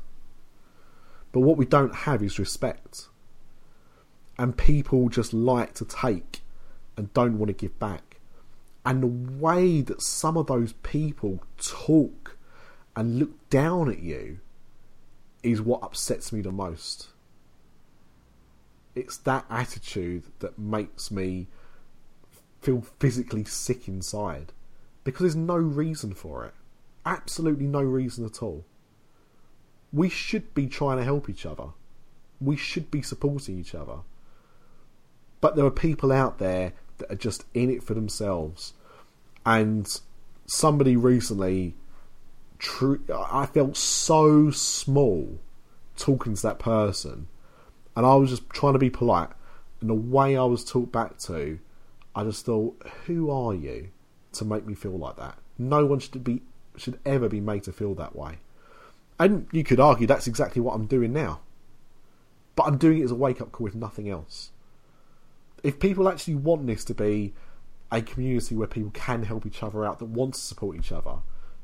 But 1.32 1.42
what 1.42 1.58
we 1.58 1.66
don't 1.66 1.96
have 1.96 2.24
is 2.24 2.40
respect. 2.40 3.08
And 4.38 4.58
people 4.58 5.10
just 5.10 5.34
like 5.34 5.74
to 5.76 5.86
take 5.86 6.42
and 6.96 7.14
don't 7.14 7.38
want 7.38 7.50
to 7.50 7.54
give 7.54 7.78
back. 7.80 8.20
And 8.86 9.04
the 9.04 9.08
way 9.08 9.82
that 9.82 10.02
some 10.02 10.38
of 10.38 10.48
those 10.48 10.74
people 10.84 11.42
talk 11.58 12.38
and 12.96 13.20
look 13.20 13.50
down 13.50 13.90
at 13.90 14.00
you 14.00 14.40
is 15.42 15.62
what 15.62 15.84
upsets 15.84 16.32
me 16.32 16.42
the 16.42 16.52
most. 16.52 17.10
It's 18.96 19.18
that 19.18 19.46
attitude 19.50 20.24
that 20.40 20.60
makes 20.60 21.12
me 21.12 21.48
feel 22.62 22.82
physically 23.00 23.44
sick 23.44 23.88
inside 23.88 24.54
because 25.04 25.22
there's 25.22 25.36
no 25.36 25.56
reason 25.56 26.14
for 26.14 26.46
it. 26.46 26.54
Absolutely 27.06 27.66
no 27.66 27.82
reason 27.82 28.26
at 28.26 28.42
all. 28.42 28.64
We 29.92 30.10
should 30.10 30.54
be 30.54 30.68
trying 30.68 30.98
to 30.98 31.04
help 31.04 31.30
each 31.30 31.46
other. 31.46 31.70
We 32.40 32.56
should 32.56 32.90
be 32.90 33.02
supporting 33.02 33.60
each 33.60 33.76
other. 33.76 34.00
But 35.42 35.56
there 35.56 35.66
are 35.66 35.72
people 35.72 36.12
out 36.12 36.40
there 36.40 36.74
that 36.98 37.12
are 37.12 37.16
just 37.16 37.46
in 37.54 37.70
it 37.70 37.84
for 37.84 37.94
themselves. 37.94 38.74
And 39.46 39.88
somebody 40.46 40.96
recently. 40.96 41.76
I 43.14 43.46
felt 43.46 43.76
so 43.76 44.50
small 44.52 45.40
talking 45.98 46.36
to 46.36 46.42
that 46.44 46.60
person, 46.60 47.28
and 47.96 48.06
I 48.06 48.16
was 48.16 48.30
just 48.30 48.50
trying 48.50 48.74
to 48.74 48.80
be 48.80 48.90
polite. 48.90 49.30
And 49.82 49.90
the 49.90 49.94
way 49.94 50.38
I 50.38 50.44
was 50.46 50.64
talked 50.64 50.92
back 50.92 51.18
to, 51.20 51.60
I 52.16 52.24
just 52.24 52.46
thought, 52.46 52.82
"Who 53.06 53.30
are 53.30 53.54
you 53.54 53.90
to 54.34 54.46
make 54.46 54.66
me 54.66 54.74
feel 54.74 54.98
like 54.98 55.18
that?" 55.18 55.38
No 55.58 55.86
one 55.86 56.00
should 56.00 56.24
be 56.24 56.42
should 56.76 57.00
ever 57.06 57.30
be 57.30 57.40
made 57.40 57.64
to 57.64 57.72
feel 57.72 57.94
that 57.96 58.16
way. 58.16 58.40
And 59.20 59.48
you 59.52 59.64
could 59.64 59.80
argue 59.80 60.08
that's 60.08 60.28
exactly 60.28 60.62
what 60.62 60.74
I'm 60.74 60.88
doing 60.88 61.14
now. 61.14 61.42
But 62.56 62.68
I'm 62.68 62.78
doing 62.78 63.00
it 63.00 63.04
as 63.04 63.12
a 63.12 63.16
wake 63.16 63.42
up 63.42 63.52
call, 63.52 63.68
if 63.68 63.76
nothing 63.76 64.10
else. 64.10 64.52
If 65.64 65.80
people 65.80 66.10
actually 66.10 66.36
want 66.36 66.68
this 66.68 66.84
to 66.86 66.94
be 66.94 67.34
a 67.92 68.02
community 68.02 68.56
where 68.56 68.68
people 68.68 68.92
can 68.92 69.24
help 69.24 69.46
each 69.46 69.62
other 69.62 69.86
out, 69.86 70.00
that 70.00 70.06
want 70.06 70.34
to 70.34 70.40
support 70.40 70.76
each 70.78 70.92
other, 70.92 71.18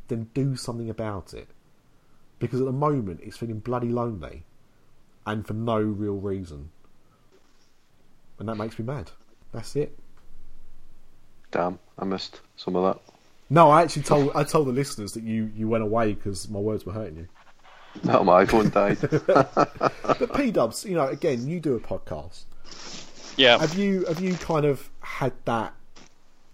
then 0.07 0.29
do 0.33 0.55
something 0.55 0.89
about 0.89 1.33
it. 1.33 1.49
Because 2.37 2.61
at 2.61 2.65
the 2.65 2.71
moment, 2.71 3.19
it's 3.23 3.37
feeling 3.37 3.59
bloody 3.59 3.89
lonely, 3.89 4.45
and 5.25 5.45
for 5.45 5.53
no 5.53 5.79
real 5.79 6.15
reason. 6.15 6.69
And 8.39 8.47
that 8.47 8.55
makes 8.55 8.79
me 8.79 8.85
mad. 8.85 9.11
That's 9.51 9.75
it. 9.75 9.97
Damn, 11.51 11.79
I 11.97 12.05
missed 12.05 12.41
some 12.55 12.75
of 12.75 12.83
that. 12.83 13.13
No, 13.49 13.69
I 13.69 13.81
actually 13.81 14.03
told 14.03 14.31
I 14.35 14.43
told 14.43 14.67
the 14.67 14.71
listeners 14.71 15.13
that 15.13 15.23
you, 15.23 15.51
you 15.55 15.67
went 15.67 15.83
away 15.83 16.13
because 16.13 16.47
my 16.49 16.59
words 16.59 16.85
were 16.85 16.93
hurting 16.93 17.17
you. 17.17 17.27
No, 18.03 18.23
my 18.23 18.45
iPhone 18.45 18.71
died. 18.71 18.99
but 20.19 20.35
P 20.35 20.51
Dubs, 20.51 20.85
you 20.85 20.95
know, 20.95 21.07
again, 21.07 21.47
you 21.47 21.59
do 21.59 21.75
a 21.75 21.79
podcast. 21.79 22.43
Yeah. 23.35 23.57
Have 23.57 23.75
you 23.75 24.05
have 24.05 24.19
you 24.19 24.35
kind 24.35 24.65
of 24.65 24.89
had 25.01 25.33
that 25.45 25.73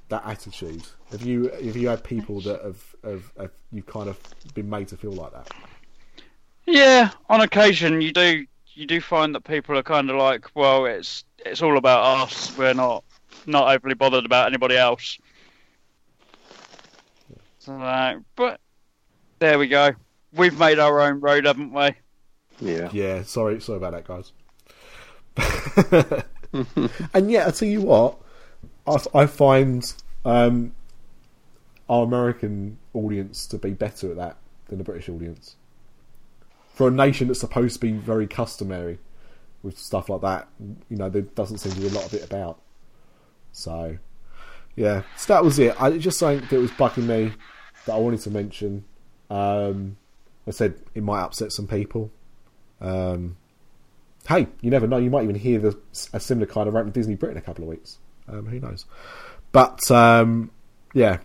that 0.09 0.25
attitude? 0.25 0.83
Have 1.11 1.23
you 1.23 1.49
have 1.49 1.75
you 1.75 1.89
had 1.89 2.03
people 2.03 2.39
that 2.41 2.61
have, 2.63 2.95
have, 3.03 3.31
have 3.37 3.51
you 3.71 3.83
kind 3.83 4.07
of 4.07 4.17
been 4.53 4.69
made 4.69 4.87
to 4.89 4.97
feel 4.97 5.11
like 5.11 5.33
that? 5.33 5.51
Yeah, 6.65 7.11
on 7.29 7.41
occasion 7.41 8.01
you 8.01 8.11
do 8.11 8.45
you 8.76 8.85
do 8.85 9.02
find 9.02 9.34
that 9.34 9.43
people 9.43 9.77
are 9.77 9.84
kind 9.84 10.10
of 10.10 10.18
like, 10.18 10.49
well, 10.53 10.85
it's 10.85 11.23
it's 11.39 11.61
all 11.61 11.77
about 11.77 12.22
us. 12.22 12.56
We're 12.57 12.73
not 12.73 13.03
not 13.45 13.73
overly 13.73 13.95
bothered 13.95 14.26
about 14.26 14.47
anybody 14.47 14.77
else. 14.77 15.18
So, 17.60 17.73
uh, 17.73 18.19
but 18.35 18.60
there 19.39 19.57
we 19.57 19.68
go. 19.68 19.91
We've 20.34 20.57
made 20.57 20.77
our 20.80 21.02
own 21.02 21.19
road, 21.19 21.45
haven't 21.45 21.73
we? 21.73 21.91
yeah. 22.60 22.89
Yeah, 22.91 23.23
sorry, 23.23 23.60
sorry 23.61 23.77
about 23.77 23.93
that, 23.93 24.06
guys. 24.06 24.31
and 27.14 27.31
yeah, 27.31 27.47
I 27.47 27.52
tell 27.52 27.68
you 27.68 27.81
what, 27.81 28.18
I, 28.88 28.97
I 29.14 29.26
find 29.26 29.93
um, 30.23 30.73
our 31.89 32.03
American 32.03 32.77
audience 32.93 33.47
to 33.47 33.57
be 33.57 33.72
better 33.72 34.11
at 34.11 34.18
that 34.18 34.38
than 34.68 34.77
the 34.77 34.84
British 34.84 35.10
audience. 35.10 35.56
For 36.76 36.89
a 36.89 36.91
nation 36.91 37.27
that's 37.27 37.39
supposed 37.39 37.76
to 37.76 37.80
be 37.80 37.93
very 37.93 38.27
customary 38.27 38.99
with 39.64 39.80
stuff 39.80 40.10
like 40.10 40.22
that, 40.22 40.47
you 40.89 40.97
know, 40.97 41.10
there 41.10 41.23
doesn't 41.23 41.57
seem 41.57 41.72
to 41.72 41.80
be 41.81 41.88
a 41.88 41.91
lot 41.91 42.06
of 42.06 42.14
it 42.14 42.23
about. 42.23 42.60
So, 43.52 43.97
yeah, 44.76 45.03
so 45.18 45.34
that 45.34 45.43
was 45.43 45.57
it. 45.57 45.81
I 45.81 45.97
just 45.97 46.19
something 46.19 46.47
that 46.49 46.60
was 46.60 46.72
bugging 46.72 47.07
me 47.07 47.34
that 47.85 47.93
I 47.93 47.97
wanted 47.97 48.19
to 48.22 48.30
mention. 48.30 48.84
Um, 49.30 49.97
I 50.45 50.52
said 50.52 50.76
it 50.93 51.02
might 51.02 51.22
upset 51.22 51.52
some 51.52 51.68
people. 51.68 52.11
Um, 52.81 53.38
hey, 54.27 54.47
you 54.61 54.69
never 54.69 54.88
know. 54.88 54.97
You 54.97 55.10
might 55.10 55.23
even 55.23 55.35
hear 55.35 55.60
the, 55.60 55.80
a 56.14 56.19
similar 56.19 56.45
kind 56.45 56.68
of 56.68 56.73
rant 56.73 56.88
with 56.88 56.93
Disney 56.93 57.15
Britain 57.15 57.38
in 57.38 57.43
a 57.43 57.45
couple 57.45 57.64
of 57.64 57.69
weeks. 57.69 57.97
Um, 58.27 58.45
who 58.47 58.60
knows? 58.60 58.85
But 59.52 59.89
um, 59.89 60.52
yeah, 60.93 61.19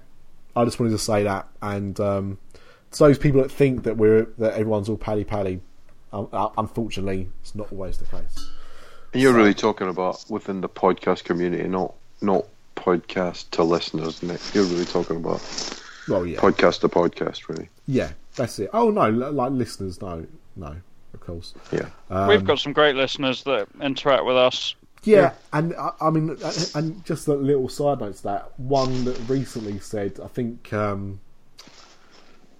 I 0.55 0.65
just 0.65 0.79
wanted 0.79 0.93
to 0.93 0.99
say 0.99 1.25
that. 1.25 1.49
And 1.61 1.99
um, 2.91 2.97
to 2.97 3.05
those 3.05 3.19
people 3.19 3.43
that 3.43 3.51
think 3.51 3.85
that 3.85 3.97
we're 3.97 4.25
that 4.39 4.55
everyone's 4.55 4.89
all 4.89 4.97
pally 4.97 5.25
pally, 5.25 5.61
um, 6.13 6.29
uh, 6.33 6.49
unfortunately, 6.59 7.29
it's 7.41 7.55
not 7.55 7.71
always 7.73 7.99
the 7.99 8.07
case. 8.07 8.51
And 9.13 9.21
you're 9.23 9.33
really 9.33 9.55
talking 9.55 9.89
about 9.89 10.25
within 10.29 10.61
the 10.61 10.69
podcast 10.69 11.25
community, 11.25 11.69
not 11.69 11.95
not 12.21 12.47
podcast 12.77 13.51
to 13.51 13.63
listeners, 13.65 14.23
Nick. 14.23 14.41
You're 14.55 14.65
really 14.65 14.85
talking 14.85 15.17
about 15.17 15.41
Well, 16.09 16.25
yeah, 16.27 16.39
podcast 16.41 16.81
to 16.81 16.89
podcast, 16.89 17.49
really. 17.49 17.69
yeah, 17.87 18.13
that's 18.37 18.59
it. 18.59 18.71
Oh 18.73 18.91
no, 18.91 19.09
like 19.11 19.53
listeners, 19.53 20.01
no, 20.01 20.27
no, 20.57 20.77
of 21.15 21.21
course. 21.21 21.55
Yeah. 21.73 22.27
We've 22.29 22.45
got 22.45 22.59
some 22.59 22.73
great 22.73 22.97
listeners 22.97 23.43
that 23.45 23.69
interact 23.81 24.25
with 24.25 24.37
us. 24.37 24.75
Yeah, 25.03 25.33
and 25.55 25.75
I, 25.77 25.93
I 26.01 26.11
mean, 26.11 26.37
uh, 26.43 26.53
and 26.75 27.03
just 27.07 27.27
a 27.27 27.33
little 27.35 27.69
side 27.71 28.01
note 28.01 28.17
to 28.17 28.23
that. 28.25 28.59
One 28.61 29.05
that 29.07 29.19
recently 29.29 29.79
said, 29.79 30.21
I 30.23 30.27
think, 30.29 30.73
um, 30.75 31.21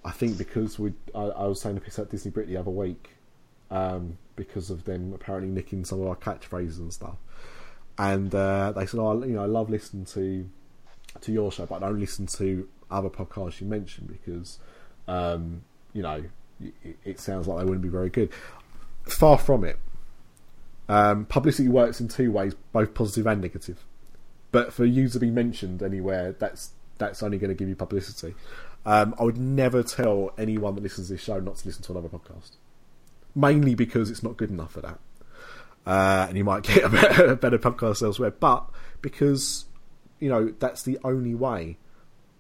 I 0.05 0.11
think 0.11 0.39
because 0.39 0.79
we, 0.79 0.93
I, 1.15 1.21
I 1.21 1.47
was 1.47 1.61
saying 1.61 1.77
to 1.77 1.81
piss 1.81 1.99
out 1.99 2.11
Disney 2.11 2.31
Brit 2.31 2.49
the 2.49 2.57
other 2.57 2.71
week, 2.71 3.11
um, 3.71 4.19
because 4.37 4.71
of 4.71 4.85
them 4.85 5.13
apparently 5.13 5.51
nicking 5.51 5.85
some 5.85 6.01
of 6.01 6.09
our 6.09 6.17
catchphrases 6.17 6.79
and 6.79 6.93
stuff. 6.93 7.17
And 7.99 8.35
uh, 8.35 8.73
they 8.73 8.87
said, 8.87 8.99
"Oh, 8.99 9.23
you 9.23 9.35
know, 9.35 9.43
I 9.43 9.47
love 9.47 9.69
listening 9.69 10.07
to 10.07 10.49
to 11.21 11.33
your 11.33 11.53
show, 11.53 11.67
but 11.67 11.83
I 11.83 11.89
don't 11.89 12.01
listen 12.01 12.27
to 12.27 12.69
other 12.91 13.11
podcasts 13.11 13.61
you 13.61 13.67
mentioned 13.67 14.09
because, 14.09 14.59
um, 15.07 15.63
you 15.93 16.03
know, 16.03 16.25
it, 16.61 16.97
it 17.05 17.21
sounds 17.21 17.47
like 17.47 17.59
they 17.59 17.65
wouldn't 17.65 17.83
be 17.83 17.89
very 17.89 18.09
good." 18.09 18.31
Far 19.05 19.39
from 19.39 19.65
it. 19.65 19.79
Um, 20.89 21.25
publicity 21.27 21.69
works 21.69 22.01
in 22.01 22.09
two 22.09 22.33
ways, 22.33 22.55
both 22.73 22.95
positive 22.95 23.27
and 23.27 23.41
negative. 23.41 23.85
But 24.51 24.73
for 24.73 24.85
you 24.85 25.09
to 25.09 25.19
be 25.19 25.31
mentioned 25.31 25.83
anywhere, 25.83 26.33
that's 26.33 26.73
that's 26.99 27.23
only 27.23 27.39
going 27.39 27.51
to 27.51 27.55
give 27.55 27.69
you 27.69 27.77
publicity. 27.77 28.35
Um, 28.87 29.15
I 29.19 29.25
would 29.25 29.37
never 29.37 29.83
tell 29.83 30.33
anyone 30.39 30.75
that 30.75 30.83
listens 30.83 31.09
to 31.09 31.15
this 31.15 31.23
show 31.23 31.39
not 31.39 31.57
to 31.57 31.67
listen 31.67 31.83
to 31.85 31.93
another 31.93 32.09
podcast, 32.09 32.53
mainly 33.35 33.75
because 33.75 34.11
it's 34.11 34.23
not 34.23 34.37
good 34.37 34.51
enough 34.51 34.73
for 34.73 34.81
that, 34.81 34.99
uh, 35.87 36.27
and 36.29 36.39
you 36.39 36.45
might 36.45 36.63
get 36.63 36.85
a 36.85 36.89
better, 36.89 37.27
a 37.27 37.37
better 37.37 37.59
podcast 37.59 38.03
elsewhere. 38.03 38.31
But 38.31 38.69
because 39.03 39.67
you 40.19 40.29
know 40.29 40.53
that's 40.59 40.83
the 40.83 40.99
only 41.05 41.35
way. 41.35 41.77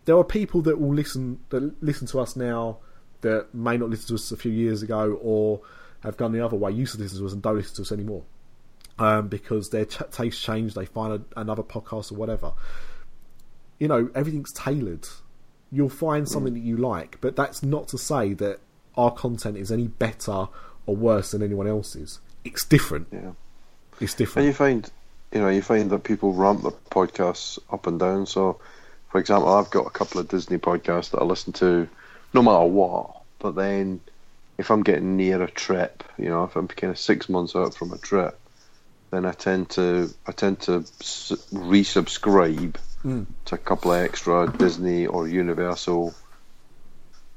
There 0.06 0.16
are 0.16 0.24
people 0.24 0.62
that 0.62 0.80
will 0.80 0.94
listen 0.94 1.40
that 1.50 1.82
listen 1.82 2.06
to 2.08 2.20
us 2.20 2.34
now 2.34 2.78
that 3.20 3.54
may 3.54 3.76
not 3.76 3.90
listen 3.90 4.08
to 4.08 4.14
us 4.14 4.32
a 4.32 4.36
few 4.36 4.50
years 4.50 4.82
ago 4.82 5.18
or 5.22 5.60
have 6.00 6.16
gone 6.16 6.32
the 6.32 6.44
other 6.44 6.56
way, 6.56 6.72
used 6.72 6.94
to 6.94 6.98
listen 7.00 7.18
to 7.18 7.26
us 7.26 7.32
and 7.32 7.42
don't 7.42 7.56
listen 7.56 7.76
to 7.76 7.82
us 7.82 7.92
anymore 7.92 8.22
um, 9.00 9.28
because 9.28 9.70
their 9.70 9.86
ch- 9.86 10.02
taste 10.12 10.42
changed. 10.42 10.76
They 10.76 10.84
find 10.84 11.12
a, 11.12 11.40
another 11.40 11.62
podcast 11.62 12.12
or 12.12 12.16
whatever. 12.16 12.52
You 13.78 13.88
know, 13.88 14.10
everything's 14.14 14.52
tailored. 14.52 15.08
You'll 15.72 15.88
find 15.88 16.28
something 16.28 16.54
that 16.54 16.60
you 16.60 16.76
like, 16.76 17.18
but 17.20 17.36
that's 17.36 17.62
not 17.62 17.88
to 17.88 17.98
say 17.98 18.32
that 18.34 18.58
our 18.96 19.12
content 19.12 19.56
is 19.56 19.70
any 19.70 19.86
better 19.86 20.48
or 20.86 20.96
worse 20.96 21.30
than 21.30 21.42
anyone 21.42 21.66
else's. 21.68 22.18
It's 22.44 22.64
different. 22.64 23.08
Yeah. 23.12 23.32
It's 24.00 24.14
different. 24.14 24.38
And 24.38 24.46
you 24.46 24.54
find, 24.54 24.90
you 25.32 25.40
know, 25.40 25.48
you 25.48 25.62
find 25.62 25.90
that 25.90 26.04
people 26.04 26.32
ramp 26.32 26.62
their 26.62 26.72
podcasts 26.72 27.58
up 27.70 27.86
and 27.86 28.00
down. 28.00 28.26
So, 28.26 28.60
for 29.10 29.20
example, 29.20 29.52
I've 29.52 29.70
got 29.70 29.86
a 29.86 29.90
couple 29.90 30.20
of 30.20 30.28
Disney 30.28 30.58
podcasts 30.58 31.10
that 31.10 31.20
I 31.20 31.24
listen 31.24 31.52
to, 31.54 31.88
no 32.34 32.42
matter 32.42 32.64
what. 32.64 33.22
But 33.38 33.54
then, 33.54 34.00
if 34.58 34.70
I'm 34.70 34.82
getting 34.82 35.16
near 35.16 35.42
a 35.42 35.50
trip, 35.50 36.02
you 36.18 36.28
know, 36.28 36.44
if 36.44 36.56
I'm 36.56 36.68
kind 36.68 36.90
of 36.90 36.98
six 36.98 37.28
months 37.28 37.54
out 37.54 37.74
from 37.74 37.92
a 37.92 37.98
trip, 37.98 38.38
then 39.10 39.24
I 39.24 39.32
tend 39.32 39.70
to 39.70 40.10
I 40.26 40.32
tend 40.32 40.60
to 40.62 40.84
s- 41.00 41.32
resubscribe 43.04 43.26
to 43.46 43.54
a 43.54 43.58
couple 43.58 43.92
of 43.92 44.02
extra 44.02 44.52
Disney 44.56 45.06
or 45.06 45.26
Universal 45.26 46.14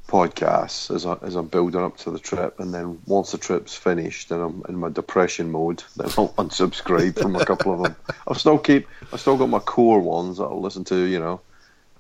podcasts 0.08 0.94
as, 0.94 1.06
I, 1.06 1.18
as 1.22 1.36
I'm 1.36 1.48
building 1.48 1.82
up 1.82 1.98
to 1.98 2.12
the 2.12 2.20
trip, 2.20 2.60
and 2.60 2.74
then 2.74 3.00
once 3.08 3.32
the 3.32 3.38
trip's 3.38 3.76
finished 3.76 4.32
and 4.32 4.42
I'm 4.42 4.64
in 4.70 4.76
my 4.76 4.90
depression 4.90 5.52
mode, 5.52 5.84
then 5.96 6.08
I'll 6.18 6.30
unsubscribe 6.38 7.20
from 7.20 7.36
a 7.36 7.46
couple 7.46 7.74
of 7.74 7.84
them. 7.84 7.96
I'll 8.28 8.36
still 8.36 8.58
keep, 8.58 8.88
I've 9.12 9.20
still 9.20 9.38
got 9.38 9.50
my 9.50 9.60
core 9.60 10.00
ones 10.00 10.38
that 10.38 10.44
I'll 10.44 10.62
listen 10.62 10.84
to, 10.86 10.96
you 10.96 11.20
know, 11.20 11.42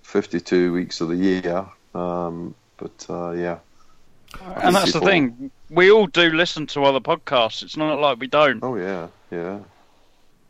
52 0.03 0.73
weeks 0.73 1.02
of 1.02 1.10
the 1.10 1.15
year. 1.15 1.65
Um, 1.95 2.56
but 2.77 3.06
uh, 3.10 3.31
yeah, 3.31 3.60
And 4.57 4.76
that's 4.76 4.94
the 4.94 5.02
thing. 5.02 5.52
We 5.69 5.91
all 5.91 6.07
do 6.07 6.30
listen 6.31 6.68
to 6.68 6.84
other 6.84 6.99
podcasts. 6.99 7.64
It's 7.64 7.77
not 7.77 7.99
like 7.99 8.19
we 8.19 8.27
don't. 8.27 8.64
oh 8.64 8.76
yeah, 8.76 9.07
yeah. 9.31 9.60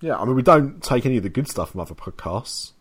yeah, 0.01 0.17
I 0.17 0.25
mean, 0.25 0.35
we 0.35 0.41
don't 0.41 0.81
take 0.83 1.05
any 1.05 1.17
of 1.17 1.23
the 1.23 1.29
good 1.29 1.47
stuff 1.47 1.71
from 1.71 1.81
other 1.81 1.95
podcasts. 1.95 2.71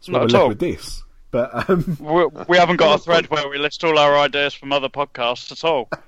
So 0.00 0.12
Not 0.12 0.18
we're 0.20 0.24
at 0.26 0.32
left 0.32 0.42
all. 0.42 0.48
with 0.48 0.58
this. 0.60 1.02
But 1.30 1.68
um, 1.70 1.96
We, 2.00 2.26
we 2.48 2.56
haven't 2.56 2.76
got 2.76 2.98
a 2.98 3.02
thread 3.02 3.28
where 3.30 3.48
we 3.48 3.58
list 3.58 3.84
all 3.84 3.98
our 3.98 4.16
ideas 4.16 4.54
from 4.54 4.72
other 4.72 4.88
podcasts 4.88 5.52
at 5.52 5.64
all. 5.64 5.88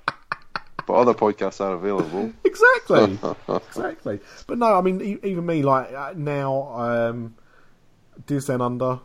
But 0.87 0.93
other 0.95 1.13
podcasts 1.13 1.61
are 1.61 1.73
available. 1.73 2.33
exactly, 2.43 3.17
exactly. 3.67 4.19
But 4.47 4.57
no, 4.57 4.73
I 4.75 4.81
mean, 4.81 4.99
e- 4.99 5.19
even 5.23 5.45
me, 5.45 5.61
like 5.61 5.93
uh, 5.93 6.13
now, 6.17 6.63
um, 6.73 7.35
Disney 8.25 8.55
Under 8.55 8.99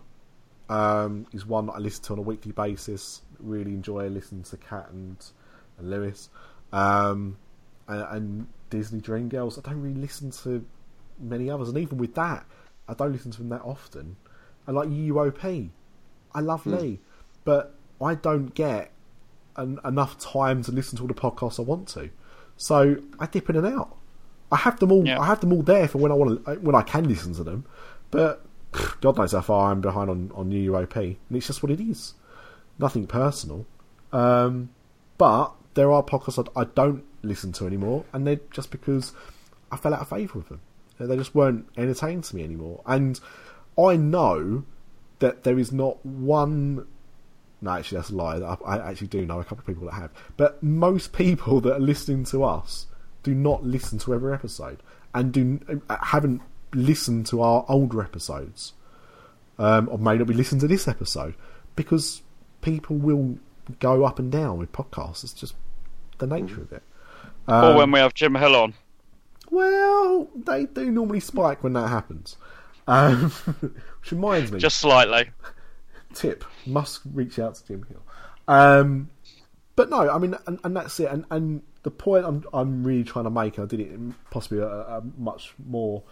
um, 0.71 1.27
is 1.35 1.45
one 1.45 1.67
that 1.67 1.73
I 1.75 1.79
listen 1.79 2.03
to 2.05 2.13
on 2.15 2.19
a 2.19 2.23
weekly 2.23 2.53
basis. 2.53 3.21
Really 3.39 3.73
enjoy 3.75 4.09
listening 4.09 4.43
to 4.45 4.57
Cat 4.57 4.89
and, 4.91 5.17
and 5.79 5.91
Lewis, 5.91 6.31
um, 6.73 7.37
and, 7.89 8.03
and 8.11 8.47
Disney 8.71 9.01
Dreamgirls. 9.03 9.59
I 9.59 9.71
don't 9.71 9.81
really 9.83 10.01
listen 10.01 10.31
to 10.45 10.65
many 11.21 11.51
others, 11.51 11.69
and 11.69 11.77
even 11.77 11.99
with 11.99 12.15
that, 12.15 12.47
I 12.89 12.95
don't 12.95 13.13
listen 13.13 13.31
to 13.33 13.39
them 13.39 13.51
that 13.51 13.61
often. 13.63 14.17
I 14.67 14.73
like 14.73 14.89
UOP. 14.89 15.71
I 16.35 16.41
love 16.41 16.67
Lee, 16.67 17.01
but 17.45 17.75
I 18.01 18.15
don't 18.15 18.55
get 18.55 18.93
an, 19.57 19.81
enough 19.85 20.19
time 20.19 20.63
to 20.65 20.73
listen 20.73 20.97
to 20.99 21.03
all 21.03 21.09
the 21.09 21.15
podcasts 21.15 21.59
I 21.59 21.63
want 21.63 21.89
to. 21.89 22.11
So 22.57 22.97
I 23.19 23.27
dip 23.27 23.49
in 23.51 23.57
and 23.57 23.67
out. 23.67 23.97
I 24.51 24.57
have 24.57 24.79
them 24.79 24.93
all. 24.93 25.07
Yeah. 25.07 25.21
I 25.21 25.27
have 25.27 25.41
them 25.41 25.53
all 25.53 25.63
there 25.63 25.89
for 25.89 25.99
when 25.99 26.13
I 26.13 26.15
want 26.15 26.45
to, 26.45 26.55
when 26.61 26.75
I 26.75 26.83
can 26.83 27.09
listen 27.09 27.35
to 27.35 27.45
them. 27.45 27.65
But 28.11 28.45
God 29.01 29.17
knows 29.17 29.33
how 29.33 29.41
far 29.41 29.73
I'm 29.73 29.81
behind 29.81 30.11
on 30.11 30.31
on 30.35 30.49
new 30.49 30.73
UOP, 30.73 30.97
and 30.97 31.37
it's 31.37 31.47
just 31.47 31.63
what 31.63 31.73
it 31.73 31.81
is. 31.81 32.15
Nothing 32.79 33.07
personal. 33.07 33.67
Um, 34.13 34.71
but 35.19 35.53
there 35.75 35.91
are 35.93 36.03
podcasts 36.03 36.49
I, 36.57 36.61
I 36.61 36.65
don't 36.65 37.05
listen 37.23 37.53
to 37.53 37.67
anymore, 37.67 38.05
and 38.13 38.27
they're 38.27 38.41
just 38.51 38.71
because 38.71 39.13
I 39.71 39.77
fell 39.77 39.95
out 39.95 40.01
of 40.01 40.09
favour 40.09 40.39
with 40.39 40.49
them. 40.49 40.61
They 40.99 41.17
just 41.17 41.35
weren't 41.35 41.69
entertaining 41.77 42.23
to 42.23 42.37
me 42.37 42.43
anymore. 42.43 42.81
And 42.87 43.21
I 43.79 43.97
know 43.97 44.65
that 45.19 45.45
there 45.45 45.59
is 45.59 45.73
not 45.73 46.05
one 46.05 46.87
no, 47.61 47.71
actually, 47.71 47.97
that's 47.97 48.11
a 48.11 48.15
lie. 48.15 48.37
I, 48.37 48.77
I 48.77 48.91
actually 48.91 49.07
do 49.07 49.25
know 49.25 49.41
a 49.41 49.45
couple 49.45 49.61
of 49.61 49.67
people 49.67 49.87
that 49.87 49.95
have. 49.95 50.11
But 50.37 50.63
most 50.63 51.13
people 51.13 51.61
that 51.63 51.77
are 51.77 51.81
listening 51.81 52.25
to 52.27 52.45
us 52.45 52.87
do 53.23 53.35
not 53.35 53.65
listen 53.65 53.99
to 54.01 54.15
every 54.15 54.33
episode 54.33 54.83
and 55.15 55.33
do 55.33 55.81
haven't 56.03 56.43
listened 56.75 57.27
to 57.27 57.41
our 57.41 57.65
older 57.69 58.03
episodes, 58.03 58.75
um, 59.59 59.89
or 59.91 59.99
may 59.99 60.19
not 60.19 60.27
be 60.27 60.35
listening 60.35 60.61
to 60.61 60.69
this 60.69 60.87
episode 60.87 61.35
because 61.75 62.23
people 62.61 62.97
will 62.97 63.39
go 63.81 64.05
up 64.05 64.19
and 64.19 64.31
down 64.31 64.59
with 64.59 64.71
podcasts. 64.73 65.25
It's 65.25 65.33
just 65.33 65.55
the 66.19 66.27
nature 66.27 66.61
of 66.61 66.73
it. 66.73 66.83
or 67.49 67.77
when 67.77 67.91
we 67.91 67.99
have 67.99 68.13
Jim 68.13 68.35
Hill 68.35 68.55
on. 68.55 68.75
Well, 69.51 70.29
they 70.35 70.67
do 70.67 70.91
normally 70.91 71.21
spike 71.21 71.63
when 71.65 71.73
that 71.73 71.89
happens. 71.89 72.37
Um, 72.87 73.31
which 74.01 74.13
reminds 74.13 74.53
me, 74.53 74.59
Just 74.59 74.79
slightly. 74.79 75.31
tip 76.15 76.45
must 76.67 77.01
reach 77.13 77.39
out 77.39 77.55
to 77.57 77.67
Jim 77.67 77.85
Hill. 77.89 78.03
Um, 78.49 79.11
but 79.75 79.91
no, 79.91 80.09
I 80.11 80.19
mean, 80.19 80.35
and, 80.47 80.59
and 80.65 80.77
that's 80.77 80.99
it. 81.01 81.11
And, 81.11 81.25
and 81.31 81.63
the 81.83 81.91
point 81.91 82.25
I'm 82.25 82.45
I'm 82.53 82.85
really 82.85 83.05
trying 83.05 83.25
to 83.25 83.31
make, 83.31 83.59
and 83.59 83.65
I 83.65 83.69
did 83.69 83.81
it 83.81 83.93
in 83.93 84.15
possibly 84.31 84.59
a, 84.61 84.67
a 84.69 85.03
much 85.19 85.55
more 85.67 86.03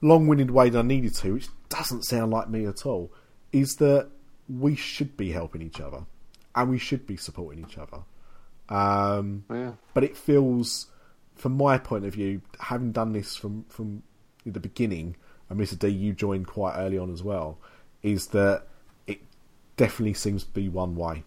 long-winded 0.00 0.50
way 0.50 0.68
than 0.70 0.86
I 0.86 0.88
needed 0.88 1.14
to, 1.16 1.34
which 1.34 1.48
doesn't 1.68 2.02
sound 2.04 2.32
like 2.32 2.48
me 2.48 2.64
at 2.66 2.84
all, 2.86 3.12
is 3.52 3.76
that 3.76 4.08
we 4.48 4.74
should 4.74 5.16
be 5.16 5.30
helping 5.30 5.62
each 5.62 5.80
other 5.80 6.04
and 6.56 6.68
we 6.68 6.78
should 6.78 7.06
be 7.06 7.16
supporting 7.16 7.64
each 7.64 7.78
other. 7.78 7.98
Um, 8.68 9.44
Yeah. 9.50 9.72
but 9.94 10.02
it 10.04 10.16
feels, 10.16 10.86
from 11.36 11.56
my 11.56 11.78
point 11.78 12.04
of 12.04 12.14
view, 12.14 12.40
having 12.58 12.92
done 12.92 13.12
this 13.12 13.36
from 13.36 13.64
from 13.68 14.02
the 14.44 14.60
beginning, 14.60 15.16
and 15.48 15.58
Mr. 15.60 15.78
D, 15.78 15.88
you 15.88 16.12
joined 16.12 16.46
quite 16.46 16.76
early 16.76 16.98
on 16.98 17.12
as 17.12 17.22
well, 17.22 17.58
is 18.02 18.28
that 18.28 18.64
it 19.06 19.20
definitely 19.76 20.14
seems 20.14 20.44
to 20.44 20.50
be 20.50 20.68
one 20.68 20.96
way. 20.96 21.24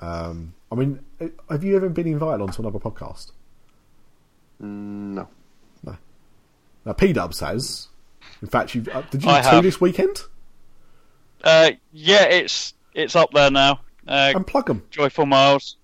Um, 0.00 0.54
I 0.70 0.74
mean, 0.74 1.00
eh, 1.20 1.28
have 1.50 1.64
you 1.64 1.76
ever 1.76 1.88
been 1.88 2.06
invited 2.06 2.42
onto 2.42 2.60
another 2.62 2.78
podcast? 2.78 3.32
Mm, 4.62 5.14
No. 5.14 5.28
Now, 6.84 6.92
P 6.92 7.12
Dubs 7.12 7.40
has. 7.40 7.88
In 8.42 8.48
fact, 8.48 8.74
you 8.74 8.84
uh, 8.92 9.02
did 9.10 9.24
you 9.24 9.30
I 9.30 9.40
do 9.42 9.48
two 9.48 9.54
have. 9.56 9.64
this 9.64 9.80
weekend? 9.80 10.22
Uh, 11.42 11.72
yeah, 11.92 12.24
it's 12.24 12.74
it's 12.94 13.16
up 13.16 13.30
there 13.32 13.50
now. 13.50 13.80
Uh, 14.06 14.32
Unplug 14.36 14.66
them. 14.66 14.82
Joyful 14.90 15.26
Miles. 15.26 15.76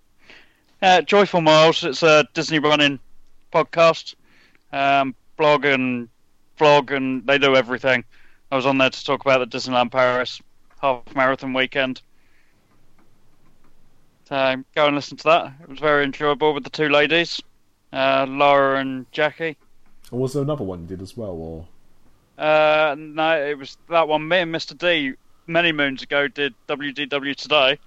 Uh, 0.81 1.01
Joyful 1.03 1.41
Miles. 1.41 1.83
It's 1.83 2.03
a 2.05 2.27
Disney 2.35 2.59
running 2.61 3.01
podcast. 3.53 4.15
um, 4.73 5.15
blog 5.37 5.65
and 5.65 6.09
vlog, 6.59 6.95
and 6.95 7.27
they 7.27 7.39
do 7.39 7.57
everything. 7.57 8.05
I 8.51 8.57
was 8.57 8.67
on 8.67 8.79
there 8.79 8.91
to 8.91 9.05
talk 9.05 9.21
about 9.23 9.39
the 9.49 9.57
Disneyland 9.59 9.91
Paris 9.91 10.41
half 10.81 11.03
marathon 11.15 11.53
weekend. 11.55 12.03
So 14.29 14.63
go 14.75 14.87
and 14.87 14.97
listen 14.97 15.17
to 15.19 15.25
that. 15.25 15.53
It 15.63 15.69
was 15.69 15.79
very 15.79 16.05
enjoyable 16.05 16.55
with 16.55 16.65
the 16.65 16.71
two 16.71 16.89
ladies, 16.89 17.41
uh, 17.93 18.27
Laura 18.29 18.81
and 18.81 19.11
Jackie. 19.13 19.57
Or 20.11 20.21
was 20.21 20.33
there 20.35 20.43
another 20.43 20.65
one 20.65 20.81
you 20.83 20.87
did 20.87 21.03
as 21.03 21.17
well? 21.17 21.31
Or 21.31 21.67
Uh, 22.39 22.95
no, 22.99 23.41
it 23.43 23.59
was 23.59 23.77
that 23.89 24.09
one. 24.09 24.27
Me 24.27 24.39
and 24.39 24.55
Mr. 24.55 24.77
D 24.77 25.15
many 25.47 25.73
moons 25.73 26.03
ago 26.03 26.29
did 26.29 26.55
WDW 26.69 27.35
today. 27.37 27.79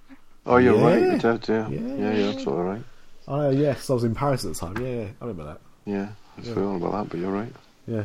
Oh, 0.46 0.58
you're 0.58 0.76
right. 0.76 1.00
Yeah. 1.00 1.12
You 1.12 1.18
did, 1.18 1.48
yeah. 1.48 1.68
Yeah. 1.68 1.80
Yeah, 1.80 2.12
you're 2.14 2.28
absolutely 2.28 2.64
right. 2.64 2.82
oh 3.28 3.50
yes, 3.50 3.90
I 3.90 3.94
was 3.94 4.04
in 4.04 4.14
Paris 4.14 4.44
at 4.44 4.54
the 4.54 4.58
time. 4.58 4.76
Yeah, 4.78 5.02
yeah, 5.02 5.08
I 5.20 5.24
remember 5.24 5.44
that. 5.44 5.60
Yeah, 5.84 6.08
I 6.36 6.40
was 6.40 6.48
feeling 6.50 6.76
about 6.76 6.92
that, 6.92 7.10
but 7.10 7.18
you're 7.20 7.32
right. 7.32 7.52
Yeah, 7.88 8.04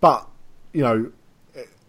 but 0.00 0.28
you 0.72 0.82
know, 0.82 1.12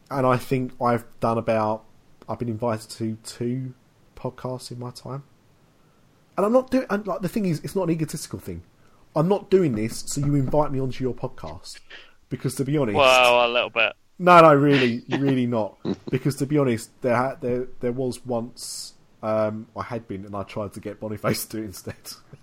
and 0.10 0.26
I 0.28 0.38
think 0.38 0.74
I've 0.82 1.06
done 1.20 1.38
about. 1.38 1.84
I've 2.30 2.40
been 2.40 2.50
invited 2.50 2.90
to 2.92 3.18
two 3.24 3.74
podcasts 4.16 4.72
in 4.72 4.80
my 4.80 4.92
time, 4.92 5.24
and 6.38 6.46
I'm 6.46 6.54
not 6.54 6.72
doing. 6.72 6.86
And 6.90 7.06
like 7.06 7.22
the 7.22 7.30
thing 7.30 7.46
is, 7.46 7.60
it's 7.64 7.76
not 7.76 7.84
an 7.84 7.92
egotistical 7.92 8.40
thing. 8.40 8.64
I'm 9.16 9.28
not 9.28 9.50
doing 9.50 9.76
this 9.76 10.04
so 10.08 10.22
you 10.22 10.36
invite 10.36 10.72
me 10.72 10.80
onto 10.80 11.04
your 11.04 11.14
podcast 11.14 11.80
because, 12.30 12.56
to 12.56 12.64
be 12.64 12.78
honest, 12.78 12.96
Well, 12.98 13.46
a 13.46 13.52
little 13.52 13.70
bit. 13.70 13.92
no, 14.20 14.40
no, 14.42 14.54
really, 14.54 15.04
really 15.10 15.46
not. 15.48 15.78
Because 16.10 16.38
to 16.38 16.46
be 16.46 16.58
honest, 16.58 16.90
there 17.02 17.16
ha- 17.16 17.36
there 17.42 17.68
there 17.82 17.92
was 17.92 18.26
once 18.26 18.94
um, 19.22 19.68
I 19.76 19.84
had 19.84 20.08
been, 20.08 20.26
and 20.26 20.34
I 20.36 20.44
tried 20.44 20.74
to 20.74 20.80
get 20.80 21.00
Boniface 21.02 21.46
to 21.48 21.58
do 21.58 21.64
it 21.64 21.66
instead. 21.66 21.96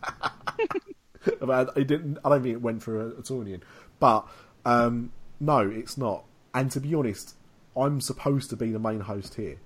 but 1.40 1.76
it 1.76 1.86
didn't. 1.86 2.18
I 2.24 2.28
don't 2.28 2.42
think 2.42 2.54
it 2.54 2.62
went 2.62 2.82
through 2.82 3.16
at 3.18 3.30
all 3.30 3.40
in 3.40 3.46
the 3.46 3.52
end. 3.54 3.64
But 3.98 4.26
um, 4.64 5.12
no, 5.40 5.60
it's 5.60 5.97
not. 5.97 6.24
And 6.55 6.70
to 6.73 6.81
be 6.81 6.94
honest, 6.94 7.35
I'm 7.77 8.01
supposed 8.01 8.51
to 8.51 8.56
be 8.56 8.70
the 8.73 8.78
main 8.78 9.01
host 9.01 9.35
here. 9.35 9.59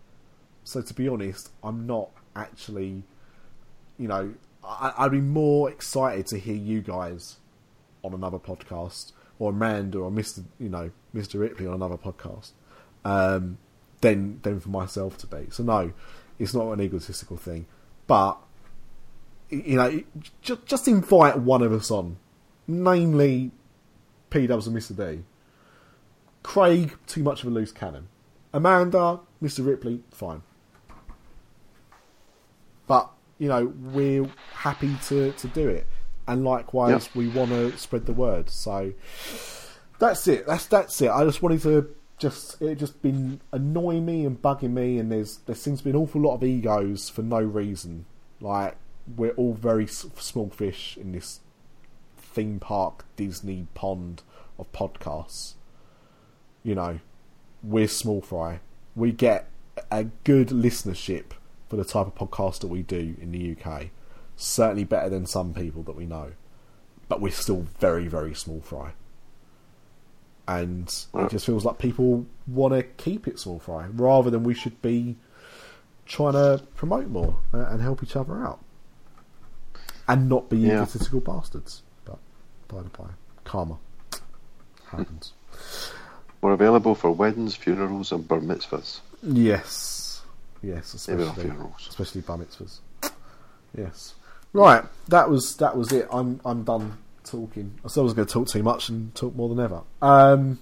So 0.65 0.83
to 0.83 0.95
be 0.95 1.09
honest, 1.09 1.51
I'm 1.63 1.87
not 1.87 2.11
actually. 2.35 3.05
You 3.99 4.09
know, 4.09 4.35
I, 4.65 4.93
I'd 4.99 5.11
be 5.13 5.21
more 5.21 5.71
excited 5.71 6.27
to 6.29 6.39
hear 6.39 6.57
you 6.57 6.81
guys 6.81 7.37
on 8.03 8.15
another 8.15 8.39
podcast, 8.39 9.13
or 9.39 9.51
Amanda, 9.51 9.99
or 9.99 10.11
Mister, 10.11 10.43
you 10.59 10.71
know, 10.71 10.91
Mister 11.13 11.39
Ripley 11.39 11.67
on 11.67 11.75
another 11.75 11.99
podcast, 11.99 12.51
um, 13.05 13.59
than 14.01 14.41
than 14.43 14.61
for 14.61 14.71
myself 14.71 15.19
to 15.19 15.27
be. 15.27 15.47
So 15.51 15.63
no, 15.63 15.93
it's 16.39 16.55
not 16.55 16.73
an 16.73 16.81
egotistical 16.81 17.37
thing, 17.37 17.67
but 18.07 18.39
you 19.51 19.77
know, 19.77 20.03
just 20.41 20.67
just 20.67 20.89
invite 20.89 21.39
one 21.39 21.63
of 21.63 21.73
us 21.73 21.91
on, 21.91 22.17
namely 22.67 23.53
P 24.31 24.47
Dubs 24.47 24.67
and 24.67 24.75
Mister 24.75 24.95
D. 24.95 25.23
Craig, 26.43 26.97
too 27.07 27.23
much 27.23 27.43
of 27.43 27.49
a 27.49 27.51
loose 27.51 27.73
cannon. 27.73 28.09
Amanda, 28.53 29.21
Mister 29.41 29.63
Ripley, 29.63 30.03
fine. 30.11 30.43
But 32.87 33.11
you 33.39 33.49
know, 33.49 33.73
we're 33.93 34.29
happy 34.53 34.95
to 35.09 35.33
to 35.33 35.49
do 35.49 35.69
it, 35.69 35.87
and 36.27 36.45
likewise, 36.45 37.07
Yep. 37.07 37.15
we 37.15 37.29
want 37.29 37.51
to 37.51 37.77
spread 37.79 38.07
the 38.07 38.13
word. 38.13 38.51
So 38.51 38.93
that's 39.99 40.27
it. 40.29 40.47
That's 40.47 40.67
that's 40.67 41.01
it. 41.01 41.11
I 41.11 41.25
just 41.25 41.43
wanted 41.43 41.63
to 41.63 41.95
just 42.19 42.61
it 42.61 42.77
just 42.77 43.01
been 43.03 43.41
annoying 43.53 44.05
me 44.07 44.25
and 44.27 44.41
bugging 44.41 44.73
me, 44.73 44.99
and 44.99 45.11
there's 45.11 45.39
there 45.39 45.57
seems 45.57 45.79
to 45.79 45.85
be 45.85 45.91
an 45.91 45.97
awful 45.97 46.21
lot 46.21 46.35
of 46.35 46.45
egos 46.45 47.09
for 47.09 47.23
no 47.23 47.41
reason. 47.41 48.05
Like 48.41 48.77
we're 49.17 49.33
all 49.33 49.55
very 49.55 49.87
small 49.87 50.51
fish 50.51 50.97
in 50.97 51.13
this 51.13 51.41
theme 52.17 52.61
park 52.61 53.05
Disney 53.17 53.67
pond 53.75 54.23
of 54.59 54.71
podcasts. 54.73 55.55
You 56.63 56.75
know, 56.75 57.01
we're 57.63 57.89
small 57.89 58.21
fry. 58.21 58.61
We 58.95 59.13
get 59.13 59.49
a 59.91 60.05
good 60.25 60.49
listenership 60.49 61.33
for 61.69 61.77
the 61.77 61.85
type 61.85 62.07
of 62.07 62.15
podcast 62.15 62.61
that 62.61 62.69
we 62.69 62.83
do 62.83 63.17
in 63.21 63.33
the 63.33 63.57
UK. 63.57 63.87
Certainly 64.37 64.85
better 64.85 65.09
than 65.09 65.27
some 65.27 65.55
people 65.55 65.83
that 65.85 65.97
we 65.97 66.07
know. 66.07 66.33
But 67.09 67.21
we're 67.21 67.33
still 67.33 67.67
very, 67.79 68.09
very 68.09 68.35
small 68.35 68.61
fry. 68.61 68.93
And 70.49 70.93
it 71.15 71.31
just 71.31 71.47
feels 71.47 71.65
like 71.65 71.79
people 71.79 72.27
want 72.47 72.75
to 72.75 72.83
keep 72.83 73.29
it 73.29 73.39
small 73.39 73.59
fry 73.59 73.87
rather 73.87 74.29
than 74.31 74.43
we 74.43 74.55
should 74.55 74.81
be 74.83 75.17
trying 76.05 76.33
to 76.33 76.63
promote 76.75 77.07
more 77.09 77.37
and 77.53 77.81
help 77.81 78.03
each 78.03 78.17
other 78.17 78.43
out. 78.45 78.61
And 80.09 80.29
not 80.29 80.51
be 80.51 80.59
Yeah. 80.59 80.83
egotistical 80.83 81.21
bastards. 81.21 81.83
But 82.05 82.19
by 82.69 82.83
the 82.83 82.89
by, 82.91 83.11
karma 83.45 83.79
happens. 84.87 85.33
We're 86.43 86.53
available 86.53 86.97
for 86.97 87.13
weddings, 87.13 87.55
funerals, 87.55 88.11
and 88.11 88.27
bar 88.27 88.41
mitzvahs. 88.41 89.01
Yes. 89.23 90.23
Yes, 90.61 90.93
especially 90.93 91.31
funerals. 91.43 91.87
especially 91.89 92.21
bar 92.21 92.37
mitzvahs. 92.37 92.81
Yes. 93.77 94.15
Right, 94.53 94.85
that 95.09 95.31
was 95.31 95.57
that 95.57 95.77
was 95.77 95.93
it. 95.93 96.07
I'm 96.13 96.41
I'm 96.45 96.65
done 96.65 96.99
talking. 97.25 97.79
I 97.85 97.89
said 97.89 98.01
I 98.01 98.05
was 98.05 98.13
going 98.13 98.27
to 98.27 98.33
talk 98.33 98.49
too 98.49 98.63
much 98.63 98.89
and 98.89 99.15
talk 99.15 99.35
more 99.35 99.49
than 99.49 99.61
ever. 99.61 99.83
Um, 100.03 100.59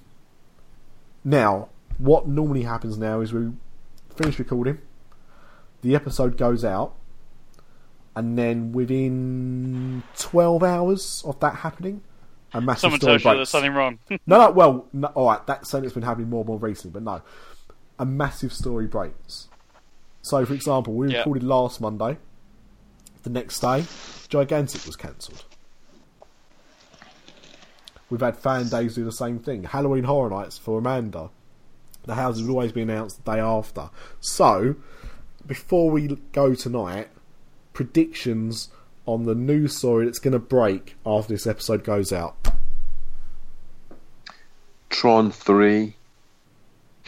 now, 1.24 1.70
what 1.98 2.28
normally 2.28 2.62
happens 2.62 2.96
now 2.98 3.20
is 3.20 3.32
we 3.32 3.50
finish 4.14 4.38
recording, 4.38 4.78
the 5.82 5.94
episode 5.94 6.36
goes 6.36 6.64
out, 6.64 6.94
and 8.14 8.38
then 8.38 8.72
within 8.72 10.02
twelve 10.16 10.62
hours 10.62 11.22
of 11.26 11.40
that 11.40 11.56
happening, 11.56 12.02
a 12.52 12.60
massive 12.60 12.80
Someone 12.80 13.00
story 13.00 13.18
tells 13.20 13.24
you 13.34 13.36
there's 13.38 13.48
something 13.50 13.72
wrong. 13.74 13.98
No, 14.26 14.38
no, 14.38 14.50
well, 14.50 14.86
no, 14.92 15.08
all 15.08 15.26
right, 15.28 15.46
that's 15.46 15.70
something 15.70 15.84
that's 15.84 15.94
been 15.94 16.02
happening 16.02 16.28
more 16.30 16.40
and 16.40 16.48
more 16.48 16.58
recently, 16.58 16.92
but 16.92 17.02
no. 17.02 17.22
A 17.98 18.04
massive 18.06 18.52
story 18.52 18.86
breaks. 18.86 19.48
So, 20.22 20.44
for 20.44 20.54
example, 20.54 20.94
we 20.94 21.12
Yeah. 21.12 21.18
recorded 21.18 21.42
last 21.44 21.80
Monday. 21.80 22.18
The 23.22 23.30
next 23.30 23.60
day, 23.60 23.84
Gigantic 24.28 24.84
was 24.86 24.96
cancelled. 24.96 25.44
We've 28.08 28.20
had 28.20 28.36
FanDaze 28.40 28.94
do 28.94 29.04
the 29.04 29.12
same 29.12 29.38
thing. 29.38 29.64
Halloween 29.64 30.04
Horror 30.04 30.30
Nights 30.30 30.58
for 30.58 30.78
Amanda. 30.78 31.30
The 32.04 32.14
houses 32.14 32.42
would 32.42 32.50
always 32.50 32.72
be 32.72 32.82
announced 32.82 33.24
the 33.24 33.32
day 33.32 33.38
after. 33.40 33.90
So, 34.20 34.74
before 35.46 35.90
we 35.90 36.08
go 36.32 36.54
tonight, 36.54 37.08
predictions 37.72 38.68
on 39.10 39.24
the 39.24 39.34
news 39.34 39.76
story 39.76 40.04
that's 40.04 40.18
going 40.18 40.32
to 40.32 40.38
break 40.38 40.96
after 41.04 41.32
this 41.32 41.46
episode 41.46 41.82
goes 41.84 42.12
out. 42.12 42.36
Tron 44.88 45.30
3 45.32 45.94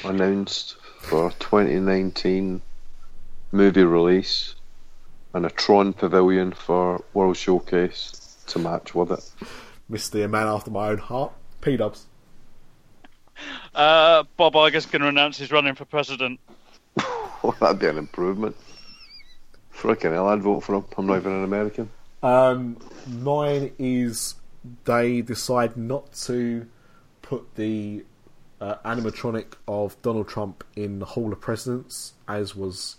announced 0.04 0.76
for 1.00 1.30
2019 1.38 2.60
movie 3.52 3.84
release 3.84 4.54
and 5.34 5.46
a 5.46 5.50
Tron 5.50 5.92
Pavilion 5.92 6.52
for 6.52 7.04
World 7.14 7.36
Showcase 7.36 8.38
to 8.48 8.58
match 8.58 8.94
with 8.94 9.12
it. 9.12 9.30
Mr. 9.90 10.28
Man 10.28 10.46
After 10.46 10.70
My 10.70 10.88
Own 10.88 10.98
Heart. 10.98 11.32
P 11.60 11.76
Dubs. 11.76 12.06
Uh, 13.74 14.24
Bob 14.36 14.54
Iger's 14.54 14.86
going 14.86 15.02
to 15.02 15.08
announce 15.08 15.38
he's 15.38 15.52
running 15.52 15.74
for 15.74 15.84
president. 15.84 16.40
Oh, 17.44 17.52
that'd 17.58 17.80
be 17.80 17.88
an 17.88 17.98
improvement. 17.98 18.54
Frickin' 19.82 20.12
hell, 20.12 20.28
I'd 20.28 20.42
vote 20.42 20.60
for 20.60 20.76
him. 20.76 20.84
I'm 20.96 21.06
not 21.06 21.16
even 21.16 21.32
an 21.32 21.42
American. 21.42 21.90
Um, 22.22 22.76
mine 23.08 23.72
is 23.80 24.36
they 24.84 25.22
decide 25.22 25.76
not 25.76 26.12
to 26.26 26.68
put 27.20 27.56
the 27.56 28.04
uh, 28.60 28.76
animatronic 28.84 29.54
of 29.66 30.00
Donald 30.02 30.28
Trump 30.28 30.62
in 30.76 31.00
the 31.00 31.04
Hall 31.04 31.32
of 31.32 31.40
Presidents, 31.40 32.12
as 32.28 32.54
was 32.54 32.98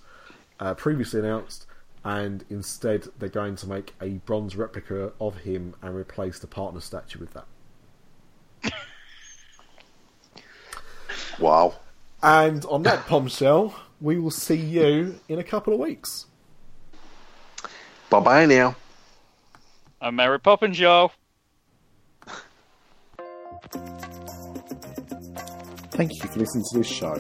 uh, 0.60 0.74
previously 0.74 1.22
announced, 1.22 1.68
and 2.04 2.44
instead 2.50 3.08
they're 3.18 3.30
going 3.30 3.56
to 3.56 3.70
make 3.70 3.94
a 4.02 4.10
bronze 4.26 4.58
replica 4.58 5.14
of 5.22 5.38
him 5.38 5.76
and 5.82 5.96
replace 5.96 6.40
the 6.40 6.48
partner 6.48 6.82
statue 6.82 7.18
with 7.18 7.32
that. 7.34 7.46
Wow. 11.40 11.76
And 12.22 12.66
on 12.66 12.84
that 12.84 13.08
bombshell, 13.08 13.74
we 14.02 14.20
will 14.20 14.32
see 14.32 14.56
you 14.56 15.20
in 15.30 15.40
a 15.40 15.44
couple 15.44 15.74
of 15.74 15.80
weeks. 15.80 16.26
Bye 18.14 18.20
bye 18.20 18.46
now. 18.46 18.76
I'm 20.00 20.16
Mary 20.18 20.40
Poppins, 20.40 20.80
y'all. 20.80 21.12
Thank 25.90 26.14
you 26.14 26.30
for 26.30 26.38
listening 26.38 26.64
to 26.74 26.78
this 26.78 26.86
show. 26.86 27.16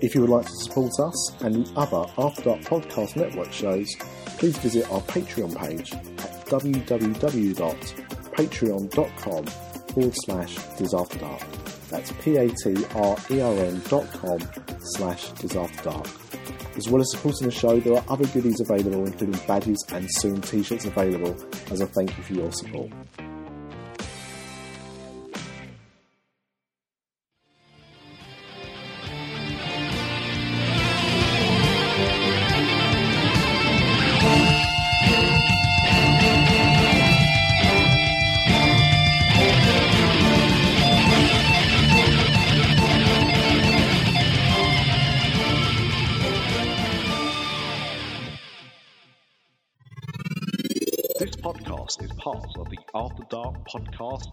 If 0.00 0.16
you 0.16 0.22
would 0.22 0.30
like 0.30 0.46
to 0.46 0.56
support 0.56 0.98
us 0.98 1.40
and 1.42 1.64
the 1.64 1.72
other 1.78 2.04
After 2.18 2.42
Dark 2.42 2.62
Podcast 2.62 3.14
Network 3.14 3.52
shows, 3.52 3.94
please 4.38 4.58
visit 4.58 4.90
our 4.90 5.02
Patreon 5.02 5.56
page 5.56 5.92
at 5.92 6.46
www.patreon.com 6.46 9.46
forward 9.46 10.14
slash 10.16 10.56
disafterdark. 10.56 11.88
That's 11.90 12.10
P-A-T-R-E-O-N 12.10 13.82
dot 13.88 14.12
com 14.14 14.40
slash 14.80 15.30
disafterdark. 15.34 16.27
As 16.78 16.88
well 16.88 17.00
as 17.00 17.10
supporting 17.10 17.48
the 17.48 17.52
show, 17.52 17.80
there 17.80 17.94
are 17.94 18.04
other 18.08 18.24
goodies 18.28 18.60
available, 18.60 19.04
including 19.04 19.40
badges 19.48 19.84
and 19.92 20.08
soon 20.08 20.40
t-shirts 20.40 20.84
available 20.84 21.36
as 21.72 21.80
a 21.80 21.86
thank 21.88 22.16
you 22.16 22.22
for 22.22 22.34
your 22.34 22.52
support. 22.52 22.92
After 52.98 53.22
Dark 53.30 53.54
Podcast. 53.64 54.26